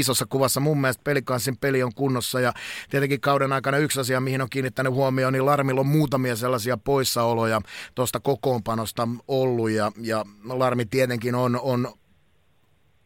isossa 0.00 0.26
kuvassa. 0.26 0.60
Mun 0.60 0.80
mielestä 0.80 1.04
pelikanssin 1.04 1.56
peli 1.56 1.82
on 1.82 1.94
kunnossa 1.94 2.40
ja 2.40 2.52
tietenkin 2.90 3.20
kauden 3.20 3.52
aikana 3.52 3.78
yksi 3.78 4.00
asia, 4.00 4.20
mihin 4.20 4.42
on 4.42 4.50
kiinnittänyt 4.50 4.92
huomioon, 4.92 5.32
niin 5.32 5.46
Larmilla 5.46 5.80
on 5.80 5.86
muutamia 5.86 6.36
sellaisia 6.36 6.76
poissaoloja 6.76 7.60
tuosta 7.94 8.20
kokoonpanosta 8.20 9.08
ollut 9.28 9.70
ja, 9.70 9.92
ja 10.00 10.24
Larmi 10.44 10.86
tietenkin 10.86 11.34
on, 11.34 11.60
on 11.62 11.92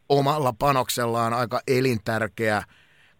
omalla 0.09 0.53
panoksellaan 0.53 1.33
aika 1.33 1.61
elintärkeä 1.67 2.63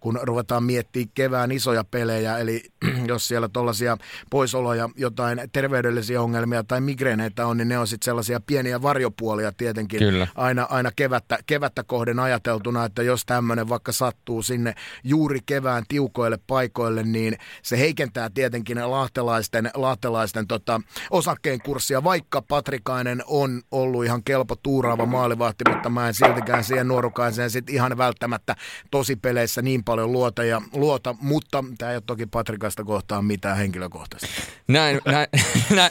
kun 0.01 0.19
ruvetaan 0.23 0.63
miettimään 0.63 1.09
kevään 1.13 1.51
isoja 1.51 1.83
pelejä, 1.83 2.37
eli 2.37 2.63
jos 3.07 3.27
siellä 3.27 3.49
tuollaisia 3.49 3.97
poisoloja, 4.29 4.89
jotain 4.95 5.41
terveydellisiä 5.51 6.21
ongelmia 6.21 6.63
tai 6.63 6.81
migreeneitä 6.81 7.47
on, 7.47 7.57
niin 7.57 7.67
ne 7.67 7.77
on 7.77 7.87
sitten 7.87 8.05
sellaisia 8.05 8.39
pieniä 8.39 8.81
varjopuolia 8.81 9.51
tietenkin 9.51 9.99
Kyllä. 9.99 10.27
aina, 10.35 10.67
aina 10.69 10.91
kevättä, 10.95 11.39
kevättä 11.45 11.83
kohden 11.83 12.19
ajateltuna, 12.19 12.85
että 12.85 13.03
jos 13.03 13.25
tämmöinen 13.25 13.69
vaikka 13.69 13.91
sattuu 13.91 14.41
sinne 14.41 14.75
juuri 15.03 15.39
kevään 15.45 15.83
tiukoille 15.87 16.39
paikoille, 16.47 17.03
niin 17.03 17.37
se 17.63 17.79
heikentää 17.79 18.29
tietenkin 18.29 18.91
lahtelaisten, 18.91 19.71
lahtelaisten 19.73 20.47
tota, 20.47 20.81
osakkeen 21.09 21.61
kurssia, 21.61 22.03
vaikka 22.03 22.41
Patrikainen 22.41 23.23
on 23.27 23.61
ollut 23.71 24.05
ihan 24.05 24.23
kelpo 24.23 24.55
tuuraava 24.55 25.05
maalivahti, 25.05 25.63
mutta 25.69 25.89
mä 25.89 26.07
en 26.07 26.13
siltikään 26.13 26.63
siihen 26.63 26.87
nuorukaiseen 26.87 27.49
sit 27.49 27.69
ihan 27.69 27.97
välttämättä 27.97 28.55
tosipeleissä 28.91 29.61
niin 29.61 29.83
paljon 29.83 29.90
luota, 29.95 30.43
ja, 30.43 30.61
luota 30.73 31.15
mutta 31.21 31.63
tämä 31.77 31.91
ei 31.91 31.95
ole 31.95 32.03
toki 32.05 32.25
Patrikasta 32.25 32.83
kohtaan 32.83 33.25
mitään 33.25 33.57
henkilökohtaista. 33.57 34.27
Näin, 34.67 35.01
näin, 35.05 35.27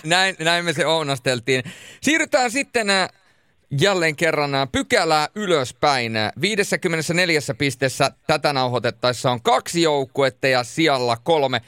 näin, 0.05 0.37
näin, 0.39 0.65
me 0.65 0.73
se 0.73 0.87
ounasteltiin. 0.87 1.63
Siirrytään 2.03 2.51
sitten 2.51 2.91
äh, 2.91 3.09
jälleen 3.81 4.17
kerran 4.17 4.55
äh, 4.55 4.69
pykälää 4.73 5.29
ylöspäin. 5.35 6.13
54 6.41 7.41
pisteessä 7.59 8.11
tätä 8.27 8.53
nauhoitettaessa 8.53 9.31
on 9.31 9.43
kaksi 9.43 9.83
joukkuetta 9.83 10.47
ja 10.47 10.65
sijalla 10.65 11.17
kolme. 11.17 11.61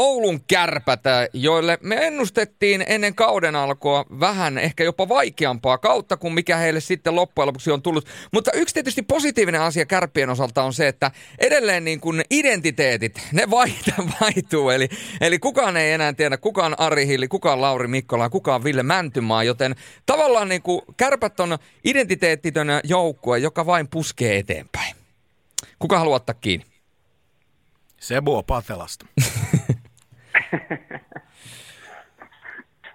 Oulun 0.00 0.40
kärpät, 0.48 1.06
äh, 1.06 1.28
joille 1.32 1.78
me 1.82 2.06
ennustettiin 2.06 2.84
ennen 2.86 3.14
kauden 3.14 3.56
alkua 3.56 4.04
vähän 4.20 4.58
ehkä 4.58 4.84
jopa 4.84 5.08
vaikeampaa 5.08 5.78
kautta 5.78 6.16
kuin 6.16 6.34
mikä 6.34 6.56
heille 6.56 6.80
sitten 6.80 7.14
loppujen 7.14 7.46
lopuksi 7.46 7.70
on 7.70 7.82
tullut. 7.82 8.06
Mutta 8.32 8.52
yksi 8.52 8.74
tietysti 8.74 9.02
positiivinen 9.02 9.60
asia 9.60 9.86
kärppien 9.86 10.30
osalta 10.30 10.62
on 10.62 10.72
se, 10.72 10.88
että 10.88 11.10
edelleen 11.38 11.84
niin 11.84 12.00
kuin 12.00 12.22
identiteetit, 12.30 13.20
ne 13.32 13.50
vaihtaa, 13.50 14.08
vaihtuu. 14.20 14.70
Eli, 14.70 14.88
eli 15.20 15.38
kukaan 15.38 15.76
ei 15.76 15.92
enää 15.92 16.12
tiedä, 16.12 16.36
kuka 16.36 16.66
on 16.66 16.80
Ari 16.80 17.06
Hilli, 17.06 17.28
kuka 17.28 17.52
on 17.52 17.60
Lauri 17.60 17.88
Mikkola, 17.88 18.30
kuka 18.30 18.54
on 18.54 18.64
Ville 18.64 18.82
Mäntymaa, 18.82 19.44
joten 19.44 19.74
tavallaan 20.06 20.48
niin 20.48 20.62
kuin 20.62 20.82
kärpät 20.96 21.40
on 21.40 21.58
identiteettitön 21.84 22.68
joukkue, 22.84 23.38
joka 23.38 23.66
vain 23.66 23.88
puskee 23.88 24.38
eteenpäin. 24.38 24.94
Kuka 25.78 25.98
haluaa 25.98 26.16
ottaa 26.16 26.34
kiinni? 26.34 26.66
Sebo 28.00 28.42
Patelasta. 28.42 29.06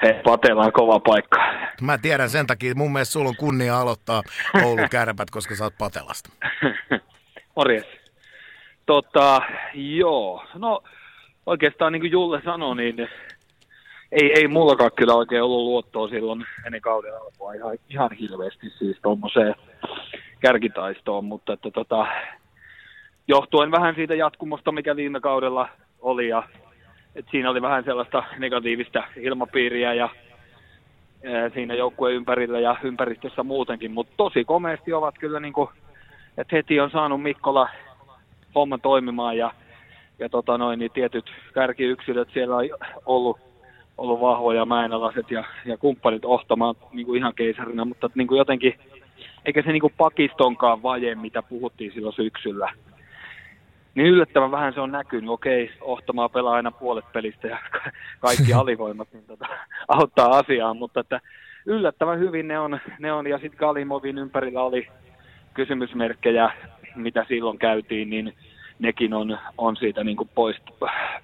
Hei, 0.02 0.14
Patela 0.24 0.62
on 0.62 0.74
kova 0.74 1.00
paikka. 1.00 1.38
Mä 1.82 1.98
tiedän 1.98 2.30
sen 2.30 2.48
takia, 2.48 2.76
mun 2.76 2.94
mielestä 2.94 3.14
sulla 3.14 3.30
on 3.30 3.36
kunnia 3.36 3.80
aloittaa 3.80 4.22
Oulun 4.64 4.90
kärpät, 4.92 5.30
koska 5.32 5.56
sä 5.56 5.64
oot 5.64 5.78
Patelasta. 5.78 6.30
Morjes. 7.56 7.86
Tota, 8.86 9.42
joo. 9.74 10.46
No, 10.54 10.84
oikeastaan 11.46 11.94
niin 11.94 12.02
kuin 12.02 12.12
Julle 12.12 12.42
sanoi, 12.46 12.76
niin 12.76 13.08
ei, 14.12 14.32
ei 14.36 14.48
mullakaan 14.48 14.92
kyllä 14.96 15.14
oikein 15.14 15.44
ollut 15.44 15.64
luottoa 15.64 16.08
silloin 16.08 16.46
ennen 16.66 16.82
kauden 16.82 17.18
alkua 17.18 17.54
ihan, 17.54 17.78
ihan 17.90 18.12
hirveästi 18.12 18.70
siis 18.70 18.98
tuommoiseen 19.02 19.56
kärkitaistoon, 20.40 21.26
mutta 21.26 21.54
että 21.54 21.72
tota, 21.72 22.08
johtuen 23.28 23.72
vähän 23.72 23.96
siitä 23.96 24.16
jatkumosta, 24.16 24.72
mikä 24.72 24.96
viime 24.96 25.20
kaudella 25.20 25.70
oli 26.00 26.28
ja 26.28 26.44
että 27.16 27.32
siinä 27.32 27.50
oli 27.50 27.62
vähän 27.62 27.84
sellaista 27.84 28.24
negatiivista 28.38 29.04
ilmapiiriä 29.18 29.94
ja 29.94 30.10
ää, 31.26 31.50
siinä 31.50 31.74
joukkueen 31.74 32.16
ympärillä 32.16 32.60
ja 32.60 32.76
ympäristössä 32.84 33.44
muutenkin, 33.44 33.92
mutta 33.92 34.14
tosi 34.18 34.44
komeasti 34.44 34.94
ovat 34.94 35.16
kyllä 35.20 35.40
niin 35.40 35.54
kuin, 35.54 35.70
että 36.38 36.56
heti 36.56 36.80
on 36.80 36.92
saanut 36.92 37.22
Mikkola 37.22 37.70
homma 38.56 38.78
toimimaan 38.78 39.38
ja, 39.38 39.52
ja 40.20 40.30
tota 40.30 40.58
noin, 40.58 40.80
niin 40.80 40.92
tietyt 40.92 41.32
kärkiyksilöt 41.54 42.30
siellä 42.34 42.56
on 42.56 42.70
ollut, 43.06 43.40
ollut 43.98 44.22
vahvoja 44.22 44.66
mäenalaset 44.66 45.32
ja, 45.32 45.44
ja 45.66 45.78
kumppanit 45.78 46.26
ohtamaan 46.26 46.76
niin 46.92 47.16
ihan 47.16 47.34
keisarina, 47.36 47.86
mutta 47.86 48.10
niin 48.16 48.28
kuin 48.28 48.38
jotenkin, 48.38 48.74
eikä 49.46 49.62
se 49.62 49.72
niin 49.72 49.82
kuin 49.82 49.94
pakistonkaan 49.98 50.84
vaje, 50.84 51.16
mitä 51.16 51.44
puhuttiin 51.44 51.92
silloin 51.94 52.16
syksyllä, 52.16 52.72
niin 53.96 54.08
yllättävän 54.08 54.52
vähän 54.52 54.74
se 54.74 54.80
on 54.82 54.92
näkynyt. 54.92 55.30
Okei, 55.30 55.72
Ohtamaa 55.82 56.30
pelaa 56.30 56.54
aina 56.54 56.72
puolet 56.72 57.06
pelistä 57.14 57.48
ja 57.48 57.58
ka- 57.72 57.92
kaikki 58.20 58.54
alivoimat 58.62 59.08
niin 59.14 59.26
tota, 59.26 59.46
auttaa 59.88 60.38
asiaa, 60.38 60.74
mutta 60.74 61.00
että 61.00 61.22
yllättävän 61.66 62.20
hyvin 62.20 62.48
ne 62.48 62.60
on, 62.60 62.80
ne 63.00 63.14
on 63.14 63.28
ja 63.28 63.38
sitten 63.38 63.60
Galimovin 63.60 64.18
ympärillä 64.18 64.64
oli 64.64 64.88
kysymysmerkkejä, 65.54 66.52
mitä 66.96 67.26
silloin 67.28 67.58
käytiin, 67.58 68.10
niin 68.10 68.34
nekin 68.80 69.14
on, 69.14 69.38
on 69.58 69.76
siitä 69.76 70.04
niin 70.04 70.18
kuin 70.18 70.30
poist, 70.36 70.64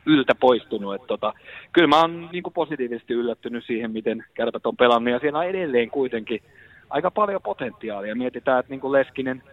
yltä 0.05 0.36
poistunut. 0.36 0.95
Et 0.95 1.07
tota, 1.07 1.34
kyllä 1.74 1.88
mä 1.88 2.01
oon 2.01 2.30
niin 2.32 2.43
kuin 2.43 2.53
positiivisesti 2.53 3.13
yllättynyt 3.13 3.65
siihen, 3.65 3.91
miten 3.91 4.26
kärpät 4.34 4.65
on 4.65 4.78
pelannut, 4.78 5.13
ja 5.13 5.19
siellä 5.19 5.39
on 5.39 5.45
edelleen 5.45 5.89
kuitenkin 5.89 6.41
aika 6.89 7.11
paljon 7.11 7.41
potentiaalia. 7.41 8.15
Mietitään, 8.15 8.59
että 8.59 8.69
niin 8.69 8.82
kuin 8.82 8.91
Leskinen 8.91 9.43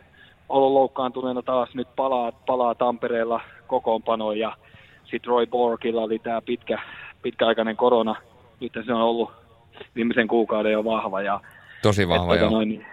ollut 0.48 0.72
loukkaantuneena 0.72 1.42
taas 1.42 1.74
nyt 1.74 1.88
palaa, 1.96 2.32
palaa 2.32 2.74
Tampereella 2.74 3.40
kokoonpanoon, 3.66 4.38
ja 4.38 4.56
sitten 5.04 5.28
Roy 5.28 5.46
Borgilla 5.46 6.02
oli 6.02 6.18
tämä 6.18 6.42
pitkä, 6.42 6.78
pitkäaikainen 7.22 7.76
korona, 7.76 8.14
nyt 8.60 8.72
se 8.86 8.92
on 8.92 9.00
ollut 9.00 9.32
viimeisen 9.96 10.28
kuukauden 10.28 10.72
jo 10.72 10.84
vahva, 10.84 11.22
ja 11.22 11.40
Tosi 11.82 12.08
vahva, 12.08 12.34
että, 12.34 12.44
joo. 12.44 12.50
Noin, 12.50 12.86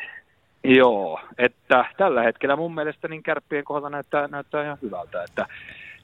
joo, 0.63 1.19
että 1.37 1.85
tällä 1.97 2.23
hetkellä 2.23 2.55
mun 2.55 2.75
mielestä 2.75 3.07
niin 3.07 3.23
kärppien 3.23 3.63
kohdalla 3.63 3.89
näyttää, 3.89 4.27
näyttää 4.27 4.63
ihan 4.63 4.77
hyvältä, 4.81 5.23
että 5.23 5.45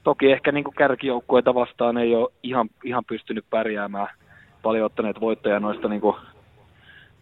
toki 0.04 0.32
ehkä 0.32 0.52
niin 0.52 0.64
kärkijoukkueita 0.76 1.54
vastaan 1.54 1.98
ei 1.98 2.14
ole 2.14 2.32
ihan, 2.42 2.68
ihan 2.84 3.04
pystynyt 3.04 3.44
pärjäämään, 3.50 4.08
paljon 4.62 4.86
ottaneet 4.86 5.20
voittoja 5.20 5.60
noista 5.60 5.88
niin 5.88 6.00
kuin 6.00 6.16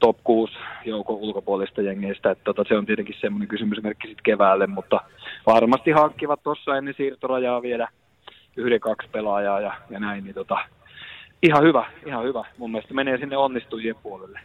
top 0.00 0.16
6 0.24 0.52
joukon 0.84 1.16
ulkopuolista 1.16 1.82
jengeistä, 1.82 2.30
että 2.30 2.44
tota, 2.44 2.64
se 2.68 2.76
on 2.76 2.86
tietenkin 2.86 3.14
semmoinen 3.20 3.48
kysymysmerkki 3.48 4.08
sitten 4.08 4.22
keväälle, 4.24 4.66
mutta 4.66 5.00
varmasti 5.46 5.90
hankkivat 5.90 6.42
tuossa 6.42 6.76
ennen 6.76 6.94
siirtorajaa 6.96 7.62
vielä 7.62 7.88
yhden 8.56 8.80
kaksi 8.80 9.08
pelaajaa 9.12 9.60
ja, 9.60 9.74
ja 9.90 10.00
näin, 10.00 10.24
niin 10.24 10.34
tota, 10.34 10.58
ihan 11.42 11.62
hyvä, 11.62 11.86
ihan 12.06 12.24
hyvä. 12.24 12.44
Mun 12.58 12.70
mielestä 12.70 12.94
menee 12.94 13.18
sinne 13.18 13.36
onnistujien 13.36 13.96
puolelle. 14.02 14.40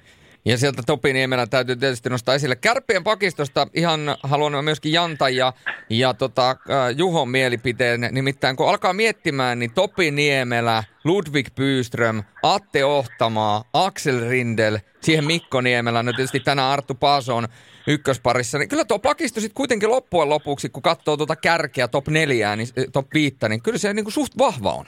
Ja 0.45 0.57
sieltä 0.57 0.83
Topi 0.85 1.13
Niemelä 1.13 1.47
täytyy 1.47 1.75
tietysti 1.75 2.09
nostaa 2.09 2.35
esille. 2.35 2.55
Kärppien 2.55 3.03
pakistosta 3.03 3.67
ihan 3.73 3.99
haluan 4.23 4.65
myöskin 4.65 4.91
Janta 4.91 5.29
ja, 5.29 5.53
ja 5.89 6.13
tota, 6.13 6.55
Juhon 6.97 7.29
mielipiteen. 7.29 8.09
Nimittäin 8.11 8.55
kun 8.55 8.69
alkaa 8.69 8.93
miettimään, 8.93 9.59
niin 9.59 9.73
Topi 9.73 10.11
Niemelä, 10.11 10.83
Ludwig 11.03 11.47
Byström, 11.55 12.23
Atte 12.43 12.85
Ohtamaa, 12.85 13.63
Axel 13.73 14.29
Rindel, 14.29 14.79
siihen 15.01 15.25
Mikko 15.25 15.61
Niemelä, 15.61 16.03
no 16.03 16.13
tietysti 16.13 16.39
tänään 16.39 16.71
Arttu 16.71 16.95
Paason 16.95 17.47
ykkösparissa. 17.87 18.57
Niin 18.57 18.69
kyllä 18.69 18.85
tuo 18.85 18.99
pakisto 18.99 19.41
sitten 19.41 19.55
kuitenkin 19.55 19.89
loppujen 19.89 20.29
lopuksi, 20.29 20.69
kun 20.69 20.83
katsoo 20.83 21.17
tuota 21.17 21.35
kärkeä 21.35 21.87
top 21.87 22.07
neljää, 22.07 22.55
niin, 22.55 22.67
top 22.93 23.07
viittä, 23.13 23.49
niin 23.49 23.61
kyllä 23.61 23.77
se 23.77 23.93
niin 23.93 24.05
kuin 24.05 24.13
suht 24.13 24.37
vahva 24.37 24.73
on. 24.73 24.85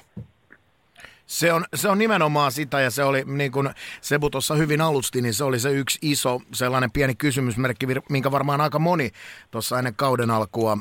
Se 1.28 1.54
on, 1.54 1.66
se 1.76 1.90
on 1.90 1.98
nimenomaan 1.98 2.52
sitä 2.52 2.82
ja 2.82 2.92
se 2.92 3.04
oli, 3.04 3.24
niin 3.26 3.52
kuin 3.52 3.70
Sebu 4.02 4.30
tuossa 4.30 4.56
hyvin 4.56 4.82
alusti, 4.82 5.22
niin 5.22 5.34
se 5.34 5.44
oli 5.44 5.60
se 5.60 5.72
yksi 5.72 6.00
iso 6.02 6.42
sellainen 6.54 6.92
pieni 6.92 7.16
kysymysmerkki, 7.16 7.88
minkä 8.10 8.32
varmaan 8.32 8.62
aika 8.62 8.80
moni 8.80 9.12
tuossa 9.52 9.78
ennen 9.78 9.96
kauden 9.96 10.32
alkua 10.32 10.78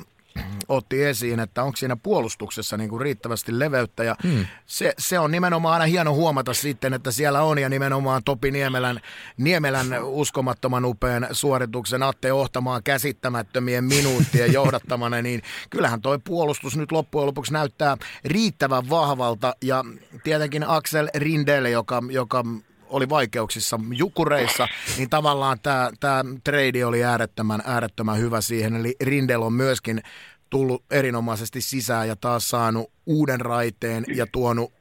otti 0.68 1.04
esiin, 1.04 1.40
että 1.40 1.62
onko 1.62 1.76
siinä 1.76 1.96
puolustuksessa 1.96 2.76
niin 2.76 2.90
kuin 2.90 3.00
riittävästi 3.00 3.58
leveyttä 3.58 4.04
ja 4.04 4.16
hmm. 4.22 4.46
se, 4.66 4.94
se, 4.98 5.18
on 5.18 5.30
nimenomaan 5.30 5.72
aina 5.72 5.84
hieno 5.84 6.14
huomata 6.14 6.54
sitten, 6.54 6.94
että 6.94 7.10
siellä 7.10 7.42
on 7.42 7.58
ja 7.58 7.68
nimenomaan 7.68 8.24
Topi 8.24 8.50
Niemelän, 8.50 9.00
Niemelän 9.36 10.04
uskomattoman 10.04 10.84
upean 10.84 11.28
suorituksen 11.32 12.02
Atte 12.02 12.32
Ohtamaan 12.32 12.82
käsittämättömien 12.82 13.84
minuuttien 13.84 14.52
johdattamana, 14.52 15.22
niin 15.22 15.42
kyllähän 15.70 16.00
toi 16.00 16.18
puolustus 16.18 16.76
nyt 16.76 16.92
loppujen 16.92 17.26
lopuksi 17.26 17.52
näyttää 17.52 17.96
riittävän 18.24 18.90
vahvalta 18.90 19.54
ja 19.62 19.84
tietenkin 20.24 20.64
Axel 20.68 21.08
Rindel, 21.14 21.64
joka, 21.64 22.02
joka 22.10 22.44
oli 22.88 23.08
vaikeuksissa 23.08 23.80
jukureissa, 23.90 24.68
niin 24.96 25.10
tavallaan 25.10 25.58
tämä, 25.62 25.90
tämä 26.00 26.24
trade 26.44 26.86
oli 26.86 27.04
äärettömän, 27.04 27.62
äärettömän 27.66 28.18
hyvä 28.18 28.40
siihen. 28.40 28.76
Eli 28.76 28.96
Rindel 29.00 29.42
on 29.42 29.52
myöskin 29.52 30.02
tullut 30.50 30.84
erinomaisesti 30.90 31.60
sisään 31.60 32.08
ja 32.08 32.16
taas 32.16 32.48
saanut 32.48 32.92
uuden 33.06 33.40
raiteen 33.40 34.04
ja 34.14 34.26
tuonut 34.32 34.72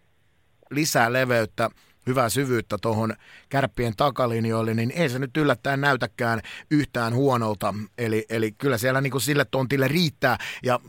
lisää 0.71 1.13
leveyttä, 1.13 1.69
hyvää 2.07 2.29
syvyyttä 2.29 2.77
tuohon 2.81 3.13
kärppien 3.49 3.93
takalinjoille, 3.97 4.73
niin 4.73 4.91
ei 4.91 5.09
se 5.09 5.19
nyt 5.19 5.37
yllättäen 5.37 5.81
näytäkään 5.81 6.41
yhtään 6.71 7.13
huonolta. 7.13 7.73
Eli, 7.97 8.25
eli 8.29 8.51
kyllä 8.51 8.77
siellä 8.77 9.01
niin 9.01 9.11
kuin 9.11 9.21
sille 9.21 9.45
tontille 9.45 9.87
riittää 9.87 10.37
ja 10.63 10.79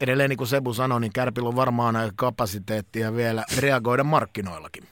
edelleen 0.00 0.30
niin 0.30 0.38
kuin 0.38 0.48
Sebu 0.48 0.74
sanoi, 0.74 1.00
niin 1.00 1.12
Kärpillä 1.12 1.48
on 1.48 1.56
varmaan 1.56 2.12
kapasiteettia 2.16 3.14
vielä 3.14 3.44
reagoida 3.56 4.04
markkinoillakin. 4.04 4.84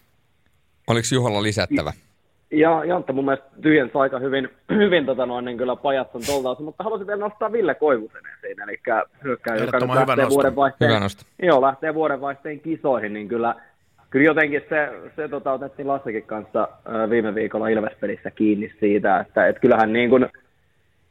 Oliko 0.87 1.09
Juholla 1.13 1.43
lisättävä? 1.43 1.93
Ja 2.55 2.85
Jantta 2.85 3.13
mun 3.13 3.25
mielestä 3.25 3.47
tyhjensi 3.63 3.99
aika 3.99 4.19
hyvin, 4.19 4.49
hyvin 4.83 5.07
tota 5.07 5.27
noin, 5.27 5.45
niin 5.45 5.59
kyllä 5.59 5.77
pajatson 5.77 6.23
tolta 6.27 6.63
mutta 6.63 6.85
haluaisin 6.85 7.07
vielä 7.07 7.21
nostaa 7.21 7.53
Ville 7.53 7.75
Koivusen 7.75 8.23
esiin, 8.39 8.61
eli 8.61 8.81
hyökkää, 9.25 9.57
joka 9.57 9.79
nyt 9.79 9.89
lähtee 10.09 10.29
vuodenvaihteen, 10.29 11.03
joo, 11.43 11.63
lähtee 11.63 11.95
vuodenvaihteen 11.95 12.61
kisoihin, 12.61 13.13
niin 13.13 13.29
kyllä, 13.29 13.55
kyllä 14.11 14.27
jotenkin 14.27 14.63
se, 14.69 14.93
se 15.17 15.29
tota, 15.29 15.53
otettiin 15.53 15.89
Lassekin 15.89 16.23
kanssa 16.23 16.69
viime 17.11 17.35
viikolla 17.35 17.69
Ilvespelissä 17.69 18.31
kiinni 18.31 18.73
siitä, 18.81 19.21
että 19.21 19.47
et 19.47 19.59
kyllähän 19.59 19.93
niin 19.93 20.11
kuin, 20.11 20.27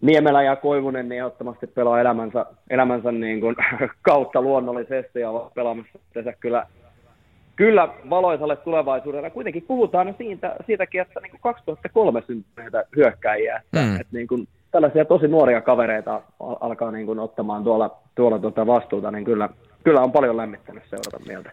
Niemelä 0.01 0.43
ja 0.43 0.55
Koivunen 0.55 1.09
niin 1.09 1.19
ehdottomasti 1.19 1.67
pelaa 1.67 2.01
elämänsä, 2.01 2.45
elämänsä 2.69 3.11
niin 3.11 3.41
kuin, 3.41 3.55
kautta 4.01 4.41
luonnollisesti 4.41 5.19
ja 5.19 5.29
ovat 5.29 5.53
pelaamassa 5.53 5.99
kyllä 6.39 6.65
kyllä 7.55 7.89
valoisalle 8.09 8.55
tulevaisuudelle. 8.55 9.29
Kuitenkin 9.29 9.63
puhutaan 9.67 10.15
siitä, 10.17 10.55
siitäkin, 10.65 11.01
että 11.01 11.19
niin 11.19 11.31
kuin 11.31 11.41
2003 11.41 12.23
syntyneitä 12.27 12.83
hyökkäjiä, 12.95 13.55
että, 13.55 13.79
mm. 13.79 13.95
että 13.95 14.07
niin 14.17 14.27
kuin 14.27 14.47
tällaisia 14.71 15.05
tosi 15.05 15.27
nuoria 15.27 15.61
kavereita 15.61 16.21
alkaa 16.39 16.91
niin 16.91 17.05
kuin 17.05 17.19
ottamaan 17.19 17.63
tuolla, 17.63 17.97
tuolla 18.15 18.39
tuota 18.39 18.67
vastuuta, 18.67 19.11
niin 19.11 19.25
kyllä, 19.25 19.49
kyllä 19.83 20.01
on 20.01 20.11
paljon 20.11 20.37
lämmittänyt 20.37 20.83
seurata 20.89 21.19
mieltä. 21.27 21.51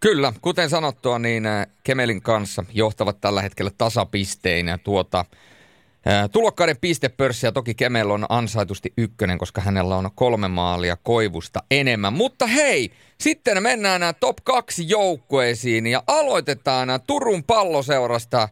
Kyllä, 0.00 0.32
kuten 0.40 0.68
sanottua, 0.68 1.18
niin 1.18 1.46
äh, 1.46 1.66
Kemelin 1.84 2.22
kanssa 2.22 2.64
johtavat 2.72 3.16
tällä 3.20 3.42
hetkellä 3.42 3.70
tasapisteinä 3.78 4.78
tuota 4.78 5.24
Tulokkaiden 6.32 6.76
pistepörssiä 6.80 7.52
toki 7.52 7.74
Kemel 7.74 8.10
on 8.10 8.26
ansaitusti 8.28 8.92
ykkönen, 8.98 9.38
koska 9.38 9.60
hänellä 9.60 9.96
on 9.96 10.10
kolme 10.14 10.48
maalia 10.48 10.96
koivusta 11.02 11.62
enemmän. 11.70 12.12
Mutta 12.12 12.46
hei, 12.46 12.90
sitten 13.20 13.62
mennään 13.62 14.00
nämä 14.00 14.12
top 14.12 14.36
kaksi 14.44 14.88
joukkueisiin 14.88 15.86
ja 15.86 16.02
aloitetaan 16.06 16.88
Turun 17.06 17.44
palloseurasta. 17.44 18.48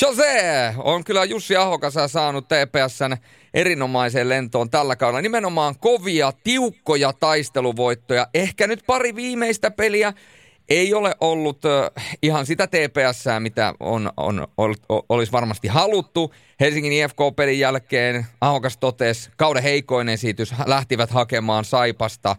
Jose 0.00 0.74
on 0.78 1.04
kyllä 1.04 1.24
Jussi 1.24 1.56
Ahokasa 1.56 2.08
saanut 2.08 2.48
TPSn 2.48 3.16
erinomaiseen 3.54 4.28
lentoon 4.28 4.70
tällä 4.70 4.96
kaudella. 4.96 5.22
Nimenomaan 5.22 5.74
kovia, 5.78 6.32
tiukkoja 6.44 7.12
taisteluvoittoja. 7.12 8.26
Ehkä 8.34 8.66
nyt 8.66 8.82
pari 8.86 9.14
viimeistä 9.14 9.70
peliä 9.70 10.12
ei 10.68 10.94
ole 10.94 11.14
ollut 11.20 11.62
ihan 12.22 12.46
sitä 12.46 12.66
TPS, 12.66 13.24
mitä 13.38 13.74
on, 13.80 14.10
on, 14.16 14.48
on, 14.56 14.74
olisi 15.08 15.32
varmasti 15.32 15.68
haluttu. 15.68 16.34
Helsingin 16.60 16.92
IFK-pelin 16.92 17.58
jälkeen 17.58 18.26
Ahokas 18.40 18.76
totesi, 18.76 19.30
kauden 19.36 19.62
heikoin 19.62 20.08
esitys, 20.08 20.54
lähtivät 20.66 21.10
hakemaan 21.10 21.64
Saipasta 21.64 22.36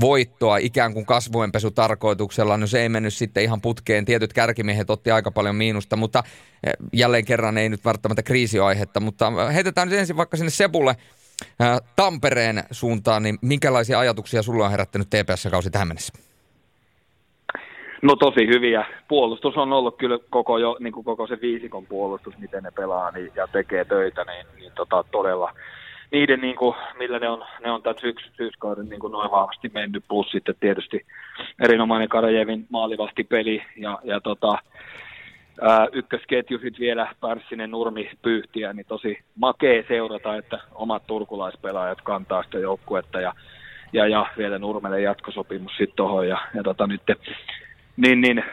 voittoa 0.00 0.56
ikään 0.56 0.92
kuin 0.92 1.06
kasvuenpesu 1.06 1.70
tarkoituksella. 1.70 2.56
No 2.56 2.66
se 2.66 2.82
ei 2.82 2.88
mennyt 2.88 3.14
sitten 3.14 3.42
ihan 3.42 3.60
putkeen. 3.60 4.04
Tietyt 4.04 4.32
kärkimiehet 4.32 4.90
otti 4.90 5.10
aika 5.10 5.30
paljon 5.30 5.56
miinusta, 5.56 5.96
mutta 5.96 6.24
jälleen 6.92 7.24
kerran 7.24 7.58
ei 7.58 7.68
nyt 7.68 7.84
välttämättä 7.84 8.22
kriisioaihetta. 8.22 9.00
Mutta 9.00 9.50
heitetään 9.52 9.88
nyt 9.88 9.98
ensin 9.98 10.16
vaikka 10.16 10.36
sinne 10.36 10.50
Sebulle 10.50 10.96
Tampereen 11.96 12.64
suuntaan, 12.70 13.22
niin 13.22 13.38
minkälaisia 13.42 13.98
ajatuksia 13.98 14.42
sulla 14.42 14.64
on 14.64 14.70
herättänyt 14.70 15.10
TPS-kausi 15.10 15.70
tähän 15.70 15.88
mennessä? 15.88 16.12
No 18.02 18.16
tosi 18.16 18.46
hyviä. 18.46 18.84
Puolustus 19.08 19.56
on 19.56 19.72
ollut 19.72 19.96
kyllä 19.98 20.18
koko, 20.30 20.58
jo, 20.58 20.76
niin 20.80 20.92
kuin 20.92 21.04
koko 21.04 21.26
se 21.26 21.38
viisikon 21.40 21.86
puolustus, 21.86 22.38
miten 22.38 22.62
ne 22.62 22.70
pelaa 22.70 23.10
niin, 23.10 23.32
ja 23.34 23.46
tekee 23.46 23.84
töitä, 23.84 24.24
niin, 24.24 24.46
niin 24.56 24.72
tota, 24.74 25.04
todella 25.10 25.52
niiden, 26.12 26.40
niin 26.40 26.56
kuin, 26.56 26.74
millä 26.98 27.18
ne 27.18 27.28
on, 27.28 27.44
ne 27.64 27.70
on 27.70 27.82
tämän 27.82 27.98
syks, 28.00 28.30
syyskauden 28.36 28.88
niin 28.88 29.00
kuin 29.00 29.12
noin 29.12 29.30
vahvasti 29.30 29.70
mennyt, 29.74 30.04
plus 30.08 30.30
sitten 30.30 30.54
tietysti 30.60 31.06
erinomainen 31.62 32.08
Karajevin 32.08 32.66
maalivasti 32.70 33.24
peli 33.24 33.62
ja, 33.76 33.98
ja 34.04 34.20
tota, 34.20 34.58
ää, 35.60 35.86
ykkösketju 35.92 36.58
sitten 36.58 36.80
vielä 36.80 37.14
Pärssinen 37.20 37.70
Nurmi 37.70 38.10
pyyhtiä, 38.22 38.72
niin 38.72 38.86
tosi 38.88 39.18
makee 39.36 39.84
seurata, 39.88 40.36
että 40.36 40.58
omat 40.74 41.06
turkulaispelaajat 41.06 42.00
kantaa 42.00 42.42
sitä 42.42 42.58
joukkuetta 42.58 43.20
ja, 43.20 43.32
ja, 43.92 44.08
ja 44.08 44.26
vielä 44.38 44.58
Nurmelle 44.58 45.00
jatkosopimus 45.00 45.72
sitten 45.76 45.96
tuohon 45.96 46.28
ja, 46.28 46.38
ja 46.54 46.62
tota, 46.62 46.86
nyt 46.86 47.02
niin, 47.96 48.20
niin 48.20 48.44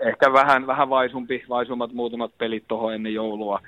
ehkä 0.00 0.32
vähän, 0.32 0.66
vähän 0.66 0.90
vaisumpi, 0.90 1.44
vaisummat 1.48 1.92
muutamat 1.92 2.38
pelit 2.38 2.64
tuohon 2.68 2.94
ennen 2.94 3.14
joulua 3.14 3.60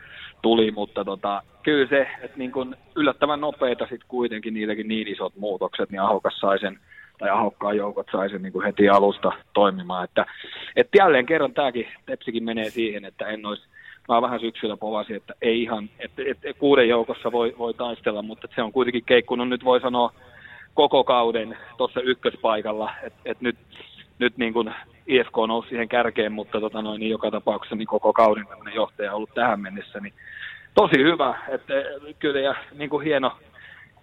tuli, 0.42 0.70
mutta 0.70 1.04
tota, 1.04 1.42
kyllä 1.62 1.88
se, 1.88 2.08
että 2.22 2.38
niin 2.38 2.52
kun 2.52 2.76
yllättävän 2.96 3.40
nopeita 3.40 3.84
sitten 3.84 4.08
kuitenkin 4.08 4.54
niilläkin 4.54 4.88
niin 4.88 5.08
isot 5.08 5.36
muutokset, 5.36 5.90
niin 5.90 6.00
Ahokas 6.00 6.38
sai 6.40 6.58
sen, 6.58 6.78
tai 7.18 7.30
Ahokkaan 7.30 7.76
joukot 7.76 8.06
sai 8.12 8.30
sen 8.30 8.42
niin 8.42 8.64
heti 8.66 8.88
alusta 8.88 9.32
toimimaan. 9.52 10.04
Että, 10.04 10.26
että 10.76 10.98
jälleen 10.98 11.26
kerran 11.26 11.54
tämäkin, 11.54 11.88
Tepsikin 12.06 12.44
menee 12.44 12.70
siihen, 12.70 13.04
että 13.04 13.26
en 13.26 13.46
olisi, 13.46 13.62
mä 14.08 14.22
vähän 14.22 14.40
syksyllä 14.40 14.76
povasin, 14.76 15.16
että 15.16 15.34
ei 15.42 15.62
ihan, 15.62 15.90
että, 15.98 16.22
että 16.26 16.52
kuuden 16.58 16.88
joukossa 16.88 17.32
voi, 17.32 17.54
voi 17.58 17.74
taistella, 17.74 18.22
mutta 18.22 18.48
se 18.54 18.62
on 18.62 18.72
kuitenkin 18.72 19.04
keikkunut 19.04 19.48
nyt 19.48 19.64
voi 19.64 19.80
sanoa 19.80 20.12
koko 20.74 21.04
kauden 21.04 21.56
tuossa 21.76 22.00
ykköspaikalla, 22.00 22.90
että, 23.02 23.20
että 23.24 23.44
nyt, 23.44 23.56
nyt 24.18 24.38
niin 24.38 24.52
kuin 24.52 24.74
IFK 25.10 25.36
nousi 25.48 25.68
siihen 25.68 25.88
kärkeen, 25.88 26.32
mutta 26.32 26.60
tota 26.60 26.82
noin, 26.82 27.00
niin 27.00 27.10
joka 27.10 27.30
tapauksessa 27.30 27.76
niin 27.76 27.88
koko 27.88 28.12
kauden 28.12 28.46
johtaja 28.74 29.10
on 29.10 29.16
ollut 29.16 29.34
tähän 29.34 29.60
mennessä, 29.60 30.00
niin 30.00 30.14
tosi 30.74 30.98
hyvä, 30.98 31.38
että 31.48 31.74
kyllä 32.18 32.40
ja 32.40 32.54
niin 32.72 32.90
kuin 32.90 33.04
hieno, 33.04 33.32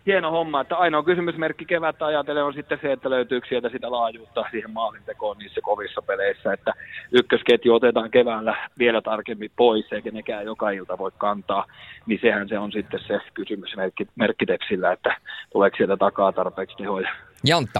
hieno 0.05 0.31
homma, 0.31 0.61
että 0.61 0.75
ainoa 0.75 1.03
kysymysmerkki 1.03 1.65
kevättä 1.65 2.05
ajatellen 2.05 2.43
on 2.43 2.53
sitten 2.53 2.79
se, 2.81 2.91
että 2.91 3.09
löytyykö 3.09 3.47
sieltä 3.47 3.69
sitä 3.69 3.91
laajuutta 3.91 4.45
siihen 4.51 4.71
maalintekoon 4.71 5.37
niissä 5.37 5.61
kovissa 5.63 6.01
peleissä, 6.01 6.53
että 6.53 6.73
ykkösketju 7.11 7.73
otetaan 7.73 8.11
keväällä 8.11 8.69
vielä 8.79 9.01
tarkemmin 9.01 9.51
pois, 9.55 9.93
eikä 9.93 10.11
nekään 10.11 10.45
joka 10.45 10.69
ilta 10.69 10.97
voi 10.97 11.11
kantaa, 11.17 11.65
niin 12.05 12.19
sehän 12.21 12.49
se 12.49 12.59
on 12.59 12.71
sitten 12.71 12.99
se 13.07 13.19
kysymysmerkki 13.33 14.07
merkkitepsillä, 14.15 14.91
että 14.91 15.17
tuleeko 15.51 15.77
sieltä 15.77 15.97
takaa 15.97 16.31
tarpeeksi 16.31 16.77
tehoja. 16.77 17.09
Jantta. 17.43 17.79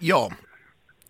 Joo, 0.00 0.30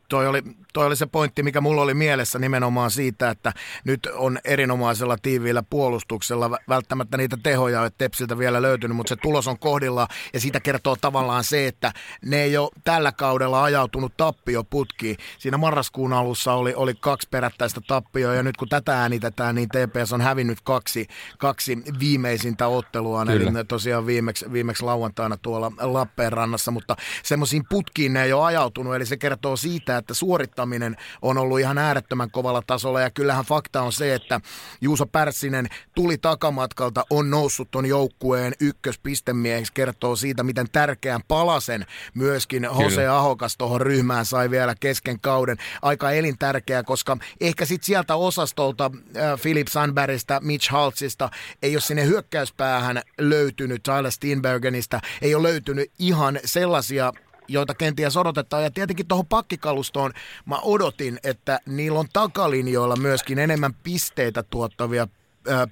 toi 0.09 0.27
oli, 0.27 0.43
toi 0.73 0.87
oli 0.87 0.97
se 0.97 1.07
pointti, 1.07 1.43
mikä 1.43 1.61
mulla 1.61 1.83
oli 1.83 1.95
mielessä 1.95 2.39
nimenomaan 2.39 2.91
siitä, 2.91 3.31
että 3.31 3.53
nyt 3.85 4.09
on 4.15 4.39
erinomaisella 4.45 5.17
tiiviillä 5.23 5.63
puolustuksella. 5.71 6.59
Välttämättä 6.69 7.17
niitä 7.17 7.37
tehoja 7.43 7.85
ei 7.85 7.91
Tepsiltä 7.99 8.39
vielä 8.39 8.63
löytynyt, 8.63 8.97
mutta 8.97 9.09
se 9.09 9.17
tulos 9.17 9.49
on 9.49 9.59
kohdilla. 9.59 10.09
Ja 10.33 10.41
siitä 10.41 10.61
kertoo 10.61 10.97
tavallaan 11.01 11.45
se, 11.45 11.67
että 11.67 11.93
ne 12.25 12.43
ei 12.43 12.57
ole 12.57 12.71
tällä 12.85 13.13
kaudella 13.13 13.65
ajautunut 13.65 14.17
tappioputkiin. 14.17 15.17
Siinä 15.39 15.57
marraskuun 15.59 16.13
alussa 16.13 16.53
oli, 16.53 16.75
oli 16.75 16.95
kaksi 16.95 17.29
perättäistä 17.31 17.81
tappioa 17.87 18.35
ja 18.35 18.43
nyt 18.43 18.57
kun 18.57 18.69
tätä 18.69 19.01
äänitetään, 19.01 19.55
niin 19.55 19.69
TPS 19.69 20.13
on 20.13 20.21
hävinnyt 20.21 20.59
kaksi, 20.65 21.07
kaksi 21.39 21.79
viimeisintä 22.01 22.67
ottelua, 22.67 23.23
eli 23.23 23.65
tosiaan 23.69 24.07
viimeksi, 24.07 24.53
viimeksi 24.53 24.85
lauantaina 24.85 25.37
tuolla 25.37 25.73
Lappeenrannassa, 25.81 26.71
mutta 26.71 26.97
semmoisiin 27.23 27.63
putkiin 27.69 28.13
ne 28.13 28.25
ei 28.25 28.33
ole 28.33 28.45
ajautunut, 28.45 28.95
eli 28.95 29.07
se 29.07 29.17
kertoo 29.17 29.57
siitä, 29.57 29.96
että 29.99 30.15
suorittaminen 30.15 30.97
on 31.23 31.39
ollut 31.39 31.61
ihan 31.61 31.79
äärettömän 31.79 32.31
kovalla 32.31 32.63
tasolla 32.67 33.01
ja 33.01 33.11
kyllähän 33.11 33.45
fakta 33.45 33.83
on 33.83 33.93
se, 33.93 34.15
että 34.15 34.41
Juuso 34.81 35.07
Pärssinen 35.07 35.67
tuli 35.95 36.19
takamatkalta, 36.19 37.05
on 37.11 37.31
noussut 37.31 37.71
ton 37.71 37.87
joukkueen 37.87 38.53
ykköspistemieheksi, 38.61 39.73
kertoo 39.73 40.17
siitä, 40.17 40.43
miten 40.43 40.67
tärkeän 40.73 41.21
palasen 41.29 41.87
myöskin 42.15 42.69
Jose 42.81 43.07
Ahokas 43.07 43.57
tuohon 43.57 43.81
ryhmään 43.81 44.27
sai 44.27 44.51
vielä 44.51 44.75
kesken 44.81 45.21
kauden. 45.21 45.57
Aika 45.83 46.11
elintärkeä, 46.11 46.83
koska 46.83 47.17
ehkä 47.41 47.65
sitten 47.65 47.87
sieltä 47.87 48.15
osastolta 48.15 48.91
äh, 49.17 49.41
Philip 49.43 49.69
Sandbergistä, 49.69 50.41
Mitch 50.41 50.71
Haltzista 50.71 51.31
ei 51.63 51.75
ole 51.75 51.81
sinne 51.81 52.05
hyökkäyspäähän 52.07 53.03
löytynyt, 53.19 53.83
Tyler 53.83 54.13
Steenbergenistä 54.13 55.01
ei 55.23 55.35
ole 55.35 55.49
löytynyt 55.49 55.91
ihan 55.99 56.39
sellaisia 56.45 57.13
joita 57.49 57.75
kenties 57.75 58.17
odotetaan. 58.17 58.63
Ja 58.63 58.71
tietenkin 58.71 59.07
tuohon 59.07 59.27
pakkikalustoon 59.27 60.13
mä 60.45 60.59
odotin, 60.59 61.19
että 61.25 61.61
niillä 61.67 61.99
on 61.99 62.09
takalinjoilla 62.13 62.97
myöskin 62.97 63.39
enemmän 63.39 63.75
pisteitä 63.83 64.43
tuottavia 64.43 65.09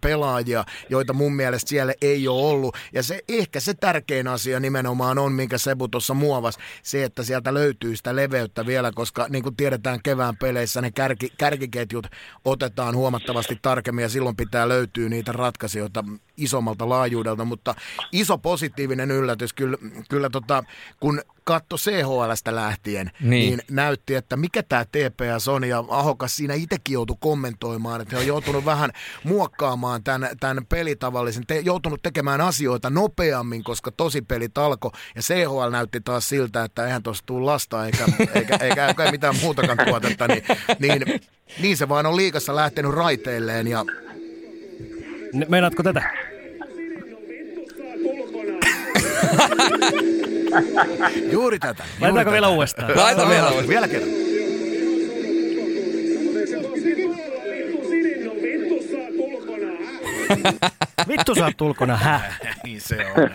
pelaajia, 0.01 0.65
joita 0.89 1.13
mun 1.13 1.37
mielestä 1.37 1.69
siellä 1.69 1.93
ei 2.01 2.29
ole 2.29 2.51
ollut. 2.51 2.77
Ja 2.93 3.03
se 3.03 3.21
ehkä 3.29 3.61
se 3.61 3.75
tärkein 3.75 4.29
asia 4.29 4.61
nimenomaan 4.61 5.19
on, 5.19 5.33
minkä 5.33 5.59
Sebu 5.59 5.89
tuossa 5.89 6.15
muovas, 6.15 6.59
se, 6.83 7.05
että 7.05 7.23
sieltä 7.23 7.55
löytyy 7.55 7.97
sitä 7.97 8.17
leveyttä 8.17 8.67
vielä, 8.67 8.93
koska 8.95 9.27
niin 9.29 9.43
kuin 9.43 9.57
tiedetään 9.57 10.03
kevään 10.03 10.37
peleissä, 10.37 10.81
ne 10.81 10.91
kärki, 10.91 11.33
kärkiketjut 11.39 12.07
otetaan 12.45 12.97
huomattavasti 12.97 13.59
tarkemmin 13.63 14.03
ja 14.03 14.09
silloin 14.09 14.37
pitää 14.37 14.69
löytyä 14.69 15.09
niitä 15.09 15.33
ratkaisijoita 15.33 16.05
isommalta 16.37 16.89
laajuudelta, 16.89 17.45
mutta 17.45 17.75
iso 18.13 18.39
positiivinen 18.39 19.11
yllätys 19.11 19.53
kyllä, 19.53 19.79
kyllä 20.09 20.31
tota, 20.31 20.65
kun 21.01 21.23
katto 21.45 21.77
CHLstä 21.77 22.55
lähtien, 22.55 23.11
niin. 23.21 23.31
niin 23.31 23.61
näytti, 23.71 24.15
että 24.15 24.37
mikä 24.37 24.63
tämä 24.63 24.85
TPS 24.85 25.49
on, 25.49 25.65
ja 25.65 25.85
Ahokas 25.89 26.37
siinä 26.37 26.55
itsekin 26.55 26.93
joutui 26.93 27.17
kommentoimaan, 27.21 28.01
että 28.01 28.17
he 28.17 28.21
on 28.21 28.27
joutunut 28.27 28.65
vähän 28.65 28.91
muokkaamaan 29.25 30.05
tämän, 30.05 30.29
tämän 30.41 30.67
pelitavallisen, 30.67 31.47
te, 31.47 31.59
joutunut 31.65 32.03
tekemään 32.03 32.41
asioita 32.41 32.91
nopeammin, 32.91 33.65
koska 33.65 33.91
tosi 33.91 34.23
pelit 34.23 34.59
alkoi, 34.59 34.91
ja 35.15 35.23
CHL 35.23 35.71
näytti 35.71 36.01
taas 36.01 36.29
siltä, 36.29 36.65
että 36.65 36.87
eihän 36.87 37.03
tuossa 37.03 37.25
tule 37.27 37.45
lasta 37.45 37.87
eikä, 37.87 38.05
eikä, 38.35 38.57
eikä, 38.57 38.87
eikä 38.87 39.11
mitään 39.11 39.37
muutakaan 39.43 39.79
tuotetta, 39.89 40.29
niin, 40.29 40.43
niin, 40.79 41.21
niin 41.63 41.77
se 41.77 41.89
vaan 41.89 42.07
on 42.07 42.17
liikassa 42.17 42.57
lähtenyt 42.57 42.93
raiteilleen, 42.93 43.67
ja 43.67 43.85
Meinaatko 45.49 45.83
tätä? 45.83 46.03
Juuri 51.33 51.59
tätä. 51.59 51.83
Juuri 51.85 52.01
Laitetaanko 52.01 52.19
tätä. 52.21 52.33
vielä 52.33 52.49
uudestaan? 52.49 52.97
Laita 52.97 53.29
vielä 53.29 53.43
uudestaan. 53.45 53.69
Vielä 53.69 53.89
kerran. 53.89 54.09
Vittu 61.09 61.35
sä 61.35 61.45
oot 61.45 61.61
ulkona, 61.61 61.97
häh? 61.97 62.41
niin 62.65 62.81
se 62.81 62.97
on. 62.97 63.31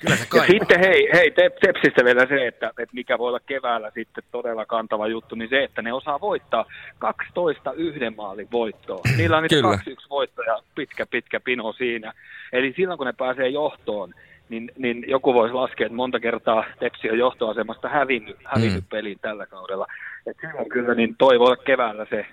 Kyllä 0.00 0.16
se 0.16 0.26
Ja 0.36 0.46
sitten 0.46 0.80
hei, 0.80 1.08
hei 1.12 1.28
Tep- 1.30 1.58
Tepsistä 1.60 2.04
vielä 2.04 2.26
se, 2.28 2.46
että, 2.46 2.66
että 2.66 2.94
mikä 2.94 3.18
voi 3.18 3.28
olla 3.28 3.40
keväällä 3.40 3.90
sitten 3.94 4.24
todella 4.32 4.66
kantava 4.66 5.06
juttu, 5.06 5.34
niin 5.34 5.48
se, 5.48 5.64
että 5.64 5.82
ne 5.82 5.92
osaa 5.92 6.20
voittaa 6.20 6.64
12 6.98 7.72
yhden 7.72 8.14
maalin 8.16 8.48
voittoa. 8.52 9.00
Niillä 9.16 9.36
on 9.36 9.42
nyt 9.42 9.50
Kyllä. 9.50 9.76
2-1 9.76 10.06
voitto 10.10 10.42
ja 10.42 10.58
pitkä, 10.74 11.06
pitkä 11.06 11.40
pino 11.40 11.72
siinä. 11.72 12.12
Eli 12.52 12.72
silloin 12.76 12.98
kun 12.98 13.06
ne 13.06 13.12
pääsee 13.12 13.48
johtoon, 13.48 14.14
niin, 14.48 14.72
niin 14.78 15.04
joku 15.08 15.34
voisi 15.34 15.54
laskea, 15.54 15.86
että 15.86 15.96
monta 15.96 16.20
kertaa 16.20 16.64
Tepsi 16.80 17.10
on 17.10 17.18
johtoasemasta 17.18 17.88
hävinnyt, 17.88 18.36
hävinnyt 18.44 18.84
Mm. 18.84 18.88
pelin 18.90 19.18
tällä 19.22 19.46
kaudella. 19.46 19.86
Et 20.26 20.36
silloin 20.40 20.68
kyllä 20.68 20.94
niin 20.94 21.14
toi 21.18 21.38
voi 21.38 21.46
olla 21.46 21.56
keväällä 21.56 22.06
se, 22.10 22.26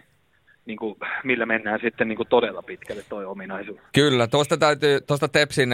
niin 0.65 0.77
kuin, 0.77 0.95
millä 1.23 1.45
mennään 1.45 1.79
sitten 1.83 2.07
niin 2.07 2.17
kuin 2.17 2.27
todella 2.29 2.61
pitkälle 2.61 3.03
toi 3.09 3.25
ominaisuus. 3.25 3.79
Kyllä, 3.93 4.27
tuosta 4.27 4.57
täytyy 4.57 5.01
tuosta 5.01 5.27
Tepsin 5.27 5.69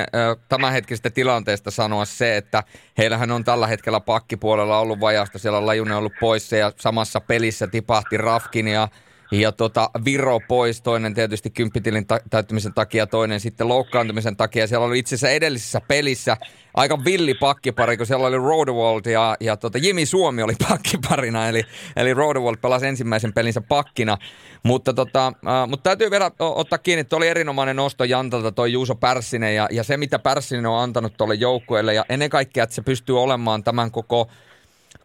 tämänhetkisestä 0.50 1.10
tilanteesta 1.10 1.72
sanoa 1.72 2.06
se, 2.06 2.38
että 2.38 2.64
heillähän 2.98 3.32
on 3.32 3.44
tällä 3.44 3.68
hetkellä 3.68 4.00
pakkipuolella 4.00 4.80
ollut 4.80 5.00
vajasta, 5.00 5.40
siellä 5.40 5.58
on 5.58 5.66
Lajunen 5.66 5.98
ollut 5.98 6.14
poissa 6.20 6.56
ja 6.56 6.72
samassa 6.76 7.22
pelissä 7.22 7.68
tipahti 7.68 8.18
Rafkin 8.18 8.68
ja, 8.68 8.88
ja 9.32 9.52
tota 9.52 9.90
Viro 10.06 10.40
pois, 10.48 10.82
toinen 10.82 11.14
tietysti 11.14 11.50
kymppitilin 11.50 12.08
ta- 12.08 12.20
täyttymisen 12.30 12.74
takia, 12.74 13.08
toinen 13.08 13.40
sitten 13.40 13.68
loukkaantumisen 13.68 14.38
takia. 14.38 14.68
Siellä 14.68 14.86
oli 14.86 15.00
itse 15.00 15.16
asiassa 15.16 15.30
edellisessä 15.36 15.82
pelissä 15.88 16.38
aika 16.74 17.06
villi 17.06 17.34
pakkipari, 17.34 17.98
kun 17.98 18.06
siellä 18.06 18.28
oli 18.28 18.38
Rodewald 18.38 19.06
ja, 19.06 19.38
ja 19.40 19.58
tota 19.58 19.78
Jimi 19.78 20.06
Suomi 20.06 20.44
oli 20.44 20.54
pakkiparina, 20.70 21.48
eli, 21.48 21.64
eli 21.96 22.14
Rodewald 22.14 22.58
pelasi 22.58 22.88
ensimmäisen 22.88 23.34
pelinsä 23.34 23.62
pakkina. 23.62 24.18
Mutta, 24.64 24.94
tota, 24.94 25.28
äh, 25.28 25.68
mutta 25.68 25.84
täytyy 25.84 26.12
vielä 26.12 26.32
ottaa 26.40 26.80
kiinni, 26.80 27.02
että 27.02 27.16
oli 27.16 27.28
erinomainen 27.28 27.76
nosto 27.76 28.04
Jantalta 28.04 28.52
toi 28.52 28.72
Juuso 28.72 28.96
Pärssinen 28.96 29.56
ja, 29.56 29.68
ja 29.72 29.84
se, 29.84 29.98
mitä 29.98 30.20
Pärssinen 30.20 30.66
on 30.66 30.84
antanut 30.84 31.18
tuolle 31.18 31.36
joukkueelle 31.36 31.94
ja 31.94 32.06
ennen 32.10 32.30
kaikkea, 32.30 32.64
että 32.64 32.76
se 32.76 32.82
pystyy 32.82 33.22
olemaan 33.22 33.64
tämän 33.64 33.92
koko 33.92 34.28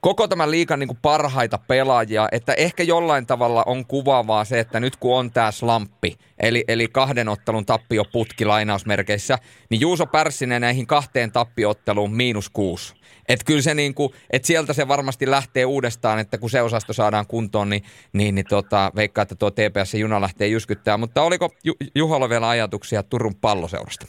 koko 0.04 0.28
tämän 0.28 0.50
liikan 0.50 0.78
niin 0.78 0.98
parhaita 1.02 1.58
pelaajia, 1.58 2.28
että 2.32 2.54
ehkä 2.54 2.82
jollain 2.82 3.26
tavalla 3.26 3.62
on 3.66 3.86
kuvaavaa 3.86 4.44
se, 4.44 4.60
että 4.60 4.80
nyt 4.80 4.96
kun 4.96 5.18
on 5.18 5.30
tämä 5.30 5.50
slamppi, 5.50 6.16
eli, 6.38 6.64
eli 6.68 6.88
kahden 6.88 7.28
ottelun 7.28 7.66
tappioputki 7.66 8.44
lainausmerkeissä, 8.44 9.38
niin 9.70 9.80
Juuso 9.80 10.06
Pärssinen 10.06 10.60
näihin 10.60 10.86
kahteen 10.86 11.32
tappiotteluun 11.32 12.14
miinus 12.14 12.50
kuusi. 12.50 12.94
Että 13.28 13.44
kyllä 13.44 13.62
se 13.62 13.74
niin 13.74 13.94
kuin, 13.94 14.12
että 14.30 14.46
sieltä 14.46 14.72
se 14.72 14.88
varmasti 14.88 15.30
lähtee 15.30 15.64
uudestaan, 15.64 16.18
että 16.18 16.38
kun 16.38 16.50
se 16.50 16.62
osasto 16.62 16.92
saadaan 16.92 17.26
kuntoon, 17.26 17.70
niin, 17.70 17.82
niin, 18.12 18.34
niin 18.34 18.46
tota, 18.48 18.92
veikkaa, 18.96 19.22
että 19.22 19.34
tuo 19.34 19.50
TPS-juna 19.50 20.20
lähtee 20.20 20.48
jyskyttää. 20.48 20.96
Mutta 20.96 21.22
oliko 21.22 21.50
Ju- 21.64 21.76
Juholla 21.94 22.28
vielä 22.28 22.48
ajatuksia 22.48 23.02
Turun 23.02 23.34
palloseurasta? 23.34 24.06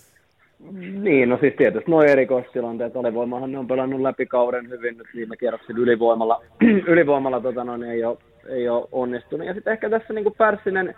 Niin, 1.02 1.30
no 1.30 1.38
siis 1.38 1.54
tietysti 1.58 1.92
nuo 1.92 2.04
erikoistilanteet, 2.04 2.96
alivoimahan 2.96 3.52
ne 3.52 3.58
on 3.58 3.68
pelannut 3.68 4.02
läpi 4.02 4.26
kauden 4.26 4.70
hyvin 4.70 4.98
nyt 4.98 5.08
viime 5.16 5.38
kierroksilla 5.38 5.82
ylivoimalla, 5.82 6.42
ylivoimalla 6.88 7.42
tota 7.42 7.64
noin, 7.64 7.84
ei, 7.84 8.04
ole, 8.04 8.18
ei 8.50 8.70
ole 8.70 8.88
onnistunut. 8.92 9.48
Ja 9.48 9.54
sitten 9.54 9.74
ehkä 9.74 9.90
tässä 9.90 10.14
niin 10.14 10.24
kuin 10.24 10.36
Pärssinen 10.38 10.96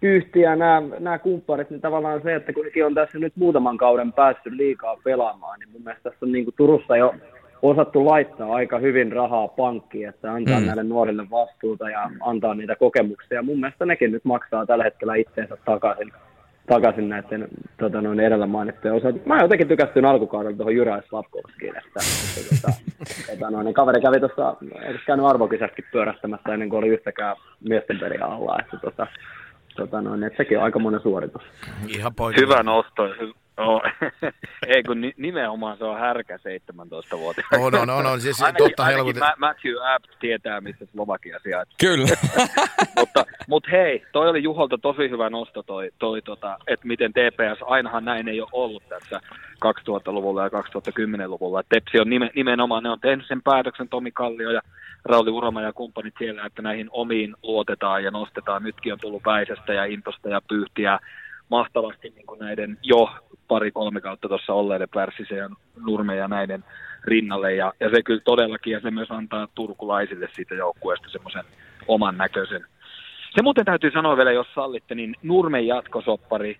Pyhti 0.00 0.40
ja 0.40 0.56
nämä, 0.56 0.82
nämä 0.98 1.18
kumppanit, 1.18 1.70
niin 1.70 1.80
tavallaan 1.80 2.22
se, 2.22 2.34
että 2.34 2.52
kun 2.52 2.66
on 2.86 2.94
tässä 2.94 3.18
nyt 3.18 3.32
muutaman 3.36 3.76
kauden 3.76 4.12
päässyt 4.12 4.52
liikaa 4.52 4.96
pelaamaan, 5.04 5.60
niin 5.60 5.68
mun 5.72 5.82
mielestä 5.84 6.10
tässä 6.10 6.26
on 6.26 6.32
niin 6.32 6.44
kuin 6.44 6.54
Turussa 6.56 6.96
jo 6.96 7.14
osattu 7.62 8.06
laittaa 8.06 8.54
aika 8.54 8.78
hyvin 8.78 9.12
rahaa 9.12 9.48
pankkiin, 9.48 10.08
että 10.08 10.32
antaa 10.32 10.60
mm. 10.60 10.66
näille 10.66 10.82
nuorille 10.82 11.30
vastuuta 11.30 11.90
ja 11.90 12.10
antaa 12.20 12.54
niitä 12.54 12.76
kokemuksia. 12.76 13.42
Mun 13.42 13.60
mielestä 13.60 13.86
nekin 13.86 14.12
nyt 14.12 14.24
maksaa 14.24 14.66
tällä 14.66 14.84
hetkellä 14.84 15.14
itseensä 15.14 15.56
takaisin 15.64 16.12
takaisin 16.66 17.08
näiden 17.08 17.48
tota, 17.78 18.00
noin 18.00 18.20
edellä 18.20 18.46
mainittujen 18.46 18.96
osalta. 18.96 19.18
Mä 19.26 19.42
jotenkin 19.42 19.68
tykästyin 19.68 20.04
alkukaudella 20.04 20.56
tuohon 20.56 20.74
Jyrä 20.74 21.02
Slavkovskiin, 21.08 21.76
että, 21.76 22.00
että 22.38 22.54
tota, 22.56 22.78
tota, 23.30 23.50
noin, 23.50 23.64
niin 23.64 23.74
kaveri 23.74 24.00
kävi 24.00 24.20
tuossa, 24.20 24.56
eikö 24.86 24.98
käynyt 25.06 25.26
arvokisatkin 25.26 25.84
pyörähtämässä 25.92 26.52
ennen 26.52 26.68
kuin 26.68 26.78
oli 26.78 26.88
yhtäkään 26.88 27.36
miesten 27.68 27.98
peliä 27.98 28.24
alla, 28.24 28.58
että, 28.60 28.76
tota, 28.76 29.06
tota, 29.76 30.02
noin, 30.02 30.24
että 30.24 30.36
sekin 30.36 30.58
on 30.58 30.64
aika 30.64 30.78
monen 30.78 31.00
suoritus. 31.00 31.42
Ihan 31.88 32.14
poika. 32.14 32.40
Hyvä 32.40 32.62
nosto. 32.62 33.06
Hy- 33.06 33.43
oh. 33.66 33.82
Ei 34.66 34.82
kun 34.82 35.00
ni- 35.00 35.14
nimenomaan 35.16 35.78
se 35.78 35.84
on 35.84 35.98
härkä 35.98 36.38
17 36.38 37.18
vuotta. 37.18 37.42
On, 37.58 37.74
on, 37.74 37.90
on, 37.90 38.06
on. 38.06 38.20
Siis 38.20 38.42
ainakin, 38.42 38.64
totta 38.64 38.82
ainakin 38.82 38.98
helvetin. 38.98 39.22
Ma- 39.22 39.48
Matthew 39.48 39.74
Abt 39.94 40.10
tietää, 40.20 40.60
missä 40.60 40.86
Slovakia 40.86 41.38
sijaitsee. 41.42 41.76
Kyllä. 41.80 42.06
mutta, 42.98 43.24
mutta 43.48 43.70
hei, 43.70 44.04
toi 44.12 44.28
oli 44.28 44.42
Juholta 44.42 44.78
tosi 44.78 45.10
hyvä 45.10 45.30
nosto 45.30 45.62
toi, 45.62 45.90
toi 45.98 46.22
tota, 46.22 46.58
että 46.66 46.86
miten 46.86 47.12
TPS, 47.12 47.62
ainahan 47.66 48.04
näin 48.04 48.28
ei 48.28 48.40
ole 48.40 48.48
ollut 48.52 48.88
tässä 48.88 49.20
2000-luvulla 49.64 50.42
ja 50.42 50.48
2010-luvulla. 50.48 51.60
Et 51.60 51.66
Tepsi 51.68 52.00
on 52.00 52.10
nime, 52.10 52.30
nimenomaan, 52.34 52.82
ne 52.82 52.90
on 52.90 53.00
tehnyt 53.00 53.26
sen 53.26 53.42
päätöksen 53.42 53.88
Tomi 53.88 54.12
Kallio 54.12 54.50
ja 54.50 54.60
Rauli 55.04 55.30
Uroma 55.30 55.62
ja 55.62 55.72
kumppanit 55.72 56.14
siellä, 56.18 56.46
että 56.46 56.62
näihin 56.62 56.88
omiin 56.90 57.34
luotetaan 57.42 58.04
ja 58.04 58.10
nostetaan. 58.10 58.62
Nytkin 58.62 58.92
on 58.92 58.98
tullut 59.00 59.24
Väisästä 59.26 59.72
ja 59.72 59.84
Intosta 59.84 60.28
ja 60.28 60.40
Pyyhtiä 60.48 60.98
mahtavasti 61.58 62.08
niin 62.10 62.26
kuin 62.26 62.40
näiden 62.40 62.78
jo 62.82 63.10
pari-kolme 63.48 64.00
kautta 64.00 64.28
tuossa 64.28 64.52
olleiden 64.52 64.88
Pärssisen 64.94 65.38
ja 65.38 65.48
Nurme 65.86 66.16
ja 66.16 66.28
näiden 66.28 66.64
rinnalle. 67.04 67.54
Ja, 67.54 67.72
ja 67.80 67.90
se 67.90 68.02
kyllä 68.02 68.20
todellakin, 68.24 68.72
ja 68.72 68.80
se 68.80 68.90
myös 68.90 69.10
antaa 69.10 69.48
turkulaisille 69.54 70.28
siitä 70.32 70.54
joukkueesta 70.54 71.08
semmoisen 71.08 71.44
oman 71.88 72.16
näköisen. 72.18 72.64
Se 73.34 73.42
muuten 73.42 73.64
täytyy 73.64 73.90
sanoa 73.90 74.16
vielä, 74.16 74.32
jos 74.32 74.54
sallitte, 74.54 74.94
niin 74.94 75.14
Nurmen 75.22 75.66
jatkosoppari, 75.66 76.56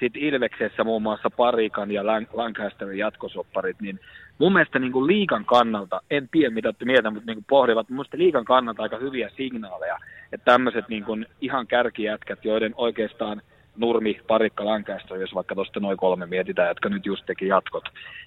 sitten 0.00 0.22
Ilveksessä 0.22 0.84
muun 0.84 1.02
muassa 1.02 1.30
Parikan 1.30 1.90
ja 1.90 2.02
Lan- 2.02 2.28
Lancasterin 2.32 2.98
jatkosopparit, 2.98 3.80
niin 3.80 4.00
mun 4.38 4.52
mielestä 4.52 4.78
niin 4.78 4.92
kuin 4.92 5.06
liikan 5.06 5.44
kannalta, 5.44 6.00
en 6.10 6.28
tiedä 6.28 6.54
mitä 6.54 6.72
te 6.72 6.84
mieltä, 6.84 7.10
mutta 7.10 7.26
niin 7.26 7.36
kuin 7.36 7.44
pohdivat, 7.48 7.88
mun 7.88 7.96
mielestä 7.96 8.18
liikan 8.18 8.44
kannalta 8.44 8.82
aika 8.82 8.96
hyviä 8.96 9.30
signaaleja, 9.36 9.98
että 10.32 10.44
tämmöiset 10.44 10.88
niin 10.88 11.04
kuin 11.04 11.26
ihan 11.40 11.66
kärkijätkät, 11.66 12.44
joiden 12.44 12.74
oikeastaan 12.76 13.42
Nurmi, 13.76 14.20
Parikka, 14.26 14.64
Lancaster, 14.64 15.16
jos 15.16 15.34
vaikka 15.34 15.54
tuosta 15.54 15.80
noin 15.80 15.96
kolme 15.96 16.26
mietitään, 16.26 16.68
jotka 16.68 16.88
nyt 16.88 17.06
just 17.06 17.26
teki 17.26 17.46
jatkot, 17.46 17.84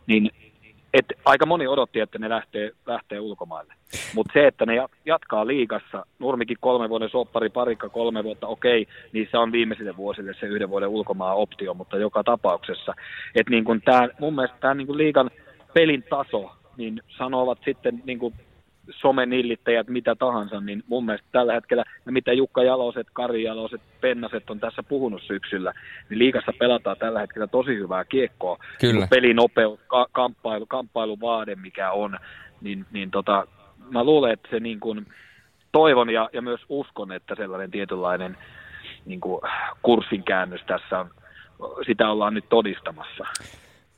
niin 0.08 0.32
et 0.94 1.06
aika 1.26 1.46
moni 1.46 1.68
odotti, 1.68 2.00
että 2.00 2.20
ne 2.20 2.30
lähtee, 2.30 2.72
lähtee 2.86 3.20
ulkomaille. 3.20 3.74
Mutta 4.16 4.34
se, 4.34 4.48
että 4.48 4.66
ne 4.66 4.76
jat- 4.76 4.98
jatkaa 5.06 5.48
liigassa, 5.48 6.06
Nurmikin 6.20 6.58
kolme 6.60 6.90
vuoden 6.90 7.10
soppari, 7.10 7.50
parikka 7.50 7.90
kolme 7.90 8.24
vuotta, 8.24 8.48
okei, 8.48 8.88
niin 9.12 9.28
se 9.32 9.38
on 9.38 9.52
viimeisille 9.52 9.98
vuosille 9.98 10.34
se 10.40 10.46
yhden 10.46 10.70
vuoden 10.70 10.90
ulkomaan 10.90 11.38
optio, 11.38 11.74
mutta 11.74 11.98
joka 11.98 12.24
tapauksessa. 12.24 12.94
Että 13.36 13.52
niin 13.52 13.64
kun 13.64 13.82
mun 14.20 14.36
mielestä 14.36 14.58
tämä 14.60 14.74
niin 14.74 14.98
liigan 14.98 15.32
pelin 15.74 16.04
taso, 16.10 16.52
niin 16.78 17.02
sanovat 17.18 17.60
sitten 17.66 18.02
niin 18.06 18.20
kuin 18.20 18.34
somenillittäjät 18.92 19.88
mitä 19.88 20.16
tahansa, 20.16 20.62
niin 20.62 20.84
mun 20.88 21.06
mielestä 21.06 21.28
tällä 21.32 21.54
hetkellä, 21.54 21.84
ja 22.06 22.12
mitä 22.12 22.34
Jukka 22.34 22.64
Jaloset, 22.64 23.08
Kari 23.14 23.44
Jaloset, 23.44 23.82
Pennaset 24.02 24.50
on 24.50 24.60
tässä 24.60 24.84
puhunut 24.84 25.22
syksyllä, 25.24 25.74
niin 26.10 26.20
liigassa 26.20 26.54
pelataan 26.60 26.98
tällä 26.98 27.20
hetkellä 27.20 27.48
tosi 27.48 27.76
hyvää 27.76 28.06
kiekkoa. 28.06 28.58
Kyllä. 28.80 29.08
Pelinopeus, 29.10 29.80
ka- 29.88 30.08
kamppailu, 30.12 30.66
kamppailuvaade, 30.66 31.56
mikä 31.56 31.92
on, 31.92 32.20
niin, 32.62 32.86
niin 32.92 33.12
tota, 33.12 33.48
mä 33.90 34.04
luulen, 34.04 34.32
että 34.34 34.50
se 34.52 34.60
niin 34.60 34.80
kuin, 34.80 35.06
toivon 35.72 36.10
ja, 36.10 36.30
ja 36.34 36.42
myös 36.42 36.62
uskon, 36.70 37.12
että 37.12 37.36
sellainen 37.36 37.72
tietynlainen 37.72 38.38
niin 39.06 39.20
kuin, 39.20 39.42
kurssin 39.82 40.24
käännös 40.24 40.62
tässä 40.68 41.00
on, 41.00 41.10
sitä 41.86 42.10
ollaan 42.10 42.34
nyt 42.34 42.46
todistamassa. 42.50 43.24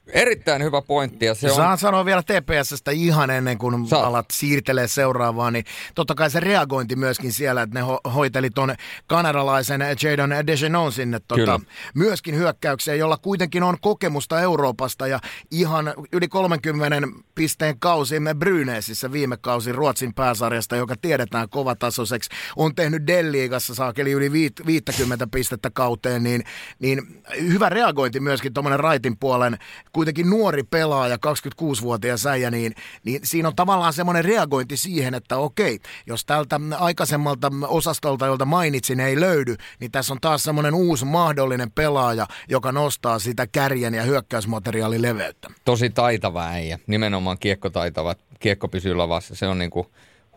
Erittäin 0.07 0.63
hyvä 0.63 0.81
pointti 0.81 1.25
ja 1.25 1.35
se 1.35 1.49
on... 1.49 1.55
Saan 1.55 1.77
sanoa 1.77 2.05
vielä 2.05 2.23
TPSstä 2.23 2.91
ihan 2.91 3.29
ennen 3.29 3.57
kuin 3.57 3.87
Saat. 3.87 4.05
alat 4.05 4.25
siirtelee 4.33 4.87
seuraavaan, 4.87 5.53
niin 5.53 5.65
totta 5.95 6.15
kai 6.15 6.29
se 6.29 6.39
reagointi 6.39 6.95
myöskin 6.95 7.33
siellä, 7.33 7.61
että 7.61 7.79
ne 7.79 7.85
ho- 7.85 8.11
hoiteli 8.11 8.49
ton 8.49 8.75
kanadalaisen 9.07 9.81
Jadon 10.03 10.29
Degenon 10.47 10.91
sinne 10.91 11.19
tota, 11.27 11.59
myöskin 11.95 12.35
hyökkäykseen, 12.35 12.99
jolla 12.99 13.17
kuitenkin 13.17 13.63
on 13.63 13.77
kokemusta 13.81 14.41
Euroopasta 14.41 15.07
ja 15.07 15.19
ihan 15.51 15.93
yli 16.11 16.27
30 16.27 17.07
pisteen 17.35 17.79
kausi 17.79 18.15
Bryneesissä 18.39 19.11
viime 19.11 19.37
kausi 19.37 19.71
Ruotsin 19.71 20.13
pääsarjasta, 20.13 20.75
joka 20.75 20.95
tiedetään 21.01 21.49
kovatasoiseksi, 21.49 22.29
on 22.55 22.75
tehnyt 22.75 23.07
Delliigassa 23.07 23.75
saakeli 23.75 24.11
yli 24.11 24.31
viit- 24.31 24.65
50 24.65 25.27
pistettä 25.27 25.69
kauteen, 25.73 26.23
niin, 26.23 26.43
niin 26.79 27.23
hyvä 27.41 27.69
reagointi 27.69 28.19
myöskin 28.19 28.53
tuommoinen 28.53 28.79
raitin 28.79 29.17
puolen 29.17 29.57
kuitenkin 29.93 30.29
nuori 30.29 30.63
pelaaja, 30.63 31.15
26-vuotias 31.15 32.25
äijä, 32.25 32.51
niin, 32.51 32.75
niin 33.03 33.19
siinä 33.23 33.47
on 33.47 33.55
tavallaan 33.55 33.93
semmoinen 33.93 34.25
reagointi 34.25 34.77
siihen, 34.77 35.13
että 35.13 35.37
okei, 35.37 35.79
jos 36.07 36.25
tältä 36.25 36.59
aikaisemmalta 36.79 37.51
osastolta, 37.67 38.25
jolta 38.25 38.45
mainitsin, 38.45 38.99
ei 38.99 39.19
löydy, 39.19 39.55
niin 39.79 39.91
tässä 39.91 40.13
on 40.13 40.21
taas 40.21 40.43
semmoinen 40.43 40.73
uusi 40.73 41.05
mahdollinen 41.05 41.71
pelaaja, 41.71 42.27
joka 42.49 42.71
nostaa 42.71 43.19
sitä 43.19 43.47
kärjen 43.47 43.93
ja 43.93 44.03
hyökkäysmateriaalin 44.03 45.01
leveyttä. 45.01 45.47
Tosi 45.65 45.89
taitava 45.89 46.47
äijä, 46.47 46.79
nimenomaan 46.87 47.37
kiekkotaitava, 47.37 48.15
kiekko 48.39 48.67
pysyy 48.67 48.93
lavassa, 48.93 49.35
se 49.35 49.47
on 49.47 49.59
niin 49.59 49.71
kuin 49.71 49.87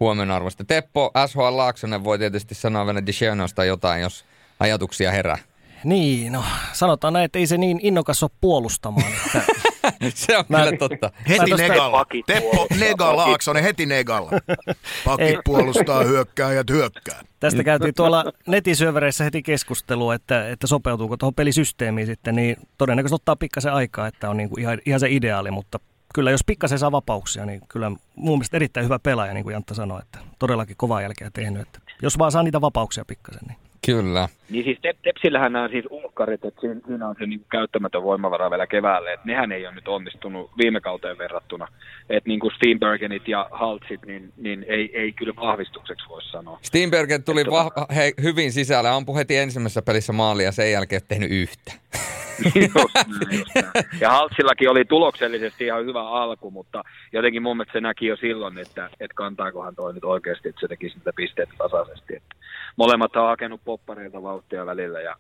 huomenarvoista. 0.01 0.65
Teppo, 0.65 1.13
SHL 1.27 1.57
Laaksonen 1.57 2.05
voi 2.05 2.19
tietysti 2.19 2.55
sanoa 2.55 2.87
Venedicenosta 2.87 3.65
jotain, 3.65 4.03
jos 4.03 4.25
ajatuksia 4.61 5.11
herää. 5.11 5.39
Niin, 5.85 6.33
no 6.33 6.45
sanotaan 6.73 7.13
näin, 7.13 7.25
että 7.25 7.39
ei 7.39 7.47
se 7.47 7.59
niin 7.59 7.81
innokas 7.83 8.23
ole 8.23 8.31
puolustamaan. 8.41 9.13
Että 9.85 10.21
se 10.21 10.37
on 10.39 10.45
Mä- 10.49 10.59
kyllä 10.65 10.77
totta. 10.79 11.11
Heti 11.29 11.51
tosta- 11.51 11.57
negalla. 11.69 12.07
Teppo 12.27 12.67
Nega. 12.81 13.17
Laaksonen 13.17 13.63
heti 13.63 13.87
negalla. 13.87 14.31
Pakit 15.05 15.27
Ei. 15.27 15.39
puolustaa, 15.45 16.05
hyökkääjät 16.05 16.71
hyökkää. 16.71 17.21
tästä 17.41 17.65
käytiin 17.65 17.95
tuolla 17.95 18.25
netisyövereissä 18.47 19.25
heti 19.25 19.43
keskustelua, 19.43 20.15
että, 20.15 20.49
että 20.49 20.67
sopeutuuko 20.67 21.17
tuohon 21.17 21.35
pelisysteemiin 21.35 22.07
sitten, 22.07 22.35
niin 22.35 22.57
todennäköisesti 22.79 23.15
ottaa 23.15 23.37
pikkasen 23.37 23.73
aikaa, 23.73 24.07
että 24.07 24.31
on 24.31 24.37
niinku 24.37 24.57
ihan, 24.61 24.79
ihan 24.87 25.01
se 25.01 25.07
ideaali, 25.11 25.51
mutta 25.51 25.81
kyllä 26.15 26.31
jos 26.31 26.45
pikkasen 26.47 26.79
saa 26.79 26.93
vapauksia, 26.93 27.47
niin 27.47 27.61
kyllä 27.69 27.91
mun 28.17 28.39
mielestä 28.39 28.57
erittäin 28.57 28.85
hyvä 28.85 28.99
pelaaja, 28.99 29.35
niin 29.35 29.45
kuin 29.45 29.53
Jantta 29.53 29.75
sanoi, 29.75 30.01
että 30.03 30.19
todellakin 30.39 30.77
kovaa 30.77 31.03
jälkeä 31.03 31.31
tehnyt, 31.33 31.63
että 31.63 31.79
jos 32.03 32.19
vaan 32.19 32.33
saa 32.33 32.43
niitä 32.43 32.61
vapauksia 32.61 33.05
pikkasen, 33.05 33.43
niin 33.49 33.59
Kyllä. 33.87 34.29
Niin 34.51 34.65
siis 34.65 34.79
Tep- 34.79 34.99
Tepsillähän 35.03 35.53
nämä 35.53 35.69
siis 35.69 35.85
uhkarit, 35.91 36.45
että 36.45 36.61
siinä, 36.61 36.81
siinä 36.87 37.09
on 37.09 37.15
se 37.19 37.27
niin 37.27 37.45
käyttämätön 37.51 38.03
voimavara 38.03 38.51
vielä 38.51 38.67
keväälle, 38.67 39.13
että 39.13 39.27
nehän 39.27 39.53
ei 39.53 39.67
ole 39.67 39.75
nyt 39.75 39.89
onnistunut 39.89 40.51
viime 40.59 40.81
kauteen 40.81 41.19
verrattuna. 41.19 41.69
Että 42.11 42.29
niin 42.29 42.41
kuin 42.41 42.55
Steenbergenit 42.55 43.29
ja 43.29 43.49
Haltsit, 43.51 44.07
niin, 44.07 44.33
niin 44.37 44.65
ei, 44.69 44.91
ei 44.99 45.13
kyllä 45.13 45.33
vahvistukseksi 45.37 46.09
voi 46.09 46.23
sanoa. 46.23 46.59
Steenbergen 46.63 47.25
tuli 47.25 47.41
Että 47.41 47.53
vah- 47.53 47.95
he, 47.95 48.13
hyvin 48.23 48.53
sisällä, 48.53 48.95
ampui 48.95 49.17
heti 49.17 49.37
ensimmäisessä 49.37 49.83
pelissä 49.83 50.13
maalia 50.13 50.47
ja 50.47 50.53
sen 50.53 50.73
jälkeen 50.73 51.03
ei 51.03 51.07
tehnyt 51.09 51.31
yhtä. 51.31 51.73
Just 52.55 52.95
näin, 52.95 53.39
just 53.39 53.55
näin. 53.55 53.87
ja 54.01 54.11
Haltsillakin 54.11 54.71
oli 54.71 54.85
tuloksellisesti 54.85 55.65
ihan 55.65 55.87
hyvä 55.87 56.09
alku, 56.09 56.51
mutta 56.51 56.83
jotenkin 57.13 57.43
mun 57.43 57.57
mielestä 57.57 57.73
se 57.73 57.81
näki 57.81 58.07
jo 58.07 58.17
silloin, 58.17 58.59
että, 58.59 58.91
että 59.01 59.15
kantaakohan 59.15 59.75
toi 59.75 59.95
nyt 59.95 60.05
oikeasti, 60.05 60.49
että 60.49 60.61
se 60.61 60.69
tekisi 60.69 60.97
niitä 60.97 61.11
pisteitä 61.17 61.53
tasaisesti. 61.59 62.17
Että 62.17 62.35
molemmat 62.77 63.17
on 63.17 63.29
hakenut 63.29 63.61
poppareilta 63.65 64.23
vauhtia 64.23 64.67
välillä 64.67 65.01
ja, 65.01 65.17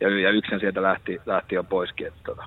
ja, 0.00 0.20
ja 0.20 0.30
yksin 0.30 0.60
sieltä 0.60 0.82
lähti, 0.82 1.20
lähti 1.26 1.54
jo 1.54 1.64
poiskin. 1.64 2.06
Että 2.06 2.20
tota. 2.24 2.44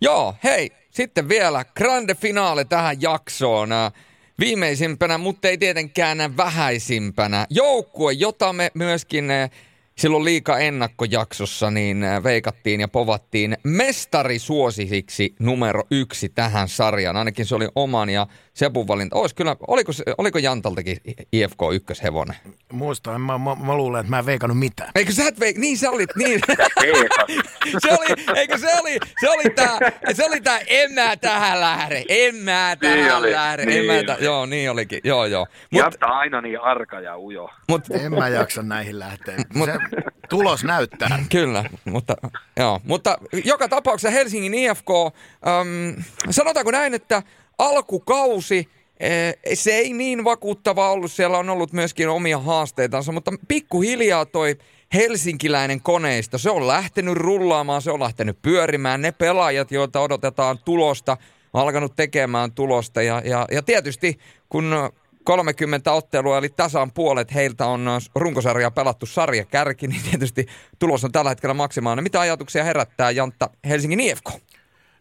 Joo, 0.00 0.34
hei, 0.44 0.70
sitten 0.90 1.28
vielä 1.28 1.64
grande 1.76 2.14
finale 2.14 2.64
tähän 2.64 3.02
jaksoon. 3.02 3.72
Äh, 3.72 3.92
Viimeisimpänä, 4.40 5.18
mutta 5.18 5.48
ei 5.48 5.58
tietenkään 5.58 6.36
vähäisimpänä. 6.36 7.46
Joukkue, 7.50 8.12
jota 8.12 8.52
me 8.52 8.70
myöskin 8.74 9.30
äh, 9.30 9.50
silloin 9.98 10.24
liika 10.24 10.58
ennakkojaksossa 10.58 11.70
niin 11.70 12.02
äh, 12.02 12.22
veikattiin 12.22 12.80
ja 12.80 12.88
povattiin 12.88 13.56
mestarisuosisiksi 13.64 15.34
numero 15.38 15.82
yksi 15.90 16.28
tähän 16.28 16.68
sarjaan. 16.68 17.16
Ainakin 17.16 17.46
se 17.46 17.54
oli 17.54 17.68
oman 17.74 18.10
ja 18.10 18.26
Sepun 18.54 18.88
valinta. 18.88 19.16
Olis 19.16 19.34
kyllä, 19.34 19.56
oliko, 19.66 19.92
oliko 20.18 20.38
Jantaltakin 20.38 20.96
IFK 21.32 21.58
ykköshevonen? 21.72 22.36
Muista, 22.72 23.14
en 23.14 23.20
mä, 23.20 23.38
mä, 23.38 23.54
mä, 23.54 23.74
luulen, 23.74 24.00
että 24.00 24.10
mä 24.10 24.18
en 24.18 24.26
veikannut 24.26 24.58
mitään. 24.58 24.90
Eikö 24.94 25.12
sä 25.12 25.28
et 25.28 25.40
veik... 25.40 25.56
Niin 25.58 25.78
sä 25.78 25.90
olit, 25.90 26.10
niin. 26.16 26.40
Se 27.78 27.92
oli, 27.92 28.06
eikö 28.38 28.58
se 28.58 28.66
oli, 28.80 28.98
se 29.20 29.30
oli 29.30 29.44
tää, 29.54 29.78
se 30.12 30.24
oli 30.24 30.40
tää, 30.40 30.60
en 30.66 30.92
mä 30.92 31.16
tähän 31.16 31.60
lähde, 31.60 32.04
en 32.08 32.34
mä 32.36 32.76
tähän 32.80 32.98
Niin 32.98 33.14
oli, 33.14 33.32
lähde, 33.32 33.62
en 33.62 33.68
niin 33.68 33.84
mä 33.84 33.92
oli. 33.92 34.04
tä... 34.04 34.16
joo, 34.20 34.46
niin 34.46 34.70
olikin, 34.70 35.00
joo, 35.04 35.26
joo. 35.26 35.46
Mut, 35.70 35.80
Jantta 35.82 36.06
aina 36.06 36.40
niin 36.40 36.60
arka 36.60 37.00
ja 37.00 37.18
ujo. 37.18 37.50
mut, 37.68 37.82
En 37.90 38.14
mä 38.14 38.28
jaksa 38.28 38.62
näihin 38.62 38.98
lähteä. 38.98 39.36
Mut- 39.54 39.66
Se 39.70 39.78
tulos 40.28 40.64
näyttää. 40.64 41.18
Kyllä, 41.30 41.64
mutta, 41.84 42.16
joo, 42.56 42.80
mutta 42.84 43.18
joka 43.44 43.68
tapauksessa 43.68 44.10
Helsingin 44.10 44.54
IFK, 44.54 44.88
äm, 44.90 46.02
sanotaanko 46.30 46.70
näin, 46.70 46.94
että 46.94 47.22
alkukausi, 47.58 48.68
se 49.54 49.70
ei 49.70 49.92
niin 49.92 50.24
vakuuttava 50.24 50.90
ollut, 50.90 51.12
siellä 51.12 51.38
on 51.38 51.50
ollut 51.50 51.72
myöskin 51.72 52.08
omia 52.08 52.38
haasteitansa, 52.38 53.12
mutta 53.12 53.32
pikkuhiljaa 53.48 54.26
toi 54.26 54.56
helsinkiläinen 54.94 55.80
koneisto, 55.80 56.38
se 56.38 56.50
on 56.50 56.68
lähtenyt 56.68 57.14
rullaamaan, 57.14 57.82
se 57.82 57.90
on 57.90 58.00
lähtenyt 58.00 58.42
pyörimään, 58.42 59.02
ne 59.02 59.12
pelaajat, 59.12 59.70
joita 59.70 60.00
odotetaan 60.00 60.58
tulosta, 60.64 61.16
on 61.52 61.62
alkanut 61.62 61.96
tekemään 61.96 62.52
tulosta 62.52 63.02
ja, 63.02 63.22
ja, 63.24 63.46
ja 63.50 63.62
tietysti 63.62 64.18
kun 64.48 64.74
30 65.24 65.92
ottelua, 65.92 66.38
eli 66.38 66.48
tasan 66.48 66.92
puolet 66.92 67.34
heiltä 67.34 67.66
on 67.66 67.86
runkosarja 68.14 68.70
pelattu 68.70 69.06
sarjakärki, 69.06 69.86
niin 69.86 70.02
tietysti 70.10 70.46
tulos 70.78 71.04
on 71.04 71.12
tällä 71.12 71.30
hetkellä 71.30 71.54
maksimaalinen. 71.54 72.02
Mitä 72.02 72.20
ajatuksia 72.20 72.64
herättää 72.64 73.10
Jantta 73.10 73.50
Helsingin 73.68 74.00
IFK? 74.00 74.30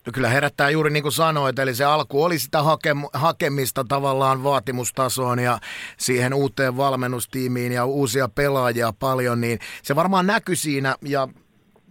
No 0.06 0.12
kyllä 0.12 0.30
herättää 0.30 0.70
juuri 0.70 0.90
niin 0.90 1.04
kuin 1.04 1.12
sanoit, 1.14 1.60
eli 1.60 1.76
se 1.76 1.86
alku 1.86 2.24
oli 2.24 2.40
sitä 2.40 2.62
hakem- 2.62 3.10
hakemista 3.14 3.84
tavallaan 3.84 4.44
vaatimustasoon 4.44 5.40
ja 5.40 5.60
siihen 5.98 6.34
uuteen 6.34 6.78
valmennustiimiin 6.78 7.72
ja 7.72 7.86
uusia 7.86 8.28
pelaajia 8.28 8.94
paljon, 9.00 9.42
niin 9.42 9.60
se 9.84 9.96
varmaan 9.96 10.28
näkyi 10.28 10.56
siinä 10.56 10.96
ja 11.02 11.28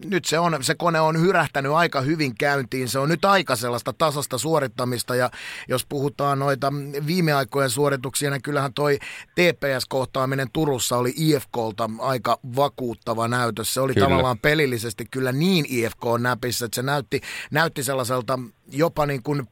nyt 0.05 0.25
se, 0.25 0.39
on, 0.39 0.65
se 0.65 0.75
kone 0.75 1.01
on 1.01 1.21
hyrähtänyt 1.21 1.73
aika 1.73 2.01
hyvin 2.01 2.35
käyntiin. 2.35 2.89
Se 2.89 2.99
on 2.99 3.09
nyt 3.09 3.25
aika 3.25 3.57
sellaista 3.57 3.93
tasasta 3.93 4.39
suorittamista 4.39 5.15
ja 5.15 5.31
jos 5.69 5.87
puhutaan 5.87 6.39
noita 6.39 6.73
viime 7.07 7.33
aikojen 7.33 7.71
suorituksia, 7.71 8.31
niin 8.31 8.43
kyllähän 8.43 8.75
toi 8.75 8.99
TPS-kohtaaminen 9.35 10.49
Turussa 10.53 10.97
oli 10.97 11.13
IFKlta 11.17 11.91
aika 11.99 12.39
vakuuttava 12.57 13.29
näytös. 13.29 13.75
Se 13.75 13.81
oli 13.81 13.95
Kyllä. 13.95 14.07
tavallaan 14.07 14.39
pelillisesti 14.39 15.05
kyllä 15.11 15.33
niin 15.33 15.65
IFK-näpissä, 15.69 16.65
että 16.65 16.77
se 16.77 16.83
näytti, 16.83 17.21
näytti 17.51 17.83
sellaiselta 17.83 18.39
jopa 18.69 19.07
niin 19.07 19.23
kuin 19.23 19.49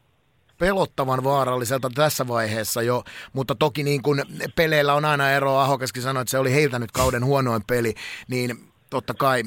pelottavan 0.59 1.25
vaaralliselta 1.25 1.91
tässä 1.95 2.29
vaiheessa 2.29 2.83
jo, 2.83 3.05
mutta 3.33 3.55
toki 3.55 3.83
niin 3.83 4.03
kuin 4.03 4.23
peleillä 4.57 4.95
on 4.95 5.05
aina 5.05 5.31
eroa, 5.31 5.63
Ahokeskin 5.63 6.03
sanoi, 6.03 6.21
että 6.21 6.31
se 6.31 6.39
oli 6.39 6.53
heiltä 6.53 6.79
nyt 6.79 6.93
kauden 6.93 7.25
huonoin 7.25 7.63
peli, 7.67 7.95
niin 8.29 8.73
totta 8.91 9.15
kai 9.15 9.43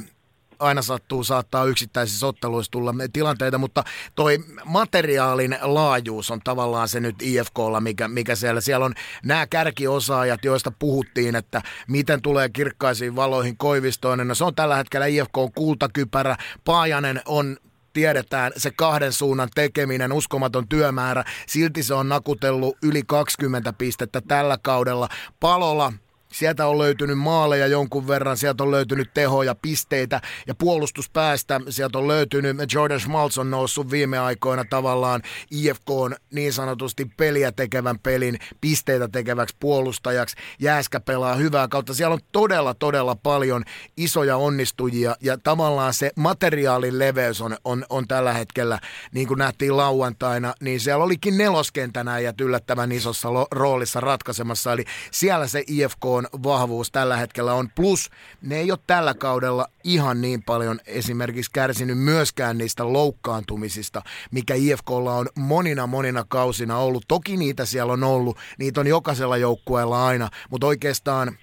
aina 0.59 0.81
sattuu, 0.81 1.23
saattaa 1.23 1.65
yksittäisissä 1.65 2.27
otteluissa 2.27 2.71
tulla 2.71 2.93
tilanteita, 3.13 3.57
mutta 3.57 3.83
toi 4.15 4.39
materiaalin 4.65 5.57
laajuus 5.61 6.31
on 6.31 6.39
tavallaan 6.43 6.87
se 6.87 6.99
nyt 6.99 7.15
IFKlla, 7.21 7.81
mikä, 7.81 8.07
mikä 8.07 8.35
siellä, 8.35 8.61
siellä 8.61 8.85
on 8.85 8.93
nämä 9.23 9.47
kärkiosaajat, 9.47 10.45
joista 10.45 10.71
puhuttiin, 10.79 11.35
että 11.35 11.61
miten 11.87 12.21
tulee 12.21 12.49
kirkkaisiin 12.49 13.15
valoihin 13.15 13.57
Koivistoinen, 13.57 14.27
no 14.27 14.35
se 14.35 14.43
on 14.43 14.55
tällä 14.55 14.75
hetkellä 14.75 15.05
IFK 15.05 15.37
on 15.37 15.51
kultakypärä, 15.51 16.37
Paajanen 16.65 17.21
on 17.25 17.57
tiedetään 17.95 18.51
se 18.57 18.71
kahden 18.71 19.13
suunnan 19.13 19.49
tekeminen, 19.55 20.13
uskomaton 20.13 20.67
työmäärä. 20.67 21.23
Silti 21.47 21.83
se 21.83 21.93
on 21.93 22.09
nakutellut 22.09 22.77
yli 22.83 23.03
20 23.07 23.73
pistettä 23.73 24.21
tällä 24.21 24.57
kaudella. 24.61 25.09
Palola 25.39 25.93
Sieltä 26.35 26.67
on 26.67 26.77
löytynyt 26.77 27.17
maaleja 27.17 27.67
jonkun 27.67 28.07
verran, 28.07 28.37
sieltä 28.37 28.63
on 28.63 28.71
löytynyt 28.71 29.13
tehoja, 29.13 29.55
pisteitä 29.55 30.21
ja 30.47 30.55
puolustuspäästä. 30.55 31.61
Sieltä 31.69 31.97
on 31.97 32.07
löytynyt, 32.07 32.73
Jordan 32.73 32.99
Schmaltz 32.99 33.37
on 33.37 33.51
noussut 33.51 33.91
viime 33.91 34.19
aikoina 34.19 34.65
tavallaan 34.69 35.21
IFK 35.51 35.89
on 35.89 36.15
niin 36.33 36.53
sanotusti 36.53 37.05
peliä 37.17 37.51
tekevän 37.51 37.99
pelin, 37.99 38.39
pisteitä 38.61 39.07
tekeväksi 39.07 39.55
puolustajaksi. 39.59 40.35
Jääskä 40.59 40.99
pelaa 40.99 41.35
hyvää 41.35 41.67
kautta. 41.67 41.93
Siellä 41.93 42.13
on 42.13 42.19
todella, 42.31 42.73
todella 42.73 43.15
paljon 43.15 43.63
isoja 43.97 44.37
onnistujia 44.37 45.15
ja 45.21 45.37
tavallaan 45.37 45.93
se 45.93 46.11
materiaalin 46.15 46.99
leveys 46.99 47.41
on, 47.41 47.57
on, 47.63 47.85
on 47.89 48.07
tällä 48.07 48.33
hetkellä, 48.33 48.79
niin 49.13 49.27
kuin 49.27 49.37
nähtiin 49.37 49.77
lauantaina, 49.77 50.53
niin 50.61 50.79
siellä 50.79 51.03
olikin 51.03 51.37
neloskentän 51.37 52.07
äijät 52.07 52.41
yllättävän 52.41 52.91
isossa 52.91 53.29
roolissa 53.51 53.99
ratkaisemassa. 53.99 54.73
Eli 54.73 54.85
siellä 55.11 55.47
se 55.47 55.63
IFK 55.67 56.05
on 56.05 56.24
vahvuus 56.43 56.91
tällä 56.91 57.17
hetkellä 57.17 57.53
on. 57.53 57.69
Plus 57.75 58.09
ne 58.41 58.57
ei 58.57 58.71
ole 58.71 58.79
tällä 58.87 59.13
kaudella 59.13 59.67
ihan 59.83 60.21
niin 60.21 60.43
paljon 60.43 60.79
esimerkiksi 60.85 61.51
kärsinyt 61.51 61.97
myöskään 61.97 62.57
niistä 62.57 62.93
loukkaantumisista, 62.93 64.01
mikä 64.31 64.55
IFKlla 64.55 65.15
on 65.15 65.29
monina 65.35 65.87
monina 65.87 66.25
kausina 66.27 66.77
ollut. 66.77 67.05
Toki 67.07 67.37
niitä 67.37 67.65
siellä 67.65 67.93
on 67.93 68.03
ollut, 68.03 68.37
niitä 68.59 68.79
on 68.79 68.87
jokaisella 68.87 69.37
joukkueella 69.37 70.07
aina, 70.07 70.29
mutta 70.49 70.67
oikeastaan 70.67 71.37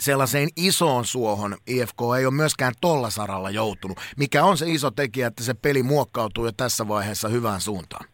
sellaiseen 0.00 0.48
isoon 0.56 1.04
suohon 1.04 1.56
IFK 1.66 1.98
ei 2.18 2.26
ole 2.26 2.34
myöskään 2.34 2.74
tolla 2.80 3.10
saralla 3.10 3.50
joutunut, 3.50 3.98
mikä 4.16 4.44
on 4.44 4.58
se 4.58 4.70
iso 4.70 4.90
tekijä, 4.90 5.26
että 5.26 5.44
se 5.44 5.54
peli 5.54 5.82
muokkautuu 5.82 6.46
jo 6.46 6.52
tässä 6.52 6.88
vaiheessa 6.88 7.28
hyvään 7.28 7.60
suuntaan. 7.60 8.04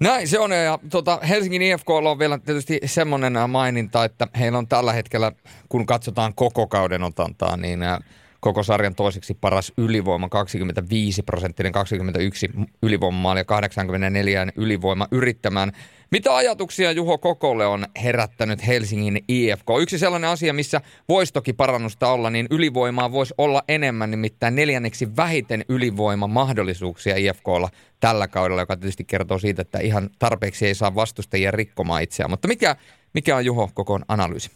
Näin 0.00 0.28
se 0.28 0.38
on, 0.38 0.50
ja 0.50 0.78
tota, 0.90 1.18
Helsingin 1.28 1.62
IFKlla 1.62 2.10
on 2.10 2.18
vielä 2.18 2.38
tietysti 2.38 2.80
semmoinen 2.84 3.36
äh, 3.36 3.48
maininta, 3.48 4.04
että 4.04 4.28
heillä 4.38 4.58
on 4.58 4.68
tällä 4.68 4.92
hetkellä, 4.92 5.32
kun 5.68 5.86
katsotaan 5.86 6.34
koko 6.34 6.66
kauden 6.66 7.02
otantaa, 7.02 7.56
niin 7.56 7.82
äh, 7.82 7.98
koko 8.40 8.62
sarjan 8.62 8.94
toiseksi 8.94 9.34
paras 9.34 9.72
ylivoima, 9.76 10.28
25 10.28 11.22
prosenttinen, 11.22 11.72
21 11.72 12.50
ylivoimamaali 12.82 13.40
ja 13.40 13.44
84 13.44 14.46
ylivoima 14.56 15.08
yrittämään. 15.10 15.72
Mitä 16.10 16.36
ajatuksia 16.36 16.92
Juho 16.92 17.18
Kokolle 17.18 17.66
on 17.66 17.84
herättänyt 18.04 18.66
Helsingin 18.66 19.24
IFK? 19.28 19.66
Yksi 19.80 19.98
sellainen 19.98 20.30
asia, 20.30 20.52
missä 20.52 20.80
voisi 21.08 21.32
toki 21.32 21.52
parannusta 21.52 22.12
olla, 22.12 22.30
niin 22.30 22.46
ylivoimaa 22.50 23.12
voisi 23.12 23.34
olla 23.38 23.62
enemmän, 23.68 24.10
nimittäin 24.10 24.54
neljänneksi 24.54 25.16
vähiten 25.16 25.64
ylivoimamahdollisuuksia 25.68 27.16
IFKlla 27.16 27.68
tällä 28.00 28.28
kaudella, 28.28 28.62
joka 28.62 28.76
tietysti 28.76 29.04
kertoo 29.04 29.38
siitä, 29.38 29.62
että 29.62 29.78
ihan 29.78 30.10
tarpeeksi 30.18 30.66
ei 30.66 30.74
saa 30.74 30.94
vastustajia 30.94 31.50
rikkomaan 31.50 32.02
itseään. 32.02 32.30
Mutta 32.30 32.48
mikä, 32.48 32.76
mikä 33.14 33.36
on 33.36 33.44
Juho 33.44 33.70
Kokon 33.74 34.02
analyysi? 34.08 34.50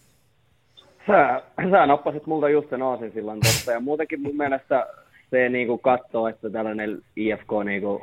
Sä, 1.07 1.43
sä 1.71 1.87
nappasit 1.87 2.27
multa 2.27 2.49
just 2.49 2.71
sen 2.71 3.13
silloin 3.15 3.41
tosta, 3.41 3.73
ja 3.73 3.81
muutenkin 3.81 4.21
mun 4.21 4.37
mielestä 4.37 4.87
se 5.31 5.49
niin 5.49 5.79
katsoo, 5.79 6.29
että 6.29 6.51
tällainen 6.51 7.03
IFK 7.17 7.49
niin 7.65 7.83
kuin 7.83 8.03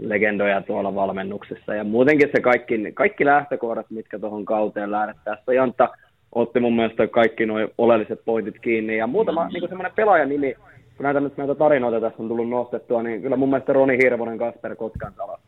legendoja 0.00 0.60
tuolla 0.60 0.94
valmennuksessa. 0.94 1.74
Ja 1.74 1.84
muutenkin 1.84 2.28
se 2.34 2.40
kaikki, 2.40 2.92
kaikki 2.94 3.24
lähtökohdat, 3.24 3.86
mitkä 3.90 4.18
tuohon 4.18 4.44
kauteen 4.44 4.90
lähdettäessä. 4.90 5.52
Jantta 5.52 5.88
otti 6.34 6.60
mun 6.60 6.76
mielestä 6.76 7.06
kaikki 7.06 7.46
nuo 7.46 7.68
oleelliset 7.78 8.20
pointit 8.24 8.58
kiinni. 8.58 8.96
Ja 8.96 9.06
muutama 9.06 9.48
niin 9.48 9.68
semmoinen 9.68 9.92
pelaajanimi, 9.96 10.54
kun 10.96 11.04
näitä, 11.04 11.20
nyt 11.20 11.36
näitä 11.36 11.54
tarinoita 11.54 12.00
tässä 12.00 12.22
on 12.22 12.28
tullut 12.28 12.48
nostettua, 12.48 13.02
niin 13.02 13.22
kyllä 13.22 13.36
mun 13.36 13.50
mielestä 13.50 13.72
Roni 13.72 13.98
Hirvonen, 14.02 14.38
Kasper 14.38 14.76
Kotkansala, 14.76 15.38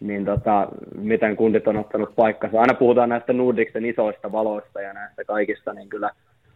niin 0.00 0.24
tota, 0.24 0.68
miten 0.98 1.36
kundit 1.36 1.68
on 1.68 1.76
ottanut 1.76 2.16
paikkansa. 2.16 2.60
Aina 2.60 2.74
puhutaan 2.74 3.08
näistä 3.08 3.32
Nordiksen 3.32 3.84
isoista 3.84 4.32
valoista 4.32 4.80
ja 4.80 4.92
näistä 4.92 5.24
kaikista, 5.24 5.72
niin 5.72 5.88
kyllä, 5.88 6.10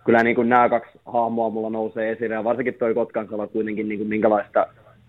kyllä 0.05 0.23
niin 0.23 0.37
kuin 0.37 0.49
nämä 0.49 0.69
kaksi 0.69 0.99
hahmoa 1.07 1.51
mulla 1.51 1.71
nousee 1.71 2.11
esille. 2.11 2.35
Ja 2.35 2.45
varsinkin 2.45 2.75
toi 2.75 2.95
Kotkansala 2.95 3.47
kuitenkin 3.47 3.89
niin 3.89 3.99
kuin 3.99 4.09
minkälaista 4.09 4.67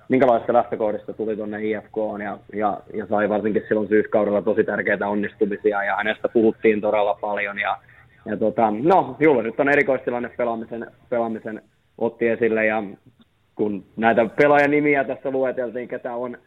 minkälaista 0.10 0.54
lähtökohdista 0.54 1.14
tuli 1.14 1.36
tuonne 1.36 1.64
IFK 1.64 1.98
ja, 2.24 2.38
ja, 2.54 2.80
ja, 2.94 3.06
sai 3.08 3.30
varsinkin 3.30 3.64
silloin 3.68 3.88
syyskaudella 3.88 4.42
tosi 4.42 4.64
tärkeitä 4.64 5.08
onnistumisia 5.08 5.84
ja 5.84 5.96
hänestä 5.96 6.30
puhuttiin 6.30 6.82
todella 6.82 7.14
paljon 7.22 7.60
ja, 7.60 7.78
ja 8.26 8.38
tota, 8.38 8.72
no 8.72 9.16
Julle 9.20 9.44
nyt 9.44 9.60
on 9.60 9.70
erikoistilanne 9.70 10.30
pelaamisen, 10.30 10.88
pelaamisen 11.10 11.62
otti 11.98 12.28
esille 12.28 12.66
ja 12.66 12.84
kun 13.56 13.86
näitä 13.98 14.26
pelaajanimiä 14.26 15.04
tässä 15.04 15.32
lueteltiin, 15.32 15.88
ketä 15.88 16.16
on, 16.16 16.38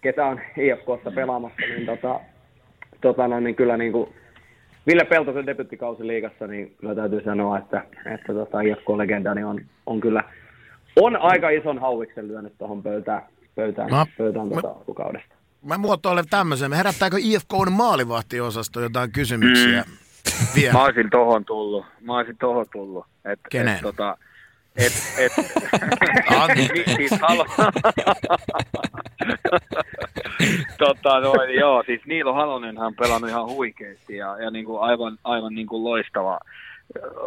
ketä 0.00 0.26
on 0.26 0.40
IFKssa 0.56 1.10
pelaamassa, 1.14 1.66
niin, 1.66 1.86
tota, 1.86 2.20
tota, 3.00 3.28
no, 3.28 3.40
niin 3.40 3.56
kyllä 3.56 3.76
niin 3.76 3.92
kuin 3.92 4.08
Ville 4.86 5.04
Peltosen 5.04 5.46
debyttikausi 5.46 6.06
liigassa, 6.06 6.46
niin 6.46 6.76
täytyy 6.96 7.22
sanoa, 7.24 7.58
että, 7.58 7.84
että 8.14 8.34
tota 8.34 8.60
IFK-legenda 8.60 9.34
niin 9.34 9.46
on, 9.46 9.60
on 9.86 10.00
kyllä 10.00 10.24
on 10.96 11.16
aika 11.16 11.50
ison 11.50 11.78
hauiksen 11.78 12.28
lyönyt 12.28 12.58
tuohon 12.58 12.82
pöytään, 12.82 13.22
pöytään, 13.54 13.90
no, 13.90 14.06
pöytään 14.18 14.48
tuota 14.48 14.68
alkukaudesta. 14.68 15.34
Mä 15.62 15.78
muotoilen 15.78 16.28
tämmöisen. 16.30 16.72
Herättääkö 16.72 17.16
IFK 17.20 17.52
maalivahtiosasto 17.70 18.80
jotain 18.80 19.12
kysymyksiä? 19.12 19.84
Mm. 19.86 19.92
Vielä? 20.54 20.72
Mä 20.72 20.84
olisin 20.84 21.10
tohon 21.10 21.44
tullut. 21.44 21.86
Mä 22.00 22.16
olisin 22.16 22.36
tohon 22.36 22.66
tullut. 22.72 23.06
Et, 23.24 23.40
Kenen? 23.50 23.74
Et, 23.74 23.80
tota, 23.80 24.16
et, 24.76 24.92
et, 25.18 25.32
siis 26.96 27.10
halo... 27.28 27.46
tota, 30.78 31.20
noin, 31.20 31.54
joo, 31.54 31.82
siis 31.86 32.00
Niilo 32.06 32.32
Halonen 32.32 32.78
on 32.78 32.94
pelannut 32.94 33.30
ihan 33.30 33.46
huikeasti 33.46 34.16
ja, 34.16 34.38
ja 34.38 34.50
niin 34.50 34.64
kuin 34.64 34.80
aivan, 34.80 35.18
aivan 35.24 35.54
niin 35.54 35.66
kuin 35.66 35.84
loistava, 35.84 36.38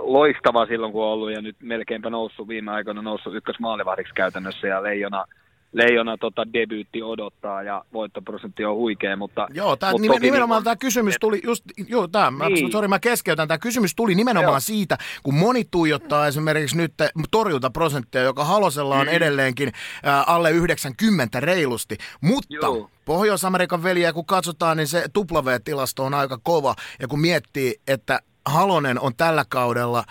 loistava 0.01 0.65
silloin, 0.65 0.91
kun 0.91 1.03
on 1.03 1.09
ollut 1.09 1.31
ja 1.31 1.41
nyt 1.41 1.55
melkeinpä 1.61 2.09
noussut 2.09 2.47
viime 2.47 2.71
aikoina 2.71 3.01
noussut 3.01 3.35
ykkösmaalivahdiksi 3.35 4.13
käytännössä 4.13 4.67
ja 4.67 4.83
Leijona, 4.83 5.25
Leijona 5.73 6.17
tota 6.17 6.53
debyytti 6.53 7.03
odottaa 7.03 7.63
ja 7.63 7.85
voittoprosentti 7.93 8.65
on 8.65 8.75
huikea, 8.75 9.17
mutta... 9.17 9.47
Joo, 9.53 9.75
tää, 9.75 9.91
mutta 9.91 10.01
nimen, 10.01 10.21
nimenomaan 10.21 10.59
niin, 10.59 10.63
tämä 10.63 10.75
kysymys 10.75 11.15
tuli 11.19 11.41
just, 11.43 11.63
joo, 11.87 12.07
tämä, 12.07 12.49
niin. 12.49 12.71
sorry, 12.71 12.87
mä 12.87 12.99
keskeytän, 12.99 13.47
tämä 13.47 13.57
kysymys 13.57 13.95
tuli 13.95 14.15
nimenomaan 14.15 14.51
joo. 14.51 14.59
siitä, 14.59 14.97
kun 15.23 15.33
moni 15.33 15.63
tuijottaa 15.71 16.27
esimerkiksi 16.27 16.77
nyt 16.77 16.93
torjuntaprosenttia, 17.31 18.21
joka 18.21 18.43
Halosella 18.43 18.95
on 18.95 19.07
mm. 19.07 19.13
edelleenkin 19.13 19.67
äh, 20.07 20.23
alle 20.29 20.51
90 20.51 21.39
reilusti, 21.39 21.97
mutta 22.21 22.55
joo. 22.55 22.89
Pohjois-Amerikan 23.05 23.83
veljiä 23.83 24.13
kun 24.13 24.25
katsotaan, 24.25 24.77
niin 24.77 24.87
se 24.87 25.05
W-tilasto 25.17 26.03
on 26.03 26.13
aika 26.13 26.39
kova, 26.43 26.75
ja 26.99 27.07
kun 27.07 27.19
miettii, 27.19 27.75
että 27.87 28.19
Halonen 28.47 28.99
on 28.99 29.15
tällä 29.15 29.45
kaudella 29.49 30.03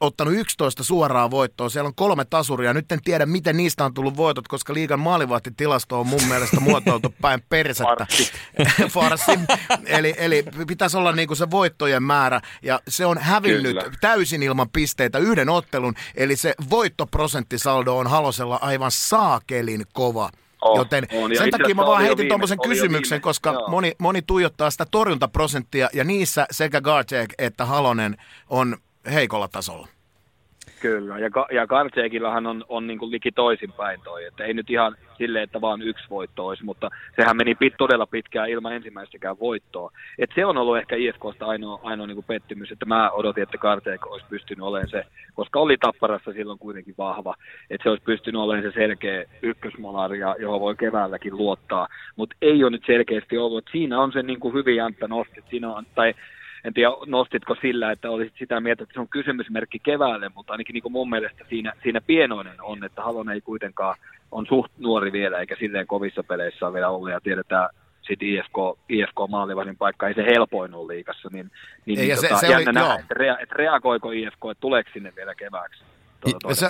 ottanut 0.00 0.34
11 0.34 0.84
suoraa 0.84 1.30
voittoa. 1.30 1.68
Siellä 1.68 1.88
on 1.88 1.94
kolme 1.94 2.24
tasuria. 2.24 2.72
Nyt 2.74 2.92
en 2.92 3.02
tiedä, 3.02 3.26
miten 3.26 3.56
niistä 3.56 3.84
on 3.84 3.94
tullut 3.94 4.16
voitot, 4.16 4.48
koska 4.48 4.74
liigan 4.74 5.00
maalivahtitilasto 5.00 6.00
on 6.00 6.06
mun 6.06 6.24
mielestä 6.28 6.60
muotoiltu 6.60 7.14
päin 7.22 7.42
persettä. 7.48 8.06
Farsi. 8.94 9.32
eli, 9.86 10.14
eli 10.18 10.44
pitäisi 10.66 10.96
olla 10.96 11.12
niinku 11.12 11.34
se 11.34 11.50
voittojen 11.50 12.02
määrä. 12.02 12.40
Ja 12.62 12.80
se 12.88 13.06
on 13.06 13.18
hävinnyt 13.18 13.62
Kyllä. 13.62 13.84
täysin 14.00 14.42
ilman 14.42 14.70
pisteitä 14.70 15.18
yhden 15.18 15.48
ottelun. 15.48 15.94
Eli 16.14 16.36
se 16.36 16.54
voittoprosenttisaldo 16.70 17.96
on 17.96 18.06
Halosella 18.06 18.58
aivan 18.62 18.90
saakelin 18.90 19.84
kova. 19.92 20.30
Oh, 20.64 20.78
Joten 20.78 21.06
on. 21.14 21.36
sen 21.36 21.50
takia 21.50 21.74
mä 21.74 21.86
vaan 21.86 22.02
heitin 22.02 22.28
tuommoisen 22.28 22.58
kysymyksen, 22.62 23.20
koska 23.20 23.64
moni, 23.68 23.92
moni 23.98 24.22
tuijottaa 24.22 24.70
sitä 24.70 24.86
torjuntaprosenttia 24.90 25.88
ja 25.92 26.04
niissä 26.04 26.46
sekä 26.50 26.80
Gartek 26.80 27.34
että 27.38 27.64
Halonen 27.64 28.16
on 28.50 28.76
heikolla 29.12 29.48
tasolla. 29.48 29.88
Kyllä, 30.84 31.18
ja, 31.18 31.30
ja 31.52 31.66
Kartseekillahan 31.66 32.46
on, 32.46 32.64
on 32.68 32.86
niin 32.86 32.98
liki 33.10 33.32
toisinpäin 33.32 34.00
toi, 34.04 34.24
että 34.24 34.44
ei 34.44 34.54
nyt 34.54 34.70
ihan 34.70 34.96
silleen, 35.18 35.44
että 35.44 35.60
vaan 35.60 35.82
yksi 35.82 36.04
voitto 36.10 36.46
olisi, 36.46 36.64
mutta 36.64 36.90
sehän 37.16 37.36
meni 37.36 37.54
pit, 37.54 37.74
todella 37.78 38.06
pitkään 38.06 38.50
ilman 38.50 38.72
ensimmäistäkään 38.72 39.38
voittoa. 39.38 39.90
Et 40.18 40.30
se 40.34 40.44
on 40.44 40.56
ollut 40.56 40.78
ehkä 40.78 40.96
IFKsta 40.96 41.46
ainoa, 41.46 41.80
ainoa 41.82 42.06
niin 42.06 42.24
pettymys, 42.24 42.72
että 42.72 42.86
mä 42.86 43.10
odotin, 43.10 43.42
että 43.42 43.58
Kartseek 43.58 44.06
olisi 44.06 44.26
pystynyt 44.30 44.64
olemaan 44.64 44.90
se, 44.90 45.04
koska 45.34 45.60
oli 45.60 45.76
Tapparassa 45.76 46.32
silloin 46.32 46.58
kuitenkin 46.58 46.94
vahva, 46.98 47.34
että 47.70 47.82
se 47.82 47.90
olisi 47.90 48.04
pystynyt 48.04 48.40
olemaan 48.40 48.72
se 48.72 48.80
selkeä 48.80 49.24
ykkösmonari, 49.42 50.18
johon 50.38 50.60
voi 50.60 50.76
keväälläkin 50.76 51.36
luottaa, 51.36 51.88
mutta 52.16 52.36
ei 52.42 52.64
ole 52.64 52.70
nyt 52.70 52.86
selkeästi 52.86 53.38
ollut. 53.38 53.64
Siinä 53.72 54.00
on 54.00 54.12
se 54.12 54.22
niin 54.22 54.40
kuin 54.40 54.54
hyvin 54.54 54.76
Jantta 54.76 55.08
nosti, 55.08 55.44
siinä 55.50 55.72
on, 55.72 55.86
tai 55.94 56.14
en 56.64 56.74
tiedä 56.74 56.90
nostitko 57.06 57.54
sillä, 57.54 57.90
että 57.90 58.10
olisit 58.10 58.34
sitä 58.38 58.60
mieltä, 58.60 58.82
että 58.82 58.92
se 58.94 59.00
on 59.00 59.08
kysymysmerkki 59.08 59.78
keväälle, 59.78 60.30
mutta 60.34 60.52
ainakin 60.52 60.74
niin 60.74 60.82
kuin 60.82 60.92
mun 60.92 61.10
mielestä 61.10 61.44
siinä, 61.48 61.72
siinä 61.82 62.00
pienoinen 62.00 62.62
on, 62.62 62.84
että 62.84 63.02
Halon 63.02 63.30
ei 63.30 63.40
kuitenkaan 63.40 63.96
on 64.32 64.46
suht 64.46 64.72
nuori 64.78 65.12
vielä, 65.12 65.38
eikä 65.38 65.56
silleen 65.58 65.86
kovissa 65.86 66.22
peleissä 66.22 66.66
ole 66.66 66.74
vielä 66.74 66.88
ollut, 66.88 67.10
ja 67.10 67.20
tiedetään 67.20 67.68
sitten 68.08 68.28
IFK, 68.28 68.78
IFK 68.88 69.18
maalivahdin 69.28 69.76
paikka, 69.76 70.08
ei 70.08 70.14
se 70.14 70.24
helpoin 70.24 70.74
ole 70.74 70.94
liikassa, 70.94 71.28
niin, 71.32 71.50
niin, 71.86 71.98
niin 71.98 72.16
tota, 72.16 72.36
se, 72.36 72.46
se 72.46 72.52
jännä 72.52 72.70
oli, 72.70 72.88
nähdä, 72.88 72.94
että, 72.94 73.14
rea, 73.14 73.38
että 73.38 73.54
reagoiko 73.58 74.10
IFK, 74.10 74.44
että 74.50 74.60
tuleeko 74.60 74.90
sinne 74.92 75.12
vielä 75.16 75.34
kevääksi 75.34 75.84
tuota 76.30 76.54
se, 76.54 76.68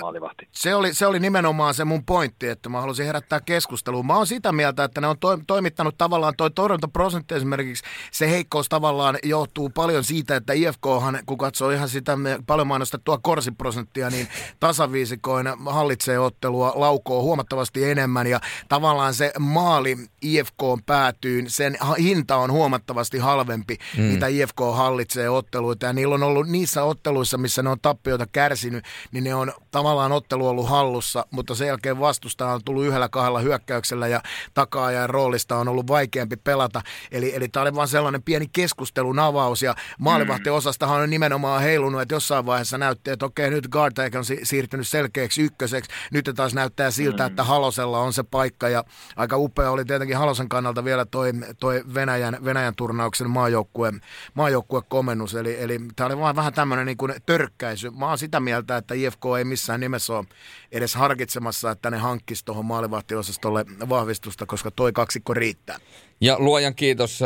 se, 0.51 0.75
oli, 0.75 0.93
se 0.93 1.07
oli 1.07 1.19
nimenomaan 1.19 1.73
se 1.73 1.85
mun 1.85 2.05
pointti, 2.05 2.47
että 2.47 2.69
mä 2.69 2.81
halusin 2.81 3.05
herättää 3.05 3.39
keskustelua. 3.39 4.03
Mä 4.03 4.17
oon 4.17 4.27
sitä 4.27 4.51
mieltä, 4.51 4.83
että 4.83 5.01
ne 5.01 5.07
on 5.07 5.19
to, 5.19 5.39
toimittanut 5.47 5.97
tavallaan 5.97 6.33
toi 6.37 6.51
torjuntaprosentti 6.51 7.35
esimerkiksi, 7.35 7.83
se 8.11 8.29
heikkous 8.29 8.69
tavallaan 8.69 9.17
johtuu 9.23 9.69
paljon 9.69 10.03
siitä, 10.03 10.35
että 10.35 10.53
IFKhan, 10.53 11.19
kun 11.25 11.37
katsoo 11.37 11.69
ihan 11.69 11.89
sitä 11.89 12.17
paljon 12.47 12.67
mainostettua 12.67 13.17
korsiprosenttia, 13.17 14.09
niin 14.09 14.27
tasaviisikoina 14.59 15.57
hallitsee 15.65 16.19
ottelua, 16.19 16.71
laukoo 16.75 17.23
huomattavasti 17.23 17.83
enemmän 17.83 18.27
ja 18.27 18.39
tavallaan 18.69 19.13
se 19.13 19.31
maali 19.39 19.97
IFK 20.21 20.61
päätyyn, 20.85 21.49
sen 21.49 21.77
hinta 21.99 22.35
on 22.35 22.51
huomattavasti 22.51 23.17
halvempi, 23.17 23.77
mm. 23.97 24.03
mitä 24.03 24.27
IFK 24.27 24.59
hallitsee 24.73 25.29
otteluita 25.29 25.85
ja 25.85 25.93
niillä 25.93 26.15
on 26.15 26.23
ollut 26.23 26.47
niissä 26.47 26.83
otteluissa, 26.83 27.37
missä 27.37 27.63
ne 27.63 27.69
on 27.69 27.79
tappioita 27.81 28.25
kärsinyt, 28.31 28.85
niin 29.11 29.23
ne 29.23 29.35
on 29.35 29.44
on 29.49 29.53
tavallaan 29.71 30.11
ottelu 30.11 30.47
ollut 30.47 30.69
hallussa, 30.69 31.25
mutta 31.31 31.55
sen 31.55 31.67
jälkeen 31.67 31.99
vastustaja 31.99 32.51
on 32.51 32.61
tullut 32.65 32.85
yhdellä 32.85 33.09
kahdella 33.09 33.39
hyökkäyksellä 33.39 34.07
ja 34.07 34.21
takaajan 34.53 35.09
roolista 35.09 35.57
on 35.57 35.67
ollut 35.67 35.87
vaikeampi 35.87 36.35
pelata. 36.35 36.81
Eli, 37.11 37.35
eli 37.35 37.47
tämä 37.47 37.61
oli 37.61 37.75
vain 37.75 37.87
sellainen 37.87 38.23
pieni 38.23 38.47
keskustelun 38.47 39.19
avaus 39.19 39.61
ja 39.61 39.75
maalivahtiosastahan 39.99 41.01
on 41.01 41.09
nimenomaan 41.09 41.61
heilunut, 41.61 42.01
että 42.01 42.15
jossain 42.15 42.45
vaiheessa 42.45 42.77
näytti, 42.77 43.11
että 43.11 43.25
okei 43.25 43.49
nyt 43.49 43.67
Gartek 43.67 44.15
on 44.15 44.25
siirtynyt 44.43 44.87
selkeäksi 44.87 45.41
ykköseksi. 45.41 45.91
Nyt 46.11 46.31
taas 46.35 46.53
näyttää 46.53 46.91
siltä, 46.91 47.23
mm. 47.23 47.27
että 47.27 47.43
Halosella 47.43 47.99
on 47.99 48.13
se 48.13 48.23
paikka 48.23 48.69
ja 48.69 48.83
aika 49.15 49.37
upea 49.37 49.71
oli 49.71 49.85
tietenkin 49.85 50.17
Halosen 50.17 50.49
kannalta 50.49 50.83
vielä 50.83 51.05
toi, 51.05 51.31
toi 51.59 51.83
Venäjän, 51.93 52.37
Venäjän 52.45 52.75
turnauksen 52.75 53.29
maajoukkue, 53.29 53.93
maajoukkue 54.33 54.81
komennus. 54.89 55.35
Eli, 55.35 55.63
eli 55.63 55.79
tämä 55.95 56.05
oli 56.05 56.17
vaan 56.17 56.35
vähän 56.35 56.53
tämmöinen 56.53 56.85
niin 56.85 56.97
törkkäisy. 57.25 57.89
Mä 57.89 58.07
oon 58.07 58.17
sitä 58.17 58.39
mieltä, 58.39 58.77
että 58.77 58.93
IFK 58.93 59.25
ei 59.37 59.43
missään 59.43 59.79
nimessä 59.79 60.17
ole 60.17 60.25
edes 60.71 60.95
harkitsemassa, 60.95 61.71
että 61.71 61.91
ne 61.91 61.97
hankkisi 61.97 62.45
tuohon 62.45 62.65
maalivahtiosastolle 62.65 63.65
vahvistusta, 63.89 64.45
koska 64.45 64.71
toi 64.71 64.93
kaksikko 64.93 65.33
riittää. 65.33 65.77
Ja 66.21 66.35
luojan 66.39 66.75
kiitos, 66.75 67.19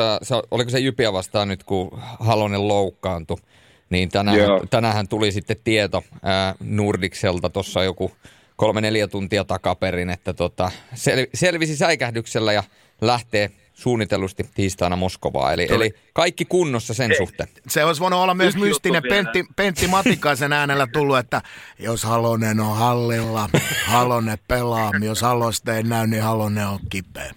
oliko 0.51 0.69
se 0.71 0.79
Jypiä 0.79 1.13
vastaan 1.13 1.47
nyt, 1.47 1.63
kun 1.63 1.89
Halonen 2.19 2.67
loukkaantui, 2.67 3.37
niin 3.89 4.09
tänään, 4.09 4.37
tänään 4.69 5.07
tuli 5.07 5.31
sitten 5.31 5.57
tieto 5.63 6.03
ää, 6.23 6.55
Nurdikselta 6.59 7.49
tuossa 7.49 7.83
joku 7.83 8.11
kolme-neljä 8.55 9.07
tuntia 9.07 9.43
takaperin, 9.43 10.09
että 10.09 10.33
tota, 10.33 10.71
sel, 10.93 11.27
selvisi 11.33 11.77
säikähdyksellä 11.77 12.53
ja 12.53 12.63
lähtee 13.01 13.51
suunnitellusti 13.79 14.43
tiistaina 14.55 14.95
Moskovaa. 14.95 15.53
Eli, 15.53 15.67
eli 15.69 15.93
kaikki 16.13 16.45
kunnossa 16.45 16.93
sen 16.93 17.11
suhteen. 17.17 17.49
Se 17.67 17.85
olisi 17.85 18.01
voinut 18.01 18.19
olla 18.19 18.33
myös 18.33 18.55
Yksi 18.55 18.67
mystinen. 18.67 19.03
Pentti, 19.09 19.45
Pentti 19.55 19.87
Matikaisen 19.87 20.53
äänellä 20.53 20.87
tullut, 20.87 21.17
että 21.17 21.41
jos 21.79 22.03
Halonen 22.03 22.59
on 22.59 22.77
hallilla, 22.77 23.49
Halonen 23.85 24.37
pelaa. 24.47 24.91
Jos 25.01 25.21
Halosta 25.21 25.75
ei 25.75 25.83
näy, 25.83 26.07
niin 26.07 26.23
Halonen 26.23 26.67
on 26.67 26.79
kipeä. 26.89 27.29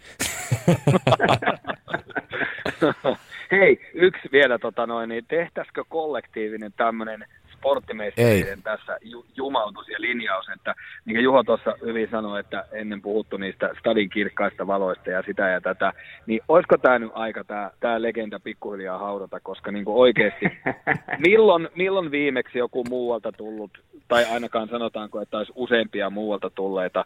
Hei, 3.53 3.81
yksi 3.95 4.29
vielä, 4.33 4.59
tota 4.59 4.87
noin, 4.87 5.09
niin 5.09 5.25
tehtäisikö 5.29 5.85
kollektiivinen 5.89 6.73
tämmöinen 6.73 7.25
sporttimestareiden 7.63 8.63
tässä 8.63 8.99
ju- 9.03 9.27
jumautus 9.37 9.89
ja 9.89 10.01
linjaus, 10.01 10.49
että 10.49 10.75
niin 11.05 11.17
kuin 11.17 11.25
Juho 11.25 11.43
tuossa 11.43 11.75
hyvin 11.87 12.09
sanoi, 12.11 12.41
että 12.41 12.65
ennen 12.73 13.03
puhuttu 13.03 13.37
niistä 13.37 13.71
stadin 13.79 14.11
kirkkaista 14.11 14.67
valoista 14.67 15.11
ja 15.11 15.23
sitä 15.23 15.49
ja 15.49 15.61
tätä, 15.61 15.93
niin 16.27 16.41
olisiko 16.49 16.79
tämä 16.79 16.99
nyt 16.99 17.11
aika 17.15 17.45
tämä, 17.45 17.71
tämä 17.81 18.03
legenda 18.03 18.41
pikkuhiljaa 18.41 18.99
haudata, 18.99 19.41
koska 19.41 19.73
niin 19.73 19.85
kuin 19.85 19.97
oikeasti 19.97 20.47
milloin, 21.27 21.69
milloin 21.75 22.11
viimeksi 22.11 22.59
joku 22.59 22.85
muualta 22.89 23.33
tullut, 23.33 23.71
tai 24.09 24.25
ainakaan 24.25 24.69
sanotaanko, 24.69 25.21
että 25.21 25.39
olisi 25.39 25.53
useampia 25.55 26.11
muualta 26.11 26.51
tulleita 26.51 27.05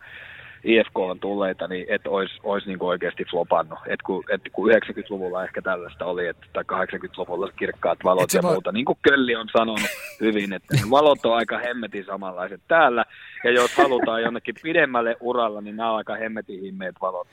IFK 0.65 0.99
on 0.99 1.21
tulleita, 1.21 1.69
niin 1.69 1.87
et 1.89 2.07
olisi 2.07 2.35
olis 2.43 2.67
niinku 2.67 2.87
oikeasti 2.87 3.25
flopannut. 3.31 3.79
Et 3.87 4.03
kun, 4.03 4.25
et 4.31 4.41
kun 4.53 4.71
90-luvulla 4.71 5.45
ehkä 5.45 5.63
tällaista 5.63 6.05
oli, 6.05 6.27
et, 6.27 6.37
tai 6.53 6.65
80-luvulla 6.73 7.53
kirkkaat 7.57 7.99
valot 8.05 8.23
Et 8.23 8.33
ja 8.33 8.43
voi- 8.43 8.53
muuta. 8.53 8.73
Niin 8.73 8.85
kuin 8.85 8.99
Kölli 9.03 9.37
on 9.37 9.49
sanonut 9.53 9.89
hyvin, 10.21 10.53
että 10.53 10.77
valot 10.91 11.27
on 11.27 11.37
aika 11.37 11.59
hemmetin 11.59 12.05
samanlaiset 12.05 12.61
täällä. 12.69 13.05
Ja 13.45 13.51
jos 13.51 13.77
halutaan 13.77 14.23
jonnekin 14.23 14.55
pidemmälle 14.63 15.17
uralla, 15.21 15.61
niin 15.61 15.77
nämä 15.77 15.91
on 15.91 15.97
aika 15.97 16.15
hemmetin 16.15 16.61
himmeet 16.61 16.95
valot. 17.01 17.29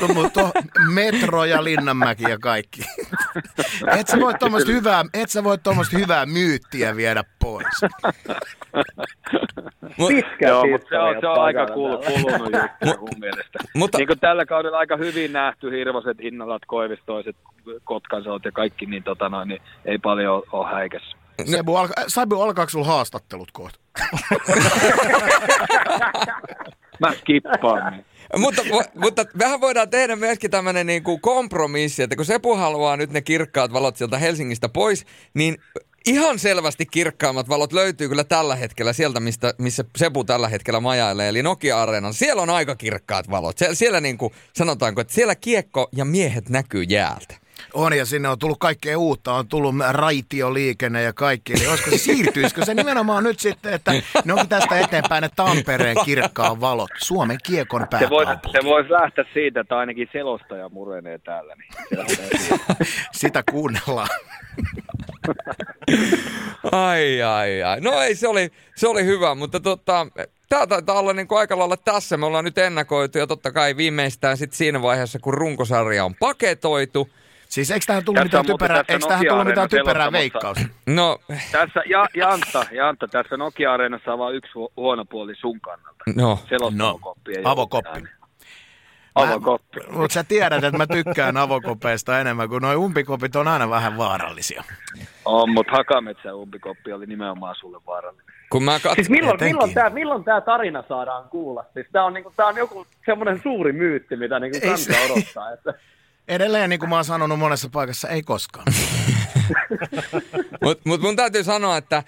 No, 0.00 0.08
mutta 0.14 0.50
metro 0.94 1.44
ja 1.44 1.64
Linnanmäki 1.64 2.24
ja 2.30 2.38
kaikki. 2.38 2.80
Et 3.98 4.06
sä 4.06 4.20
voi 4.20 4.34
tuommoista 4.34 4.72
hyvää, 4.72 5.04
et 5.14 5.30
sä 5.30 5.44
voi 5.44 5.56
hyvää 5.92 6.26
myyttiä 6.26 6.96
viedä 6.96 7.24
pois. 7.42 7.66
Pitkä 10.08 10.48
Joo, 10.48 10.66
mutta 10.66 10.88
se 10.88 10.98
on, 10.98 11.16
se 11.20 11.26
on 11.26 11.42
aika 11.42 11.66
takana 11.66 12.59
juttu 12.86 13.06
mun 13.06 13.20
mielestä. 13.20 13.58
Mutta- 13.74 13.98
niin 13.98 14.06
kuin 14.06 14.20
tällä 14.20 14.46
kaudella 14.46 14.78
aika 14.78 14.96
hyvin 14.96 15.32
nähty, 15.32 15.70
Hirvoset, 15.70 16.20
Innalat, 16.20 16.62
Koivistoiset, 16.66 17.36
Kotkansoot 17.84 18.44
ja 18.44 18.52
kaikki, 18.52 18.86
niin, 18.86 19.02
tota 19.02 19.28
noin, 19.28 19.48
niin 19.48 19.62
ei 19.84 19.98
paljon 19.98 20.42
ole 20.52 20.68
häikässä. 20.74 21.16
Sebu, 21.44 21.76
alka, 21.76 21.94
Sabu, 22.08 22.40
alkaako 22.40 22.70
sulla 22.70 22.86
haastattelut 22.86 23.48
kohta? 23.52 23.78
Mä 27.00 27.12
skippaan. 27.12 27.92
niin. 27.92 28.04
mutta, 28.36 28.62
mutta 28.94 29.24
vähän 29.38 29.60
voidaan 29.60 29.90
tehdä 29.90 30.16
myöskin 30.16 30.50
tämmöinen 30.50 30.86
niin 30.86 31.02
kuin 31.02 31.20
kompromissi, 31.20 32.02
että 32.02 32.16
kun 32.16 32.24
Sepu 32.24 32.56
haluaa 32.56 32.96
nyt 32.96 33.10
ne 33.10 33.20
kirkkaat 33.20 33.72
valot 33.72 33.96
sieltä 33.96 34.18
Helsingistä 34.18 34.68
pois, 34.68 35.06
niin 35.34 35.56
ihan 36.06 36.38
selvästi 36.38 36.86
kirkkaammat 36.86 37.48
valot 37.48 37.72
löytyy 37.72 38.08
kyllä 38.08 38.24
tällä 38.24 38.56
hetkellä 38.56 38.92
sieltä, 38.92 39.20
mistä, 39.20 39.54
missä 39.58 39.84
Sepu 39.96 40.24
tällä 40.24 40.48
hetkellä 40.48 40.80
majailee, 40.80 41.28
eli 41.28 41.42
Nokia-areenan. 41.42 42.14
Siellä 42.14 42.42
on 42.42 42.50
aika 42.50 42.76
kirkkaat 42.76 43.30
valot. 43.30 43.58
Siellä, 43.58 43.74
siellä 43.74 44.00
niin 44.00 44.18
kuin 44.18 44.32
sanotaanko, 44.56 45.00
että 45.00 45.14
siellä 45.14 45.34
kiekko 45.34 45.88
ja 45.92 46.04
miehet 46.04 46.48
näkyy 46.48 46.82
jäältä. 46.82 47.39
On 47.74 47.96
ja 47.96 48.06
sinne 48.06 48.28
on 48.28 48.38
tullut 48.38 48.58
kaikkea 48.58 48.98
uutta, 48.98 49.32
on 49.32 49.48
tullut 49.48 49.74
raitioliikenne 49.90 51.02
ja 51.02 51.12
kaikki. 51.12 51.52
Eli 51.52 51.66
olisiko 51.66 51.90
se 51.90 51.98
siirtyisikö 51.98 52.64
se 52.64 52.74
nimenomaan 52.74 53.24
nyt 53.24 53.40
sitten, 53.40 53.74
että 53.74 53.92
ne 54.24 54.32
onkin 54.32 54.48
tästä 54.48 54.78
eteenpäin 54.78 55.22
ne 55.22 55.30
Tampereen 55.36 55.96
kirkkaan 56.04 56.60
valot, 56.60 56.90
Suomen 56.98 57.38
kiekon 57.42 57.86
Se 57.98 58.10
voisi 58.10 58.32
se 58.52 58.58
vois 58.64 58.90
lähteä 58.90 59.24
siitä, 59.34 59.60
että 59.60 59.78
ainakin 59.78 60.08
selostaja 60.12 60.68
murenee 60.68 61.18
täällä. 61.18 61.54
Niin. 61.54 62.60
Sitä 63.12 63.42
kuunnellaan. 63.50 64.08
Ai, 66.72 67.22
ai, 67.22 67.62
ai. 67.62 67.80
No 67.80 68.00
ei, 68.00 68.14
se 68.14 68.28
oli, 68.28 68.50
se 68.76 68.88
oli 68.88 69.04
hyvä, 69.04 69.34
mutta 69.34 69.60
tota, 69.60 70.06
tämä 70.48 70.66
taitaa 70.66 70.98
olla 70.98 71.12
niin 71.12 71.28
kuin 71.28 71.38
aika 71.38 71.58
lailla 71.58 71.76
tässä. 71.76 72.16
Me 72.16 72.26
ollaan 72.26 72.44
nyt 72.44 72.58
ennakoitu 72.58 73.18
ja 73.18 73.26
totta 73.26 73.52
kai 73.52 73.76
viimeistään 73.76 74.36
sitten 74.36 74.56
siinä 74.56 74.82
vaiheessa, 74.82 75.18
kun 75.18 75.34
runkosarja 75.34 76.04
on 76.04 76.14
paketoitu. 76.14 77.08
Siis 77.50 77.70
eikö 77.70 77.84
tähän 77.86 78.04
tullut 78.04 78.16
Tässä 78.16 78.26
mitään 78.26 78.46
typerää, 78.46 78.84
tässä 78.84 78.92
eikö 78.94 79.06
tähän 79.08 79.26
tullut 79.28 79.46
mitään 79.46 79.68
typerää 79.68 80.12
veikkausta? 80.12 80.64
No, 80.86 81.18
Tässä, 81.52 81.82
ja, 81.86 82.06
Jantta, 82.14 82.66
Jantta, 82.72 83.08
tässä 83.08 83.36
Nokia-areenassa 83.36 84.12
on 84.12 84.18
vain 84.18 84.34
yksi 84.36 84.52
hu- 84.52 84.72
huono 84.76 85.04
puoli 85.04 85.34
sun 85.34 85.60
kannalta. 85.60 86.04
no. 86.14 86.38
Ei 87.28 87.42
avokoppi. 87.44 88.02
Avokoppi. 89.14 89.80
Mutta 89.92 90.14
sä 90.14 90.24
tiedät, 90.24 90.64
että 90.64 90.78
mä 90.78 90.86
tykkään 90.86 91.36
avokopeista 91.36 92.20
enemmän, 92.20 92.48
kun 92.48 92.62
noi 92.62 92.76
umpikopit 92.76 93.36
on 93.36 93.48
aina 93.48 93.70
vähän 93.70 93.96
vaarallisia. 93.96 94.64
On, 95.24 95.50
mutta 95.50 95.72
Hakametsän 95.72 96.36
umpikoppi 96.36 96.92
oli 96.92 97.06
nimenomaan 97.06 97.54
sulle 97.54 97.78
vaarallinen. 97.86 98.26
Kun 98.50 98.62
mä 98.64 98.80
kat... 98.82 98.94
Siis 98.94 99.10
milloin, 99.10 99.34
Etenkin. 99.34 99.56
milloin, 99.56 99.74
tämä, 99.74 99.90
milloin 99.90 100.24
tämä 100.24 100.40
tarina 100.40 100.84
saadaan 100.88 101.28
kuulla? 101.28 101.64
Siis 101.74 101.86
tämä 101.92 102.04
on, 102.04 102.14
niinku, 102.14 102.32
tää 102.36 102.46
on 102.46 102.56
joku 102.56 102.86
semmoinen 103.06 103.40
suuri 103.42 103.72
myytti, 103.72 104.16
mitä 104.16 104.40
niinku 104.40 104.58
kansa 104.68 104.92
se- 104.92 105.12
odottaa. 105.12 105.52
Että... 105.52 105.74
Edelleen, 106.30 106.70
niin 106.70 106.80
kuin 106.80 106.90
mä 106.90 106.94
oon 106.96 107.04
sanonut 107.04 107.38
monessa 107.38 107.68
paikassa, 107.72 108.08
ei 108.08 108.22
koskaan. 108.22 108.66
Mutta 110.64 110.82
mut 110.88 111.00
mun 111.00 111.16
täytyy 111.16 111.44
sanoa, 111.44 111.76
että 111.76 112.02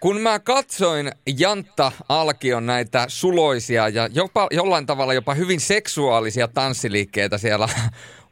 kun 0.00 0.20
mä 0.20 0.38
katsoin 0.38 1.12
Jantta 1.38 1.92
Alkion 2.08 2.66
näitä 2.66 3.04
suloisia 3.08 3.88
ja 3.88 4.08
jopa, 4.12 4.46
jollain 4.50 4.86
tavalla 4.86 5.14
jopa 5.14 5.34
hyvin 5.34 5.60
seksuaalisia 5.60 6.48
tanssiliikkeitä 6.48 7.38
siellä 7.38 7.68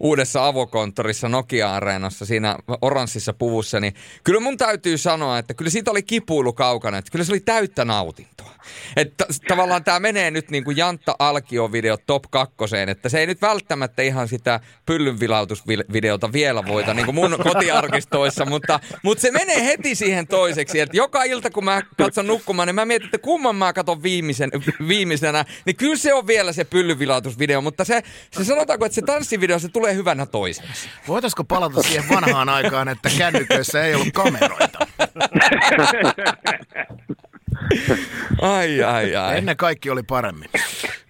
uudessa 0.00 0.46
avokonttorissa 0.46 1.28
Nokia-areenassa 1.28 2.26
siinä 2.26 2.56
oranssissa 2.80 3.32
puvussa, 3.32 3.80
niin 3.80 3.94
kyllä 4.24 4.40
mun 4.40 4.56
täytyy 4.56 4.98
sanoa, 4.98 5.38
että 5.38 5.54
kyllä 5.54 5.70
siitä 5.70 5.90
oli 5.90 6.02
kipuilu 6.02 6.52
kaukana, 6.52 6.98
että 6.98 7.10
kyllä 7.10 7.24
se 7.24 7.32
oli 7.32 7.40
täyttä 7.40 7.84
nautintoa. 7.84 8.56
Että 8.96 9.26
tavallaan 9.48 9.84
tämä 9.84 10.00
menee 10.00 10.30
nyt 10.30 10.50
niin 10.50 10.64
kuin 10.64 10.76
Jantta 10.76 11.16
Alkio-video 11.18 11.96
top 12.06 12.24
kakkoseen, 12.30 12.88
että 12.88 13.08
se 13.08 13.20
ei 13.20 13.26
nyt 13.26 13.42
välttämättä 13.42 14.02
ihan 14.02 14.28
sitä 14.28 14.60
pyllynvilautusvideota 14.86 16.32
vielä 16.32 16.66
voita 16.66 16.94
niin 16.94 17.04
kuin 17.04 17.14
mun 17.14 17.36
kotiarkistoissa, 17.42 18.44
mutta, 18.44 18.80
mutta 19.02 19.22
se 19.22 19.30
menee 19.30 19.64
heti 19.64 19.94
siihen 19.94 20.26
toiseksi, 20.26 20.80
että 20.80 20.96
joka 20.96 21.24
ilta 21.27 21.51
kun 21.51 21.65
mä 21.65 21.82
katson 21.98 22.27
nukkumaan, 22.27 22.66
niin 22.66 22.74
mä 22.74 22.85
mietin, 22.85 23.07
että 23.07 23.19
kumman 23.19 23.57
mä 23.57 23.73
katson 23.73 24.03
viimeisen, 24.03 24.51
viimeisenä, 24.89 25.44
niin 25.65 25.77
kyllä 25.77 25.97
se 25.97 26.15
on 26.15 26.27
vielä 26.27 26.53
se 26.53 26.65
pyllynvilautusvideo, 26.65 27.61
mutta 27.61 27.85
se, 27.85 28.03
se 28.31 28.44
sanotaanko, 28.44 28.86
että 28.86 28.94
se 28.94 29.03
tanssivideo, 29.03 29.59
se 29.59 29.69
tulee 29.69 29.94
hyvänä 29.94 30.27
toisena. 30.27 30.69
Voitaisiko 31.09 31.44
palata 31.44 31.82
siihen 31.82 32.09
vanhaan 32.09 32.48
aikaan, 32.48 32.89
että 32.89 33.11
kännyköissä 33.19 33.85
ei 33.85 33.94
ollut 33.94 34.12
kameroita? 34.12 34.78
Ai, 38.43 38.82
ai, 38.82 39.16
ai. 39.16 39.38
Ennen 39.38 39.56
kaikki 39.56 39.90
oli 39.90 40.02
paremmin. 40.02 40.51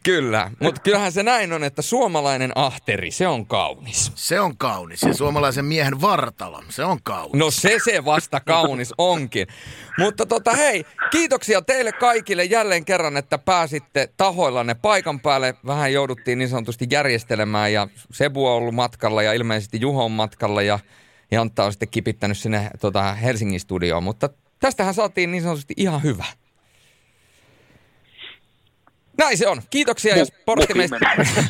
Kyllä, 0.02 0.50
mutta 0.60 0.80
kyllähän 0.80 1.12
se 1.12 1.22
näin 1.22 1.52
on, 1.52 1.64
että 1.64 1.82
suomalainen 1.82 2.52
ahteri, 2.54 3.10
se 3.10 3.26
on 3.26 3.46
kaunis. 3.46 4.12
Se 4.14 4.40
on 4.40 4.56
kaunis. 4.56 5.02
Ja 5.02 5.14
suomalaisen 5.14 5.64
miehen 5.64 6.00
vartalo, 6.00 6.62
se 6.68 6.84
on 6.84 6.98
kaunis. 7.02 7.34
No 7.34 7.50
se 7.50 7.76
se 7.84 8.04
vasta 8.04 8.40
kaunis 8.40 8.94
onkin. 8.98 9.46
Mutta 9.98 10.26
tota 10.26 10.52
hei, 10.52 10.84
kiitoksia 11.10 11.62
teille 11.62 11.92
kaikille 11.92 12.44
jälleen 12.44 12.84
kerran, 12.84 13.16
että 13.16 13.38
pääsitte 13.38 14.08
tahoillanne 14.16 14.74
paikan 14.74 15.20
päälle. 15.20 15.54
Vähän 15.66 15.92
jouduttiin 15.92 16.38
niin 16.38 16.48
sanotusti 16.48 16.86
järjestelemään 16.90 17.72
ja 17.72 17.88
Sebu 18.12 18.46
on 18.46 18.52
ollut 18.52 18.74
matkalla 18.74 19.22
ja 19.22 19.32
ilmeisesti 19.32 19.80
Juho 19.80 20.04
on 20.04 20.12
matkalla 20.12 20.62
ja 20.62 20.78
Jantta 21.30 21.64
on 21.64 21.72
sitten 21.72 21.88
kipittänyt 21.88 22.38
sinne 22.38 22.70
tota, 22.80 23.14
Helsingin 23.14 23.60
studioon. 23.60 24.02
Mutta 24.02 24.28
tästähän 24.60 24.94
saatiin 24.94 25.32
niin 25.32 25.42
sanotusti 25.42 25.74
ihan 25.76 26.02
hyvä. 26.02 26.24
Näin 29.18 29.38
se 29.38 29.48
on. 29.48 29.62
Kiitoksia 29.70 30.16
ja 30.16 30.24
sporttimeistä. 30.24 30.96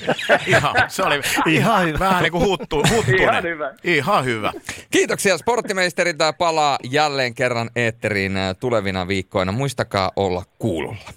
Ihan, 0.47 0.74
se 0.88 1.02
oli 1.02 1.20
Ihan 1.47 1.86
hyvä. 1.86 1.98
vähän 1.98 2.22
niin 2.22 2.32
kuin 2.32 2.44
huttu, 2.44 2.76
huttunen. 2.76 3.20
Ihan 3.20 3.43
hyvä. 3.44 3.74
Ihan 3.84 4.24
hyvä. 4.24 4.52
Kiitoksia 4.90 5.38
sporttimeisteriltä 5.38 6.32
palaa 6.32 6.78
jälleen 6.90 7.34
kerran 7.34 7.70
eetteriin 7.76 8.36
äh, 8.36 8.56
tulevina 8.60 9.09
viikkoina. 9.09 9.52
Muistakaa 9.52 10.12
olla 10.16 10.43
kuulolla. 10.59 11.12